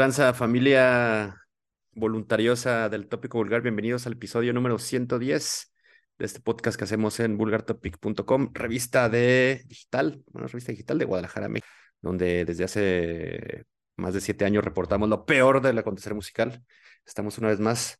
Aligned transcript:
¿Qué 0.00 0.04
tranza, 0.04 0.32
familia 0.32 1.36
voluntariosa 1.92 2.88
del 2.88 3.06
Tópico 3.06 3.36
Vulgar? 3.36 3.60
Bienvenidos 3.60 4.06
al 4.06 4.14
episodio 4.14 4.54
número 4.54 4.78
110 4.78 5.74
de 6.18 6.24
este 6.24 6.40
podcast 6.40 6.78
que 6.78 6.84
hacemos 6.84 7.20
en 7.20 7.36
vulgartopic.com, 7.36 8.50
revista 8.54 9.10
de 9.10 9.62
digital, 9.66 10.24
bueno, 10.28 10.48
revista 10.48 10.72
digital 10.72 10.98
de 10.98 11.04
Guadalajara, 11.04 11.50
México, 11.50 11.68
donde 12.00 12.46
desde 12.46 12.64
hace 12.64 13.64
más 13.96 14.14
de 14.14 14.22
siete 14.22 14.46
años 14.46 14.64
reportamos 14.64 15.06
lo 15.10 15.26
peor 15.26 15.60
del 15.60 15.76
acontecer 15.76 16.14
musical. 16.14 16.64
Estamos 17.04 17.36
una 17.36 17.48
vez 17.48 17.60
más, 17.60 17.98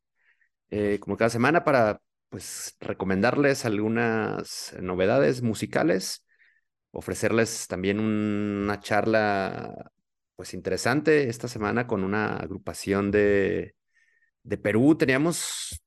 eh, 0.71 0.97
como 1.01 1.19
cada 1.19 1.29
semana, 1.29 1.65
para 1.65 2.01
pues 2.31 2.79
recomendarles 2.81 3.67
algunas 3.67 4.75
novedades 4.81 5.43
musicales, 5.43 6.25
ofrecerles 6.93 7.67
también 7.67 8.01
una 8.01 8.81
charla 8.81 9.93
pues 10.41 10.55
interesante 10.55 11.29
esta 11.29 11.49
semana 11.49 11.87
con 11.87 12.03
una 12.03 12.37
agrupación 12.37 13.11
de, 13.11 13.75
de 14.43 14.57
Perú. 14.57 14.97
Teníamos, 14.97 15.83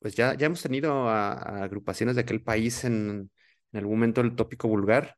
pues 0.00 0.16
ya, 0.16 0.34
ya 0.34 0.46
hemos 0.46 0.60
tenido 0.60 1.08
agrupaciones 1.08 2.16
de 2.16 2.22
aquel 2.22 2.42
país 2.42 2.82
en, 2.82 3.30
en, 3.70 3.78
algún 3.78 3.94
momento 3.94 4.22
el 4.22 4.34
tópico 4.34 4.66
vulgar 4.66 5.14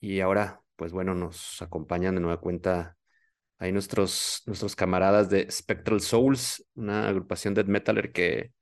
y 0.00 0.18
ahora, 0.18 0.60
pues 0.74 0.90
bueno, 0.90 1.14
nos 1.14 1.62
acompañan 1.62 2.16
de 2.16 2.20
nueva 2.20 2.40
cuenta 2.40 2.96
ahí 3.60 3.70
nuestros, 3.70 4.42
nuestros 4.46 4.74
camaradas 4.74 5.30
de 5.30 5.48
Spectral 5.48 6.00
Souls, 6.00 6.66
una 6.74 7.06
agrupación 7.06 7.54
de 7.54 7.62
metaler 7.62 8.10
que 8.10 8.52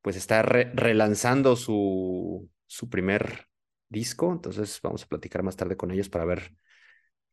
pues 0.00 0.16
está 0.16 0.42
relanzando 0.42 1.54
su, 1.54 2.48
su 2.64 2.88
primer 2.88 3.46
disco. 3.90 4.32
Entonces 4.32 4.80
vamos 4.82 5.02
a 5.04 5.06
platicar 5.06 5.42
más 5.42 5.56
tarde 5.56 5.76
con 5.76 5.90
ellos 5.90 6.08
para 6.08 6.24
ver 6.24 6.54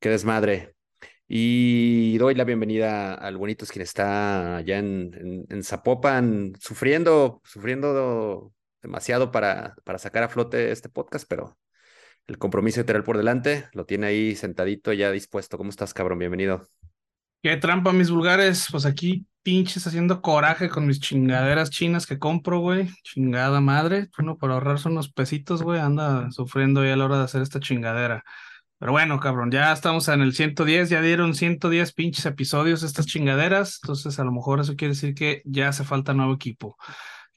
qué 0.01 0.09
desmadre 0.09 0.74
y 1.27 2.17
doy 2.17 2.35
la 2.35 2.43
bienvenida 2.43 3.13
al 3.13 3.37
Bonitos, 3.37 3.71
quien 3.71 3.83
está 3.83 4.57
allá 4.57 4.77
en, 4.77 5.63
Zapopan, 5.63 6.53
sufriendo, 6.59 7.41
sufriendo 7.43 8.53
demasiado 8.81 9.31
para, 9.31 9.75
para 9.83 9.97
sacar 9.97 10.23
a 10.23 10.29
flote 10.29 10.71
este 10.71 10.89
podcast, 10.89 11.25
pero 11.27 11.57
el 12.27 12.37
compromiso 12.37 12.79
literal 12.79 13.03
por 13.03 13.17
delante 13.17 13.67
lo 13.73 13.85
tiene 13.85 14.07
ahí 14.07 14.35
sentadito, 14.35 14.93
ya 14.93 15.11
dispuesto. 15.11 15.57
¿Cómo 15.57 15.69
estás, 15.69 15.93
cabrón? 15.93 16.19
Bienvenido. 16.19 16.67
Qué 17.41 17.57
trampa, 17.57 17.93
mis 17.93 18.09
vulgares. 18.09 18.67
Pues 18.71 18.85
aquí 18.85 19.27
pinches 19.43 19.85
haciendo 19.85 20.21
coraje 20.21 20.69
con 20.69 20.87
mis 20.87 20.99
chingaderas 20.99 21.69
chinas 21.69 22.07
que 22.07 22.17
compro, 22.17 22.59
güey. 22.59 22.89
Chingada 23.03 23.61
madre. 23.61 24.09
Bueno, 24.17 24.37
por 24.37 24.51
ahorrarse 24.51 24.89
unos 24.89 25.11
pesitos, 25.11 25.61
güey, 25.61 25.79
anda 25.79 26.31
sufriendo 26.31 26.83
ya 26.83 26.93
a 26.93 26.95
la 26.95 27.05
hora 27.05 27.17
de 27.19 27.23
hacer 27.25 27.43
esta 27.43 27.59
chingadera. 27.59 28.23
Pero 28.77 28.91
bueno, 28.91 29.19
cabrón, 29.19 29.51
ya 29.51 29.71
estamos 29.71 30.07
en 30.09 30.21
el 30.21 30.33
110, 30.33 30.89
ya 30.89 31.01
dieron 31.01 31.33
110 31.33 31.93
pinches 31.93 32.25
episodios 32.25 32.83
estas 32.83 33.05
chingaderas, 33.05 33.79
entonces 33.81 34.19
a 34.19 34.25
lo 34.25 34.33
mejor 34.33 34.59
eso 34.59 34.75
quiere 34.75 34.93
decir 34.93 35.13
que 35.15 35.41
ya 35.45 35.69
hace 35.69 35.85
falta 35.85 36.13
nuevo 36.13 36.33
equipo. 36.33 36.77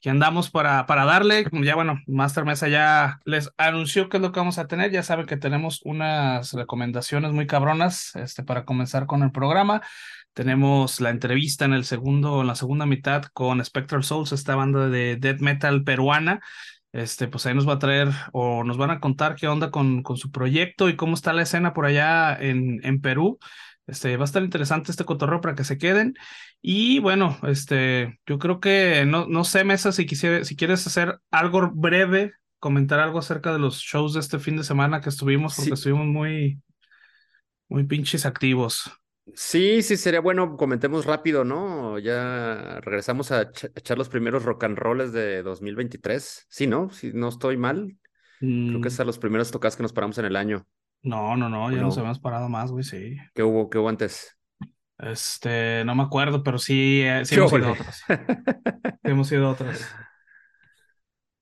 Que 0.01 0.09
andamos 0.09 0.49
para, 0.49 0.85
para 0.85 1.05
darle, 1.05 1.45
ya 1.51 1.75
bueno, 1.75 1.99
Master 2.07 2.45
Mesa 2.45 2.67
ya 2.67 3.19
les 3.25 3.49
anunció 3.57 4.09
qué 4.09 4.17
es 4.17 4.21
lo 4.21 4.31
que 4.31 4.39
vamos 4.39 4.57
a 4.57 4.67
tener, 4.67 4.91
ya 4.91 5.03
saben 5.03 5.25
que 5.25 5.37
tenemos 5.37 5.81
unas 5.83 6.53
recomendaciones 6.53 7.31
muy 7.31 7.47
cabronas 7.47 8.15
este, 8.15 8.43
para 8.43 8.65
comenzar 8.65 9.05
con 9.07 9.23
el 9.23 9.31
programa. 9.31 9.81
Tenemos 10.33 11.01
la 11.01 11.09
entrevista 11.09 11.65
en 11.65 11.73
el 11.73 11.83
segundo, 11.83 12.41
en 12.41 12.47
la 12.47 12.55
segunda 12.55 12.85
mitad 12.85 13.23
con 13.33 13.63
Spectral 13.63 14.03
Souls, 14.03 14.31
esta 14.31 14.55
banda 14.55 14.87
de 14.87 15.17
death 15.17 15.39
metal 15.41 15.83
peruana 15.83 16.41
este, 16.91 17.27
pues 17.27 17.45
ahí 17.45 17.53
nos 17.53 17.67
va 17.67 17.73
a 17.73 17.79
traer 17.79 18.09
o 18.31 18.63
nos 18.63 18.77
van 18.77 18.91
a 18.91 18.99
contar 18.99 19.35
qué 19.35 19.47
onda 19.47 19.71
con, 19.71 20.03
con 20.03 20.17
su 20.17 20.31
proyecto 20.31 20.89
y 20.89 20.95
cómo 20.95 21.13
está 21.13 21.33
la 21.33 21.43
escena 21.43 21.73
por 21.73 21.85
allá 21.85 22.35
en, 22.35 22.79
en 22.83 23.01
Perú. 23.01 23.39
Este, 23.87 24.17
va 24.17 24.23
a 24.23 24.25
estar 24.25 24.43
interesante 24.43 24.91
este 24.91 25.05
cotorreo 25.05 25.41
para 25.41 25.55
que 25.55 25.63
se 25.63 25.77
queden. 25.77 26.13
Y 26.61 26.99
bueno, 26.99 27.37
este, 27.43 28.19
yo 28.25 28.37
creo 28.37 28.59
que 28.59 29.05
no, 29.05 29.25
no 29.27 29.43
sé, 29.43 29.63
Mesa, 29.63 29.91
si, 29.91 30.05
quisiera, 30.05 30.45
si 30.45 30.55
quieres 30.55 30.85
hacer 30.85 31.19
algo 31.31 31.71
breve, 31.73 32.33
comentar 32.59 32.99
algo 32.99 33.19
acerca 33.19 33.51
de 33.51 33.59
los 33.59 33.79
shows 33.79 34.13
de 34.13 34.19
este 34.19 34.39
fin 34.39 34.57
de 34.57 34.63
semana 34.63 35.01
que 35.01 35.09
estuvimos, 35.09 35.55
porque 35.55 35.73
estuvimos 35.73 36.05
muy, 36.05 36.61
muy 37.67 37.85
pinches 37.85 38.25
activos. 38.25 38.91
Sí, 39.35 39.81
sí, 39.81 39.97
sería 39.97 40.21
bueno, 40.21 40.57
comentemos 40.57 41.05
rápido, 41.05 41.43
¿no? 41.43 41.99
Ya 41.99 42.79
regresamos 42.81 43.31
a, 43.31 43.51
echar 43.75 43.97
los 43.97 44.09
primeros 44.09 44.43
rock 44.43 44.63
and 44.65 44.77
rolls 44.77 45.11
de 45.11 45.43
2023. 45.43 46.45
Sí, 46.49 46.67
¿no? 46.67 46.89
Si 46.89 47.11
no 47.13 47.29
estoy 47.29 47.57
mal. 47.57 47.97
Creo 48.39 48.81
que 48.81 48.87
mm. 48.87 48.91
son 48.91 49.07
los 49.07 49.19
primeros 49.19 49.51
tocados 49.51 49.75
que 49.75 49.83
nos 49.83 49.93
paramos 49.93 50.17
en 50.17 50.25
el 50.25 50.35
año. 50.35 50.65
No, 51.01 51.35
no, 51.37 51.49
no, 51.49 51.71
ya 51.71 51.81
nos 51.81 51.97
habíamos 51.97 52.19
parado 52.19 52.49
más, 52.49 52.71
güey, 52.71 52.83
sí. 52.83 53.17
¿Qué 53.33 53.43
hubo, 53.43 53.69
qué 53.69 53.77
hubo 53.77 53.89
antes? 53.89 54.37
Este, 54.97 55.83
no 55.85 55.95
me 55.95 56.03
acuerdo, 56.03 56.43
pero 56.43 56.57
sí, 56.57 57.01
eh, 57.03 57.23
sí 57.23 57.35
hemos 57.35 57.53
ido 57.53 57.71
otras. 57.71 58.03
hemos 59.03 59.31
ido 59.31 59.49
otras. 59.49 59.95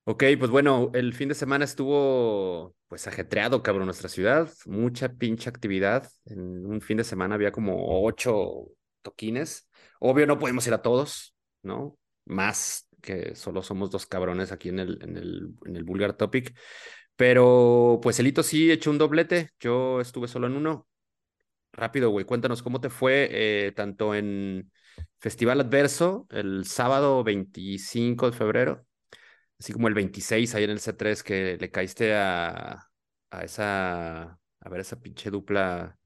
Ok, 0.09 0.23
pues 0.40 0.50
bueno, 0.50 0.90
el 0.94 1.13
fin 1.13 1.28
de 1.28 1.35
semana 1.35 1.66
estuvo 1.66 2.73
pues 2.88 3.06
ajetreado, 3.07 3.62
cabrón, 3.62 3.88
nuestra 3.88 4.07
ciudad. 4.07 4.50
Mucha 4.66 5.09
pinche 5.09 5.50
actividad. 5.50 6.09
En 6.25 6.66
un 6.66 6.79
fin 6.79 6.95
de 6.95 7.03
semana 7.03 7.35
había 7.35 7.51
como 7.51 8.06
ocho 8.06 8.69
toquines. 9.01 9.68
Obvio, 10.00 10.25
no 10.25 10.40
podemos 10.40 10.66
ir 10.66 10.73
a 10.73 10.81
todos, 10.81 11.35
¿no? 11.62 11.97
Más 12.23 12.88
que 13.01 13.35
solo 13.35 13.62
somos 13.62 13.91
dos 13.91 14.06
cabrones 14.06 14.53
aquí 14.53 14.69
en 14.69 14.79
el, 14.79 14.97
en 15.03 15.18
el, 15.18 15.50
en 15.66 15.75
el 15.75 15.84
Vulgar 15.84 16.13
Topic. 16.13 16.57
Pero 17.18 18.00
pues 18.01 18.18
Elito 18.19 18.44
sí 18.44 18.72
echó 18.72 18.91
un 18.91 19.00
doblete. 19.00 19.50
Yo 19.59 20.00
estuve 20.00 20.29
solo 20.29 20.47
en 20.47 20.53
uno. 20.53 20.88
Rápido, 21.74 22.12
güey, 22.12 22.25
cuéntanos 22.25 22.63
cómo 22.63 22.79
te 22.79 22.89
fue 22.89 23.28
eh, 23.29 23.74
tanto 23.74 24.16
en 24.16 24.72
Festival 25.19 25.59
Adverso 25.59 26.28
el 26.29 26.63
sábado 26.66 27.25
25 27.25 28.31
de 28.31 28.38
febrero 28.38 28.87
así 29.59 29.73
como 29.73 29.88
el 29.88 29.94
26 29.94 30.56
ahí 30.56 30.63
en 30.63 30.69
el 30.72 30.79
C3 30.79 31.23
que 31.23 31.57
le 31.59 31.72
caíste 31.72 32.16
a, 32.16 32.88
a 33.31 33.44
esa, 33.44 34.23
a 34.23 34.69
ver, 34.69 34.81
esa 34.81 35.00
pinche 35.00 35.29
dupla 35.29 35.97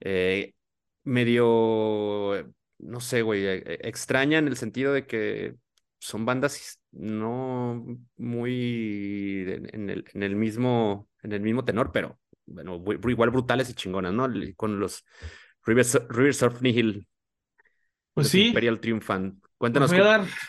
eh, 0.00 0.54
medio, 1.04 2.52
no 2.78 3.00
sé, 3.00 3.22
güey, 3.22 3.46
e, 3.46 3.56
e, 3.56 3.88
extraña 3.88 4.38
en 4.38 4.48
el 4.48 4.56
sentido 4.56 4.92
de 4.92 5.06
que 5.06 5.56
son 5.98 6.24
bandas 6.24 6.80
no 6.92 7.84
muy 8.16 9.44
en 9.48 9.90
el, 9.90 10.04
en 10.14 10.22
el 10.22 10.36
mismo, 10.36 11.08
en 11.22 11.32
el 11.32 11.40
mismo 11.40 11.64
tenor, 11.64 11.90
pero 11.92 12.18
bueno, 12.46 12.82
igual 13.08 13.30
brutales 13.30 13.68
y 13.70 13.74
chingonas, 13.74 14.12
¿no? 14.12 14.28
Con 14.56 14.80
los 14.80 15.04
River, 15.64 16.34
Surf 16.34 16.62
Nihil. 16.62 17.06
Pues 18.14 18.28
sí. 18.28 18.48
Imperial 18.48 18.80
Triumphant. 18.80 19.44
Cuéntanos, 19.58 19.90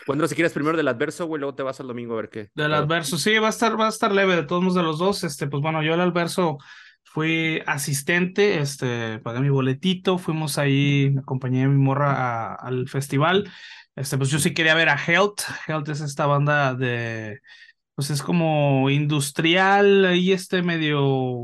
cuéntanos 0.06 0.30
si 0.30 0.36
quieres 0.36 0.52
primero 0.52 0.76
del 0.76 0.86
adverso, 0.86 1.26
güey, 1.26 1.40
luego 1.40 1.56
te 1.56 1.64
vas 1.64 1.80
al 1.80 1.88
domingo 1.88 2.14
a 2.14 2.16
ver 2.18 2.28
qué. 2.30 2.48
Del 2.54 2.72
adverso, 2.72 3.18
sí, 3.18 3.36
va 3.38 3.48
a 3.48 3.50
estar, 3.50 3.78
va 3.78 3.86
a 3.86 3.88
estar 3.88 4.12
leve 4.12 4.36
de 4.36 4.44
todos 4.44 4.62
modos 4.62 4.76
de 4.76 4.84
los 4.84 4.98
dos. 5.00 5.24
Este, 5.24 5.48
pues 5.48 5.60
bueno, 5.60 5.82
yo 5.82 5.94
el 5.94 6.00
adverso 6.00 6.58
fui 7.02 7.60
asistente, 7.66 8.60
este, 8.60 9.18
pagué 9.18 9.40
mi 9.40 9.48
boletito, 9.48 10.16
fuimos 10.16 10.58
ahí, 10.58 11.12
acompañé 11.18 11.64
a 11.64 11.68
mi 11.68 11.76
morra 11.76 12.54
al 12.54 12.88
festival. 12.88 13.50
Este, 13.96 14.16
pues 14.16 14.30
yo 14.30 14.38
sí 14.38 14.54
quería 14.54 14.76
ver 14.76 14.88
a 14.88 14.96
Health. 14.96 15.40
Health 15.66 15.88
es 15.88 16.02
esta 16.02 16.26
banda 16.26 16.74
de, 16.74 17.40
pues 17.96 18.10
es 18.10 18.22
como 18.22 18.88
industrial 18.90 20.14
y 20.14 20.30
este 20.32 20.62
medio 20.62 21.42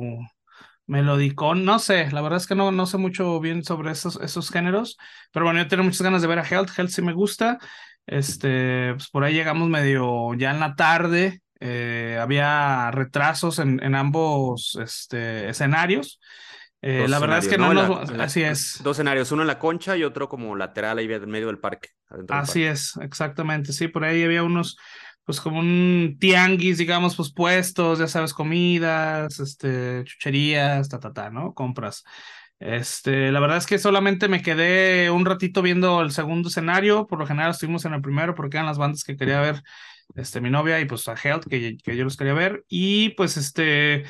melodicón, 0.87 1.65
no 1.65 1.79
sé, 1.79 2.11
la 2.13 2.23
verdad 2.23 2.39
es 2.39 2.47
que 2.47 2.55
no, 2.55 2.73
no 2.73 2.87
sé 2.87 2.99
mucho 2.99 3.41
bien 3.41 3.65
sobre 3.65 3.93
esos, 3.93 4.21
esos 4.23 4.51
géneros, 4.51 4.97
pero 5.33 5.45
bueno, 5.45 5.61
yo 5.61 5.69
tengo 5.69 5.85
muchas 5.85 6.03
ganas 6.03 6.23
de 6.23 6.29
ver 6.29 6.39
a 6.39 6.47
Health, 6.47 6.71
Health 6.77 6.91
sí 6.91 7.03
me 7.03 7.13
gusta, 7.13 7.59
este, 8.07 8.95
pues 8.95 9.09
por 9.09 9.25
ahí 9.25 9.35
llegamos 9.35 9.69
medio 9.69 10.35
ya 10.35 10.51
en 10.51 10.61
la 10.61 10.75
tarde, 10.75 11.43
eh, 11.61 12.19
había 12.21 12.91
retrasos 12.91 13.59
en, 13.59 13.83
en 13.83 13.95
ambos 13.95 14.79
este, 14.81 15.49
escenarios. 15.49 16.21
Eh, 16.83 17.09
la 17.09 17.19
verdad 17.19 17.39
es 17.39 17.49
que 17.49 17.59
no, 17.59 17.71
así 18.21 18.43
es. 18.43 18.81
Dos 18.83 18.97
escenarios, 18.97 19.33
uno 19.33 19.43
en 19.43 19.49
la 19.49 19.59
concha 19.59 19.97
y 19.97 20.05
otro 20.05 20.29
como 20.29 20.55
lateral 20.55 20.99
ahí 20.99 21.11
en 21.11 21.31
medio 21.31 21.47
del 21.47 21.59
parque. 21.59 21.89
Así 22.29 22.65
es, 22.65 22.97
exactamente. 23.01 23.73
Sí, 23.73 23.89
por 23.89 24.05
ahí 24.05 24.23
había 24.23 24.43
unos, 24.43 24.77
pues 25.27 25.41
como 25.41 25.59
un 25.59 26.17
tianguis, 26.21 26.79
digamos, 26.79 27.17
pues 27.17 27.33
puestos, 27.33 27.99
ya 27.99 28.07
sabes, 28.07 28.33
comidas, 28.33 29.41
este, 29.41 30.05
chucherías, 30.05 30.89
ta, 30.89 31.01
ta, 31.01 31.13
ta, 31.13 31.31
¿no? 31.31 31.53
Compras. 31.53 32.05
Este, 32.61 33.33
la 33.33 33.41
verdad 33.41 33.59
es 33.59 33.67
que 33.67 33.79
solamente 33.79 34.29
me 34.29 34.41
quedé 34.41 35.11
un 35.11 35.27
ratito 35.27 35.63
viendo 35.63 36.01
el 36.01 36.13
segundo 36.13 36.49
escenario, 36.49 37.07
por 37.07 37.19
lo 37.19 37.27
general 37.27 37.51
estuvimos 37.51 37.85
en 37.85 37.95
el 37.95 38.01
primero 38.01 38.35
porque 38.35 38.57
eran 38.57 38.67
las 38.67 38.79
bandas 38.79 39.03
que 39.05 39.17
quería 39.17 39.41
ver, 39.41 39.63
este, 40.15 40.41
mi 40.41 40.49
novia 40.49 40.81
y 40.81 40.85
pues 40.87 41.09
a 41.09 41.17
Health, 41.23 41.47
que, 41.51 41.77
que 41.77 41.97
yo 41.97 42.05
los 42.05 42.17
quería 42.17 42.33
ver, 42.33 42.65
y 42.69 43.11
pues 43.11 43.37
este, 43.37 44.05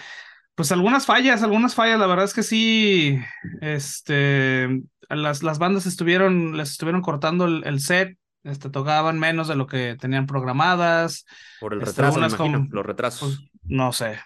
pues 0.55 0.71
algunas 0.71 1.07
fallas, 1.07 1.43
algunas 1.43 1.75
fallas, 1.75 1.99
la 1.99 2.07
verdad 2.07 2.27
es 2.27 2.35
que 2.35 2.43
sí, 2.43 3.19
este, 3.63 4.69
las, 5.09 5.43
las 5.43 5.59
bandas 5.59 5.87
estuvieron, 5.87 6.57
les 6.59 6.73
estuvieron 6.73 7.03
cortando 7.03 7.47
el 7.47 7.81
set, 7.81 8.19
este, 8.47 8.71
tocaban 8.71 9.19
menos 9.19 9.49
de 9.49 9.57
lo 9.57 9.67
que 9.67 9.97
tenían 10.01 10.27
programadas. 10.27 11.27
Por 11.61 11.75
el 11.75 11.83
este, 11.83 12.03
retraso, 12.03 12.19
imagino, 12.19 12.67
los 12.71 12.87
retrasos. 12.87 13.37
Pues, 13.39 13.51
no 13.65 13.93
sé, 13.93 14.19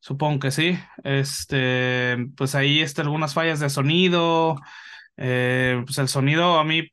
supongo 0.00 0.38
que 0.38 0.50
sí. 0.50 0.78
Este, 1.04 2.16
pues 2.36 2.54
ahí 2.54 2.80
este, 2.80 3.02
algunas 3.02 3.34
fallas 3.34 3.60
de 3.60 3.70
sonido. 3.70 4.56
Eh, 5.16 5.82
pues 5.84 5.98
el 5.98 6.08
sonido 6.08 6.58
a 6.58 6.64
mí, 6.64 6.88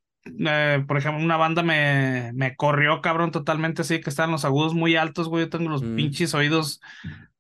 eh, 0.48 0.84
por 0.88 0.98
ejemplo, 0.98 1.24
una 1.24 1.38
banda 1.38 1.62
me, 1.62 2.32
me 2.34 2.56
corrió, 2.56 3.02
cabrón, 3.02 3.32
totalmente 3.32 3.84
así, 3.84 4.02
que 4.02 4.10
estaban 4.10 4.32
los 4.32 4.46
agudos 4.46 4.74
muy 4.74 4.96
altos, 4.96 5.30
güey. 5.30 5.46
Yo 5.46 5.50
tengo 5.50 5.70
los 5.70 5.84
Mm. 5.84 5.96
pinches 5.96 6.34
oídos 6.34 6.82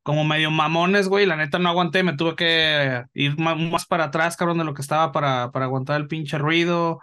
como 0.04 0.24
medio 0.24 0.52
mamones, 0.52 1.08
güey. 1.08 1.26
La 1.26 1.36
neta 1.36 1.58
no 1.58 1.70
aguanté, 1.70 2.04
me 2.04 2.14
tuve 2.16 2.36
que 2.36 3.04
ir 3.16 3.36
más, 3.40 3.88
para 3.88 4.04
atrás, 4.06 4.38
cabrón, 4.38 4.60
de 4.60 4.64
lo 4.64 4.76
que 4.76 4.84
estaba 4.84 5.12
para, 5.12 5.52
para 5.52 5.66
aguantar 5.66 6.00
el 6.00 6.08
pinche 6.08 6.38
ruido. 6.38 7.00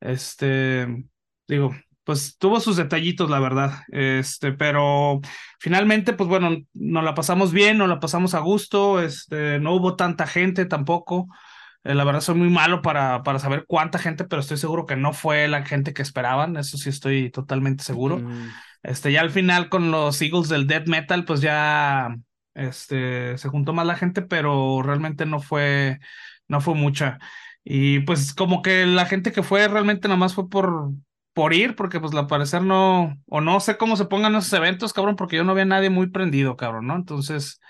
Este, 0.00 0.88
digo, 1.50 1.74
pues 2.04 2.38
tuvo 2.38 2.60
sus 2.60 2.76
detallitos, 2.76 3.30
la 3.30 3.40
verdad. 3.40 3.82
Este, 3.92 4.52
pero 4.52 5.20
finalmente, 5.58 6.12
pues 6.14 6.28
bueno, 6.28 6.56
nos 6.74 7.04
la 7.04 7.14
pasamos 7.14 7.52
bien, 7.52 7.78
nos 7.78 7.88
la 7.88 8.00
pasamos 8.00 8.34
a 8.34 8.40
gusto. 8.40 9.02
Este, 9.02 9.58
no 9.60 9.74
hubo 9.74 9.96
tanta 9.96 10.26
gente 10.26 10.64
tampoco. 10.66 11.28
Eh, 11.84 11.94
la 11.94 12.04
verdad 12.04 12.20
soy 12.20 12.34
muy 12.36 12.50
malo 12.50 12.82
para, 12.82 13.22
para 13.22 13.38
saber 13.38 13.64
cuánta 13.66 13.98
gente, 13.98 14.24
pero 14.24 14.40
estoy 14.40 14.56
seguro 14.58 14.86
que 14.86 14.96
no 14.96 15.12
fue 15.12 15.48
la 15.48 15.64
gente 15.64 15.92
que 15.94 16.02
esperaban. 16.02 16.56
Eso 16.56 16.76
sí 16.78 16.88
estoy 16.88 17.30
totalmente 17.30 17.84
seguro. 17.84 18.18
Mm, 18.18 18.48
Este, 18.82 19.12
ya 19.12 19.20
al 19.20 19.30
final 19.30 19.68
con 19.68 19.90
los 19.90 20.20
Eagles 20.22 20.48
del 20.48 20.66
Death 20.66 20.88
Metal, 20.88 21.24
pues 21.24 21.40
ya 21.42 22.16
este, 22.54 23.36
se 23.38 23.48
juntó 23.48 23.72
más 23.72 23.86
la 23.86 23.96
gente, 23.96 24.22
pero 24.22 24.82
realmente 24.82 25.26
no 25.26 25.40
fue, 25.40 26.00
no 26.48 26.60
fue 26.60 26.74
mucha. 26.74 27.18
Y 27.64 28.00
pues 28.00 28.34
como 28.34 28.62
que 28.62 28.86
la 28.86 29.06
gente 29.06 29.32
que 29.32 29.42
fue 29.42 29.68
realmente 29.68 30.08
nada 30.08 30.18
más 30.18 30.34
fue 30.34 30.48
por, 30.48 30.92
por 31.32 31.54
ir, 31.54 31.76
porque 31.76 32.00
pues 32.00 32.14
al 32.14 32.26
parecer 32.26 32.62
no, 32.62 33.16
o 33.26 33.40
no 33.40 33.60
sé 33.60 33.76
cómo 33.76 33.96
se 33.96 34.06
pongan 34.06 34.34
esos 34.34 34.52
eventos, 34.52 34.92
cabrón, 34.92 35.16
porque 35.16 35.36
yo 35.36 35.44
no 35.44 35.52
había 35.52 35.64
nadie 35.64 35.90
muy 35.90 36.08
prendido, 36.10 36.56
cabrón, 36.56 36.86
¿no? 36.86 36.96
Entonces, 36.96 37.60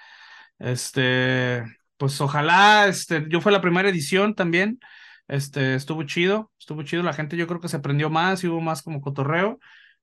este, 0.58 1.64
pues 1.96 2.20
ojalá, 2.20 2.88
este, 2.88 3.26
yo 3.28 3.40
fue 3.40 3.52
la 3.52 3.60
primera 3.60 3.88
edición 3.88 4.34
también. 4.34 4.80
Este, 5.28 5.74
estuvo 5.76 6.02
chido, 6.04 6.50
estuvo 6.58 6.82
chido, 6.82 7.02
la 7.02 7.12
gente 7.12 7.36
yo 7.36 7.46
creo 7.46 7.60
que 7.60 7.68
se 7.68 7.78
prendió 7.80 8.10
más 8.10 8.42
y 8.42 8.48
hubo 8.48 8.60
más 8.60 8.82
como 8.82 9.00
cotorreo 9.00 9.60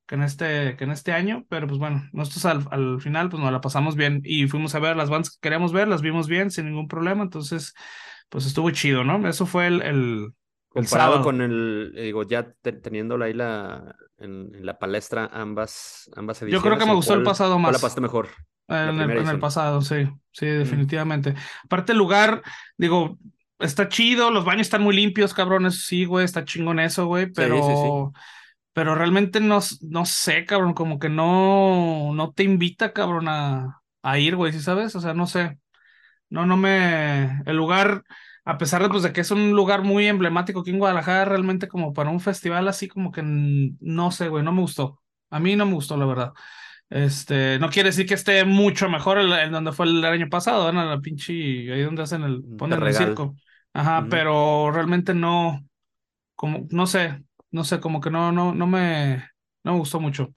que 0.07 0.15
en 0.15 0.23
este, 0.23 0.77
que 0.77 0.85
en 0.85 0.91
este 0.91 1.11
año, 1.11 1.45
pero 1.49 1.67
pues 1.67 1.79
bueno, 1.79 2.07
nosotros 2.13 2.45
al, 2.45 2.65
al 2.71 3.01
final 3.01 3.29
pues 3.29 3.43
nos 3.43 3.51
la 3.51 3.61
pasamos 3.61 3.95
bien 3.97 4.21
y 4.23 4.47
fuimos 4.47 4.73
a 4.73 4.79
ver 4.79 4.95
las 4.95 5.09
bandas 5.09 5.31
que 5.31 5.37
queríamos 5.41 5.73
ver, 5.73 5.87
las 5.89 6.01
vimos 6.01 6.27
bien 6.29 6.49
sin 6.49 6.65
ningún 6.65 6.87
problema, 6.87 7.23
entonces 7.23 7.73
pues 8.29 8.45
estuvo 8.45 8.71
chido, 8.71 9.03
¿no? 9.03 9.27
Eso 9.27 9.45
fue 9.45 9.67
el, 9.67 10.33
Comparado 10.69 11.21
con 11.21 11.41
el, 11.41 11.93
eh, 11.95 12.03
digo, 12.03 12.23
ya 12.23 12.51
te- 12.61 12.73
teniéndola 12.73 13.25
ahí 13.25 13.33
la, 13.33 13.95
en, 14.17 14.53
en 14.53 14.65
la 14.65 14.77
palestra 14.77 15.29
ambas, 15.33 16.09
ambas 16.15 16.41
ediciones. 16.41 16.51
Yo 16.51 16.61
creo 16.61 16.77
que 16.77 16.85
me 16.85 16.91
¿en 16.91 16.95
gustó 16.95 17.13
el 17.13 17.23
pasado 17.23 17.59
¿Cuál 17.61 17.73
la 17.73 17.79
más. 17.79 17.81
pasaste 17.81 18.01
mejor? 18.01 18.29
La 18.67 18.89
En 18.89 18.99
el, 18.99 19.17
en 19.17 19.27
el 19.29 19.39
pasado, 19.39 19.81
sí, 19.81 20.07
sí, 20.31 20.45
definitivamente. 20.45 21.35
Aparte 21.65 21.93
el 21.93 21.97
lugar, 21.97 22.43
digo, 22.77 23.17
está 23.59 23.89
chido, 23.89 24.31
los 24.31 24.45
baños 24.45 24.67
están 24.67 24.83
muy 24.83 24.95
limpios, 24.95 25.33
cabrón, 25.33 25.65
eso 25.65 25.79
sí, 25.79 26.05
güey, 26.05 26.25
está 26.25 26.45
chingón 26.45 26.79
eso, 26.79 27.07
güey, 27.07 27.31
pero, 27.31 27.61
sí, 27.63 27.75
sí. 27.77 27.89
pero 28.73 28.95
realmente 28.95 29.39
no, 29.41 29.59
no 29.81 30.05
sé, 30.05 30.45
cabrón, 30.45 30.73
como 30.73 30.99
que 30.99 31.09
no, 31.09 32.11
no 32.13 32.33
te 32.33 32.43
invita, 32.43 32.93
cabrón, 32.93 33.27
a, 33.29 33.81
a 34.03 34.19
ir, 34.19 34.35
güey, 34.35 34.53
¿sí 34.53 34.61
sabes? 34.61 34.95
O 34.95 35.01
sea, 35.01 35.13
no 35.13 35.27
sé, 35.27 35.59
no, 36.29 36.45
no 36.45 36.57
me, 36.57 37.41
el 37.45 37.57
lugar, 37.57 38.03
a 38.47 38.57
pesar 38.57 38.81
de, 38.81 38.87
pues, 38.87 39.03
de 39.03 39.11
que 39.11 39.19
es 39.19 39.31
un 39.31 39.51
lugar 39.51 39.81
muy 39.83 40.07
emblemático 40.07 40.61
aquí 40.61 40.69
en 40.69 40.79
Guadalajara, 40.79 41.25
realmente 41.25 41.67
como 41.67 41.93
para 41.93 42.09
un 42.09 42.21
festival 42.21 42.65
así, 42.69 42.87
como 42.87 43.11
que, 43.11 43.21
mm, 43.21 43.77
no 43.81 44.09
sé, 44.11 44.29
güey, 44.29 44.41
no 44.41 44.53
me 44.53 44.61
gustó, 44.61 45.01
a 45.29 45.39
mí 45.41 45.57
no 45.57 45.65
me 45.65 45.73
gustó, 45.73 45.97
la 45.97 46.05
verdad. 46.05 46.31
Este, 46.89 47.59
no 47.59 47.69
quiere 47.69 47.89
decir 47.89 48.05
que 48.05 48.13
esté 48.13 48.45
mucho 48.45 48.87
mejor 48.87 49.17
el, 49.17 49.33
el 49.33 49.51
donde 49.51 49.73
fue 49.73 49.85
el 49.87 50.03
año 50.05 50.29
pasado, 50.29 50.71
¿no? 50.71 50.85
La 50.85 51.01
pinche, 51.01 51.33
ahí 51.33 51.81
donde 51.81 52.03
hacen 52.03 52.23
el, 52.23 52.41
ponen 52.57 52.81
el 52.81 52.93
circo. 52.93 53.35
Ajá, 53.73 54.07
pero 54.09 54.71
realmente 54.71 55.13
no, 55.13 55.65
como, 56.35 56.67
no 56.71 56.87
sé, 56.87 57.21
no 57.51 57.65
sé, 57.65 57.81
como 57.81 57.99
que 57.99 58.09
no, 58.09 58.31
no, 58.31 58.53
no 58.53 58.65
me, 58.65 59.17
no 59.65 59.73
me 59.73 59.79
gustó 59.79 59.99
mucho. 59.99 60.33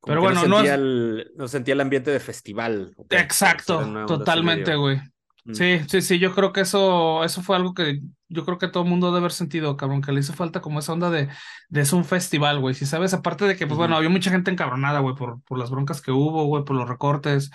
Como 0.00 0.14
Pero 0.16 0.20
bueno, 0.20 0.48
no 0.48 0.56
sentía, 0.56 0.74
el, 0.74 1.30
no 1.36 1.46
sentía 1.46 1.74
el 1.74 1.80
ambiente 1.80 2.10
de 2.10 2.18
festival. 2.18 2.92
Exacto, 3.08 4.04
totalmente, 4.08 4.74
güey. 4.74 5.00
Mm. 5.44 5.54
Sí, 5.54 5.80
sí, 5.88 6.02
sí, 6.02 6.18
yo 6.18 6.34
creo 6.34 6.52
que 6.52 6.60
eso, 6.60 7.24
eso 7.24 7.42
fue 7.42 7.56
algo 7.56 7.74
que 7.74 8.00
yo 8.28 8.44
creo 8.44 8.58
que 8.58 8.68
todo 8.68 8.84
el 8.84 8.88
mundo 8.88 9.08
debe 9.08 9.18
haber 9.18 9.32
sentido, 9.32 9.76
cabrón, 9.76 10.00
que 10.00 10.12
le 10.12 10.20
hizo 10.20 10.32
falta 10.32 10.60
como 10.60 10.78
esa 10.78 10.92
onda 10.92 11.10
de, 11.10 11.28
de 11.68 11.80
es 11.80 11.92
un 11.92 12.04
festival, 12.04 12.60
güey, 12.60 12.74
si 12.74 12.86
sabes, 12.86 13.12
aparte 13.12 13.44
de 13.46 13.56
que, 13.56 13.66
pues 13.66 13.76
bueno, 13.76 13.96
había 13.96 14.08
mucha 14.08 14.30
gente 14.30 14.50
encabronada, 14.52 15.00
güey, 15.00 15.14
por, 15.16 15.42
por 15.44 15.58
las 15.58 15.70
broncas 15.70 16.00
que 16.00 16.12
hubo, 16.12 16.44
güey, 16.46 16.64
por 16.64 16.76
los 16.76 16.88
recortes, 16.88 17.50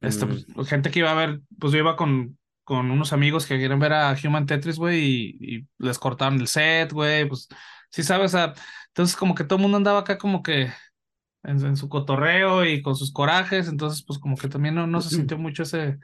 este, 0.00 0.26
Mm. 0.26 0.44
pues, 0.54 0.68
gente 0.68 0.90
que 0.90 1.00
iba 1.00 1.10
a 1.10 1.14
ver, 1.14 1.40
pues 1.58 1.72
yo 1.72 1.78
iba 1.80 1.96
con, 1.96 2.38
con 2.64 2.90
unos 2.90 3.12
amigos 3.12 3.46
que 3.46 3.58
querían 3.58 3.80
ver 3.80 3.92
a 3.92 4.16
Human 4.24 4.46
Tetris, 4.46 4.76
güey, 4.78 5.00
y, 5.40 5.56
y 5.58 5.68
les 5.78 5.98
cortaron 5.98 6.40
el 6.40 6.46
set, 6.48 6.92
güey, 6.92 7.28
pues, 7.28 7.48
sí 7.90 8.02
sabes, 8.04 8.34
o 8.34 8.38
sea, 8.38 8.54
entonces 8.88 9.16
como 9.16 9.34
que 9.34 9.44
todo 9.44 9.56
el 9.56 9.62
mundo 9.62 9.76
andaba 9.78 10.00
acá 10.00 10.16
como 10.18 10.42
que 10.42 10.70
en, 11.42 11.64
en 11.64 11.76
su 11.76 11.88
cotorreo 11.88 12.64
y 12.64 12.82
con 12.82 12.96
sus 12.96 13.12
corajes, 13.12 13.68
entonces 13.68 14.04
pues 14.06 14.18
como 14.18 14.36
que 14.36 14.48
también 14.48 14.74
no, 14.74 14.86
no 14.86 15.00
se 15.00 15.10
sintió 15.14 15.38
mucho 15.38 15.62
ese, 15.64 15.98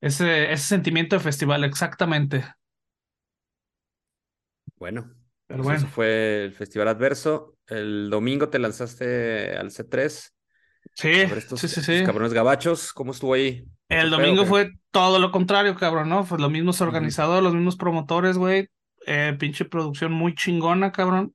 ese, 0.00 0.52
ese 0.52 0.64
sentimiento 0.64 1.16
de 1.16 1.20
festival, 1.22 1.64
exactamente. 1.64 2.44
Bueno, 4.78 5.12
Pero 5.46 5.62
pues 5.62 5.78
eso 5.78 5.88
fue 5.88 6.44
el 6.44 6.52
Festival 6.52 6.88
Adverso. 6.88 7.56
El 7.66 8.08
domingo 8.10 8.48
te 8.48 8.58
lanzaste 8.58 9.56
al 9.56 9.70
C3 9.70 10.34
sí, 10.94 11.10
estos, 11.10 11.60
sí, 11.60 11.68
sí, 11.68 12.04
cabrones 12.04 12.32
gabachos. 12.32 12.92
¿Cómo 12.92 13.12
estuvo 13.12 13.34
ahí? 13.34 13.64
El 13.88 14.06
¿Otro 14.06 14.16
pedo 14.16 14.26
domingo 14.26 14.46
fue 14.46 14.70
todo 14.90 15.18
lo 15.18 15.30
contrario, 15.32 15.74
cabrón, 15.74 16.08
¿no? 16.08 16.24
Pues 16.24 16.40
los 16.40 16.50
mismos 16.50 16.80
organizadores, 16.80 17.42
los 17.42 17.54
mismos 17.54 17.76
promotores, 17.76 18.38
güey. 18.38 18.68
Eh, 19.06 19.36
pinche 19.38 19.64
producción 19.64 20.12
muy 20.12 20.34
chingona, 20.34 20.92
cabrón. 20.92 21.34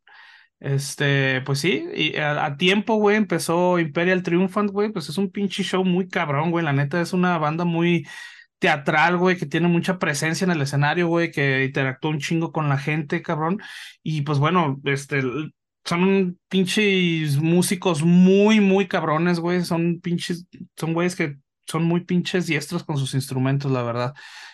Este, 0.59 1.41
pues 1.41 1.59
sí, 1.59 1.85
y 1.94 2.15
a, 2.17 2.45
a 2.45 2.57
tiempo, 2.57 2.95
güey, 2.95 3.17
empezó 3.17 3.77
Imperial 3.77 4.23
Triumphant, 4.23 4.71
güey, 4.71 4.89
pues 4.91 5.09
es 5.09 5.17
un 5.17 5.29
pinche 5.29 5.63
show 5.63 5.83
muy 5.83 6.07
cabrón, 6.07 6.50
güey, 6.50 6.63
la 6.65 6.73
neta 6.73 7.01
es 7.01 7.13
una 7.13 7.38
banda 7.38 7.65
muy 7.65 8.07
teatral, 8.65 9.17
güey, 9.17 9.38
que 9.38 9.45
tiene 9.45 9.67
mucha 9.67 10.00
presencia 10.00 10.45
en 10.45 10.51
el 10.51 10.62
escenario, 10.62 11.07
güey, 11.07 11.31
que 11.31 11.65
interactúa 11.65 12.12
un 12.12 12.19
chingo 12.19 12.51
con 12.51 12.69
la 12.69 12.77
gente, 12.77 13.22
cabrón, 13.22 13.62
y 14.03 14.22
pues 14.24 14.39
bueno, 14.39 14.79
este, 14.86 15.22
son 15.86 16.39
pinches 16.50 17.38
músicos 17.38 18.01
muy, 18.03 18.60
muy 18.60 18.88
cabrones, 18.88 19.39
güey, 19.39 19.63
son 19.63 20.00
pinches, 20.01 20.48
son 20.75 20.93
güeyes 20.93 21.15
que 21.15 21.38
son 21.67 21.84
muy 21.84 22.01
pinches 22.05 22.48
diestros 22.48 22.84
con 22.84 22.98
sus 22.98 23.13
instrumentos, 23.15 23.72
la 23.72 23.84
verdad. 23.84 24.13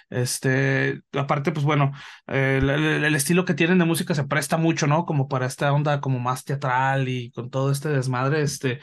Este, 0.10 1.02
aparte, 1.14 1.52
pues 1.52 1.66
bueno, 1.66 1.92
eh, 2.28 2.60
el, 2.62 2.70
el- 2.70 3.04
el 3.06 3.16
estilo 3.16 3.46
que 3.46 3.54
tienen 3.54 3.80
de 3.80 3.86
música 3.86 4.14
se 4.16 4.26
presta 4.26 4.58
mucho, 4.58 4.88
¿no? 4.88 5.06
Como 5.06 5.28
para 5.28 5.46
esta 5.46 5.72
onda 5.74 6.02
como 6.02 6.20
más 6.20 6.44
teatral 6.46 7.08
y 7.10 7.32
con 7.32 7.50
todo 7.50 7.72
este 7.72 7.90
desmadre, 7.90 8.42
este, 8.42 8.80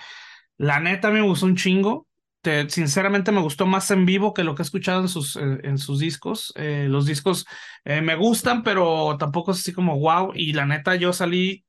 la 0.58 0.80
neta 0.80 1.10
me 1.12 1.22
gustó 1.22 1.46
un 1.46 1.56
chingo. 1.56 2.07
Te- 2.40 2.70
sinceramente 2.70 3.32
me 3.32 3.40
gustó 3.40 3.66
más 3.66 3.90
en 3.90 4.06
vivo 4.06 4.32
que 4.32 4.44
lo 4.44 4.54
que 4.54 4.62
he 4.62 4.64
escuchado 4.64 5.00
en 5.02 5.08
sus, 5.08 5.36
en, 5.36 5.60
en 5.64 5.78
sus 5.78 5.98
discos. 5.98 6.52
Eh, 6.56 6.86
los 6.88 7.04
discos 7.06 7.46
eh, 7.84 8.00
me 8.00 8.14
gustan, 8.14 8.62
pero 8.62 9.16
tampoco 9.18 9.52
es 9.52 9.58
así 9.58 9.72
como 9.72 9.98
wow. 9.98 10.32
Y 10.34 10.52
la 10.52 10.64
neta 10.66 10.94
yo 10.96 11.12
salí 11.12 11.64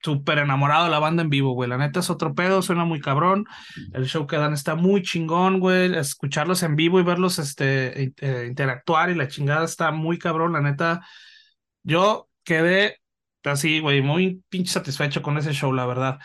súper 0.00 0.38
enamorado 0.38 0.84
de 0.84 0.90
la 0.90 1.00
banda 1.00 1.22
en 1.22 1.30
vivo, 1.30 1.52
güey. 1.54 1.68
La 1.68 1.76
neta 1.76 2.00
es 2.00 2.08
otro 2.10 2.34
pedo, 2.34 2.62
suena 2.62 2.84
muy 2.84 3.00
cabrón. 3.00 3.46
El 3.92 4.06
show 4.06 4.26
que 4.26 4.36
dan 4.36 4.52
está 4.54 4.74
muy 4.76 5.02
chingón, 5.02 5.60
güey. 5.60 5.94
Escucharlos 5.96 6.62
en 6.62 6.76
vivo 6.76 7.00
y 7.00 7.02
verlos 7.02 7.38
este, 7.38 8.02
in- 8.04 8.14
eh, 8.20 8.46
interactuar 8.48 9.10
y 9.10 9.14
la 9.14 9.28
chingada 9.28 9.64
está 9.64 9.90
muy 9.90 10.18
cabrón. 10.18 10.52
La 10.52 10.60
neta, 10.60 11.02
yo 11.82 12.28
quedé 12.44 12.98
así, 13.44 13.80
güey, 13.80 14.02
muy 14.02 14.42
pinche 14.48 14.72
satisfecho 14.72 15.22
con 15.22 15.38
ese 15.38 15.52
show, 15.52 15.72
la 15.72 15.86
verdad. 15.86 16.18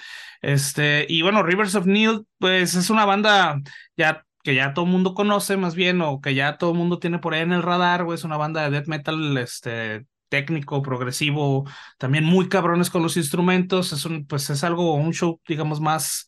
Este, 0.44 1.08
y 1.10 1.24
bueno, 1.24 1.44
Rivers 1.44 1.76
of 1.76 1.88
Neil, 1.88 2.28
pues 2.40 2.76
es 2.76 2.92
una 2.92 3.06
banda 3.06 3.62
ya 3.98 4.26
que 4.44 4.56
ya 4.56 4.74
todo 4.76 4.86
el 4.86 4.92
mundo 4.92 5.16
conoce, 5.16 5.58
más 5.58 5.76
bien, 5.76 6.02
o 6.02 6.22
que 6.22 6.36
ya 6.36 6.58
todo 6.60 6.74
el 6.74 6.78
mundo 6.78 7.00
tiene 7.00 7.20
por 7.20 7.34
ahí 7.34 7.42
en 7.44 7.54
el 7.54 7.64
radar, 7.64 8.04
güey. 8.06 8.18
Es 8.18 8.26
una 8.26 8.38
banda 8.38 8.64
de 8.64 8.72
death 8.72 8.88
metal, 8.88 9.38
este, 9.38 10.06
técnico, 10.30 10.82
progresivo, 10.84 11.66
también 11.98 12.26
muy 12.26 12.50
cabrones 12.50 12.90
con 12.92 13.04
los 13.04 13.18
instrumentos. 13.18 13.94
Es 13.94 14.06
un, 14.06 14.28
pues 14.28 14.50
es 14.52 14.64
algo, 14.66 14.96
un 14.96 15.14
show, 15.14 15.42
digamos, 15.48 15.82
más, 15.82 16.28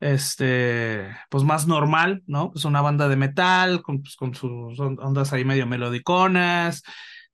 este, 0.00 1.08
pues 1.30 1.44
más 1.44 1.66
normal, 1.66 2.22
¿no? 2.26 2.52
Es 2.54 2.64
una 2.66 2.82
banda 2.82 3.08
de 3.08 3.16
metal, 3.16 3.82
con, 3.82 4.02
pues, 4.02 4.16
con 4.16 4.34
sus 4.34 4.78
on- 4.80 4.98
ondas 5.00 5.32
ahí 5.32 5.44
medio 5.46 5.66
melodiconas. 5.66 6.82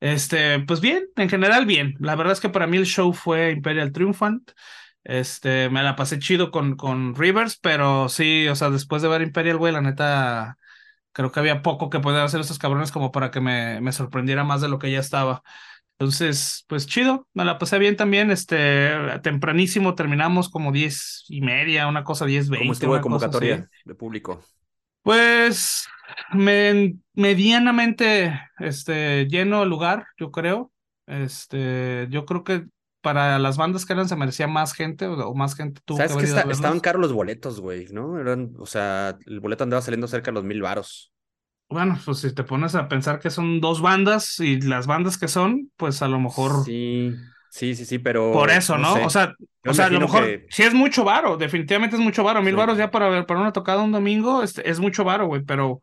Este, 0.01 0.61
pues 0.61 0.81
bien, 0.81 1.05
en 1.17 1.29
general 1.29 1.67
bien. 1.67 1.95
La 2.01 2.15
verdad 2.17 2.33
es 2.35 2.41
que 2.41 2.49
para 2.49 2.67
mí 2.69 2.77
el 2.79 2.87
show 2.87 3.13
fue 3.13 3.51
Imperial 3.51 3.93
Triumphant. 3.93 4.53
Este, 5.05 5.71
me 5.71 5.83
la 5.83 5.97
pasé 5.97 6.19
chido 6.19 6.51
con, 6.51 6.77
con 6.77 7.15
Rivers, 7.15 7.59
pero 7.59 8.09
sí, 8.09 8.47
o 8.49 8.55
sea, 8.55 8.71
después 8.71 9.03
de 9.03 9.09
ver 9.09 9.23
Imperial, 9.23 9.57
güey, 9.57 9.73
la 9.73 9.81
neta, 9.81 10.59
creo 11.13 11.33
que 11.33 11.41
había 11.41 11.63
poco 11.63 11.91
que 11.91 12.01
podían 12.01 12.23
hacer 12.23 12.41
estos 12.41 12.59
cabrones 12.59 12.93
como 12.93 13.11
para 13.11 13.31
que 13.31 13.41
me, 13.41 13.81
me 13.81 13.93
sorprendiera 13.93 14.45
más 14.45 14.61
de 14.61 14.69
lo 14.69 14.79
que 14.79 14.91
ya 14.91 15.01
estaba. 15.01 15.43
Entonces, 15.99 16.65
pues 16.67 16.87
chido, 16.87 17.29
me 17.35 17.45
la 17.45 17.59
pasé 17.59 17.79
bien 17.79 17.95
también, 17.95 18.31
este, 18.31 18.91
tempranísimo 19.23 19.95
terminamos 19.95 20.49
como 20.49 20.73
diez 20.73 21.27
y 21.29 21.43
media, 21.43 21.89
una 21.89 22.05
cosa 22.05 22.25
diez, 22.25 22.49
¿Cómo 22.49 22.59
veinte, 22.59 22.73
estuvo 22.73 22.95
de 22.95 23.01
cosa 23.01 23.03
convocatoria 23.03 23.69
de 23.85 23.95
público? 23.95 24.43
Pues 25.03 25.87
me, 26.33 26.95
medianamente 27.13 28.41
este, 28.59 29.27
lleno 29.27 29.63
el 29.63 29.69
lugar, 29.69 30.07
yo 30.19 30.31
creo. 30.31 30.73
Este, 31.07 32.07
yo 32.09 32.25
creo 32.25 32.45
que 32.45 32.65
para 33.01 33.39
las 33.39 33.57
bandas 33.57 33.87
que 33.87 33.93
eran 33.95 34.09
se 34.09 34.17
merecía 34.17 34.47
más 34.47 34.73
gente 34.75 35.07
o 35.07 35.35
más 35.35 35.55
gente 35.57 35.81
tuvo 35.85 35.99
¿Sabes 35.99 36.13
que 36.13 36.19
que 36.19 36.25
está- 36.27 36.51
estaban 36.51 36.81
caros 36.81 37.01
los 37.01 37.13
boletos, 37.13 37.61
güey, 37.61 37.87
¿no? 37.93 38.19
Eran, 38.21 38.53
o 38.59 38.67
sea, 38.67 39.17
el 39.27 39.41
boleto 39.41 39.65
andaba 39.65 39.83
saliendo 39.83 40.07
cerca 40.09 40.31
de 40.31 40.35
los 40.35 40.45
mil 40.45 40.61
varos. 40.63 41.13
Bueno, 41.69 41.99
pues 42.05 42.19
si 42.19 42.35
te 42.35 42.43
pones 42.43 42.75
a 42.75 42.89
pensar 42.89 43.21
que 43.21 43.31
son 43.31 43.61
dos 43.61 43.81
bandas 43.81 44.41
y 44.41 44.61
las 44.61 44.87
bandas 44.87 45.17
que 45.19 45.29
son, 45.29 45.71
pues 45.77 46.03
a 46.03 46.09
lo 46.09 46.19
mejor 46.19 46.65
Sí, 46.65 47.15
sí, 47.51 47.75
sí, 47.77 47.85
sí, 47.85 47.99
pero 48.01 48.33
por 48.33 48.51
eso, 48.51 48.77
no 48.77 48.89
¿no? 48.91 48.95
sé. 48.97 49.05
O 49.05 49.11
sea, 49.11 49.35
Yo 49.63 49.71
o 49.71 49.75
sea, 49.75 49.87
a 49.87 49.91
lo 49.91 50.01
mejor 50.01 50.25
que- 50.25 50.47
sí 50.51 50.63
es 50.65 50.75
mucho 50.75 51.05
varo, 51.05 51.37
definitivamente 51.37 51.95
es 51.97 52.03
mucho 52.03 52.25
varo. 52.25 52.43
Mil 52.43 52.55
Sí. 52.55 52.57
varos 52.57 52.77
ya 52.77 52.91
para 52.91 53.09
ver, 53.09 53.25
para 53.27 53.41
una 53.41 53.53
tocada 53.53 53.83
un 53.83 53.93
domingo 53.93 54.43
este, 54.43 54.69
es 54.69 54.81
mucho 54.81 55.05
varo, 55.05 55.27
güey, 55.27 55.43
pero 55.45 55.81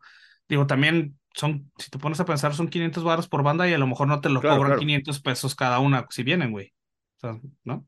digo, 0.48 0.66
también 0.66 1.18
son, 1.34 1.70
si 1.78 1.88
te 1.90 1.98
pones 1.98 2.20
a 2.20 2.24
pensar, 2.26 2.54
son 2.54 2.68
500 2.68 3.02
varos 3.04 3.28
por 3.28 3.42
banda 3.42 3.66
y 3.68 3.72
a 3.72 3.78
lo 3.78 3.86
mejor 3.86 4.08
no 4.08 4.20
te 4.20 4.28
lo 4.28 4.40
Claro, 4.40 4.56
cobran 4.56 4.70
claro. 4.72 4.80
500 4.80 5.20
pesos 5.20 5.54
cada 5.54 5.78
una 5.78 6.04
si 6.10 6.22
vienen, 6.22 6.50
güey. 6.50 6.72
O 7.18 7.20
sea, 7.20 7.40
¿no? 7.64 7.86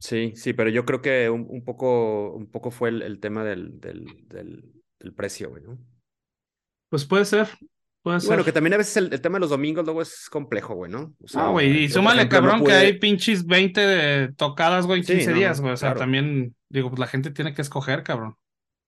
Sí, 0.00 0.32
sí, 0.36 0.52
pero 0.52 0.70
yo 0.70 0.84
creo 0.84 1.02
que 1.02 1.28
un, 1.28 1.46
un 1.48 1.64
poco, 1.64 2.32
un 2.32 2.50
poco 2.50 2.70
fue 2.70 2.88
el, 2.90 3.02
el 3.02 3.18
tema 3.20 3.44
del, 3.44 3.80
del, 3.80 4.06
del, 4.28 4.72
del 5.00 5.14
precio, 5.14 5.50
güey, 5.50 5.62
¿no? 5.64 5.78
Pues 6.88 7.04
puede 7.04 7.24
ser, 7.24 7.48
puede 8.02 8.20
bueno, 8.26 8.44
que 8.44 8.52
también 8.52 8.74
a 8.74 8.76
veces 8.78 8.96
el, 8.96 9.12
el 9.12 9.20
tema 9.20 9.36
de 9.36 9.40
los 9.40 9.50
domingos 9.50 9.84
luego 9.84 10.02
es 10.02 10.28
complejo, 10.30 10.74
güey, 10.74 10.90
¿no? 10.90 11.14
O 11.22 11.28
sea, 11.28 11.42
No, 11.42 11.52
güey, 11.52 11.84
y 11.84 11.88
súmale, 11.88 12.22
ejemplo, 12.22 12.40
no 12.40 12.52
cabrón, 12.52 12.64
que 12.64 12.72
hay 12.72 12.98
pinches 12.98 13.46
20 13.46 13.80
de 13.80 14.32
tocadas, 14.34 14.86
güey, 14.86 15.00
en 15.00 15.06
Sí, 15.06 15.12
15 15.12 15.30
no, 15.30 15.36
días, 15.36 15.60
güey. 15.60 15.72
O 15.72 15.76
sea, 15.76 15.88
claro. 15.88 16.00
también, 16.00 16.54
digo, 16.68 16.88
pues 16.90 16.98
la 17.00 17.06
gente 17.06 17.30
tiene 17.30 17.54
que 17.54 17.62
escoger, 17.62 18.02
cabrón. 18.02 18.36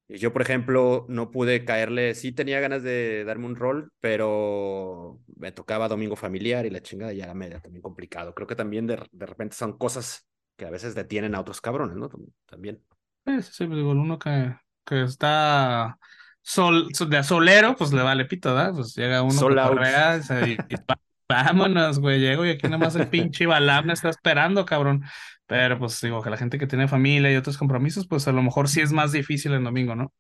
Y 0.09 0.19
Yo, 0.19 0.33
por 0.33 0.43
ejemplo, 0.43 1.07
no 1.09 1.31
pude 1.31 1.65
caerle, 1.65 2.15
sí 2.15 2.33
tenía 2.33 2.61
ganas 2.61 2.83
de 2.83 3.25
darme 3.25 3.47
un 3.47 3.57
rol, 3.57 3.93
pero 4.01 5.21
me 5.41 5.53
tocaba 5.53 5.89
domingo 5.89 6.17
familiar 6.17 6.67
y 6.67 6.71
la 6.71 6.83
chingada 6.83 7.13
ya 7.13 7.25
era 7.25 7.35
media 7.35 7.61
también 7.61 7.83
complicado. 7.83 8.35
Creo 8.35 8.47
que 8.47 8.57
también 8.57 8.87
de, 8.87 9.03
de 9.13 9.27
repente 9.27 9.57
son 9.57 9.79
cosas 9.79 10.27
que 10.57 10.67
a 10.67 10.71
veces 10.71 10.95
detienen 10.95 11.35
a 11.35 11.41
otros 11.41 11.61
cabrones, 11.61 11.97
¿no? 11.97 12.11
También. 12.47 12.83
Sí, 13.27 13.43
sí, 13.43 13.51
sí, 13.53 13.67
pues, 13.67 13.77
digo, 13.79 13.91
uno 13.91 14.19
que, 14.19 14.57
que 14.85 15.03
está 15.03 15.99
sol, 16.43 16.89
de 17.09 17.23
solero, 17.23 17.77
pues 17.77 17.93
le 17.93 18.03
vale 18.03 18.25
pito, 18.25 18.55
¿verdad? 18.55 18.73
Pues 18.75 18.95
llega 18.95 19.23
uno 19.23 19.43
out. 19.59 19.61
correa 19.61 20.21
y, 20.47 20.53
y- 20.69 20.83
vámonos, 21.29 22.01
güey, 22.01 22.19
llego 22.21 22.45
y 22.45 22.51
aquí 22.51 22.67
nada 22.67 22.79
más 22.79 22.97
el 22.97 23.09
pinche 23.09 23.47
Balam 23.47 23.87
me 23.87 23.93
está 23.93 24.09
esperando, 24.09 24.65
cabrón. 24.65 25.05
Pero 25.47 25.79
pues 25.79 26.01
digo, 26.01 26.23
que 26.23 26.31
la 26.31 26.37
gente 26.37 26.59
que 26.59 26.67
tiene 26.67 26.89
familia 26.89 27.31
y 27.33 27.37
otros 27.37 27.59
compromisos, 27.59 28.07
pues 28.09 28.27
a 28.29 28.33
lo 28.33 28.43
mejor 28.43 28.69
sí 28.69 28.81
es 28.81 28.93
más 28.93 29.13
difícil 29.13 29.53
el 29.53 29.65
domingo, 29.65 29.95
¿no? 29.95 30.13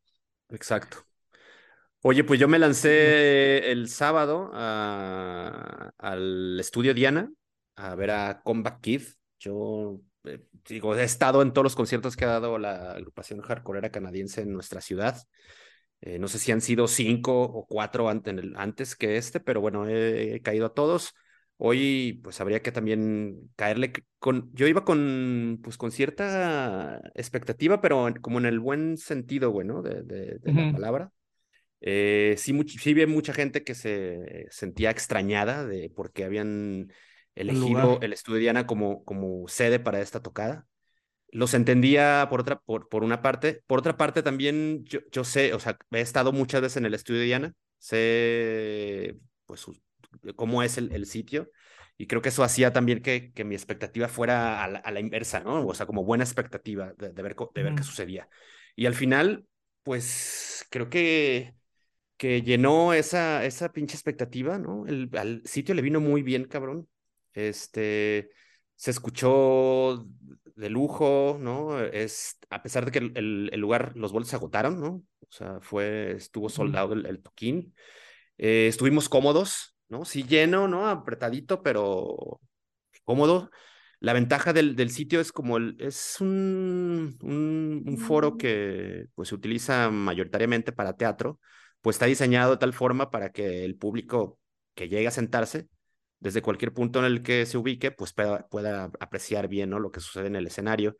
Exacto. 0.50 1.06
Oye, 2.02 2.24
pues 2.24 2.40
yo 2.40 2.48
me 2.48 2.58
lancé 2.58 3.70
el 3.70 3.88
sábado 3.88 4.50
a- 4.54 5.92
al 5.98 6.58
estudio 6.58 6.94
Diana 6.94 7.30
a 7.76 7.94
ver 7.94 8.10
a 8.10 8.40
Comeback 8.42 8.80
Kid. 8.80 9.02
Yo 9.38 10.00
eh, 10.24 10.42
digo, 10.66 10.94
he 10.96 11.02
estado 11.04 11.42
en 11.42 11.52
todos 11.52 11.64
los 11.64 11.76
conciertos 11.76 12.16
que 12.16 12.24
ha 12.24 12.28
dado 12.28 12.58
la 12.58 12.92
agrupación 12.92 13.40
hardcoreera 13.42 13.90
canadiense 13.90 14.42
en 14.42 14.52
nuestra 14.52 14.80
ciudad. 14.80 15.22
Eh, 16.02 16.18
no 16.18 16.28
sé 16.28 16.38
si 16.38 16.52
han 16.52 16.60
sido 16.62 16.88
cinco 16.88 17.42
o 17.42 17.66
cuatro 17.66 18.08
ante- 18.08 18.30
en 18.30 18.38
el- 18.40 18.56
antes 18.56 18.96
que 18.96 19.16
este, 19.16 19.40
pero 19.40 19.60
bueno, 19.60 19.88
he, 19.88 20.36
he 20.36 20.42
caído 20.42 20.66
a 20.66 20.74
todos. 20.74 21.14
Hoy, 21.58 22.20
pues 22.24 22.40
habría 22.40 22.62
que 22.62 22.72
también 22.72 23.50
caerle 23.56 23.92
con. 24.18 24.50
Yo 24.54 24.66
iba 24.68 24.84
con, 24.84 25.60
pues, 25.62 25.76
con 25.78 25.92
cierta 25.92 27.00
expectativa, 27.14 27.80
pero 27.82 28.08
como 28.22 28.38
en 28.38 28.46
el 28.46 28.60
buen 28.60 28.96
sentido, 28.98 29.50
güey, 29.50 29.66
¿no? 29.66 29.82
De, 29.82 30.02
la 30.52 30.68
palabra. 30.70 31.12
Eh, 31.80 32.34
sí, 32.38 32.52
much- 32.52 32.78
sí 32.80 32.94
vi 32.94 33.06
mucha 33.06 33.32
gente 33.32 33.64
que 33.64 33.74
se 33.74 34.46
sentía 34.50 34.90
extrañada 34.90 35.66
de 35.66 35.90
por 35.90 36.12
qué 36.12 36.24
habían 36.24 36.92
elegido 37.34 38.00
el 38.02 38.12
estudio 38.12 38.40
Diana 38.40 38.66
como, 38.66 39.04
como 39.04 39.48
sede 39.48 39.80
para 39.80 40.00
esta 40.00 40.22
tocada. 40.22 40.66
Los 41.32 41.54
entendía 41.54 42.26
por 42.30 42.40
otra, 42.40 42.60
por, 42.60 42.88
por 42.88 43.04
una 43.04 43.22
parte. 43.22 43.62
Por 43.66 43.78
otra 43.80 43.96
parte, 43.96 44.22
también 44.22 44.84
yo, 44.84 45.00
yo 45.12 45.24
sé, 45.24 45.54
o 45.54 45.60
sea, 45.60 45.78
he 45.92 46.00
estado 46.00 46.32
muchas 46.32 46.60
veces 46.62 46.78
en 46.78 46.86
el 46.86 46.94
estudio 46.94 47.22
Diana, 47.22 47.54
sé 47.78 49.16
pues 49.46 49.66
cómo 50.36 50.62
es 50.62 50.78
el, 50.78 50.92
el 50.92 51.06
sitio. 51.06 51.50
Y 51.96 52.06
creo 52.06 52.22
que 52.22 52.30
eso 52.30 52.42
hacía 52.42 52.72
también 52.72 53.02
que, 53.02 53.32
que 53.32 53.44
mi 53.44 53.54
expectativa 53.54 54.08
fuera 54.08 54.64
a 54.64 54.68
la, 54.68 54.78
a 54.78 54.90
la 54.90 55.00
inversa, 55.00 55.40
¿no? 55.40 55.66
O 55.66 55.74
sea, 55.74 55.86
como 55.86 56.02
buena 56.04 56.24
expectativa 56.24 56.94
de, 56.96 57.10
de 57.12 57.22
ver, 57.22 57.36
de 57.54 57.62
ver 57.62 57.74
qué 57.74 57.82
sucedía. 57.82 58.28
Y 58.74 58.86
al 58.86 58.94
final, 58.94 59.46
pues 59.82 60.66
creo 60.70 60.88
que, 60.88 61.54
que 62.20 62.42
llenó 62.42 62.92
esa, 62.94 63.44
esa 63.46 63.72
pinche 63.72 63.96
expectativa, 63.96 64.58
¿no? 64.58 64.86
El, 64.86 65.10
al 65.18 65.42
sitio 65.46 65.74
le 65.74 65.82
vino 65.82 66.00
muy 66.00 66.22
bien, 66.22 66.44
cabrón. 66.46 66.88
Este, 67.34 68.30
se 68.76 68.90
escuchó 68.92 70.06
de 70.56 70.68
lujo, 70.70 71.38
¿no? 71.40 71.80
Es, 71.80 72.38
a 72.50 72.62
pesar 72.62 72.84
de 72.84 72.90
que 72.92 72.98
el, 73.00 73.12
el- 73.16 73.50
el 73.52 73.60
lugar, 73.60 73.92
los 73.96 74.12
boletos 74.12 74.30
se 74.30 74.36
agotaron, 74.36 74.80
¿no? 74.80 75.02
O 75.22 75.32
sea, 75.32 75.60
fue, 75.62 76.12
estuvo 76.12 76.50
soldado 76.50 76.92
el, 76.94 77.06
el 77.06 77.22
toquín. 77.22 77.74
Eh, 78.38 78.68
estuvimos 78.68 79.08
cómodos, 79.08 79.76
¿no? 79.88 80.04
Sí 80.04 80.24
lleno, 80.24 80.68
¿no? 80.68 80.88
Apretadito, 80.88 81.62
pero 81.62 82.40
cómodo. 83.04 83.50
La 84.00 84.12
ventaja 84.14 84.52
del, 84.52 84.76
del 84.76 84.90
sitio 84.90 85.20
es 85.20 85.30
como 85.32 85.58
el, 85.58 85.76
es 85.78 86.16
un, 86.20 87.18
un, 87.22 87.82
un 87.86 87.98
foro 87.98 88.36
que 88.38 89.06
pues 89.14 89.28
se 89.28 89.34
utiliza 89.34 89.90
mayoritariamente 89.90 90.72
para 90.72 90.94
teatro, 90.96 91.38
pues 91.80 91.96
está 91.96 92.06
diseñado 92.06 92.52
de 92.52 92.56
tal 92.58 92.72
forma 92.72 93.10
para 93.10 93.30
que 93.30 93.64
el 93.64 93.76
público 93.76 94.38
que 94.74 94.88
llegue 94.88 95.06
a 95.08 95.10
sentarse 95.10 95.68
desde 96.18 96.42
cualquier 96.42 96.72
punto 96.72 96.98
en 96.98 97.06
el 97.06 97.22
que 97.22 97.46
se 97.46 97.56
ubique, 97.58 97.90
pues 97.90 98.12
pueda, 98.12 98.46
pueda 98.48 98.90
apreciar 99.00 99.48
bien, 99.48 99.70
¿no? 99.70 99.78
Lo 99.78 99.90
que 99.90 100.00
sucede 100.00 100.26
en 100.26 100.36
el 100.36 100.46
escenario. 100.46 100.96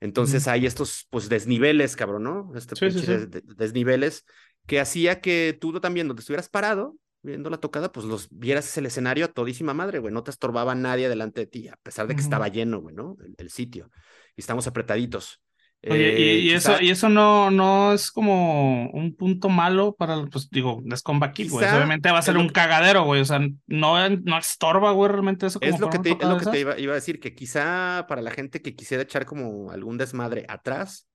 Entonces 0.00 0.48
hay 0.48 0.66
estos, 0.66 1.06
pues, 1.10 1.28
desniveles, 1.28 1.94
cabrón, 1.94 2.24
¿no? 2.24 2.52
Este 2.56 2.74
Sí, 2.76 2.90
sí, 2.90 2.98
pinche 2.98 3.06
sí. 3.06 3.12
des- 3.12 3.30
des- 3.30 3.56
desniveles 3.56 4.24
que 4.66 4.80
hacía 4.80 5.20
que 5.20 5.56
tú 5.60 5.78
también, 5.80 6.08
donde 6.08 6.20
estuvieras 6.20 6.48
parado, 6.48 6.96
viendo 7.22 7.50
la 7.50 7.58
tocada, 7.58 7.92
pues 7.92 8.04
los 8.06 8.28
vieras 8.30 8.76
el 8.78 8.86
escenario 8.86 9.26
a 9.26 9.28
todísima 9.28 9.74
madre, 9.74 9.98
güey. 10.00 10.12
No 10.12 10.24
te 10.24 10.30
estorbaba 10.30 10.74
nadie 10.74 11.08
delante 11.08 11.42
de 11.42 11.46
ti, 11.46 11.68
a 11.68 11.76
pesar 11.82 12.06
de 12.08 12.14
que 12.16 12.20
estaba 12.22 12.48
lleno, 12.48 12.80
güey, 12.80 12.94
¿no? 12.96 13.16
El, 13.24 13.34
el 13.38 13.50
sitio. 13.50 13.90
Y 14.36 14.40
estamos 14.40 14.66
apretaditos. 14.66 15.40
Oye, 15.86 16.14
y, 16.16 16.22
Eh, 16.22 16.38
y 16.38 16.50
eso, 16.52 16.72
quizá, 16.72 16.82
y 16.82 16.90
eso 16.90 17.08
no, 17.08 17.50
no 17.50 17.92
es 17.92 18.10
como 18.10 18.90
un 18.90 19.16
punto 19.16 19.48
malo 19.48 19.94
para, 19.96 20.26
pues 20.26 20.48
digo, 20.50 20.82
es 20.92 21.02
Combat 21.02 21.32
Kid, 21.34 21.50
güey. 21.50 21.66
Obviamente 21.68 22.10
va 22.10 22.18
a 22.18 22.22
ser 22.22 22.38
un 22.38 22.46
que, 22.46 22.52
cagadero, 22.52 23.04
güey. 23.04 23.20
O 23.20 23.24
sea, 23.24 23.40
no, 23.66 24.08
no 24.08 24.38
estorba, 24.38 24.92
güey, 24.92 25.10
realmente 25.10 25.46
eso 25.46 25.60
como 25.60 25.74
es 25.74 25.80
lo 25.80 25.90
que 25.90 25.98
te, 25.98 26.12
es 26.12 26.28
lo 26.28 26.38
que 26.38 26.46
te 26.46 26.60
iba, 26.60 26.78
iba 26.78 26.92
a 26.92 26.96
decir, 26.96 27.20
que 27.20 27.34
quizá 27.34 28.06
para 28.08 28.22
la 28.22 28.30
gente 28.30 28.62
que 28.62 28.74
quisiera 28.74 29.02
echar 29.02 29.26
como 29.26 29.70
algún 29.70 29.98
desmadre 29.98 30.44
atrás, 30.48 31.08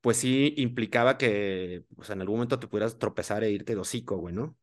pues 0.00 0.18
sí 0.18 0.54
implicaba 0.56 1.18
que, 1.18 1.84
o 1.96 2.04
sea, 2.04 2.14
en 2.14 2.22
algún 2.22 2.36
momento 2.36 2.58
te 2.58 2.68
pudieras 2.68 2.98
tropezar 2.98 3.44
e 3.44 3.50
irte 3.50 3.74
de 3.74 3.80
hocico, 3.80 4.16
güey, 4.18 4.34
¿no? 4.34 4.56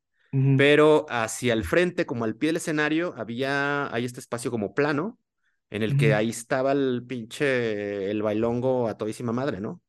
Pero 0.56 1.06
hacia 1.10 1.54
el 1.54 1.66
frente, 1.66 2.06
como 2.06 2.26
al 2.26 2.38
pie 2.38 2.50
del 2.50 2.58
escenario, 2.58 3.14
había, 3.18 3.94
hay 3.94 4.06
este 4.06 4.20
espacio 4.20 4.50
como 4.52 4.74
plano, 4.74 5.20
en 5.72 5.82
el 5.82 5.98
que 5.98 6.14
ahí 6.14 6.30
estaba 6.30 6.74
el 6.74 7.04
pinche, 7.08 8.12
el 8.12 8.22
bailongo 8.22 8.88
a 8.88 8.98
todísima 8.98 9.32
madre, 9.32 9.60
¿no? 9.60 9.82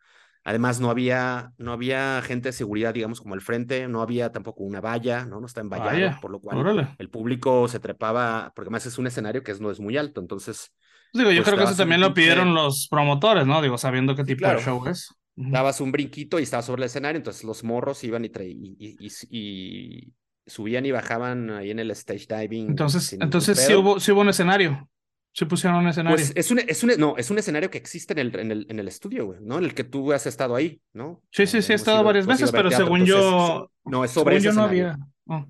Además, 0.45 0.81
no 0.81 0.91
había, 0.91 1.53
no 1.59 1.73
había 1.73 2.21
gente 2.23 2.49
de 2.49 2.53
seguridad, 2.53 2.95
digamos, 2.95 3.21
como 3.21 3.35
al 3.35 3.41
frente, 3.43 3.87
no 3.87 4.03
había 4.03 4.33
tampoco 4.33 4.65
una 4.65 4.81
valla, 4.81 5.25
¿no? 5.25 5.41
No 5.41 5.47
está 5.47 5.61
envallado, 5.61 5.93
Vaya, 5.93 6.19
por 6.21 6.31
lo 6.33 6.41
cual 6.41 6.59
órale. 6.59 6.89
el 6.99 7.11
público 7.11 7.69
se 7.69 7.79
trepaba, 7.79 8.53
porque 8.55 8.67
además 8.69 8.87
es 8.87 8.99
un 8.99 9.07
escenario 9.07 9.43
que 9.43 9.53
es, 9.53 9.61
no 9.61 9.71
es 9.71 9.79
muy 9.79 9.97
alto, 9.97 10.21
entonces, 10.21 10.73
Pues 11.12 11.21
digo, 11.23 11.31
yo 11.31 11.43
pues 11.43 11.47
creo 11.47 11.59
que 11.59 11.65
eso 11.65 11.77
también 11.77 12.01
lo 12.01 12.12
pidieron 12.15 12.55
los 12.55 12.89
promotores, 12.91 13.47
¿no? 13.47 13.62
Digo, 13.62 13.79
sabiendo 13.79 14.17
qué 14.17 14.25
tipo 14.25 14.39
de 14.39 14.39
claro, 14.39 14.61
show 14.61 14.87
es. 14.89 15.15
Dabas 15.37 15.81
un 15.81 15.93
brinquito 15.93 16.41
y 16.41 16.43
estabas 16.43 16.67
sobre 16.67 16.83
el 16.83 16.87
escenario, 16.87 17.17
entonces 17.19 17.45
los 17.45 17.65
morros 17.65 18.03
iban 18.05 18.25
y, 18.25 18.31
y, 18.39 19.11
y, 19.31 20.12
subían 20.47 20.85
y 20.87 20.91
bajaban 20.91 21.51
ahí 21.51 21.71
en 21.71 21.79
el 21.79 21.91
stage 21.93 22.27
diving 22.29 22.71
Entonces, 22.71 23.12
entonces 23.15 23.59
sí 23.59 23.75
hubo, 23.75 24.01
sí 24.01 24.12
hubo 24.12 24.21
un 24.23 24.29
escenario. 24.29 24.89
Sí 25.35 25.47
pusieron 25.47 25.79
un 25.79 25.89
escenario. 25.89 26.17
Pues 26.17 26.33
es 26.37 26.51
un, 26.51 26.59
es 26.59 26.83
un, 26.83 26.91
no, 26.99 27.17
es 27.17 27.31
un 27.31 27.39
escenario 27.39 27.71
que 27.71 27.79
existe 27.79 28.12
en 28.12 28.19
el, 28.19 28.39
en 28.39 28.51
el, 28.51 28.67
en 28.69 28.79
el 28.79 28.89
estudio, 28.89 29.27
güey, 29.27 29.39
¿no? 29.41 29.59
En 29.59 29.65
el 29.65 29.75
que 29.75 29.85
tú 29.85 30.12
has 30.12 30.27
estado 30.27 30.55
ahí, 30.55 30.81
¿no? 30.93 31.23
Sí, 31.31 31.47
sí, 31.47 31.59
Eh, 31.59 31.62
sí, 31.62 31.73
he 31.73 31.77
estado 31.77 31.99
ido, 31.99 32.05
varias 32.05 32.27
veces, 32.27 32.51
pero 32.53 32.69
teatro, 32.69 32.87
según 32.87 33.01
entonces, 33.01 33.25
yo, 33.31 33.71
no, 33.85 34.05
es 34.05 34.11
sobre 34.11 34.39
según 34.39 34.39
ese 34.39 34.45
yo 34.47 34.53
no 34.53 34.67
escenario. 34.67 34.93
había. 34.93 35.07
Oh. 35.27 35.47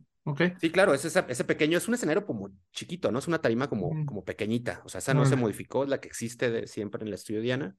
Sí, 0.61 0.71
claro, 0.71 0.95
es 0.95 1.05
esa- 1.05 1.27
ese 1.29 1.43
pequeño, 1.45 1.77
es 1.79 1.89
un 1.89 1.95
escenario 1.95 2.25
como 2.25 2.51
chiquito, 2.73 3.11
¿no? 3.11 3.19
Es 3.19 3.27
una 3.27 3.41
tarima 3.41 3.69
como, 3.69 3.91
como 4.07 4.25
pequeñita, 4.25 4.81
o 4.85 4.89
sea, 4.89 4.99
esa 5.01 5.15
no 5.15 5.27
se 5.27 5.35
modificó, 5.35 5.83
es 5.83 5.91
la 5.91 6.01
que 6.01 6.07
existe 6.07 6.49
de 6.51 6.69
siempre 6.69 7.03
en 7.03 7.09
el 7.09 7.15
estudio 7.15 7.41
Diana. 7.41 7.75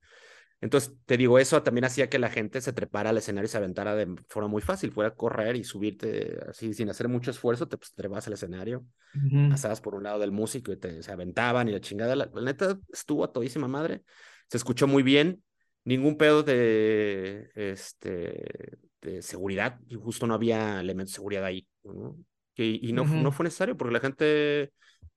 Entonces, 0.62 0.96
te 1.06 1.18
digo, 1.18 1.40
eso 1.40 1.62
también 1.64 1.86
hacía 1.86 2.10
que 2.10 2.20
la 2.20 2.30
gente 2.30 2.62
se 2.62 2.74
trepara 2.74 3.10
al 3.10 3.18
escenario 3.18 3.46
y 3.48 3.50
se 3.50 3.58
aventara 3.58 3.96
de 3.96 4.16
forma 4.30 4.48
muy 4.50 4.62
fácil, 4.62 4.92
fuera 4.92 5.10
a 5.10 5.16
correr 5.16 5.56
y 5.58 5.64
subirte 5.66 6.40
así 6.50 6.74
sin 6.74 6.90
hacer 6.90 7.10
mucho 7.10 7.32
esfuerzo, 7.32 7.68
te 7.68 7.78
pues, 7.78 7.94
trepas 7.94 8.28
al 8.28 8.34
escenario, 8.34 8.86
pasabas 9.48 9.82
por 9.82 9.96
un 9.96 10.04
lado 10.04 10.20
del 10.20 10.32
músico 10.32 10.72
y 10.72 10.78
te 10.78 11.04
se 11.04 11.12
aventaban 11.12 11.68
y 11.70 11.72
la 11.72 11.82
chingada, 11.82 12.16
la, 12.16 12.30
la 12.34 12.42
neta 12.42 12.80
estuvo 12.92 13.24
a 13.24 13.32
todísima 13.32 13.68
madre, 13.68 14.04
se 14.50 14.58
escuchó 14.58 14.88
muy 14.88 15.04
bien, 15.04 15.44
ningún 15.86 16.18
pedo 16.18 16.44
de, 16.44 17.52
este, 17.56 18.78
de 19.02 19.22
seguridad, 19.22 19.80
y 19.88 19.96
justo 19.96 20.28
no 20.28 20.34
había 20.34 20.80
elementos 20.80 21.12
de 21.14 21.16
seguridad 21.16 21.46
ahí, 21.46 21.68
¿no? 21.84 22.18
Y, 22.56 22.88
y 22.88 22.94
no, 22.94 23.06
fu- 23.06 23.20
no 23.20 23.32
Ujú. 23.32 23.34
fue 23.34 23.46
necesario 23.46 23.76
porque 23.78 23.94
la 23.94 24.00
gente 24.00 24.72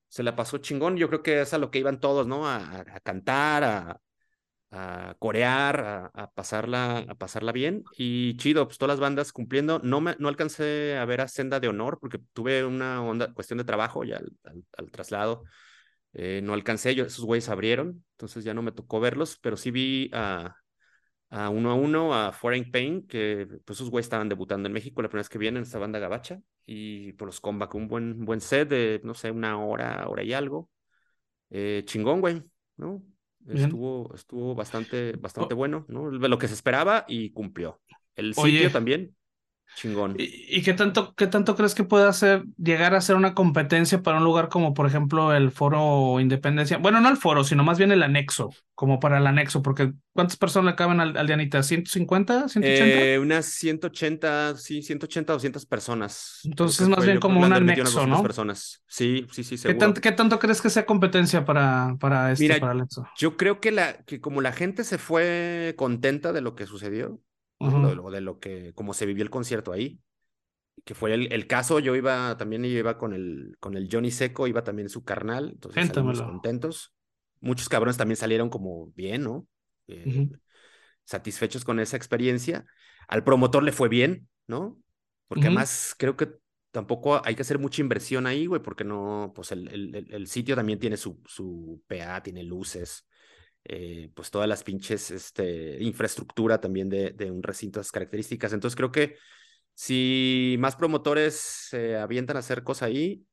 se 0.09 0.23
la 0.23 0.35
pasó 0.35 0.57
chingón. 0.59 0.97
Yo 0.97 1.07
creo 1.09 1.23
que 1.23 1.41
es 1.41 1.53
a 1.53 1.57
lo 1.59 1.71
que 1.71 1.79
iban 1.79 1.99
todos, 1.99 2.27
¿no? 2.27 2.47
A, 2.47 2.79
a 2.81 2.99
cantar, 3.01 3.63
a, 3.63 4.01
a 4.71 5.15
corear, 5.19 5.79
a, 5.79 6.05
a, 6.13 6.31
pasarla, 6.31 6.99
a 6.99 7.15
pasarla 7.15 7.51
bien. 7.51 7.83
Y 7.97 8.35
chido, 8.37 8.67
pues 8.67 8.77
todas 8.77 8.93
las 8.95 8.99
bandas 8.99 9.31
cumpliendo. 9.31 9.79
No, 9.83 10.01
me, 10.01 10.15
no 10.19 10.27
alcancé 10.27 10.97
a 10.97 11.05
ver 11.05 11.21
a 11.21 11.27
Senda 11.27 11.59
de 11.59 11.67
Honor 11.69 11.99
porque 11.99 12.19
tuve 12.33 12.65
una 12.65 13.03
onda, 13.03 13.33
cuestión 13.33 13.57
de 13.57 13.65
trabajo 13.65 14.03
ya 14.03 14.17
al, 14.17 14.31
al, 14.43 14.63
al 14.77 14.91
traslado. 14.91 15.43
Eh, 16.13 16.41
no 16.43 16.53
alcancé, 16.53 16.95
yo, 16.95 17.05
esos 17.05 17.25
güeyes 17.25 17.47
abrieron, 17.49 18.03
entonces 18.13 18.43
ya 18.43 18.53
no 18.53 18.63
me 18.63 18.71
tocó 18.71 18.99
verlos, 18.99 19.37
pero 19.39 19.55
sí 19.55 19.69
vi 19.71 20.09
a, 20.13 20.55
a 21.29 21.49
uno 21.49 21.71
a 21.71 21.75
uno, 21.75 22.13
a 22.15 22.31
Foreign 22.31 22.71
Pain, 22.71 23.05
que 23.07 23.47
pues 23.65 23.77
esos 23.77 23.89
güeyes 23.91 24.07
estaban 24.07 24.29
debutando 24.29 24.67
en 24.67 24.73
México 24.73 25.01
la 25.01 25.09
primera 25.09 25.21
vez 25.21 25.29
que 25.29 25.37
vienen, 25.37 25.63
esta 25.63 25.79
banda 25.79 25.99
gabacha, 25.99 26.41
y 26.65 27.13
por 27.13 27.27
los 27.27 27.39
comeback, 27.39 27.75
un 27.75 27.87
buen, 27.87 28.25
buen 28.25 28.41
set 28.41 28.69
de, 28.69 29.01
no 29.03 29.13
sé, 29.13 29.31
una 29.31 29.63
hora, 29.63 30.07
hora 30.07 30.23
y 30.23 30.33
algo. 30.33 30.69
Eh, 31.49 31.83
chingón, 31.85 32.21
güey, 32.21 32.43
¿no? 32.77 33.03
Estuvo, 33.49 34.13
estuvo 34.13 34.55
bastante, 34.55 35.13
bastante 35.13 35.53
oh. 35.53 35.57
bueno, 35.57 35.85
¿no? 35.87 36.09
Lo 36.09 36.37
que 36.37 36.47
se 36.47 36.53
esperaba 36.53 37.05
y 37.07 37.31
cumplió. 37.31 37.79
El 38.15 38.33
sitio 38.33 38.43
Oye, 38.43 38.69
también, 38.69 39.15
chingón. 39.75 40.15
¿Y, 40.17 40.57
¿Y, 40.57 40.61
qué 40.61 40.73
tanto, 40.73 41.13
qué 41.15 41.27
tanto 41.27 41.55
crees 41.55 41.75
que 41.75 41.83
puede 41.83 42.07
hacer, 42.07 42.43
llegar 42.57 42.95
a 42.95 43.01
ser 43.01 43.15
una 43.15 43.33
competencia 43.33 44.01
para 44.01 44.17
un 44.17 44.23
lugar 44.23 44.49
como, 44.49 44.73
por 44.73 44.87
ejemplo, 44.87 45.33
el 45.33 45.51
Foro 45.51 46.19
Independencia? 46.19 46.77
Bueno, 46.77 46.99
no 47.01 47.09
el 47.09 47.17
foro, 47.17 47.43
sino 47.43 47.63
más 47.63 47.77
bien 47.77 47.91
el 47.91 48.03
anexo, 48.03 48.49
como 48.73 48.99
para 48.99 49.17
el 49.17 49.27
anexo, 49.27 49.61
porque 49.61 49.93
¿cuántas 50.13 50.37
personas 50.37 50.71
le 50.71 50.75
caben 50.75 50.99
al, 50.99 51.17
al 51.17 51.27
Dianita? 51.27 51.59
¿150? 51.59 52.45
¿180? 52.45 52.61
Eh, 52.63 53.19
unas 53.19 53.45
180, 53.45 54.55
sí, 54.57 54.81
180, 54.81 55.33
200 55.33 55.65
personas. 55.65 56.39
Entonces, 56.43 56.87
más 56.87 57.05
bien 57.05 57.19
como 57.19 57.39
un 57.39 57.53
anexo, 57.53 58.07
¿no? 58.07 58.21
personas. 58.23 58.83
Sí, 58.87 59.27
sí, 59.31 59.43
sí, 59.43 59.57
seguro. 59.57 59.77
¿Qué, 59.77 59.79
tanto, 59.79 60.01
¿Qué 60.01 60.11
tanto 60.11 60.39
crees 60.39 60.61
que 60.61 60.69
sea 60.69 60.85
competencia 60.85 61.45
para, 61.45 61.95
para 61.99 62.31
este, 62.31 62.45
Mira, 62.45 62.59
para 62.59 62.73
el 62.73 62.79
anexo? 62.79 63.07
Yo 63.17 63.37
creo 63.37 63.59
que, 63.59 63.71
la, 63.71 64.03
que 64.03 64.19
como 64.19 64.41
la 64.41 64.53
gente 64.53 64.83
se 64.83 64.97
fue 64.97 65.75
contenta 65.77 66.33
de 66.33 66.41
lo 66.41 66.55
que 66.55 66.65
sucedió, 66.65 67.21
Uh 67.59 67.67
-huh. 67.69 67.95
lo, 67.95 68.11
de 68.11 68.21
lo 68.21 68.39
que, 68.39 68.73
como 68.73 68.93
se 68.93 69.05
vivió 69.05 69.23
el 69.23 69.29
concierto 69.29 69.71
ahí, 69.71 69.99
que 70.85 70.93
fue 70.93 71.13
el, 71.13 71.31
el, 71.33 71.47
caso, 71.47 71.79
yo 71.79 71.95
iba 71.95 72.37
también 72.37 72.63
iba 72.65 72.97
con 72.97 73.13
el, 73.13 73.55
con 73.59 73.75
el 73.75 73.89
Johnny 73.91 74.11
Seco, 74.11 74.47
iba 74.47 74.63
también 74.63 74.89
su 74.89 75.03
carnal, 75.03 75.51
entonces 75.53 75.91
contentos. 75.91 76.93
Muchos 77.39 77.69
cabrones 77.69 77.97
también 77.97 78.17
salieron 78.17 78.49
como 78.49 78.87
bien, 78.95 79.23
¿no? 79.23 79.47
Eh, 79.87 80.03
uh 80.05 80.09
-huh. 80.09 80.39
Satisfechos 81.03 81.63
con 81.63 81.79
esa 81.79 81.97
experiencia. 81.97 82.65
Al 83.07 83.23
promotor 83.23 83.63
le 83.63 83.71
fue 83.71 83.89
bien, 83.89 84.27
¿no? 84.47 84.79
Porque 85.27 85.41
uh 85.41 85.43
-huh. 85.43 85.47
además 85.47 85.95
creo 85.97 86.15
que 86.15 86.29
tampoco 86.71 87.21
hay 87.25 87.35
que 87.35 87.41
hacer 87.41 87.59
mucha 87.59 87.81
inversión 87.81 88.27
ahí, 88.27 88.45
güey, 88.45 88.61
porque 88.61 88.83
no, 88.83 89.31
pues 89.35 89.51
el, 89.51 89.67
el, 89.69 90.07
el 90.13 90.27
sitio 90.27 90.55
también 90.55 90.79
tiene 90.79 90.97
su, 90.97 91.21
su 91.25 91.81
PA, 91.87 92.21
tiene 92.21 92.43
luces, 92.43 93.07
eh, 93.69 94.09
pues 94.13 94.31
todas 94.31 94.47
las 94.47 94.63
pinches 94.63 95.11
este, 95.11 95.77
infraestructura 95.83 96.61
también 96.61 96.87
de, 96.87 97.11
de, 97.11 97.29
un 97.29 97.43
recinto 97.43 97.79
de 97.79 97.81
esas 97.81 97.91
características. 97.91 98.53
Entonces 98.53 98.77
creo 98.77 98.91
que 98.91 99.15
si 99.73 100.55
más 100.59 100.77
promotores 100.77 101.35
se 101.35 101.91
eh, 101.91 101.97
avientan 101.97 102.37
a 102.37 102.39
hacer 102.39 102.63
cosas 102.63 102.83
ahí, 102.83 103.25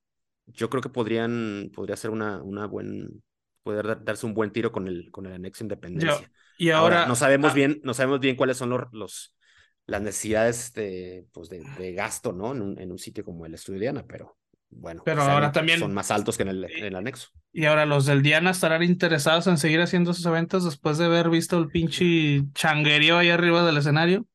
yo 0.46 0.68
creo 0.70 0.82
que 0.82 0.88
podrían, 0.88 1.70
podría 1.72 1.96
ser 1.96 2.10
una, 2.10 2.42
una 2.42 2.66
buen, 2.66 3.22
poder 3.62 3.86
dar, 3.86 4.04
darse 4.04 4.26
un 4.26 4.34
buen 4.34 4.50
tiro 4.50 4.72
con 4.72 4.88
el, 4.88 5.10
con 5.12 5.26
el 5.26 5.34
anexo 5.34 5.62
independencia. 5.62 6.20
Yo, 6.20 6.32
y 6.58 6.70
ahora, 6.70 6.96
ahora, 6.96 7.08
no 7.08 7.14
sabemos 7.14 7.52
ah, 7.52 7.54
bien, 7.54 7.80
no 7.84 7.94
sabemos 7.94 8.18
bien 8.18 8.34
cuáles 8.34 8.56
son 8.56 8.70
los, 8.70 8.82
los 8.92 9.34
las 9.86 10.02
necesidades 10.02 10.72
de, 10.72 11.26
pues 11.32 11.48
de, 11.48 11.62
de 11.78 11.92
gasto, 11.92 12.32
¿no? 12.32 12.52
En 12.52 12.62
un, 12.62 12.80
en 12.80 12.90
un, 12.90 12.98
sitio 12.98 13.24
como 13.24 13.46
el 13.46 13.54
Estudio 13.54 13.80
Diana, 13.80 14.04
pero 14.06 14.36
bueno, 14.76 15.02
pero 15.04 15.22
ahora 15.22 15.52
también 15.52 15.78
son 15.78 15.94
más 15.94 16.10
altos 16.10 16.36
que 16.36 16.42
en 16.42 16.50
el, 16.50 16.64
en 16.64 16.84
el, 16.84 16.96
anexo. 16.96 17.28
Y 17.52 17.64
ahora 17.64 17.86
los 17.86 18.06
del 18.06 18.22
Diana 18.22 18.50
estarán 18.50 18.82
interesados 18.82 19.46
en 19.46 19.58
seguir 19.58 19.80
haciendo 19.80 20.12
sus 20.12 20.26
eventos 20.26 20.64
después 20.64 20.98
de 20.98 21.06
haber 21.06 21.30
visto 21.30 21.58
el 21.58 21.68
pinche 21.68 22.42
changuerío 22.54 23.18
ahí 23.18 23.30
arriba 23.30 23.64
del 23.64 23.76
escenario. 23.76 24.26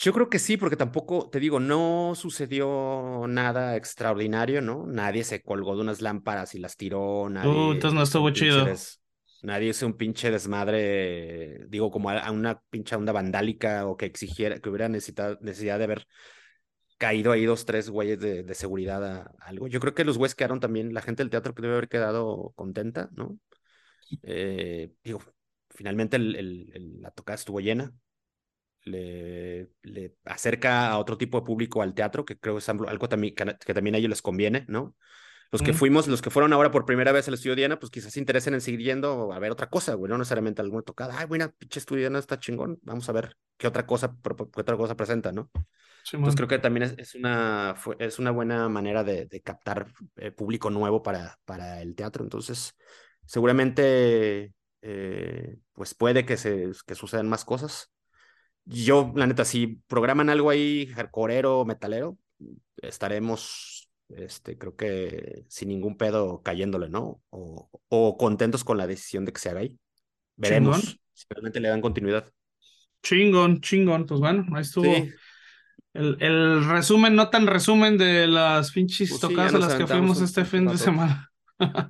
Yo 0.00 0.12
creo 0.12 0.30
que 0.30 0.38
sí, 0.38 0.56
porque 0.56 0.76
tampoco, 0.76 1.28
te 1.28 1.40
digo, 1.40 1.58
no 1.58 2.12
sucedió 2.14 3.26
nada 3.26 3.74
extraordinario, 3.74 4.62
¿no? 4.62 4.86
Nadie 4.86 5.24
se 5.24 5.42
colgó 5.42 5.74
de 5.74 5.82
unas 5.82 6.00
lámparas 6.00 6.54
y 6.54 6.60
las 6.60 6.76
tiró, 6.76 7.28
nadie... 7.28 7.50
Uh, 7.50 7.72
entonces 7.72 7.94
no 7.94 8.02
estuvo 8.04 8.30
chido. 8.30 8.64
Des... 8.64 9.02
Nadie 9.42 9.70
hizo 9.70 9.86
un 9.86 9.94
pinche 9.94 10.30
desmadre, 10.30 11.66
digo, 11.68 11.90
como 11.90 12.10
a, 12.10 12.30
una 12.30 12.60
pinche 12.70 12.94
onda 12.94 13.12
vandálica 13.12 13.86
o 13.86 13.96
que 13.96 14.06
exigiera, 14.06 14.60
que 14.60 14.68
hubiera 14.68 14.88
necesitado, 14.88 15.36
necesidad 15.40 15.78
de 15.78 15.84
haber 15.84 16.06
caído 16.98 17.32
ahí 17.32 17.46
dos, 17.46 17.64
tres 17.64 17.88
güeyes 17.88 18.20
de, 18.20 18.42
de 18.42 18.54
seguridad 18.54 19.04
a, 19.04 19.16
a, 19.38 19.46
algo. 19.46 19.68
Yo 19.68 19.80
creo 19.80 19.94
que 19.94 20.04
los 20.04 20.18
güeyes 20.18 20.34
quedaron 20.34 20.60
también, 20.60 20.92
la 20.92 21.02
gente 21.02 21.22
del 21.22 21.30
teatro 21.30 21.54
que 21.54 21.62
debe 21.62 21.74
haber 21.74 21.88
quedado 21.88 22.52
contenta, 22.56 23.08
¿no? 23.12 23.38
Eh, 24.22 24.92
digo, 25.04 25.22
finalmente 25.70 26.16
el, 26.16 26.36
el, 26.36 26.70
el, 26.74 27.00
la 27.00 27.10
tocada 27.10 27.36
estuvo 27.36 27.60
llena, 27.60 27.92
le, 28.84 29.70
le, 29.82 30.14
acerca 30.24 30.90
a 30.90 30.98
otro 30.98 31.16
tipo 31.16 31.40
de 31.40 31.46
público 31.46 31.82
al 31.82 31.94
teatro, 31.94 32.24
que 32.24 32.38
creo 32.38 32.54
que 32.54 32.60
es 32.60 32.68
algo 32.68 33.08
también, 33.08 33.34
que, 33.34 33.56
que 33.64 33.74
también 33.74 33.94
a 33.94 33.98
ellos 33.98 34.10
les 34.10 34.22
conviene, 34.22 34.64
¿no? 34.68 34.96
Los 35.50 35.62
que 35.62 35.72
mm. 35.72 35.76
fuimos, 35.76 36.08
los 36.08 36.20
que 36.20 36.30
fueron 36.30 36.52
ahora 36.52 36.70
por 36.70 36.84
primera 36.84 37.10
vez 37.10 37.26
al 37.28 37.34
estudio 37.34 37.56
Diana, 37.56 37.78
pues 37.78 37.90
quizás 37.90 38.12
se 38.12 38.20
interesen 38.20 38.52
en 38.52 38.60
seguir 38.60 38.80
yendo 38.80 39.32
a 39.32 39.38
ver 39.38 39.50
otra 39.50 39.70
cosa, 39.70 39.94
güey, 39.94 40.10
no 40.10 40.18
necesariamente 40.18 40.60
alguna 40.60 40.82
tocada. 40.82 41.18
Ay, 41.18 41.26
buena, 41.26 41.48
pinche 41.48 41.78
estudio 41.78 42.00
Diana 42.00 42.18
está 42.18 42.38
chingón. 42.38 42.78
Vamos 42.82 43.08
a 43.08 43.12
ver 43.12 43.34
qué 43.56 43.66
otra 43.66 43.86
cosa, 43.86 44.14
qué 44.22 44.60
otra 44.60 44.76
cosa 44.76 44.94
presenta, 44.94 45.32
¿no? 45.32 45.50
Sí, 46.08 46.16
Entonces 46.16 46.36
creo 46.36 46.48
que 46.48 46.58
también 46.58 46.84
es, 46.84 46.94
es, 46.96 47.14
una, 47.14 47.74
es 47.98 48.18
una 48.18 48.30
buena 48.30 48.68
manera 48.70 49.04
de, 49.04 49.26
de 49.26 49.40
captar 49.42 49.92
eh, 50.16 50.30
público 50.30 50.70
nuevo 50.70 51.02
para, 51.02 51.38
para 51.44 51.82
el 51.82 51.94
teatro. 51.94 52.24
Entonces, 52.24 52.74
seguramente, 53.26 54.54
eh, 54.80 55.58
pues 55.74 55.94
puede 55.94 56.24
que, 56.24 56.38
se, 56.38 56.70
que 56.86 56.94
sucedan 56.94 57.28
más 57.28 57.44
cosas. 57.44 57.90
Yo, 58.64 59.12
la 59.16 59.26
neta, 59.26 59.44
si 59.44 59.82
programan 59.86 60.30
algo 60.30 60.48
ahí, 60.48 60.86
hardcoreero, 60.86 61.66
metalero, 61.66 62.16
estaremos 62.80 63.90
este, 64.08 64.56
creo 64.56 64.76
que 64.76 65.44
sin 65.48 65.68
ningún 65.68 65.98
pedo 65.98 66.42
cayéndole, 66.42 66.88
¿no? 66.88 67.20
O, 67.28 67.68
o 67.88 68.16
contentos 68.16 68.64
con 68.64 68.78
la 68.78 68.86
decisión 68.86 69.26
de 69.26 69.32
que 69.32 69.40
se 69.40 69.50
haga 69.50 69.60
ahí. 69.60 69.78
Veremos 70.36 70.80
chingón. 70.80 71.00
si 71.12 71.26
realmente 71.28 71.60
le 71.60 71.68
dan 71.68 71.82
continuidad. 71.82 72.32
Chingón, 73.02 73.60
chingón. 73.60 74.06
Pues 74.06 74.20
bueno, 74.20 74.46
ahí 74.54 74.62
estuvo. 74.62 74.84
Sí. 74.84 75.12
El, 75.98 76.16
el, 76.20 76.64
resumen, 76.68 77.16
no 77.16 77.28
tan 77.28 77.46
resumen 77.46 77.98
de 77.98 78.26
las 78.26 78.70
pinches 78.70 79.08
pues 79.08 79.20
tocadas 79.20 79.50
sí, 79.50 79.56
a 79.56 79.60
las 79.60 79.74
que 79.74 79.86
fuimos 79.86 80.20
este 80.20 80.44
fin 80.44 80.66
de 80.66 80.78
semana. 80.78 81.30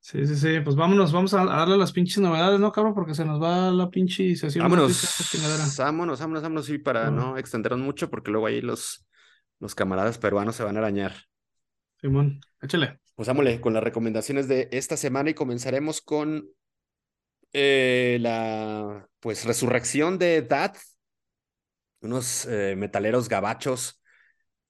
sí, 0.00 0.26
sí, 0.26 0.36
sí. 0.36 0.60
Pues 0.60 0.76
vámonos, 0.76 1.10
vamos 1.10 1.32
a 1.32 1.44
darle 1.44 1.78
las 1.78 1.92
pinches 1.92 2.18
novedades, 2.18 2.60
¿no, 2.60 2.70
cabrón? 2.70 2.94
Porque 2.94 3.14
se 3.14 3.24
nos 3.24 3.42
va 3.42 3.70
la 3.70 3.88
pinche 3.88 4.36
sesión. 4.36 4.64
Vámonos, 4.64 5.02
vámonos, 5.78 6.20
vámonos, 6.20 6.42
vámonos, 6.42 6.66
sí, 6.66 6.78
para 6.78 7.10
no 7.10 7.38
extendernos 7.38 7.80
mucho, 7.80 8.10
porque 8.10 8.30
luego 8.30 8.46
ahí 8.46 8.60
los, 8.60 9.06
los 9.58 9.74
camaradas 9.74 10.18
peruanos 10.18 10.56
se 10.56 10.64
van 10.64 10.76
a 10.76 10.80
arañar. 10.80 11.14
Simón, 12.00 12.40
échale. 12.60 13.00
Pues 13.14 13.28
vámonos 13.28 13.58
con 13.60 13.74
las 13.74 13.82
recomendaciones 13.82 14.48
de 14.48 14.68
esta 14.72 14.96
semana 14.96 15.30
y 15.30 15.34
comenzaremos 15.34 16.00
con 16.00 16.48
eh, 17.52 18.18
la 18.20 19.08
pues 19.18 19.44
resurrección 19.44 20.18
de 20.18 20.42
Dad, 20.42 20.74
unos 22.00 22.46
eh, 22.46 22.74
metaleros 22.76 23.28
gabachos 23.28 24.00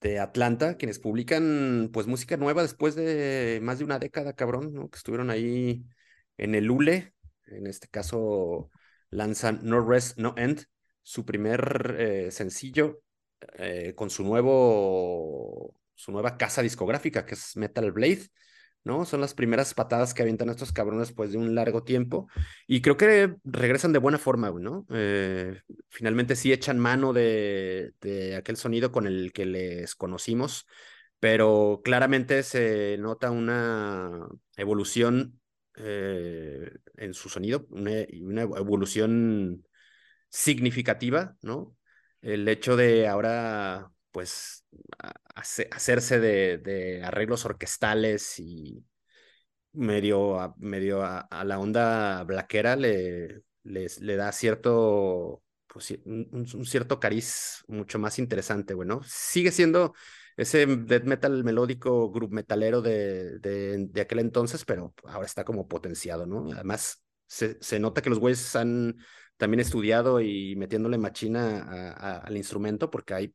de 0.01 0.19
Atlanta, 0.19 0.77
quienes 0.77 0.99
publican 0.99 1.91
pues 1.93 2.07
música 2.07 2.37
nueva 2.37 2.63
después 2.63 2.95
de 2.95 3.61
más 3.63 3.79
de 3.79 3.85
una 3.85 3.99
década, 3.99 4.33
cabrón, 4.35 4.73
¿no? 4.73 4.89
que 4.91 4.97
estuvieron 4.97 5.31
ahí 5.31 5.85
en 6.39 6.55
el 6.55 6.71
ULE, 6.71 7.15
en 7.47 7.67
este 7.67 7.89
caso 7.89 8.71
lanzan 9.11 9.61
No 9.63 9.87
Rest, 9.87 10.19
No 10.19 10.35
End, 10.37 10.65
su 11.03 11.25
primer 11.27 11.97
eh, 11.99 12.31
sencillo 12.31 13.03
eh, 13.59 13.95
con 13.95 14.11
su 14.11 14.25
nuevo 14.25 15.75
su 16.01 16.13
nueva 16.13 16.39
casa 16.39 16.63
discográfica, 16.63 17.27
que 17.27 17.35
es 17.35 17.57
Metal 17.57 17.93
Blade, 17.93 18.29
¿no? 18.85 19.05
Son 19.05 19.21
las 19.21 19.35
primeras 19.35 19.75
patadas 19.75 20.15
que 20.15 20.23
avientan 20.23 20.49
estos 20.49 20.73
cabrones 20.73 21.09
después 21.09 21.33
de 21.33 21.39
un 21.39 21.55
largo 21.55 21.83
tiempo. 21.85 22.29
Y 22.67 22.81
creo 22.83 22.97
que 22.97 23.37
regresan 23.45 23.93
de 23.93 23.99
buena 23.99 24.19
forma, 24.19 24.51
¿no? 24.51 24.87
Eh, 24.91 25.61
finalmente 25.89 26.37
sí 26.37 26.53
echan 26.53 26.79
mano 26.79 27.13
de, 27.13 27.93
aquel 28.37 28.57
sonido 28.57 28.93
con 28.93 29.07
el 29.07 29.33
que 29.33 29.47
les 29.47 29.95
conocimos, 29.95 30.67
pero 31.19 31.83
claramente 31.85 32.43
se 32.43 32.97
nota 32.99 33.31
una 33.31 34.27
evolución 34.57 35.41
eh, 35.77 36.71
en 36.97 37.15
su 37.15 37.29
sonido, 37.29 37.67
una, 37.71 37.93
una 38.23 38.43
evolución 38.43 39.67
significativa, 40.29 41.37
¿no? 41.43 41.77
El 42.23 42.49
hecho 42.49 42.77
de 42.77 43.09
ahora 43.09 43.93
pues 44.11 44.65
hacerse 45.35 46.21
de, 46.21 47.03
arreglos 47.05 47.45
orquestales 47.45 48.39
y 48.39 48.85
medio 49.73 50.41
a, 50.41 50.55
medio 50.59 51.03
a, 51.05 51.45
la 51.45 51.59
onda 51.59 52.25
blaquera 52.25 52.77
le, 52.77 53.43
le, 53.63 54.17
da 54.17 54.33
cierto 54.33 55.43
pues, 55.67 55.97
un, 56.05 56.47
cierto 56.67 56.99
cariz 56.99 57.65
mucho 57.69 57.99
más 57.99 58.19
interesante, 58.19 58.75
güey, 58.75 58.89
¿no? 58.89 59.03
Sigue 59.05 59.53
siendo 59.53 59.95
ese 60.37 60.67
death 60.67 61.05
metal 61.05 61.45
melódico, 61.45 62.11
group 62.11 62.33
metalero 62.33 62.83
de, 62.83 63.39
de, 63.39 63.87
de, 63.89 64.01
aquel 64.01 64.21
entonces, 64.21 64.65
pero 64.65 64.95
ahora 65.05 65.27
está 65.27 65.45
como 65.45 65.69
potenciado, 65.69 66.27
¿no? 66.27 66.51
Además, 66.53 67.05
se, 67.27 67.59
se 67.61 67.79
nota 67.79 68.03
que 68.03 68.11
los 68.11 68.19
güeyes 68.19 68.57
han 68.57 68.97
también 69.37 69.61
estudiado 69.61 70.21
y 70.21 70.55
metiéndole 70.57 70.99
machina 70.99 71.93
al 71.93 72.37
instrumento, 72.37 72.91
porque 72.91 73.15
hay 73.15 73.35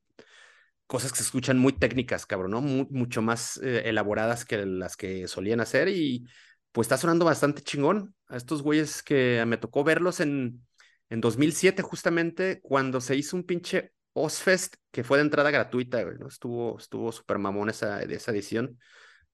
cosas 0.88 1.12
que 1.12 1.18
se 1.18 1.24
escuchan 1.24 1.58
muy 1.58 1.74
técnicas, 1.74 2.26
cabrón, 2.26 2.52
¿no? 2.52 2.62
mucho 2.62 3.22
más 3.22 3.58
eh, 3.58 3.84
elaboradas 3.86 4.46
que 4.46 4.66
las 4.66 4.96
que 4.98 5.28
solían 5.28 5.60
hacer 5.62 5.88
y 5.90 6.26
pues 6.72 6.86
está 6.86 6.98
sonando 6.98 7.26
bastante 7.26 7.62
chingón 7.62 8.14
a 8.28 8.38
estos 8.38 8.62
güeyes 8.62 9.02
que 9.02 9.44
me 9.48 9.58
tocó 9.58 9.84
verlos 9.84 10.20
en, 10.20 10.66
en 11.10 11.22
2007 11.22 11.82
justamente 11.82 12.60
cuando 12.62 13.02
se 13.02 13.16
hizo 13.16 13.36
un 13.36 13.44
pinche 13.44 13.92
Ozfest 14.14 14.76
que 14.92 15.04
fue 15.04 15.18
de 15.18 15.24
entrada 15.24 15.52
gratuita, 15.52 16.04
¿no? 16.04 16.28
Estuvo 16.28 16.78
estuvo 16.78 17.12
súper 17.12 17.38
mamón 17.38 17.70
esa, 17.70 18.02
esa 18.04 18.32
edición. 18.32 18.80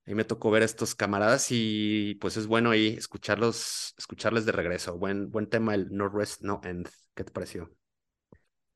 Ahí 0.06 0.16
me 0.16 0.24
tocó 0.26 0.50
ver 0.52 0.64
a 0.64 0.66
estos 0.66 0.96
camaradas 0.96 1.48
y 1.52 2.16
pues 2.16 2.38
es 2.38 2.48
bueno 2.48 2.72
ahí 2.72 2.96
escucharlos, 2.98 3.94
escucharles 3.98 4.46
de 4.46 4.52
regreso. 4.52 4.98
Buen, 4.98 5.30
buen 5.32 5.48
tema 5.48 5.76
el 5.76 5.90
No 5.92 6.10
Rest, 6.10 6.42
No 6.42 6.62
End. 6.64 6.90
¿Qué 7.16 7.24
te 7.24 7.32
pareció? 7.32 7.81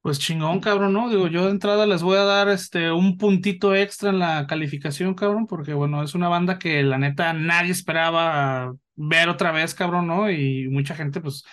Pues 0.05 0.19
chingón, 0.19 0.59
cabrón, 0.59 0.93
¿no? 0.93 1.09
Digo, 1.09 1.27
yo 1.29 1.45
de 1.45 1.49
entrada 1.49 1.87
les 1.87 2.03
voy 2.03 2.17
a 2.17 2.23
dar 2.25 2.47
este 2.49 2.91
un 2.91 3.17
puntito 3.17 3.73
extra 3.73 4.11
en 4.11 4.19
la 4.19 4.45
calificación, 4.45 5.15
cabrón, 5.15 5.47
porque 5.47 5.73
bueno, 5.73 6.03
es 6.03 6.13
una 6.13 6.27
banda 6.29 6.59
que 6.59 6.83
la 6.83 6.99
neta 6.99 7.33
nadie 7.33 7.71
esperaba 7.71 8.71
ver 8.95 9.29
otra 9.29 9.51
vez, 9.51 9.73
cabrón, 9.73 10.05
¿no? 10.05 10.29
Y 10.29 10.67
mucha 10.69 10.93
gente, 10.93 11.21
pues, 11.21 11.43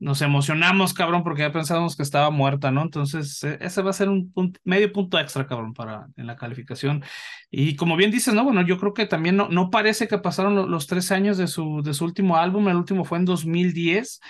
nos 0.00 0.22
emocionamos, 0.22 0.92
cabrón, 0.92 1.22
porque 1.22 1.42
ya 1.42 1.52
pensábamos 1.52 1.94
que 1.94 2.02
estaba 2.02 2.30
muerta, 2.30 2.72
¿no? 2.72 2.82
Entonces, 2.82 3.44
e, 3.44 3.58
ese 3.60 3.80
va 3.80 3.90
a 3.90 3.92
ser 3.92 4.08
un 4.08 4.32
medio 4.64 4.92
punto 4.92 5.16
extra, 5.16 5.46
cabrón, 5.46 5.72
para 5.72 6.08
en 6.16 6.26
la 6.26 6.34
calificación. 6.34 7.04
Y 7.48 7.76
como 7.76 7.94
bien 7.96 8.10
dices, 8.10 8.34
¿no? 8.34 8.42
Bueno, 8.42 8.62
yo 8.62 8.76
creo 8.78 8.92
que 8.92 9.06
también 9.06 9.36
no, 9.36 9.48
no 9.50 9.70
parece 9.70 10.08
que 10.08 10.18
pasaron 10.18 10.68
los, 10.68 10.86
tres 10.88 11.12
años 11.12 11.38
de 11.38 11.46
su, 11.46 11.80
de 11.84 11.94
su 11.94 12.06
último 12.06 12.36
álbum, 12.36 12.68
el 12.68 12.76
último 12.76 13.04
fue 13.04 13.18
en 13.18 13.24
2010. 13.24 14.20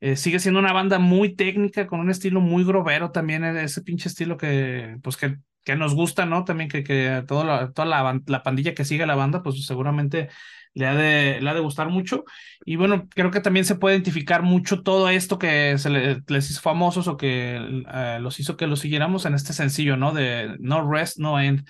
Eh, 0.00 0.16
sigue 0.16 0.38
siendo 0.38 0.60
una 0.60 0.72
banda 0.72 0.98
muy 0.98 1.34
técnica, 1.34 1.86
con 1.86 2.00
un 2.00 2.10
estilo 2.10 2.40
muy 2.40 2.64
grobero 2.64 3.10
también, 3.10 3.44
e, 3.44 3.64
ese 3.64 3.82
pinche 3.82 4.08
estilo 4.08 4.36
que, 4.36 4.98
pues 5.02 5.16
que, 5.16 5.36
que 5.64 5.76
nos 5.76 5.94
gusta, 5.94 6.26
¿no? 6.26 6.44
También 6.44 6.68
que, 6.68 6.84
que 6.84 7.24
toda, 7.26 7.44
la, 7.44 7.72
toda 7.72 7.86
la, 7.86 8.20
la 8.26 8.42
pandilla 8.42 8.74
que 8.74 8.84
sigue 8.84 9.06
la 9.06 9.14
banda, 9.14 9.42
pues 9.42 9.64
seguramente 9.66 10.28
le 10.76 10.86
ha, 10.86 10.94
de, 10.94 11.40
le 11.40 11.50
ha 11.50 11.54
de 11.54 11.60
gustar 11.60 11.88
mucho. 11.88 12.24
Y 12.66 12.76
bueno, 12.76 13.08
creo 13.14 13.30
que 13.30 13.40
también 13.40 13.64
se 13.64 13.76
puede 13.76 13.96
identificar 13.96 14.42
mucho 14.42 14.82
todo 14.82 15.08
esto 15.08 15.38
que 15.38 15.78
se 15.78 15.88
les 16.26 16.50
hizo 16.50 16.60
famosos 16.60 17.08
o 17.08 17.16
que 17.16 17.56
eh, 17.92 18.18
los 18.20 18.38
hizo 18.38 18.58
que 18.58 18.66
los 18.66 18.80
siguiéramos 18.80 19.24
en 19.24 19.34
este 19.34 19.54
sencillo, 19.54 19.96
¿no? 19.96 20.12
De 20.12 20.54
No 20.60 20.90
Rest, 20.90 21.18
No 21.18 21.40
End. 21.40 21.66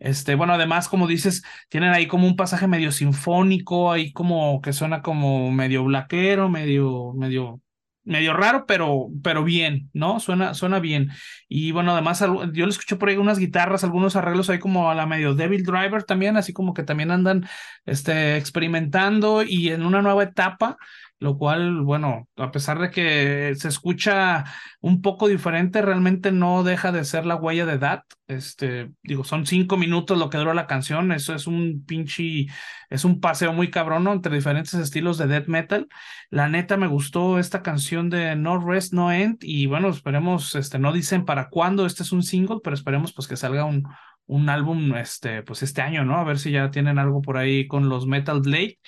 Este, 0.00 0.34
bueno, 0.34 0.54
además, 0.54 0.88
como 0.88 1.06
dices, 1.06 1.44
tienen 1.68 1.90
ahí 1.92 2.08
como 2.08 2.26
un 2.26 2.36
pasaje 2.36 2.66
medio 2.66 2.90
sinfónico, 2.90 3.92
ahí 3.92 4.12
como 4.12 4.60
que 4.60 4.72
suena 4.72 5.02
como 5.02 5.52
medio 5.52 5.84
blaquero, 5.84 6.48
medio, 6.48 7.12
medio 7.14 7.60
medio 8.08 8.32
raro, 8.32 8.64
pero, 8.66 9.08
pero 9.22 9.44
bien, 9.44 9.90
¿no? 9.92 10.18
Suena, 10.18 10.54
suena 10.54 10.80
bien. 10.80 11.10
Y 11.48 11.72
bueno, 11.72 11.92
además 11.92 12.20
yo 12.52 12.64
le 12.64 12.70
escuché 12.70 12.96
por 12.96 13.08
ahí 13.08 13.16
unas 13.16 13.38
guitarras, 13.38 13.84
algunos 13.84 14.16
arreglos 14.16 14.50
ahí 14.50 14.58
como 14.58 14.90
a 14.90 14.94
la 14.94 15.06
medio 15.06 15.34
Devil 15.34 15.62
Driver 15.62 16.02
también, 16.02 16.36
así 16.36 16.52
como 16.52 16.74
que 16.74 16.82
también 16.82 17.10
andan 17.10 17.46
este, 17.86 18.36
experimentando 18.36 19.42
y 19.42 19.68
en 19.68 19.84
una 19.84 20.02
nueva 20.02 20.24
etapa 20.24 20.78
lo 21.20 21.36
cual, 21.36 21.82
bueno, 21.82 22.28
a 22.36 22.50
pesar 22.52 22.78
de 22.78 22.90
que 22.90 23.52
se 23.56 23.68
escucha 23.68 24.44
un 24.80 25.02
poco 25.02 25.26
diferente, 25.28 25.82
realmente 25.82 26.30
no 26.30 26.62
deja 26.62 26.92
de 26.92 27.04
ser 27.04 27.26
la 27.26 27.36
huella 27.36 27.66
de 27.66 27.72
edad. 27.74 28.02
Este, 28.28 28.92
digo, 29.02 29.24
son 29.24 29.46
cinco 29.46 29.76
minutos 29.76 30.18
lo 30.18 30.30
que 30.30 30.38
dura 30.38 30.54
la 30.54 30.66
canción, 30.66 31.10
eso 31.12 31.34
es 31.34 31.46
un 31.46 31.84
pinche, 31.86 32.46
es 32.90 33.04
un 33.04 33.20
paseo 33.20 33.52
muy 33.52 33.70
cabrón 33.70 34.06
entre 34.06 34.36
diferentes 34.36 34.74
estilos 34.74 35.18
de 35.18 35.26
death 35.26 35.48
metal. 35.48 35.88
La 36.30 36.48
neta 36.48 36.76
me 36.76 36.86
gustó 36.86 37.38
esta 37.38 37.62
canción 37.62 38.10
de 38.10 38.36
No 38.36 38.58
Rest, 38.58 38.92
No 38.92 39.10
End, 39.12 39.38
y 39.40 39.66
bueno, 39.66 39.88
esperemos, 39.88 40.54
este, 40.54 40.78
no 40.78 40.92
dicen 40.92 41.24
para 41.24 41.48
cuándo, 41.48 41.86
este 41.86 42.02
es 42.04 42.12
un 42.12 42.22
single, 42.22 42.58
pero 42.62 42.74
esperemos 42.74 43.12
pues 43.12 43.26
que 43.26 43.36
salga 43.36 43.64
un, 43.64 43.88
un 44.26 44.48
álbum 44.50 44.94
este, 44.94 45.42
pues 45.42 45.62
este 45.62 45.82
año, 45.82 46.04
¿no? 46.04 46.18
A 46.18 46.24
ver 46.24 46.38
si 46.38 46.52
ya 46.52 46.70
tienen 46.70 46.98
algo 46.98 47.22
por 47.22 47.38
ahí 47.38 47.66
con 47.66 47.88
los 47.88 48.06
Metal 48.06 48.40
Blade. 48.40 48.78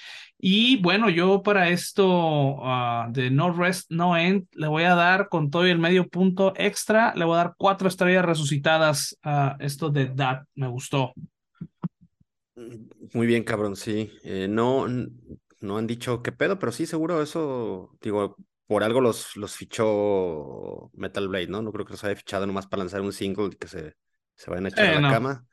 Y 0.42 0.80
bueno, 0.80 1.10
yo 1.10 1.42
para 1.42 1.68
esto 1.68 2.64
ah, 2.64 3.08
de 3.10 3.30
No 3.30 3.52
Rest, 3.52 3.90
No 3.90 4.16
End, 4.16 4.46
le 4.52 4.68
voy 4.68 4.84
a 4.84 4.94
dar 4.94 5.28
con 5.28 5.50
todo 5.50 5.66
y 5.66 5.70
el 5.70 5.78
medio 5.78 6.08
punto 6.08 6.54
extra, 6.56 7.14
le 7.14 7.26
voy 7.26 7.34
a 7.34 7.44
dar 7.44 7.54
cuatro 7.58 7.88
estrellas 7.88 8.24
resucitadas 8.24 9.18
a 9.22 9.56
esto 9.60 9.90
de 9.90 10.06
That. 10.06 10.44
Me 10.54 10.66
gustó. 10.66 11.12
Muy 13.12 13.26
bien, 13.26 13.44
cabrón, 13.44 13.76
sí. 13.76 14.10
Eh, 14.24 14.46
no, 14.48 14.86
no 15.60 15.76
han 15.76 15.86
dicho 15.86 16.22
qué 16.22 16.32
pedo, 16.32 16.58
pero 16.58 16.72
sí, 16.72 16.86
seguro 16.86 17.20
eso, 17.20 17.98
digo, 18.00 18.36
por 18.66 18.82
algo 18.82 19.02
los, 19.02 19.36
los 19.36 19.54
fichó 19.56 20.90
Metal 20.94 21.28
Blade, 21.28 21.48
¿no? 21.48 21.60
No 21.60 21.70
creo 21.70 21.84
que 21.84 21.92
los 21.92 22.04
haya 22.04 22.16
fichado 22.16 22.46
nomás 22.46 22.66
para 22.66 22.84
lanzar 22.84 23.02
un 23.02 23.12
single 23.12 23.50
y 23.52 23.56
que 23.56 23.68
se, 23.68 23.94
se 24.36 24.50
vayan 24.50 24.64
a 24.64 24.68
echar 24.70 24.86
a 24.86 25.00
la 25.02 25.10
cama. 25.10 25.44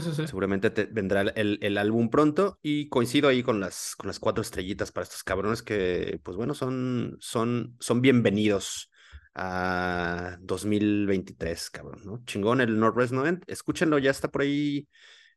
Seguramente 0.00 0.70
vendrá 0.90 1.20
el, 1.20 1.78
álbum 1.78 2.10
pronto 2.10 2.58
y 2.62 2.88
coincido 2.88 3.28
ahí 3.28 3.44
con 3.44 3.60
las, 3.60 3.94
cuatro 4.18 4.42
estrellitas 4.42 4.90
para 4.90 5.04
estos 5.04 5.22
cabrones 5.22 5.62
que, 5.62 6.20
pues 6.24 6.36
bueno, 6.36 6.54
son, 6.54 7.18
bienvenidos 8.00 8.90
a 9.36 10.36
2023, 10.40 11.70
cabrón, 11.70 12.00
¿no? 12.04 12.22
Chingón 12.24 12.60
el 12.60 12.78
Northwest 12.78 13.12
Novent. 13.12 13.44
Escúchenlo, 13.46 13.98
ya 13.98 14.10
está 14.10 14.28
por 14.28 14.42
ahí 14.42 14.88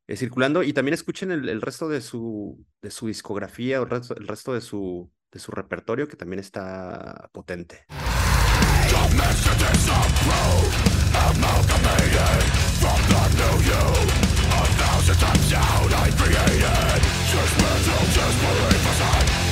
eh, 0.07 0.17
circulando 0.17 0.63
y 0.63 0.73
también 0.73 0.93
escuchen 0.93 1.31
el, 1.31 1.61
resto 1.61 1.87
de 1.87 2.01
su, 2.01 2.65
discografía, 2.81 3.77
el 3.77 3.89
resto, 3.89 4.15
el 4.15 4.27
resto 4.27 4.53
de, 4.53 4.61
su, 4.61 5.11
de 5.31 5.39
su 5.39 5.51
repertorio 5.51 6.07
que 6.07 6.15
también 6.15 6.39
está 6.39 7.29
potente. 7.31 7.85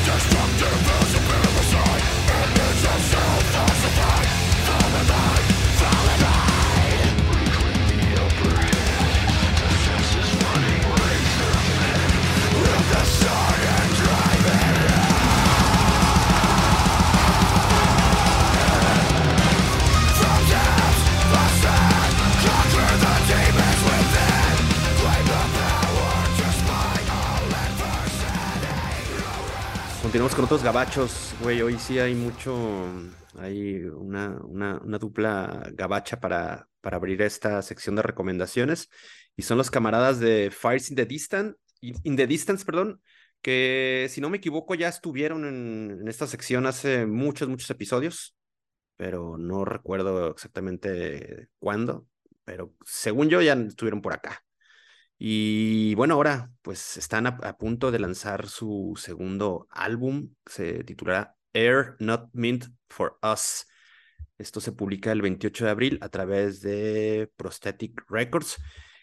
Destructive 0.06 0.89
as 1.02 1.15
a 1.15 1.55
Continuamos 30.15 30.36
con 30.36 30.45
otros 30.45 30.63
gabachos, 30.63 31.36
güey. 31.41 31.62
Hoy 31.62 31.78
sí 31.78 31.99
hay 31.99 32.15
mucho, 32.15 32.89
hay 33.38 33.84
una, 33.84 34.39
una, 34.45 34.78
una 34.78 34.97
dupla 34.97 35.69
gabacha 35.73 36.21
para, 36.21 36.69
para 36.80 36.95
abrir 36.95 37.21
esta 37.21 37.62
sección 37.62 37.97
de 37.97 38.01
recomendaciones. 38.01 38.89
Y 39.36 39.41
son 39.41 39.58
los 39.58 39.69
camaradas 39.69 40.21
de 40.21 40.51
Fires 40.58 40.89
in 40.89 40.95
the 40.95 41.06
Distance, 41.06 41.58
in 41.82 42.15
the 42.15 42.28
Distance, 42.28 42.63
perdón, 42.63 43.01
que 43.41 44.08
si 44.10 44.21
no 44.21 44.30
me 44.30 44.38
equivoco 44.38 44.73
ya 44.73 44.88
estuvieron 44.88 45.43
en, 45.43 45.97
en 45.99 46.08
esta 46.08 46.28
sección 46.28 46.65
hace 46.65 47.06
muchos, 47.06 47.49
muchos 47.49 47.69
episodios, 47.69 48.38
pero 48.95 49.38
no 49.38 49.65
recuerdo 49.65 50.32
exactamente 50.32 51.49
cuándo. 51.60 52.08
Pero 52.45 52.73
según 52.86 53.28
yo 53.28 53.41
ya 53.41 53.51
estuvieron 53.51 54.01
por 54.01 54.13
acá. 54.13 54.44
Y 55.17 55.95
bueno, 55.95 56.15
ahora 56.15 56.51
pues 56.62 56.97
están 56.97 57.28
a, 57.28 57.58
punto 57.58 57.91
de 57.91 57.99
lanzar 57.99 58.47
su 58.47 58.93
segundo 58.97 59.67
álbum, 59.71 60.34
se 60.45 60.84
titulará 60.84 61.36
Air 61.54 61.95
Not 61.99 62.30
Meant 62.34 62.65
for 62.89 63.17
Us. 63.23 63.65
Esto 64.38 64.60
se 64.60 64.73
publica 64.73 65.12
el 65.12 65.21
28 65.21 65.65
de 65.65 65.71
abril 65.71 65.97
a 66.01 66.10
través 66.10 66.62
de 66.62 67.32
Prosthetic 67.38 68.04
Records. 68.10 68.58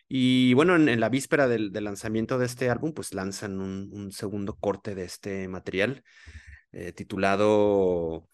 Y 0.08 0.52
bueno, 0.54 0.76
en, 0.76 1.00
la 1.00 1.08
víspera 1.08 1.48
del, 1.48 1.72
lanzamiento 1.72 2.38
de 2.38 2.44
este 2.46 2.68
álbum, 2.68 2.92
pues 2.92 3.14
lanzan 3.14 3.60
un, 3.60 4.12
segundo 4.12 4.56
corte 4.56 4.94
de 4.94 5.04
este 5.04 5.48
material 5.48 6.04
eh, 6.72 6.92
titulado... 6.92 8.28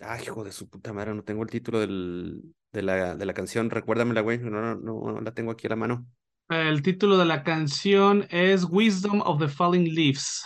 Ay, 0.00 0.22
hijo 0.22 0.44
de 0.44 0.52
su 0.52 0.70
puta 0.70 0.94
madre, 0.94 1.14
no 1.14 1.22
tengo 1.24 1.42
el 1.42 1.50
título 1.50 1.80
del, 1.80 2.54
de, 2.72 2.82
la, 2.82 3.16
de 3.16 3.26
la 3.26 3.34
canción. 3.34 3.68
Recuérdamela, 3.68 4.22
güey, 4.22 4.38
no, 4.38 4.76
no, 4.76 4.76
no 4.76 5.20
la 5.20 5.34
tengo 5.34 5.50
aquí 5.50 5.66
a 5.66 5.70
la 5.70 5.76
mano. 5.76 6.06
El 6.50 6.82
título 6.82 7.16
de 7.16 7.26
la 7.26 7.44
canción 7.44 8.26
es 8.28 8.64
Wisdom 8.68 9.20
of 9.20 9.38
the 9.38 9.46
Falling 9.46 9.94
Leaves. 9.94 10.42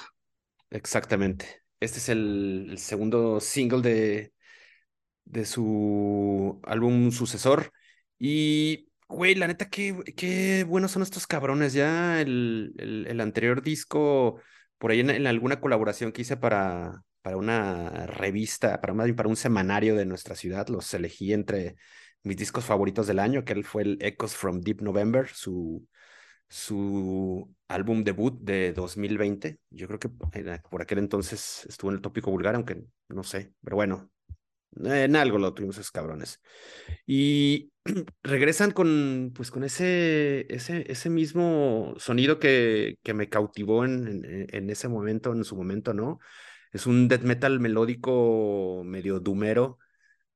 Exactamente. 0.68 1.62
Este 1.80 1.96
es 1.96 2.10
el, 2.10 2.74
segundo 2.76 3.40
single 3.40 3.80
de, 3.80 4.32
de 5.24 5.46
su 5.46 6.60
álbum 6.64 7.10
sucesor. 7.10 7.72
Y, 8.18 8.90
güey, 9.08 9.34
la 9.34 9.46
neta, 9.46 9.70
qué, 9.70 10.66
buenos 10.68 10.90
son 10.90 11.00
estos 11.00 11.26
cabrones. 11.26 11.72
Ya 11.72 12.20
el, 12.20 12.74
el, 12.76 13.20
anterior 13.22 13.62
disco, 13.62 14.42
por 14.76 14.90
ahí 14.90 15.00
en, 15.00 15.26
alguna 15.26 15.58
colaboración 15.58 16.12
que 16.12 16.20
hice 16.20 16.36
para, 16.36 17.02
para 17.22 17.38
una 17.38 18.06
revista, 18.06 18.78
para, 18.82 18.94
para 18.94 19.28
un 19.30 19.36
semanario 19.36 19.94
de 19.96 20.04
nuestra 20.04 20.36
ciudad, 20.36 20.68
los 20.68 20.92
elegí 20.92 21.32
entre 21.32 21.76
mis 22.24 22.37
discos 22.37 22.64
favoritos 22.64 23.06
del 23.06 23.20
año, 23.20 23.44
que 23.44 23.52
él 23.52 23.64
fue 23.64 23.82
el 23.82 23.98
Echoes 24.00 24.34
from 24.34 24.60
Deep 24.60 24.82
November, 24.82 25.28
su, 25.28 25.87
su 26.48 27.54
álbum 27.68 28.04
debut 28.04 28.38
de 28.40 28.72
2020. 28.72 29.60
Yo 29.70 29.87
creo 29.87 29.98
que 30.00 30.08
por 30.08 30.82
aquel 30.82 30.98
entonces 30.98 31.66
estuvo 31.68 31.90
en 31.90 31.96
el 31.96 32.02
tópico 32.02 32.30
vulgar, 32.30 32.54
aunque 32.56 32.84
no 33.08 33.22
sé, 33.22 33.52
pero 33.62 33.76
bueno, 33.76 34.10
en 34.82 35.16
algo 35.16 35.38
lo 35.38 35.54
tuvimos 35.54 35.76
esos 35.76 35.90
cabrones. 35.90 36.40
Y 37.06 37.72
regresan 38.22 38.70
con, 38.72 39.32
pues, 39.34 39.50
con 39.50 39.64
ese, 39.64 40.46
ese, 40.52 40.90
ese 40.90 41.10
mismo 41.10 41.94
sonido 41.98 42.38
que, 42.38 42.96
que 43.02 43.14
me 43.14 43.28
cautivó 43.28 43.84
en, 43.84 44.46
en, 44.50 44.70
ese 44.70 44.88
momento, 44.88 45.32
en 45.32 45.44
su 45.44 45.56
momento, 45.56 45.94
¿no? 45.94 46.18
Es 46.72 46.87
un 46.87 47.08
death 47.08 47.22
metal 47.22 47.60
melódico 47.60 48.82
medio 48.84 49.20
dumero, 49.20 49.78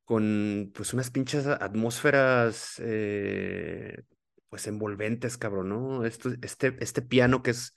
con 0.08 0.72
pues 0.74 0.94
unas 0.94 1.10
pinches 1.10 1.46
atmósferas 1.46 2.80
eh, 2.82 4.04
pues 4.48 4.66
envolventes, 4.66 5.36
cabrón, 5.36 5.68
¿no? 5.68 6.06
Esto, 6.06 6.30
este, 6.40 6.74
este 6.80 7.02
piano 7.02 7.42
que 7.42 7.50
es, 7.50 7.74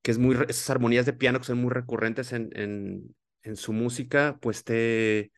que 0.00 0.12
es 0.12 0.18
muy, 0.18 0.36
esas 0.48 0.70
armonías 0.70 1.04
de 1.04 1.14
piano 1.14 1.40
que 1.40 1.46
son 1.46 1.58
muy 1.58 1.72
recurrentes 1.72 2.32
en, 2.32 2.48
en, 3.42 3.56
su 3.56 3.72
música, 3.72 4.38
pues 4.40 4.62
te, 4.62 5.32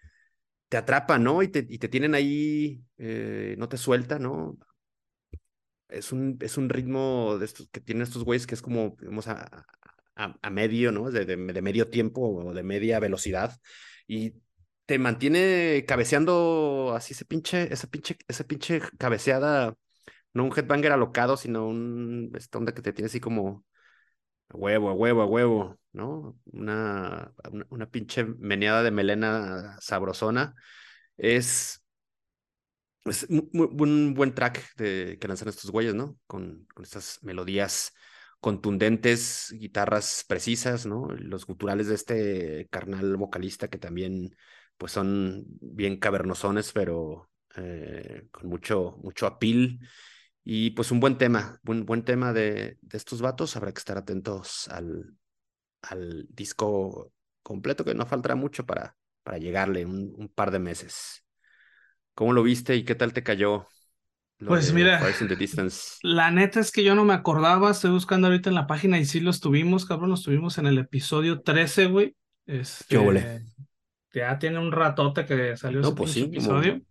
te 0.68 0.76
atrapan, 0.76 1.24
¿no? 1.24 1.42
Y 1.42 1.48
te, 1.48 1.66
y 1.70 1.78
te 1.78 1.88
tienen 1.88 2.14
ahí, 2.14 2.82
eh, 2.98 3.54
no 3.56 3.70
te 3.70 3.78
suelta, 3.78 4.18
¿no? 4.18 4.58
Es 5.88 6.12
un, 6.12 6.36
es 6.42 6.58
un 6.58 6.68
ritmo 6.68 7.38
de 7.38 7.46
estos 7.46 7.70
que 7.70 7.80
tienen 7.80 8.02
estos 8.02 8.24
güeyes 8.24 8.46
que 8.46 8.56
es 8.56 8.60
como, 8.60 8.94
digamos, 9.00 9.26
a, 9.28 9.64
a, 10.14 10.50
medio, 10.50 10.92
¿no? 10.92 11.10
De, 11.10 11.24
de, 11.24 11.36
de, 11.36 11.62
medio 11.62 11.88
tiempo 11.88 12.20
o 12.20 12.52
de 12.52 12.62
media 12.62 13.00
velocidad. 13.00 13.58
Y 14.06 14.34
te 14.86 14.98
mantiene 14.98 15.84
cabeceando 15.86 16.94
así 16.96 17.12
ese 17.14 17.24
pinche, 17.24 17.72
esa 17.72 17.88
pinche, 17.88 18.18
esa 18.28 18.44
pinche 18.44 18.80
cabeceada, 18.98 19.76
no 20.34 20.44
un 20.44 20.52
headbanger 20.56 20.92
alocado, 20.92 21.36
sino 21.36 21.68
un 21.68 22.32
esta 22.36 22.58
onda 22.58 22.72
que 22.74 22.82
te 22.82 22.92
tiene 22.92 23.06
así 23.06 23.20
como 23.20 23.64
a 24.50 24.56
huevo, 24.56 24.90
a 24.90 24.94
huevo, 24.94 25.22
a 25.22 25.26
huevo, 25.26 25.78
¿no? 25.92 26.38
Una, 26.46 27.32
una, 27.70 27.90
pinche 27.90 28.24
meneada 28.24 28.82
de 28.82 28.90
melena 28.92 29.76
sabrosona. 29.80 30.54
Es, 31.16 31.82
es 33.04 33.26
un 33.28 34.14
buen 34.14 34.34
track 34.34 34.76
de, 34.76 35.18
que 35.20 35.28
lanzan 35.28 35.48
estos 35.48 35.70
güeyes, 35.70 35.94
¿no? 35.94 36.18
Con, 36.26 36.66
con 36.74 36.84
estas 36.84 37.18
melodías 37.22 37.92
contundentes, 38.40 39.52
guitarras 39.58 40.24
precisas, 40.28 40.86
¿no? 40.86 41.08
Los 41.08 41.46
guturales 41.46 41.88
de 41.88 41.94
este 41.94 42.68
carnal 42.70 43.16
vocalista 43.16 43.68
que 43.68 43.78
también 43.78 44.36
pues 44.78 44.92
son 44.92 45.44
bien 45.60 45.98
cavernosones, 45.98 46.72
pero 46.72 47.30
eh, 47.56 48.28
con 48.30 48.48
mucho, 48.48 48.98
mucho 49.02 49.26
apil. 49.26 49.80
Y 50.44 50.70
pues 50.70 50.90
un 50.90 51.00
buen 51.00 51.18
tema, 51.18 51.58
un 51.66 51.84
buen 51.86 52.04
tema 52.04 52.32
de, 52.32 52.78
de 52.80 52.96
estos 52.96 53.20
vatos. 53.20 53.56
Habrá 53.56 53.72
que 53.72 53.78
estar 53.78 53.98
atentos 53.98 54.68
al, 54.68 55.16
al 55.82 56.26
disco 56.30 57.12
completo, 57.42 57.84
que 57.84 57.94
no 57.94 58.06
faltará 58.06 58.34
mucho 58.36 58.66
para, 58.66 58.96
para 59.22 59.38
llegarle, 59.38 59.84
un, 59.84 60.14
un 60.16 60.28
par 60.28 60.50
de 60.50 60.58
meses. 60.58 61.24
¿Cómo 62.14 62.32
lo 62.32 62.42
viste 62.42 62.76
y 62.76 62.84
qué 62.84 62.94
tal 62.94 63.12
te 63.12 63.22
cayó? 63.22 63.66
pues 64.44 64.72
mira, 64.72 65.00
la 66.02 66.30
neta 66.30 66.60
es 66.60 66.70
que 66.70 66.84
yo 66.84 66.94
no 66.94 67.04
me 67.04 67.14
acordaba, 67.14 67.70
estoy 67.70 67.90
buscando 67.90 68.26
ahorita 68.26 68.50
en 68.50 68.54
la 68.54 68.66
página 68.66 68.98
y 68.98 69.04
sí 69.04 69.20
los 69.20 69.40
tuvimos, 69.40 69.86
cabrón, 69.86 70.10
los 70.10 70.22
tuvimos 70.22 70.58
en 70.58 70.66
el 70.66 70.78
episodio 70.78 71.42
13, 71.42 71.86
güey. 71.86 72.16
Este, 72.46 72.96
ya 74.20 74.38
tiene 74.38 74.58
un 74.58 74.72
ratote 74.72 75.24
que 75.26 75.56
salió 75.56 75.80
ese 75.80 75.92
pues 75.92 76.16
episodio. 76.16 76.82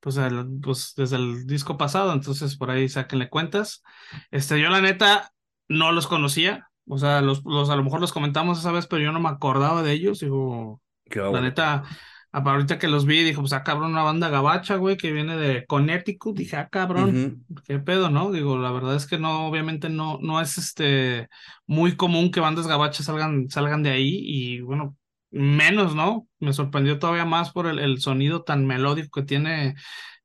Pues, 0.00 0.18
pues, 0.62 0.94
desde 0.96 1.16
el 1.16 1.46
disco 1.46 1.76
pasado, 1.76 2.12
entonces 2.12 2.56
por 2.56 2.70
ahí 2.70 2.88
sáquenle 2.88 3.28
cuentas. 3.28 3.82
Este, 4.30 4.60
yo 4.60 4.70
la 4.70 4.80
neta 4.80 5.32
no 5.68 5.92
los 5.92 6.06
conocía, 6.06 6.70
o 6.86 6.98
sea, 6.98 7.20
los, 7.20 7.44
los 7.44 7.70
a 7.70 7.76
lo 7.76 7.84
mejor 7.84 8.00
los 8.00 8.12
comentamos 8.12 8.58
esa 8.58 8.72
vez, 8.72 8.86
pero 8.86 9.02
yo 9.02 9.12
no 9.12 9.20
me 9.20 9.28
acordaba 9.28 9.82
de 9.82 9.92
ellos. 9.92 10.20
Digo, 10.20 10.82
la 11.06 11.40
neta, 11.40 11.84
ahorita 12.32 12.78
que 12.78 12.88
los 12.88 13.06
vi, 13.06 13.22
dijo, 13.22 13.40
pues 13.40 13.52
ah, 13.52 13.62
cabrón, 13.62 13.92
una 13.92 14.02
banda 14.02 14.28
gabacha, 14.28 14.76
güey, 14.76 14.96
que 14.96 15.12
viene 15.12 15.36
de 15.36 15.66
Connecticut. 15.66 16.36
Dije, 16.36 16.56
ah, 16.56 16.68
cabrón, 16.68 17.44
qué 17.66 17.78
pedo, 17.78 18.10
¿no? 18.10 18.32
Digo, 18.32 18.58
la 18.58 18.70
verdad 18.70 18.96
es 18.96 19.06
que 19.06 19.18
no, 19.18 19.46
obviamente 19.46 19.88
no, 19.88 20.18
no 20.20 20.40
es 20.40 20.58
este 20.58 21.28
muy 21.66 21.96
común 21.96 22.30
que 22.30 22.40
bandas 22.40 22.66
gabachas 22.66 23.06
salgan, 23.06 23.48
salgan 23.50 23.82
de 23.82 23.90
ahí. 23.90 24.20
Y 24.22 24.60
bueno, 24.60 24.96
menos, 25.30 25.94
¿no? 25.94 26.28
Me 26.38 26.52
sorprendió 26.52 26.98
todavía 26.98 27.24
más 27.24 27.50
por 27.52 27.66
el, 27.66 27.78
el 27.78 28.00
sonido 28.00 28.42
tan 28.42 28.66
melódico 28.66 29.20
que 29.20 29.26
tiene 29.26 29.74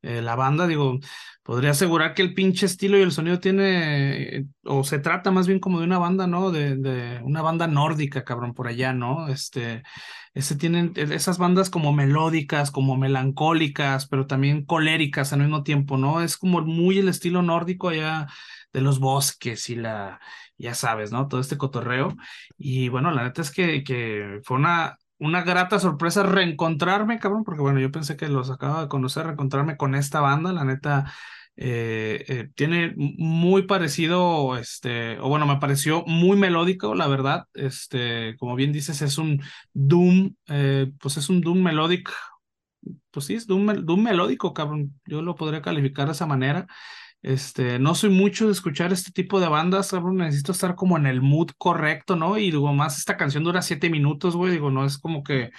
eh, 0.01 0.21
la 0.21 0.35
banda. 0.35 0.67
Digo, 0.67 0.99
podría 1.43 1.71
asegurar 1.71 2.13
que 2.13 2.21
el 2.21 2.33
pinche 2.33 2.65
estilo 2.65 2.97
y 2.97 3.01
el 3.01 3.11
sonido 3.11 3.39
tiene, 3.39 4.47
o 4.63 4.83
se 4.83 4.99
trata 4.99 5.31
más 5.31 5.47
bien 5.47 5.59
como 5.59 5.79
de 5.79 5.85
una 5.85 5.97
banda, 5.99 6.27
¿no? 6.27 6.51
De, 6.51 6.75
de 6.75 7.21
una 7.23 7.41
banda 7.41 7.67
nórdica, 7.67 8.23
cabrón, 8.23 8.53
por 8.53 8.67
allá, 8.67 8.93
¿no? 8.93 9.27
Este, 9.27 9.83
ese 10.33 10.55
tienen 10.55 10.93
esas 10.95 11.37
bandas 11.37 11.69
como 11.69 11.93
melódicas, 11.93 12.71
como 12.71 12.97
melancólicas, 12.97 14.07
pero 14.07 14.27
también 14.27 14.65
coléricas 14.65 15.33
al 15.33 15.39
mismo 15.39 15.63
tiempo, 15.63 15.97
¿no? 15.97 16.21
Es 16.21 16.37
como 16.37 16.61
muy 16.61 16.99
el 16.99 17.09
estilo 17.09 17.41
nórdico 17.41 17.89
allá 17.89 18.27
de 18.73 18.81
los 18.81 18.99
bosques 18.99 19.69
y 19.69 19.75
la, 19.75 20.19
ya 20.57 20.73
sabes, 20.75 21.11
¿no? 21.11 21.27
Todo 21.27 21.41
este 21.41 21.57
cotorreo. 21.57 22.15
Y 22.57 22.89
bueno, 22.89 23.11
la 23.11 23.23
neta 23.23 23.41
es 23.41 23.51
que, 23.51 23.83
que 23.83 24.39
fue 24.43 24.57
una, 24.57 24.97
una 25.19 25.43
grata 25.43 25.79
sorpresa 25.79 26.23
reencontrarme, 26.23 27.19
cabrón, 27.19 27.43
porque 27.43 27.61
bueno, 27.61 27.79
yo 27.79 27.91
pensé 27.91 28.17
que 28.17 28.27
los 28.29 28.49
acababa 28.51 28.83
de 28.83 28.87
conocer, 28.89 29.25
reencontrarme 29.25 29.77
con 29.77 29.95
esta 29.95 30.21
banda, 30.21 30.53
la 30.53 30.63
neta. 30.65 31.11
Eh, 31.57 32.25
eh, 32.27 32.49
tiene 32.55 32.93
muy 32.97 33.61
parecido, 33.63 34.57
este, 34.57 35.17
o 35.19 35.29
bueno, 35.29 35.45
me 35.45 35.57
pareció 35.57 36.03
muy 36.05 36.37
melódico, 36.37 36.95
la 36.95 37.07
verdad. 37.07 37.45
Este, 37.53 38.35
como 38.37 38.55
bien 38.55 38.73
dices, 38.73 39.01
es 39.01 39.17
un 39.17 39.41
Doom, 39.73 40.35
eh, 40.49 40.91
pues 40.99 41.15
es 41.17 41.29
un 41.29 41.39
Doom 41.41 41.61
melódico, 41.63 42.11
pues 43.11 43.25
sí, 43.27 43.35
es 43.35 43.47
Doom, 43.47 43.85
Doom 43.85 44.03
melódico, 44.03 44.53
cabrón. 44.53 44.99
Yo 45.05 45.21
lo 45.21 45.35
podría 45.35 45.61
calificar 45.61 46.07
de 46.07 46.13
esa 46.13 46.25
manera. 46.25 46.67
Este, 47.25 47.79
no 47.79 47.95
soy 47.95 48.11
mucho 48.11 48.45
de 48.45 48.51
escuchar 48.51 48.93
este 48.93 49.11
tipo 49.11 49.39
de 49.39 49.47
bandas, 49.47 49.91
necesito 50.13 50.51
estar 50.51 50.75
como 50.75 50.95
en 50.95 51.07
el 51.07 51.21
mood 51.21 51.49
correcto, 51.57 52.15
¿no? 52.15 52.37
Y 52.37 52.51
digo, 52.51 52.71
más 52.71 52.99
esta 52.99 53.17
canción 53.17 53.43
dura 53.43 53.63
siete 53.63 53.89
minutos, 53.89 54.35
güey, 54.35 54.51
digo, 54.51 54.69
no 54.69 54.85
es 54.85 54.99
como 54.99 55.23
que, 55.23 55.49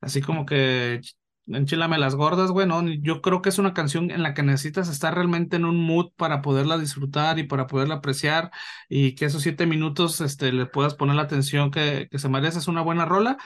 así 0.00 0.20
como 0.20 0.44
que 0.44 1.00
enchilame 1.46 1.98
las 1.98 2.16
gordas, 2.16 2.50
güey, 2.50 2.66
no, 2.66 2.82
yo 2.88 3.22
creo 3.22 3.42
que 3.42 3.50
es 3.50 3.58
una 3.60 3.74
canción 3.74 4.10
en 4.10 4.24
la 4.24 4.34
que 4.34 4.42
necesitas 4.42 4.88
estar 4.88 5.14
realmente 5.14 5.54
en 5.54 5.66
un 5.66 5.80
mood 5.80 6.10
para 6.16 6.42
poderla 6.42 6.78
disfrutar 6.78 7.38
y 7.38 7.44
para 7.44 7.68
poderla 7.68 7.96
apreciar 7.96 8.50
y 8.88 9.14
que 9.14 9.26
esos 9.26 9.42
siete 9.42 9.66
minutos, 9.66 10.20
este, 10.20 10.52
le 10.52 10.66
puedas 10.66 10.94
poner 10.94 11.14
la 11.14 11.22
atención 11.22 11.70
que, 11.70 12.08
que 12.10 12.18
se 12.18 12.28
merece, 12.28 12.58
es 12.58 12.66
una 12.66 12.82
buena 12.82 13.04
rola. 13.04 13.36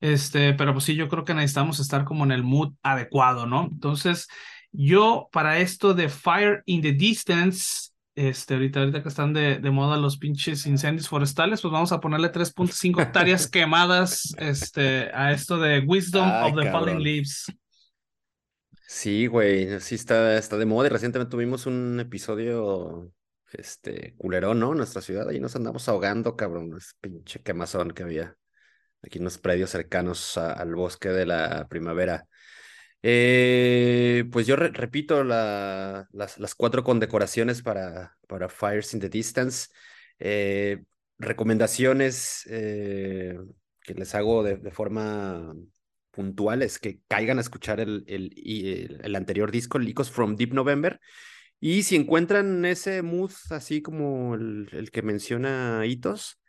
Este, 0.00 0.52
pero 0.52 0.74
pues 0.74 0.84
sí, 0.84 0.94
yo 0.96 1.08
creo 1.08 1.24
que 1.24 1.32
necesitamos 1.32 1.80
estar 1.80 2.04
como 2.04 2.24
en 2.24 2.32
el 2.32 2.42
mood 2.42 2.74
adecuado, 2.82 3.46
¿no? 3.46 3.68
Entonces, 3.72 4.28
yo 4.76 5.28
para 5.30 5.60
esto 5.60 5.94
de 5.94 6.08
Fire 6.08 6.62
in 6.66 6.82
the 6.82 6.92
Distance, 6.92 7.90
este, 8.16 8.54
ahorita, 8.54 8.80
ahorita 8.80 9.02
que 9.02 9.08
están 9.08 9.32
de, 9.32 9.58
de 9.58 9.70
moda 9.70 9.96
los 9.96 10.18
pinches 10.18 10.66
incendios 10.66 11.08
forestales, 11.08 11.60
pues 11.60 11.70
vamos 11.70 11.92
a 11.92 12.00
ponerle 12.00 12.32
3.5 12.32 13.00
hectáreas 13.00 13.46
quemadas 13.50 14.34
este, 14.38 15.10
a 15.14 15.30
esto 15.30 15.58
de 15.58 15.78
Wisdom 15.80 16.28
of 16.28 16.60
the 16.60 16.70
Falling 16.72 17.00
Leaves. 17.00 17.46
Sí, 18.88 19.26
güey, 19.26 19.80
sí 19.80 19.94
está, 19.94 20.36
está 20.36 20.56
de 20.56 20.66
moda 20.66 20.86
y 20.86 20.90
recientemente 20.90 21.30
tuvimos 21.30 21.66
un 21.66 22.00
episodio 22.00 23.12
este, 23.52 24.14
culerón, 24.16 24.58
¿no? 24.58 24.72
En 24.72 24.78
nuestra 24.78 25.02
ciudad, 25.02 25.28
ahí 25.28 25.38
nos 25.38 25.54
andamos 25.54 25.88
ahogando, 25.88 26.36
cabrón, 26.36 26.74
es 26.76 26.96
pinche 27.00 27.40
quemazón 27.40 27.92
que 27.92 28.02
había 28.02 28.36
aquí 29.02 29.18
en 29.18 29.24
los 29.24 29.38
predios 29.38 29.70
cercanos 29.70 30.36
al 30.36 30.74
bosque 30.74 31.10
de 31.10 31.26
la 31.26 31.68
primavera. 31.68 32.26
Eh, 33.06 34.24
pues 34.32 34.46
yo 34.46 34.56
repito 34.56 35.24
las, 35.24 36.08
las, 36.12 36.54
cuatro 36.54 36.82
condecoraciones 36.82 37.60
para, 37.60 38.16
para 38.26 38.48
Fires 38.48 38.94
in 38.94 39.00
the 39.00 39.10
Distance. 39.10 39.68
Eh, 40.18 40.84
recomendaciones 41.18 42.46
eh, 42.48 43.38
que 43.82 43.92
les 43.94 44.14
hago 44.14 44.42
de, 44.42 44.56
de, 44.56 44.70
forma 44.70 45.54
puntual 46.12 46.62
es 46.62 46.78
que 46.78 47.00
caigan 47.06 47.36
a 47.36 47.42
escuchar 47.42 47.78
el, 47.78 48.04
el, 48.06 49.00
el, 49.02 49.16
anterior 49.16 49.50
disco, 49.50 49.78
Licos 49.78 50.10
from 50.10 50.36
Deep 50.36 50.54
November. 50.54 50.98
Y 51.60 51.82
si 51.82 51.96
encuentran 51.96 52.64
ese 52.64 53.02
mood 53.02 53.32
así 53.50 53.82
como 53.82 54.34
el, 54.34 54.90
que 54.92 55.02
menciona 55.02 55.84
Hitos, 55.84 56.40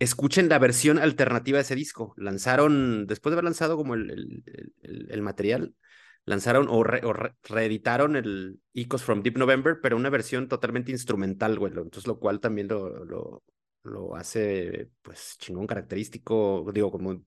escuchen 0.00 0.48
la 0.48 0.58
versión 0.58 0.98
alternativa 0.98 1.58
de 1.58 1.62
ese 1.62 1.76
disco. 1.76 2.14
Lanzaron, 2.16 3.06
después 3.06 3.30
de 3.30 3.34
haber 3.34 3.44
lanzado 3.44 3.76
como 3.76 3.94
el, 3.94 5.22
material, 5.22 5.74
lanzaron 6.24 6.66
o, 6.68 6.82
reeditaron 6.82 8.16
el 8.16 8.60
Ecos 8.74 9.02
from 9.02 9.22
Deep 9.22 9.38
November, 9.38 9.78
pero 9.82 9.96
una 9.96 10.10
versión 10.10 10.48
totalmente 10.48 10.92
instrumental. 10.92 11.58
Entonces, 11.62 12.06
lo 12.06 12.18
cual 12.18 12.40
también 12.40 12.68
lo, 12.68 13.04
lo, 13.04 13.42
lo 13.82 14.16
hace, 14.16 14.90
pues, 15.02 15.36
chingón, 15.38 15.66
característico, 15.66 16.70
digo, 16.72 16.90
como 16.90 17.24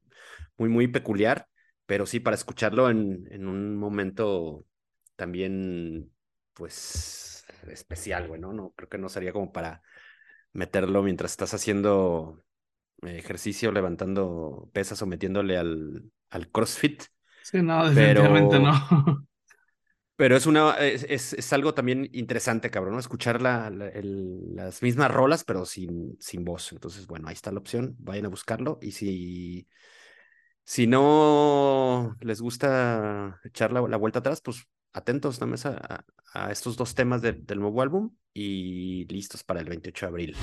muy, 0.57 0.69
muy 0.69 0.87
peculiar, 0.87 1.47
pero 1.85 2.05
sí, 2.05 2.19
para 2.19 2.35
escucharlo 2.35 2.89
en, 2.89 3.27
en 3.31 3.47
un 3.47 3.75
momento 3.75 4.65
también, 5.15 6.11
pues, 6.53 7.45
especial, 7.67 8.27
güey, 8.27 8.39
¿no? 8.39 8.53
No, 8.53 8.71
creo 8.75 8.89
que 8.89 8.97
no 8.97 9.09
sería 9.09 9.33
como 9.33 9.51
para 9.51 9.81
meterlo 10.53 11.03
mientras 11.03 11.31
estás 11.31 11.53
haciendo 11.53 12.43
ejercicio, 13.01 13.71
levantando 13.71 14.69
pesas 14.73 15.01
o 15.01 15.05
metiéndole 15.05 15.57
al, 15.57 16.11
al 16.29 16.49
CrossFit. 16.49 17.03
Sí, 17.43 17.61
no, 17.61 17.89
definitivamente 17.89 18.59
no. 18.59 19.27
Pero 20.15 20.37
es 20.37 20.45
una, 20.45 20.77
es, 20.77 21.33
es, 21.33 21.53
algo 21.53 21.73
también 21.73 22.07
interesante, 22.13 22.69
cabrón, 22.69 22.93
¿no? 22.93 22.99
Escuchar 22.99 23.41
la, 23.41 23.71
las 23.71 24.81
mismas 24.83 25.09
rolas, 25.09 25.43
pero 25.43 25.65
sin, 25.65 26.15
sin 26.19 26.45
voz. 26.45 26.71
Entonces, 26.71 27.07
bueno, 27.07 27.27
ahí 27.27 27.33
está 27.33 27.51
la 27.51 27.59
opción, 27.59 27.95
vayan 27.97 28.27
a 28.27 28.29
buscarlo. 28.29 28.77
Y 28.81 28.91
si, 28.91 29.67
si 30.63 30.85
no 30.85 32.15
les 32.21 32.41
gusta 32.41 33.39
echar 33.43 33.73
la, 33.73 33.81
vuelta 33.81 34.19
atrás, 34.19 34.39
pues 34.41 34.67
atentos 34.93 35.41
nada 35.41 35.49
más 35.49 35.65
a, 35.65 36.05
a 36.33 36.51
estos 36.51 36.77
dos 36.77 36.93
temas 36.93 37.23
del 37.23 37.59
nuevo 37.59 37.81
álbum 37.81 38.15
y 38.33 39.05
listos 39.05 39.43
para 39.43 39.61
el 39.61 39.67
28 39.67 40.05
de 40.05 40.09
abril. 40.09 40.37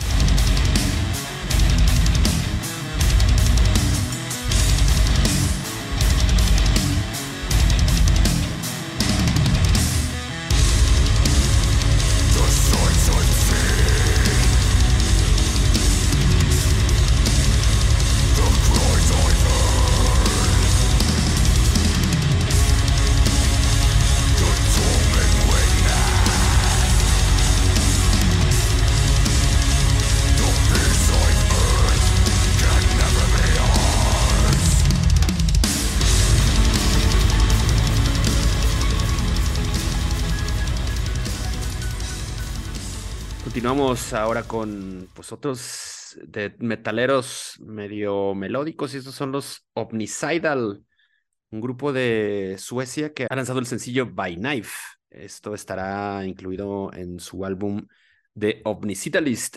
Ahora 43.80 44.42
con 44.42 45.08
pues 45.14 45.32
otros 45.32 46.18
de 46.22 46.54
metaleros 46.58 47.54
medio 47.60 48.34
melódicos 48.34 48.92
y 48.92 48.98
estos 48.98 49.14
son 49.14 49.32
los 49.32 49.66
Omnicidal, 49.72 50.84
un 51.50 51.60
grupo 51.62 51.90
de 51.90 52.56
Suecia 52.58 53.14
que 53.14 53.26
ha 53.30 53.34
lanzado 53.34 53.58
el 53.58 53.64
sencillo 53.64 54.06
By 54.12 54.36
Knife. 54.36 54.70
Esto 55.08 55.54
estará 55.54 56.26
incluido 56.26 56.92
en 56.92 57.20
su 57.20 57.42
álbum 57.46 57.86
The 58.38 58.60
Omnicidalist 58.66 59.56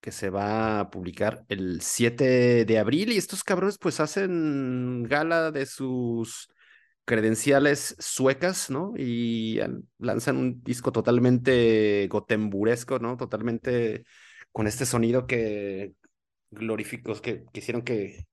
que 0.00 0.10
se 0.10 0.28
va 0.28 0.80
a 0.80 0.90
publicar 0.90 1.44
el 1.48 1.82
7 1.82 2.64
de 2.64 2.78
abril 2.80 3.12
y 3.12 3.16
estos 3.16 3.44
cabrones 3.44 3.78
pues 3.78 4.00
hacen 4.00 5.04
gala 5.04 5.52
de 5.52 5.66
sus 5.66 6.49
credenciales 7.10 7.96
suecas, 7.98 8.70
¿no? 8.70 8.92
Y 8.96 9.58
lanzan 9.98 10.36
un 10.36 10.62
disco 10.62 10.92
totalmente 10.92 12.06
gotemburesco, 12.08 13.00
¿no? 13.00 13.16
Totalmente 13.16 14.04
con 14.52 14.68
este 14.68 14.86
sonido 14.86 15.26
que 15.26 15.94
glorificos, 16.50 17.20
que 17.20 17.44
quisieron 17.52 17.82
que, 17.82 18.26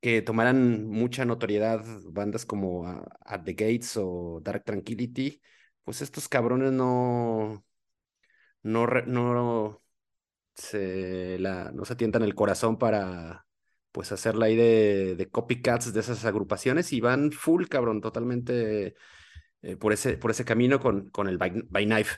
que 0.00 0.22
tomaran 0.22 0.86
mucha 0.86 1.26
notoriedad 1.26 1.84
bandas 2.06 2.46
como 2.46 2.86
At 3.26 3.44
the 3.44 3.52
Gates 3.52 3.98
o 3.98 4.40
Dark 4.42 4.64
Tranquility, 4.64 5.42
pues 5.84 6.00
estos 6.00 6.28
cabrones 6.28 6.72
no, 6.72 7.62
no, 8.62 8.86
no, 9.06 9.78
se, 10.54 11.38
la, 11.38 11.70
no 11.72 11.84
se 11.84 11.96
tientan 11.96 12.22
el 12.22 12.34
corazón 12.34 12.78
para 12.78 13.46
pues 13.92 14.12
hacerla 14.12 14.46
ahí 14.46 14.56
de, 14.56 15.14
de, 15.16 15.30
copycats 15.30 15.92
de 15.92 16.00
esas 16.00 16.24
agrupaciones 16.24 16.92
y 16.92 17.00
van 17.00 17.30
full, 17.32 17.66
cabrón, 17.66 18.00
totalmente 18.00 18.96
eh, 19.62 19.76
por, 19.76 19.92
ese, 19.92 20.16
por 20.18 20.30
ese 20.30 20.44
camino 20.44 20.80
con, 20.80 21.10
con 21.10 21.28
el 21.28 21.38
by, 21.38 21.84
Knife. 21.86 22.16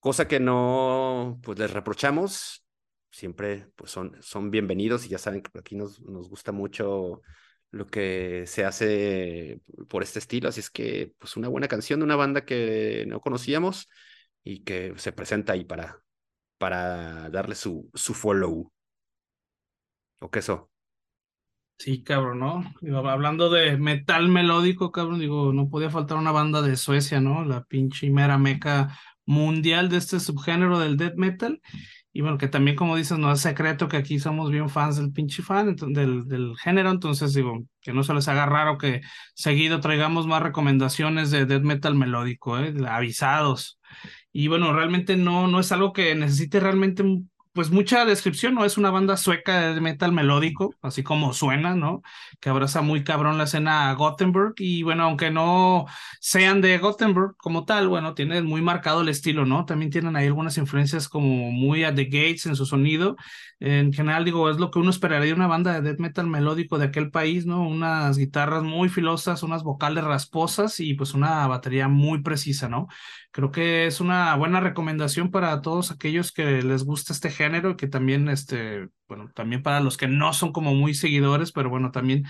Cosa 0.00 0.28
que 0.28 0.40
no, 0.40 1.40
pues 1.42 1.58
les 1.58 1.72
reprochamos, 1.72 2.64
siempre 3.10 3.68
pues 3.76 3.90
son, 3.90 4.16
son 4.22 4.50
bienvenidos 4.50 5.06
y 5.06 5.08
ya 5.08 5.18
saben 5.18 5.42
que 5.42 5.58
aquí 5.58 5.74
nos, 5.74 6.00
nos 6.02 6.28
gusta 6.28 6.52
mucho 6.52 7.22
lo 7.70 7.86
que 7.86 8.44
se 8.46 8.64
hace 8.64 9.60
por 9.88 10.02
este 10.02 10.18
estilo, 10.18 10.48
así 10.48 10.60
es 10.60 10.70
que 10.70 11.14
pues 11.18 11.36
una 11.36 11.48
buena 11.48 11.68
canción 11.68 12.00
de 12.00 12.04
una 12.04 12.16
banda 12.16 12.44
que 12.44 13.04
no 13.08 13.20
conocíamos 13.20 13.88
y 14.44 14.62
que 14.64 14.94
se 14.96 15.12
presenta 15.12 15.54
ahí 15.54 15.64
para, 15.64 16.02
para 16.58 17.28
darle 17.30 17.54
su, 17.54 17.90
su 17.94 18.14
follow. 18.14 18.72
¿O 20.20 20.30
qué 20.30 20.38
eso? 20.38 20.70
Sí, 21.78 22.02
cabrón, 22.02 22.38
¿no? 22.40 22.64
hablando 23.10 23.50
de 23.50 23.76
metal 23.76 24.28
melódico, 24.28 24.90
cabrón, 24.92 25.20
digo, 25.20 25.52
no 25.52 25.68
podía 25.68 25.90
faltar 25.90 26.16
una 26.16 26.32
banda 26.32 26.62
de 26.62 26.76
Suecia, 26.76 27.20
¿no? 27.20 27.44
La 27.44 27.64
pinche 27.64 28.10
mera 28.10 28.38
meca 28.38 28.98
mundial 29.26 29.90
de 29.90 29.98
este 29.98 30.18
subgénero 30.18 30.78
del 30.78 30.96
death 30.96 31.16
metal. 31.16 31.60
Y 32.14 32.22
bueno, 32.22 32.38
que 32.38 32.48
también, 32.48 32.76
como 32.76 32.96
dices, 32.96 33.18
no 33.18 33.30
es 33.30 33.40
secreto 33.42 33.88
que 33.88 33.98
aquí 33.98 34.18
somos 34.18 34.50
bien 34.50 34.70
fans 34.70 34.96
del 34.96 35.12
pinche 35.12 35.42
fan, 35.42 35.76
del, 35.76 36.26
del 36.26 36.56
género, 36.56 36.90
entonces 36.90 37.34
digo, 37.34 37.62
que 37.82 37.92
no 37.92 38.02
se 38.02 38.14
les 38.14 38.26
haga 38.28 38.46
raro 38.46 38.78
que 38.78 39.02
seguido 39.34 39.80
traigamos 39.80 40.26
más 40.26 40.42
recomendaciones 40.42 41.30
de 41.30 41.44
death 41.44 41.62
metal 41.62 41.94
melódico, 41.94 42.58
¿eh? 42.58 42.74
Avisados. 42.88 43.78
Y 44.32 44.48
bueno, 44.48 44.72
realmente 44.72 45.16
no, 45.16 45.46
no 45.46 45.60
es 45.60 45.70
algo 45.72 45.92
que 45.92 46.14
necesite 46.14 46.58
realmente 46.58 47.02
un 47.02 47.30
pues 47.56 47.70
mucha 47.70 48.04
descripción, 48.04 48.54
¿no? 48.54 48.66
Es 48.66 48.76
una 48.76 48.90
banda 48.90 49.16
sueca 49.16 49.74
de 49.74 49.80
metal 49.80 50.12
melódico, 50.12 50.74
así 50.82 51.02
como 51.02 51.32
suena, 51.32 51.74
¿no? 51.74 52.02
Que 52.38 52.50
abraza 52.50 52.82
muy 52.82 53.02
cabrón 53.02 53.38
la 53.38 53.44
escena 53.44 53.92
Gothenburg 53.94 54.54
y 54.58 54.82
bueno, 54.82 55.04
aunque 55.04 55.30
no 55.30 55.86
sean 56.20 56.60
de 56.60 56.76
Gothenburg 56.76 57.34
como 57.38 57.64
tal, 57.64 57.88
bueno, 57.88 58.12
tienen 58.14 58.44
muy 58.44 58.60
marcado 58.60 59.00
el 59.00 59.08
estilo, 59.08 59.46
¿no? 59.46 59.64
También 59.64 59.90
tienen 59.90 60.16
ahí 60.16 60.26
algunas 60.26 60.58
influencias 60.58 61.08
como 61.08 61.50
muy 61.50 61.82
a 61.84 61.94
The 61.94 62.04
Gates 62.04 62.44
en 62.44 62.56
su 62.56 62.66
sonido. 62.66 63.16
En 63.58 63.92
general, 63.94 64.26
digo, 64.26 64.50
es 64.50 64.58
lo 64.58 64.70
que 64.70 64.78
uno 64.78 64.90
esperaría 64.90 65.28
de 65.28 65.32
una 65.32 65.46
banda 65.46 65.72
de 65.72 65.80
death 65.80 65.98
metal 65.98 66.26
melódico 66.26 66.78
de 66.78 66.84
aquel 66.84 67.10
país, 67.10 67.46
¿no? 67.46 67.66
Unas 67.66 68.18
guitarras 68.18 68.62
muy 68.62 68.90
filosas, 68.90 69.42
unas 69.42 69.62
vocales 69.62 70.04
rasposas 70.04 70.78
y 70.78 70.92
pues 70.92 71.14
una 71.14 71.46
batería 71.46 71.88
muy 71.88 72.20
precisa, 72.22 72.68
¿no? 72.68 72.86
Creo 73.32 73.50
que 73.50 73.86
es 73.86 74.00
una 74.00 74.34
buena 74.36 74.60
recomendación 74.60 75.30
para 75.30 75.60
todos 75.60 75.90
aquellos 75.90 76.32
que 76.32 76.62
les 76.62 76.84
gusta 76.84 77.12
este 77.12 77.30
género 77.30 77.70
y 77.70 77.76
que 77.76 77.86
también, 77.86 78.28
este, 78.28 78.88
bueno, 79.08 79.30
también 79.34 79.62
para 79.62 79.80
los 79.80 79.96
que 79.96 80.08
no 80.08 80.32
son 80.32 80.52
como 80.52 80.74
muy 80.74 80.94
seguidores, 80.94 81.52
pero 81.52 81.68
bueno, 81.68 81.90
también 81.90 82.24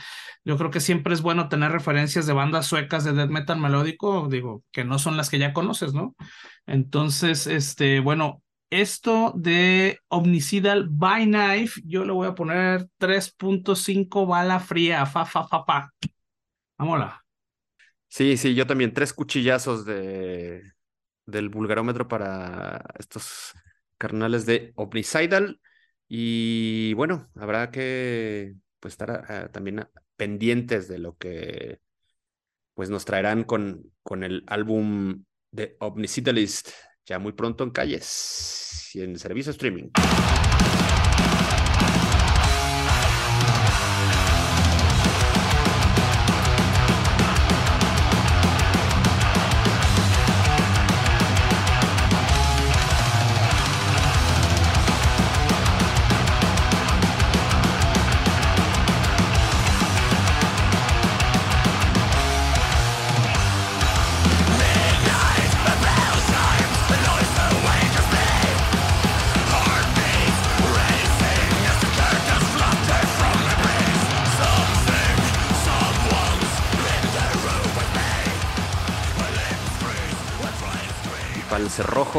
yo 0.44 0.56
creo 0.56 0.70
que 0.70 0.80
siempre 0.80 1.14
es 1.14 1.22
bueno 1.22 1.48
tener 1.48 1.70
referencias 1.70 2.26
de 2.26 2.32
bandas 2.32 2.66
suecas 2.66 3.05
de 3.05 3.12
death 3.12 3.30
metal 3.30 3.61
melódico, 3.61 4.28
digo, 4.28 4.64
que 4.72 4.84
no 4.84 4.99
son 4.99 5.16
las 5.16 5.30
que 5.30 5.38
ya 5.38 5.53
conoces, 5.53 5.94
¿no? 5.94 6.16
Entonces, 6.66 7.47
este, 7.47 8.01
bueno, 8.01 8.42
esto 8.70 9.32
de 9.36 10.01
Omnicidal 10.09 10.88
by 10.90 11.26
Knife, 11.26 11.80
yo 11.84 12.05
le 12.05 12.12
voy 12.12 12.26
a 12.26 12.34
poner 12.34 12.88
3.5 12.99 14.26
bala 14.26 14.59
fría, 14.61 15.07
fa, 15.07 15.24
fa, 15.24 15.47
fa, 15.47 15.64
fa. 15.64 15.92
Vámonos. 16.78 17.12
Sí, 18.09 18.36
sí, 18.36 18.55
yo 18.55 18.66
también, 18.66 18.92
tres 18.92 19.12
cuchillazos 19.12 19.84
de 19.84 20.62
del 21.27 21.49
vulgarómetro 21.49 22.09
para 22.09 22.85
estos 22.99 23.53
carnales 23.99 24.47
de 24.47 24.72
Omnicidal. 24.77 25.61
Y 26.09 26.95
bueno, 26.95 27.29
habrá 27.35 27.70
que 27.70 28.55
pues, 28.81 28.95
estar 28.95 29.51
también 29.51 29.89
pendientes 30.16 30.89
de 30.89 30.99
lo 30.99 31.16
que 31.16 31.81
pues, 32.74 32.91
nos 32.91 33.05
traerán 33.05 33.45
con, 33.45 33.93
con 34.03 34.22
el 34.22 34.45
álbum 34.47 35.24
de 35.51 35.77
Omnicidalist 35.81 36.70
ya 37.07 37.18
muy 37.18 37.33
pronto 37.33 37.64
en 37.64 37.70
calles 37.70 38.91
y 38.93 39.03
en 39.03 39.18
servicio 39.18 39.53
streaming. 39.53 39.91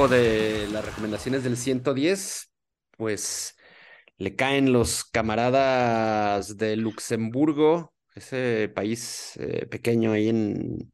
De 0.05 0.67
las 0.71 0.85
recomendaciones 0.85 1.43
del 1.43 1.57
110, 1.57 2.51
pues 2.97 3.55
le 4.17 4.35
caen 4.35 4.71
los 4.71 5.03
camaradas 5.03 6.55
de 6.55 6.75
Luxemburgo, 6.75 7.95
ese 8.13 8.71
país 8.75 9.35
eh, 9.37 9.65
pequeño 9.65 10.11
ahí 10.11 10.29
en 10.29 10.93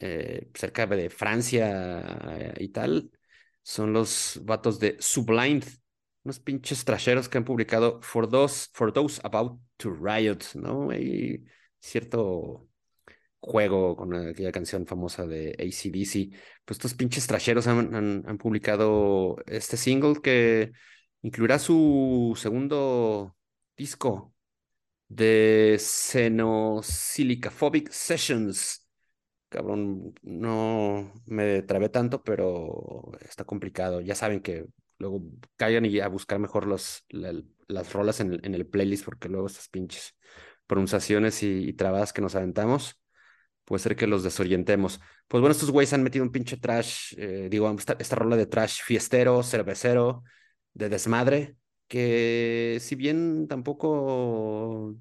eh, 0.00 0.50
cerca 0.54 0.86
de 0.86 1.10
Francia 1.10 2.00
eh, 2.38 2.54
y 2.58 2.68
tal. 2.70 3.10
Son 3.62 3.92
los 3.92 4.40
vatos 4.42 4.80
de 4.80 4.96
Sublime, 4.98 5.60
unos 6.24 6.40
pinches 6.40 6.84
trasheros 6.84 7.28
que 7.28 7.38
han 7.38 7.44
publicado 7.44 8.00
For 8.02 8.28
Those, 8.28 8.66
for 8.72 8.92
those 8.92 9.20
About 9.22 9.60
to 9.76 9.90
Riot, 9.94 10.38
¿no? 10.54 10.90
Hay 10.90 11.44
cierto 11.80 12.67
juego 13.40 13.96
con 13.96 14.14
aquella 14.14 14.52
canción 14.52 14.86
famosa 14.86 15.26
de 15.26 15.56
ACDC. 15.58 16.38
Pues 16.64 16.78
estos 16.78 16.94
pinches 16.94 17.26
trasheros 17.26 17.66
han, 17.66 18.24
han 18.26 18.38
publicado 18.38 19.36
este 19.46 19.76
single 19.76 20.20
que 20.22 20.72
incluirá 21.22 21.58
su 21.58 22.34
segundo 22.36 23.36
disco 23.76 24.34
de 25.08 25.76
Xenosilicaphobic 25.78 27.90
Sessions. 27.90 28.86
Cabrón, 29.48 30.14
no 30.22 31.12
me 31.26 31.62
trabé 31.62 31.88
tanto, 31.88 32.22
pero 32.22 33.12
está 33.20 33.44
complicado. 33.44 34.00
Ya 34.02 34.14
saben 34.14 34.40
que 34.40 34.66
luego 34.98 35.22
caigan 35.56 35.86
y 35.86 35.98
a 36.00 36.08
buscar 36.08 36.38
mejor 36.38 36.66
los, 36.66 37.04
las 37.10 37.92
rolas 37.92 38.20
en 38.20 38.34
el, 38.34 38.40
en 38.44 38.54
el, 38.54 38.66
playlist, 38.66 39.04
porque 39.04 39.28
luego 39.28 39.46
estas 39.46 39.68
pinches 39.68 40.14
pronunciaciones 40.66 41.42
y, 41.42 41.68
y 41.68 41.72
trabadas 41.72 42.12
que 42.12 42.20
nos 42.20 42.34
aventamos, 42.34 43.00
puede 43.68 43.82
ser 43.82 43.96
que 43.96 44.06
los 44.06 44.22
desorientemos. 44.22 44.98
Pues 45.28 45.42
bueno, 45.42 45.52
estos 45.52 45.70
güeyes 45.70 45.92
han 45.92 46.02
metido 46.02 46.24
un 46.24 46.32
pinche 46.32 46.56
trash, 46.56 47.12
eh, 47.18 47.48
digo, 47.50 47.70
esta, 47.78 47.96
esta 47.98 48.16
rola 48.16 48.34
de 48.34 48.46
trash 48.46 48.80
fiestero, 48.82 49.42
cervecero, 49.42 50.24
de 50.72 50.88
desmadre, 50.88 51.56
que 51.86 52.78
si 52.80 52.94
bien 52.94 53.46
tampoco 53.46 54.96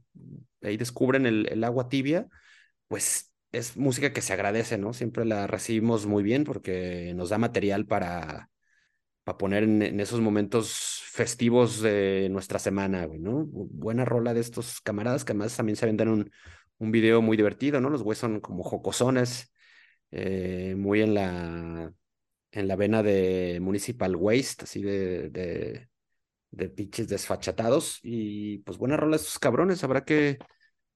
ahí 0.61 0.75
descubren 0.75 1.25
el, 1.25 1.63
agua 1.63 1.87
tibia, 1.87 2.27
pues 2.89 3.31
es 3.53 3.77
música 3.77 4.11
que 4.11 4.21
se 4.21 4.33
agradece, 4.33 4.77
¿no? 4.77 4.91
Siempre 4.91 5.23
la 5.23 5.47
recibimos 5.47 6.05
muy 6.05 6.21
bien 6.21 6.43
porque 6.43 7.13
nos 7.15 7.29
da 7.29 7.37
material 7.37 7.85
para, 7.85 8.49
para 9.23 9.37
poner 9.37 9.63
en, 9.63 9.81
en 9.81 10.01
esos 10.01 10.19
momentos 10.19 11.03
festivos 11.05 11.81
de 11.81 12.27
nuestra 12.31 12.59
semana, 12.59 13.05
güey, 13.05 13.21
¿no? 13.21 13.45
Buena 13.47 14.03
rola 14.03 14.33
de 14.33 14.41
estos 14.41 14.81
camaradas 14.81 15.23
que 15.23 15.31
además 15.31 15.55
también 15.55 15.77
se 15.77 15.85
venden 15.85 16.09
un, 16.09 16.31
un 16.79 16.91
video 16.91 17.21
muy 17.21 17.37
divertido, 17.37 17.81
¿no? 17.81 17.89
Los 17.89 18.03
güeyes 18.03 18.19
son 18.19 18.39
como 18.39 18.63
jocosones, 18.63 19.51
eh, 20.11 20.75
muy 20.77 21.01
en 21.01 21.13
la 21.13 21.93
en 22.51 22.67
la 22.67 22.75
vena 22.75 23.03
de 23.03 23.59
Municipal 23.61 24.15
Waste, 24.15 24.63
así 24.63 24.81
de, 24.81 25.29
de, 26.51 26.69
pinches 26.69 27.07
desfachatados. 27.07 27.99
Y 28.03 28.59
pues 28.59 28.77
buena 28.77 28.97
rola 28.97 29.15
estos 29.17 29.39
cabrones, 29.39 29.83
habrá 29.83 30.03
que, 30.05 30.37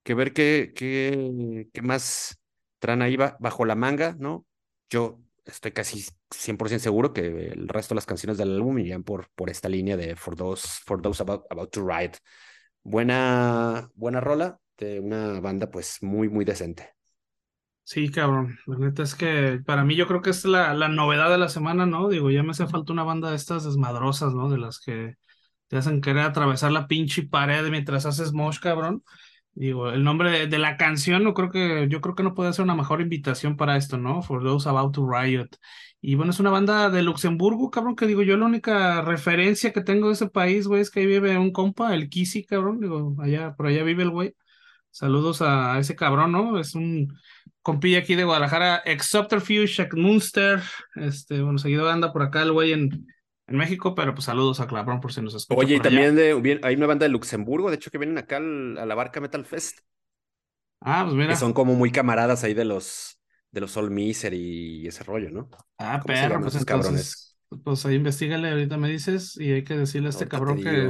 que 0.04 0.14
ver 0.16 0.34
qué, 0.34 0.72
qué, 0.76 1.68
qué 1.74 1.82
más 1.82 2.40
traen 2.80 3.02
ahí 3.02 3.18
bajo 3.18 3.66
la 3.66 3.76
manga, 3.76 4.16
¿no? 4.20 4.46
Yo 4.90 5.22
estoy 5.46 5.72
casi 5.72 6.06
100% 6.32 6.80
seguro 6.80 7.14
que 7.14 7.28
el 7.50 7.68
resto 7.68 7.94
de 7.94 7.98
las 7.98 8.06
canciones 8.06 8.38
del 8.38 8.56
álbum 8.56 8.80
irían 8.80 9.04
por, 9.04 9.30
por 9.36 9.50
esta 9.50 9.70
línea 9.70 9.98
de 9.98 10.16
For 10.16 10.36
Those, 10.36 10.68
for 10.86 11.02
those 11.02 11.22
about, 11.22 11.46
about 11.50 11.72
to 11.72 11.88
Ride. 11.88 12.18
Buena, 12.84 13.90
buena 13.94 14.20
rola 14.20 14.60
de 14.82 15.00
una 15.00 15.40
banda 15.40 15.70
pues 15.70 16.00
muy, 16.02 16.30
muy 16.30 16.44
decente. 16.44 16.90
Sí, 17.84 18.10
cabrón. 18.10 18.58
La 18.68 18.78
neta 18.78 19.04
es 19.04 19.16
que 19.16 19.62
para 19.66 19.84
mí 19.84 19.96
yo 19.96 20.08
creo 20.08 20.22
que 20.22 20.30
es 20.30 20.46
la, 20.46 20.74
la 20.74 20.88
novedad 20.88 21.30
de 21.30 21.38
la 21.38 21.50
semana, 21.50 21.86
¿no? 21.86 22.10
Digo, 22.10 22.32
ya 22.32 22.44
me 22.44 22.52
hace 22.52 22.68
falta 22.68 22.94
una 22.94 23.04
banda 23.04 23.30
de 23.30 23.36
estas 23.36 23.64
desmadrosas, 23.66 24.34
¿no? 24.34 24.50
De 24.50 24.58
las 24.58 24.80
que 24.80 25.16
te 25.68 25.78
hacen 25.78 26.02
querer 26.02 26.24
atravesar 26.24 26.72
la 26.72 26.88
pinche 26.88 27.24
pared 27.24 27.70
mientras 27.70 28.06
haces 28.06 28.34
mosh, 28.34 28.60
cabrón. 28.60 29.04
Digo, 29.54 29.90
el 29.92 30.04
nombre 30.04 30.32
de, 30.32 30.48
de, 30.48 30.58
la 30.60 30.78
canción, 30.78 31.24
no 31.24 31.34
creo 31.34 31.50
que, 31.52 31.88
yo 31.90 32.02
creo 32.02 32.16
que 32.16 32.24
no 32.24 32.34
puede 32.34 32.54
ser 32.54 32.64
una 32.64 32.76
mejor 32.76 33.02
invitación 33.02 33.58
para 33.58 33.76
esto, 33.78 33.98
¿no? 33.98 34.22
For 34.22 34.42
those 34.44 34.68
about 34.70 34.94
to 34.96 35.08
riot. 35.10 35.50
Y 36.00 36.16
bueno, 36.16 36.32
es 36.32 36.40
una 36.40 36.50
banda 36.50 36.90
de 36.90 37.04
Luxemburgo, 37.04 37.70
cabrón, 37.70 37.96
que 37.96 38.08
digo, 38.08 38.24
yo 38.24 38.38
la 38.38 38.46
única 38.46 39.02
referencia 39.02 39.74
que 39.74 39.82
tengo 39.82 40.08
de 40.08 40.14
ese 40.14 40.30
país, 40.30 40.68
güey, 40.68 40.82
es 40.82 40.90
que 40.90 41.02
ahí 41.02 41.06
vive 41.06 41.38
un 41.38 41.52
compa, 41.52 41.94
el 41.94 42.10
Kisi, 42.10 42.46
cabrón, 42.46 42.80
digo, 42.80 43.16
allá, 43.22 43.56
por 43.56 43.68
allá 43.68 43.84
vive 43.84 44.04
el 44.04 44.10
güey. 44.10 44.36
Saludos 44.92 45.42
a 45.42 45.80
ese 45.80 45.96
cabrón, 45.96 46.32
¿no? 46.32 46.60
Es 46.60 46.76
un 46.76 47.18
compilla 47.62 48.00
aquí 48.00 48.16
de 48.16 48.24
Guadalajara, 48.24 48.78
Exopterfuge, 48.86 49.88
Munster, 49.94 50.62
este, 50.96 51.42
bueno, 51.42 51.60
seguido 51.60 51.90
anda 51.90 52.12
por 52.12 52.24
acá 52.24 52.42
el 52.42 52.52
güey 52.52 52.74
en, 52.74 53.08
en 53.48 53.56
México, 53.56 53.96
pero 53.96 54.14
pues 54.14 54.26
saludos 54.26 54.60
a 54.60 54.68
cabrón 54.68 55.00
por 55.00 55.14
si 55.14 55.22
nos 55.22 55.36
escucha. 55.36 55.60
Oye, 55.60 55.76
y 55.76 55.80
también 55.80 56.16
de, 56.16 56.60
hay 56.64 56.76
una 56.76 56.88
banda 56.88 57.06
de 57.06 57.10
Luxemburgo, 57.10 57.70
de 57.70 57.76
hecho, 57.76 57.92
que 57.92 57.98
vienen 57.98 58.18
acá 58.18 58.38
al, 58.38 58.78
a 58.78 58.86
la 58.86 58.96
barca 58.96 59.22
Metal 59.22 59.46
Fest. 59.46 59.80
Ah, 60.82 61.04
pues 61.04 61.16
mira. 61.16 61.30
Que 61.30 61.36
son 61.36 61.54
como 61.54 61.76
muy 61.76 61.92
camaradas 61.92 62.44
ahí 62.44 62.54
de 62.54 62.66
los 62.66 63.20
de 63.52 63.62
los 63.62 63.72
Soul 63.72 63.92
Miser 63.92 64.34
y 64.34 64.88
ese 64.88 65.04
rollo, 65.04 65.30
¿no? 65.30 65.50
Ah, 65.78 66.02
perro, 66.06 66.40
pues 66.42 66.56
entonces, 66.56 66.66
cabrones? 66.66 67.38
pues 67.64 67.86
ahí 67.86 67.96
investigale, 67.96 68.50
ahorita 68.50 68.78
me 68.78 68.90
dices, 68.90 69.38
y 69.38 69.52
hay 69.52 69.64
que 69.64 69.78
decirle 69.78 70.08
a 70.08 70.10
este 70.12 70.24
ahorita 70.24 70.38
cabrón 70.38 70.64
que 70.64 70.90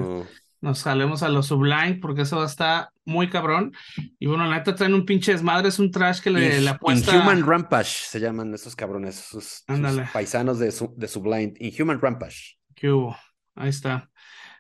nos 0.62 0.80
salemos 0.80 1.24
a 1.24 1.30
lo 1.30 1.44
Sublime 1.44 2.00
porque 2.02 2.22
eso 2.22 2.44
está 2.44 2.92
muy 3.04 3.30
cabrón. 3.30 3.74
Y 4.20 4.28
bueno, 4.28 4.46
la 4.46 4.58
neta 4.58 4.76
traen 4.76 4.94
un 4.94 5.06
pinche 5.06 5.32
desmadre, 5.32 5.70
es 5.70 5.80
un 5.80 5.92
trash 5.92 6.22
que 6.22 6.30
le, 6.30 6.62
le 6.62 6.70
apuesta. 6.70 7.16
Inhuman 7.16 7.46
Rampage 7.46 8.06
se 8.06 8.20
llaman 8.20 8.54
esos 8.54 8.76
cabrones, 8.76 9.16
sus, 9.16 9.64
sus 9.68 10.10
paisanos 10.14 10.60
de, 10.60 10.72
su, 10.72 10.94
de 10.96 11.08
Sublime. 11.08 11.54
Inhuman 11.60 12.00
Rampage. 12.00 12.58
¿Qué 12.76 12.92
hubo? 12.92 13.18
Ahí 13.56 13.70
está. 13.70 14.10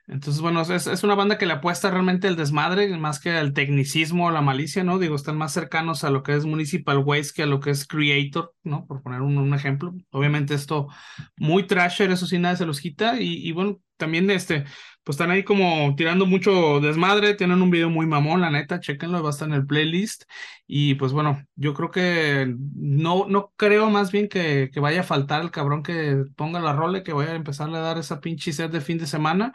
Entonces, 0.08 0.42
bueno, 0.42 0.62
es, 0.62 0.88
es, 0.88 1.04
una 1.04 1.16
banda 1.16 1.38
que 1.38 1.46
le 1.46 1.54
apuesta 1.54 1.90
realmente 1.90 2.28
el 2.28 2.36
desmadre, 2.36 2.98
más 2.98 3.20
que 3.20 3.32
al 3.32 3.54
tecnicismo 3.54 4.28
o 4.28 4.32
la 4.32 4.42
malicia, 4.42 4.84
¿no? 4.84 5.00
Digo, 5.00 5.16
están 5.16 5.38
más 5.38 5.54
cercanos 5.54 6.04
a 6.04 6.10
lo 6.10 6.22
que 6.22 6.36
es 6.36 6.44
Municipal 6.44 6.98
Waste 6.98 7.34
que 7.36 7.44
a 7.44 7.46
lo 7.46 7.62
que 7.62 7.70
es 7.70 7.88
Creator, 7.88 8.54
¿no? 8.64 8.86
Por 8.88 9.04
poner 9.04 9.22
un, 9.22 9.38
un 9.38 9.54
ejemplo. 9.54 9.94
Obviamente 10.10 10.54
esto 10.54 10.90
muy 11.38 11.66
trasher, 11.66 12.12
eso 12.12 12.26
sí, 12.26 12.40
nada 12.40 12.58
se 12.58 12.66
los 12.66 12.82
quita. 12.82 13.22
Y, 13.22 13.48
y 13.48 13.54
bueno, 13.54 13.80
también 14.02 14.30
este, 14.32 14.66
pues 15.04 15.16
están 15.16 15.32
ahí 15.32 15.44
como 15.44 15.96
tirando 15.96 16.26
mucho 16.26 16.80
desmadre, 16.82 17.36
tienen 17.36 17.62
un 17.62 17.72
video 17.72 17.90
muy 17.90 18.06
mamón, 18.06 18.42
la 18.42 18.52
neta, 18.52 18.80
chequenlo, 18.82 19.24
va 19.24 19.30
a 19.30 19.32
estar 19.32 19.48
en 19.48 19.54
el 19.56 19.66
playlist. 19.66 20.24
Y 20.68 20.96
pues 20.96 21.14
bueno, 21.14 21.44
yo 21.56 21.74
creo 21.74 21.92
que 21.92 22.54
no, 22.76 23.26
no 23.28 23.54
creo 23.58 23.90
más 23.90 24.12
bien 24.12 24.28
que, 24.30 24.70
que 24.74 24.80
vaya 24.80 25.02
a 25.02 25.04
faltar 25.04 25.42
el 25.42 25.52
cabrón 25.52 25.84
que 25.84 26.24
ponga 26.36 26.60
la 26.60 26.74
role, 26.74 27.04
que 27.04 27.14
vaya 27.14 27.32
a 27.32 27.36
empezarle 27.36 27.78
a 27.78 27.82
dar 27.82 27.98
esa 27.98 28.20
pinche 28.22 28.54
set 28.54 28.72
de 28.72 28.82
fin 28.82 28.98
de 28.98 29.08
semana. 29.08 29.54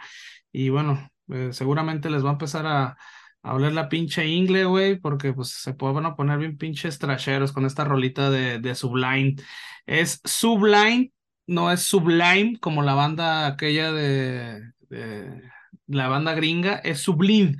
Y 0.52 0.70
bueno, 0.70 1.10
eh, 1.32 1.50
seguramente 1.52 2.10
les 2.10 2.24
va 2.24 2.30
a 2.30 2.32
empezar 2.32 2.66
a, 2.66 2.96
a 3.42 3.54
oler 3.54 3.72
la 3.72 3.88
pinche 3.88 4.26
ingle, 4.26 4.64
güey, 4.64 4.96
porque 4.96 5.32
pues 5.32 5.50
se 5.50 5.74
pueden 5.74 6.14
poner 6.16 6.38
bien 6.38 6.56
pinches 6.58 6.98
trasheros 6.98 7.52
con 7.52 7.66
esta 7.66 7.84
rolita 7.84 8.30
de, 8.30 8.58
de 8.58 8.74
Sublime. 8.74 9.36
Es 9.86 10.20
Sublime, 10.24 11.12
no 11.46 11.70
es 11.70 11.82
Sublime 11.82 12.58
como 12.60 12.82
la 12.82 12.94
banda 12.94 13.46
aquella 13.46 13.92
de, 13.92 14.72
la 15.86 16.08
banda 16.08 16.34
gringa 16.34 16.76
es 16.76 17.00
Sublime, 17.00 17.56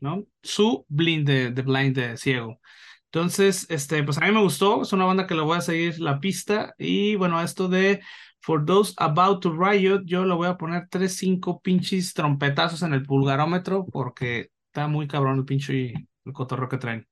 ¿no? 0.00 0.26
Sublime 0.42 1.24
de, 1.24 1.62
Blind 1.62 1.96
de 1.96 2.16
Ciego. 2.16 2.60
Entonces, 3.06 3.66
este, 3.70 4.02
pues 4.02 4.18
a 4.18 4.26
mí 4.26 4.32
me 4.32 4.42
gustó, 4.42 4.82
es 4.82 4.92
una 4.92 5.04
banda 5.06 5.26
que 5.26 5.34
le 5.34 5.42
voy 5.42 5.56
a 5.56 5.62
seguir 5.62 5.98
la 6.00 6.20
pista 6.20 6.74
y 6.78 7.16
bueno, 7.16 7.40
esto 7.40 7.68
de 7.68 8.02
For 8.40 8.64
Those 8.64 8.94
About 8.98 9.42
to 9.42 9.56
Riot, 9.56 10.02
yo 10.04 10.24
le 10.24 10.34
voy 10.34 10.48
a 10.48 10.58
poner 10.58 10.88
3, 10.90 11.16
5 11.16 11.60
pinches 11.62 12.12
trompetazos 12.12 12.82
en 12.82 12.92
el 12.92 13.04
pulgarómetro 13.04 13.86
porque 13.86 14.50
está 14.66 14.88
muy 14.88 15.08
cabrón 15.08 15.38
el 15.38 15.44
pinche 15.44 15.94
el 16.26 16.32
cotorro 16.32 16.68
que 16.68 16.78
traen. 16.78 17.08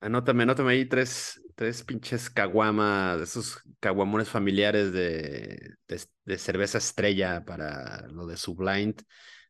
Anótame, 0.00 0.42
anótame 0.42 0.72
ahí 0.72 0.84
tres, 0.84 1.40
tres 1.54 1.82
pinches 1.82 2.30
caguamas, 2.30 3.20
esos 3.20 3.62
caguamones 3.80 4.28
familiares 4.28 4.92
de, 4.92 5.74
de, 5.88 6.00
de, 6.24 6.38
cerveza 6.38 6.78
estrella 6.78 7.44
para 7.44 8.06
lo 8.08 8.26
de 8.26 8.36
Sublind. 8.36 9.02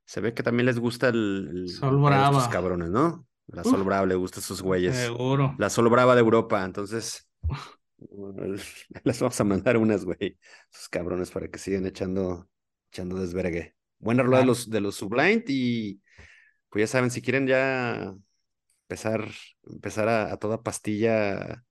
Se 0.05 0.21
ve 0.21 0.35
que 0.35 0.43
también 0.43 0.67
les 0.67 0.79
gusta 0.79 1.09
el, 1.09 1.51
el 1.53 1.69
Sol 1.69 2.01
Brava. 2.01 2.39
Estos 2.39 2.53
cabrones, 2.53 2.91
¿no? 2.91 3.27
La 3.47 3.65
Sol 3.65 3.83
Brava 3.83 4.07
le 4.07 4.15
gusta 4.15 4.41
a 4.41 4.43
esos 4.43 4.63
güeyes. 4.63 4.97
Seguro. 4.97 5.55
La 5.59 5.71
Sol 5.71 5.89
Brava 5.89 6.15
de 6.15 6.21
Europa, 6.21 6.65
entonces 6.65 7.29
les 9.05 9.21
vamos 9.21 9.41
a 9.41 9.45
mandar 9.45 9.77
unas, 9.77 10.05
güey, 10.05 10.39
esos 10.73 10.89
cabrones 10.89 11.31
para 11.31 11.49
que 11.49 11.59
sigan 11.59 11.87
echando, 11.87 12.49
echando 12.91 13.21
desvergue. 13.21 13.75
Buena 13.99 14.23
rola 14.23 14.39
ah. 14.39 14.41
de 14.41 14.47
los 14.47 14.71
de 14.71 14.81
los 14.81 14.97
Sublind 14.97 15.45
y 15.49 16.01
pues 16.69 16.83
ya 16.83 16.87
saben, 16.87 17.11
si 17.11 17.23
quieren 17.23 17.47
ya 17.47 18.15
empezar, 18.83 19.29
empezar 19.65 20.09
a, 20.09 20.33
a, 20.33 20.37
toda 20.37 20.63
pastilla 20.63 21.65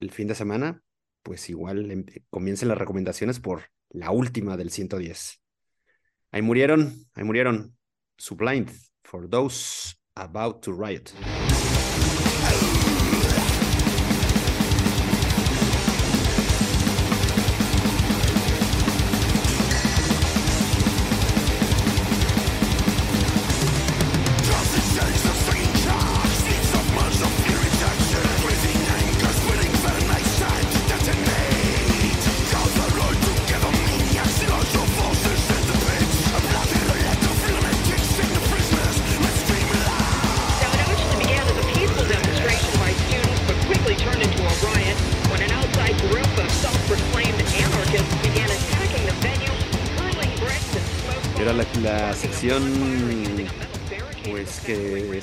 el 0.00 0.10
fin 0.10 0.28
de 0.28 0.34
semana, 0.34 0.82
pues 1.22 1.48
igual 1.50 1.90
em, 1.90 2.04
comiencen 2.30 2.68
las 2.68 2.78
recomendaciones 2.78 3.40
por 3.40 3.64
la 3.90 4.10
última 4.10 4.56
del 4.56 4.70
110. 4.70 5.40
Ahí 6.32 6.42
murieron, 6.42 7.06
ahí 7.14 7.24
murieron. 7.24 7.76
Sublime 8.18 8.66
for 9.04 9.28
those 9.28 9.94
about 10.14 10.62
to 10.62 10.72
riot. 10.72 11.12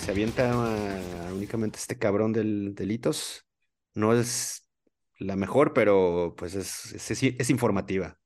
Se 0.04 0.12
avienta 0.12 0.54
únicamente 1.34 1.80
este 1.80 1.98
cabrón 1.98 2.34
del 2.34 2.76
delitos 2.76 3.46
no 3.94 4.14
es 4.14 4.68
la 5.18 5.38
mejor, 5.38 5.74
pero 5.74 6.36
pues 6.38 6.56
es, 6.56 6.94
es, 7.10 7.50
informativa. 7.50 8.18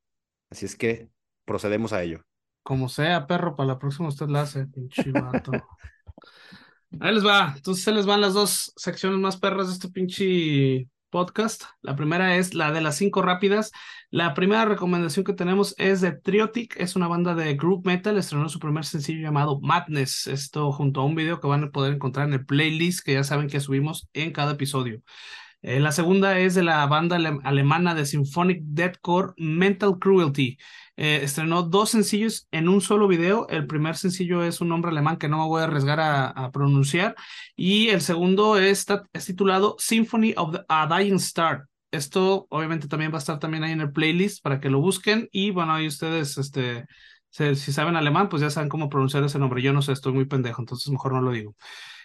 Así 0.49 0.65
es 0.65 0.75
que 0.75 1.11
procedemos 1.45 1.93
a 1.93 2.01
ello. 2.01 2.23
Como 2.63 2.89
sea, 2.89 3.27
perro, 3.27 3.55
para 3.55 3.67
la 3.67 3.79
próxima 3.79 4.09
usted 4.09 4.27
la 4.27 4.41
hace, 4.41 4.65
pinche. 4.65 5.03
Ahí 6.99 7.13
les 7.13 7.25
va. 7.25 7.53
Entonces 7.55 7.93
les 7.93 8.07
van 8.07 8.21
las 8.21 8.33
dos 8.33 8.73
secciones 8.75 9.19
más 9.19 9.37
perras 9.37 9.67
de 9.67 9.73
este 9.73 9.89
pinche 9.89 10.89
podcast. 11.11 11.63
La 11.81 11.95
primera 11.95 12.37
es 12.37 12.55
la 12.55 12.71
de 12.71 12.81
las 12.81 12.95
cinco 12.95 13.21
rápidas. 13.21 13.71
La 14.09 14.33
primera 14.33 14.63
recomendación 14.63 15.25
que 15.25 15.33
tenemos 15.33 15.75
es 15.77 15.99
de 15.99 16.13
Triotic, 16.13 16.77
es 16.79 16.95
una 16.95 17.09
banda 17.09 17.35
de 17.35 17.55
group 17.55 17.85
metal, 17.85 18.17
estrenó 18.17 18.47
su 18.47 18.57
primer 18.57 18.85
sencillo 18.85 19.21
llamado 19.21 19.59
Madness, 19.59 20.27
esto 20.27 20.71
junto 20.71 21.01
a 21.01 21.05
un 21.05 21.13
video 21.13 21.41
que 21.41 21.47
van 21.47 21.65
a 21.65 21.71
poder 21.71 21.93
encontrar 21.93 22.27
en 22.27 22.33
el 22.35 22.45
playlist 22.45 23.05
que 23.05 23.13
ya 23.13 23.25
saben 23.25 23.49
que 23.49 23.59
subimos 23.59 24.07
en 24.13 24.31
cada 24.31 24.53
episodio. 24.53 25.01
Eh, 25.61 25.81
la 25.81 25.91
segunda 25.91 26.39
es 26.39 26.55
de 26.55 26.63
la 26.63 26.85
banda 26.85 27.17
alemana 27.43 27.95
de 27.95 28.05
symphonic 28.05 28.61
deathcore 28.61 29.33
Mental 29.37 29.97
Cruelty. 29.99 30.57
Eh, 30.95 31.19
estrenó 31.23 31.63
dos 31.63 31.89
sencillos 31.89 32.47
en 32.51 32.69
un 32.69 32.79
solo 32.79 33.09
video. 33.09 33.47
El 33.49 33.67
primer 33.67 33.97
sencillo 33.97 34.41
es 34.43 34.61
un 34.61 34.69
nombre 34.69 34.91
alemán 34.91 35.17
que 35.17 35.27
no 35.27 35.37
me 35.39 35.47
voy 35.47 35.61
a 35.61 35.65
arriesgar 35.65 35.99
a, 35.99 36.51
pronunciar. 36.53 37.15
Y 37.57 37.89
el 37.89 37.99
segundo 37.99 38.57
es, 38.57 38.85
es, 39.11 39.25
titulado 39.25 39.75
Symphony 39.79 40.33
of 40.37 40.53
the, 40.53 40.61
a 40.69 40.87
Dying 40.87 41.15
Star. 41.15 41.67
Esto 41.91 42.47
obviamente 42.49 42.87
también 42.87 43.11
va 43.11 43.15
a 43.15 43.19
estar 43.19 43.39
también 43.39 43.63
ahí 43.63 43.71
en 43.71 43.81
el 43.81 43.91
playlist 43.91 44.43
para 44.43 44.59
que 44.59 44.69
lo 44.69 44.79
busquen. 44.81 45.29
Y 45.31 45.51
bueno, 45.51 45.73
ahí 45.73 45.87
ustedes, 45.87 46.37
este, 46.37 46.85
si 47.29 47.71
saben 47.71 47.95
alemán, 47.95 48.29
pues 48.29 48.41
ya 48.41 48.49
saben 48.49 48.69
cómo 48.69 48.89
pronunciar 48.89 49.23
ese 49.23 49.39
nombre. 49.39 49.61
Yo 49.61 49.73
no 49.73 49.81
sé, 49.81 49.91
estoy 49.93 50.13
muy 50.13 50.25
pendejo, 50.25 50.61
entonces 50.61 50.91
mejor 50.91 51.13
no 51.13 51.21
lo 51.21 51.31
digo. 51.31 51.55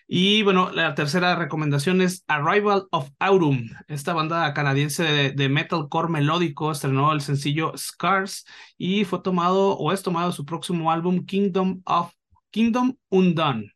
Y 0.06 0.42
bueno, 0.42 0.70
la 0.72 0.94
tercera 0.94 1.36
recomendación 1.36 2.02
es 2.02 2.24
Arrival 2.26 2.86
of 2.90 3.08
Autumn. 3.18 3.70
Esta 3.88 4.12
banda 4.12 4.52
canadiense 4.52 5.32
de, 5.32 5.48
metalcore 5.48 6.08
melódico 6.08 6.70
estrenó 6.70 7.12
el 7.12 7.20
sencillo 7.22 7.72
Scars 7.76 8.44
y 8.76 9.04
fue 9.04 9.22
tomado 9.22 9.76
o 9.78 9.92
es 9.92 10.02
tomado 10.02 10.32
su 10.32 10.44
próximo 10.44 10.90
álbum 10.92 11.24
Kingdom 11.24 11.80
of 11.86 12.12
Kingdom 12.50 12.96
Undone. 13.08 13.71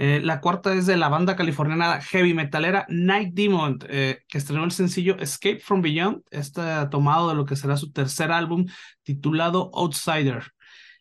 Eh, 0.00 0.20
la 0.22 0.40
cuarta 0.40 0.72
es 0.74 0.86
de 0.86 0.96
la 0.96 1.08
banda 1.08 1.34
californiana 1.34 2.00
heavy 2.00 2.32
metalera 2.32 2.86
Night 2.88 3.34
Demon, 3.34 3.80
eh, 3.88 4.20
que 4.28 4.38
estrenó 4.38 4.62
el 4.62 4.70
sencillo 4.70 5.18
Escape 5.18 5.58
from 5.58 5.82
Beyond. 5.82 6.22
Está 6.30 6.88
tomado 6.88 7.28
de 7.28 7.34
lo 7.34 7.44
que 7.44 7.56
será 7.56 7.76
su 7.76 7.90
tercer 7.90 8.30
álbum 8.30 8.66
titulado 9.02 9.72
Outsider. 9.74 10.52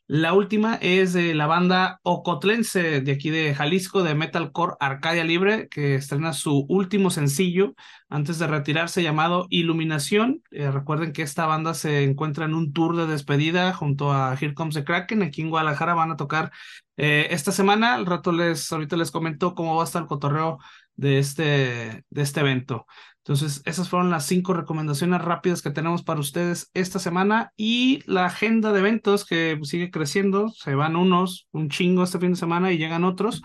La 0.09 0.31
última 0.31 0.75
es 0.75 1.11
de 1.11 1.35
la 1.35 1.47
banda 1.47 1.99
Ocotlense 2.03 3.01
de 3.01 3.11
aquí 3.11 3.29
de 3.29 3.53
Jalisco, 3.53 4.03
de 4.03 4.15
Metalcore 4.15 4.75
Arcadia 4.79 5.25
Libre, 5.25 5.67
que 5.67 5.95
estrena 5.95 6.31
su 6.31 6.65
último 6.69 7.09
sencillo 7.09 7.75
antes 8.07 8.39
de 8.39 8.47
retirarse 8.47 9.03
llamado 9.03 9.47
Iluminación. 9.49 10.43
Eh, 10.51 10.71
recuerden 10.71 11.11
que 11.11 11.23
esta 11.23 11.45
banda 11.45 11.73
se 11.73 12.05
encuentra 12.05 12.45
en 12.45 12.53
un 12.53 12.71
tour 12.71 12.95
de 12.95 13.05
despedida 13.05 13.73
junto 13.73 14.13
a 14.13 14.33
Here 14.39 14.53
Comes 14.53 14.75
the 14.75 14.85
Kraken. 14.85 15.23
Aquí 15.23 15.41
en 15.41 15.49
Guadalajara 15.49 15.93
van 15.93 16.11
a 16.11 16.15
tocar 16.15 16.53
eh, 16.95 17.27
esta 17.31 17.51
semana. 17.51 17.95
Al 17.95 18.05
rato 18.05 18.31
les, 18.31 18.71
ahorita 18.71 18.95
les 18.95 19.11
comento 19.11 19.55
cómo 19.55 19.75
va 19.75 19.81
a 19.81 19.85
estar 19.85 20.03
el 20.03 20.07
cotorreo 20.07 20.59
de 20.95 21.19
este, 21.19 22.05
de 22.09 22.21
este 22.21 22.39
evento. 22.39 22.85
Entonces, 23.27 23.61
esas 23.65 23.89
fueron 23.89 24.09
las 24.09 24.25
cinco 24.25 24.53
recomendaciones 24.53 25.21
rápidas 25.21 25.61
que 25.61 25.69
tenemos 25.69 26.01
para 26.01 26.21
ustedes 26.21 26.71
esta 26.73 26.97
semana 26.97 27.51
y 27.57 27.99
la 28.05 28.27
agenda 28.27 28.71
de 28.71 28.79
eventos 28.79 29.25
que 29.25 29.59
sigue 29.63 29.91
creciendo. 29.91 30.47
Se 30.47 30.75
van 30.75 30.95
unos, 30.95 31.49
un 31.51 31.67
chingo 31.67 32.05
este 32.05 32.19
fin 32.19 32.29
de 32.31 32.35
semana 32.37 32.71
y 32.71 32.77
llegan 32.77 33.03
otros. 33.03 33.41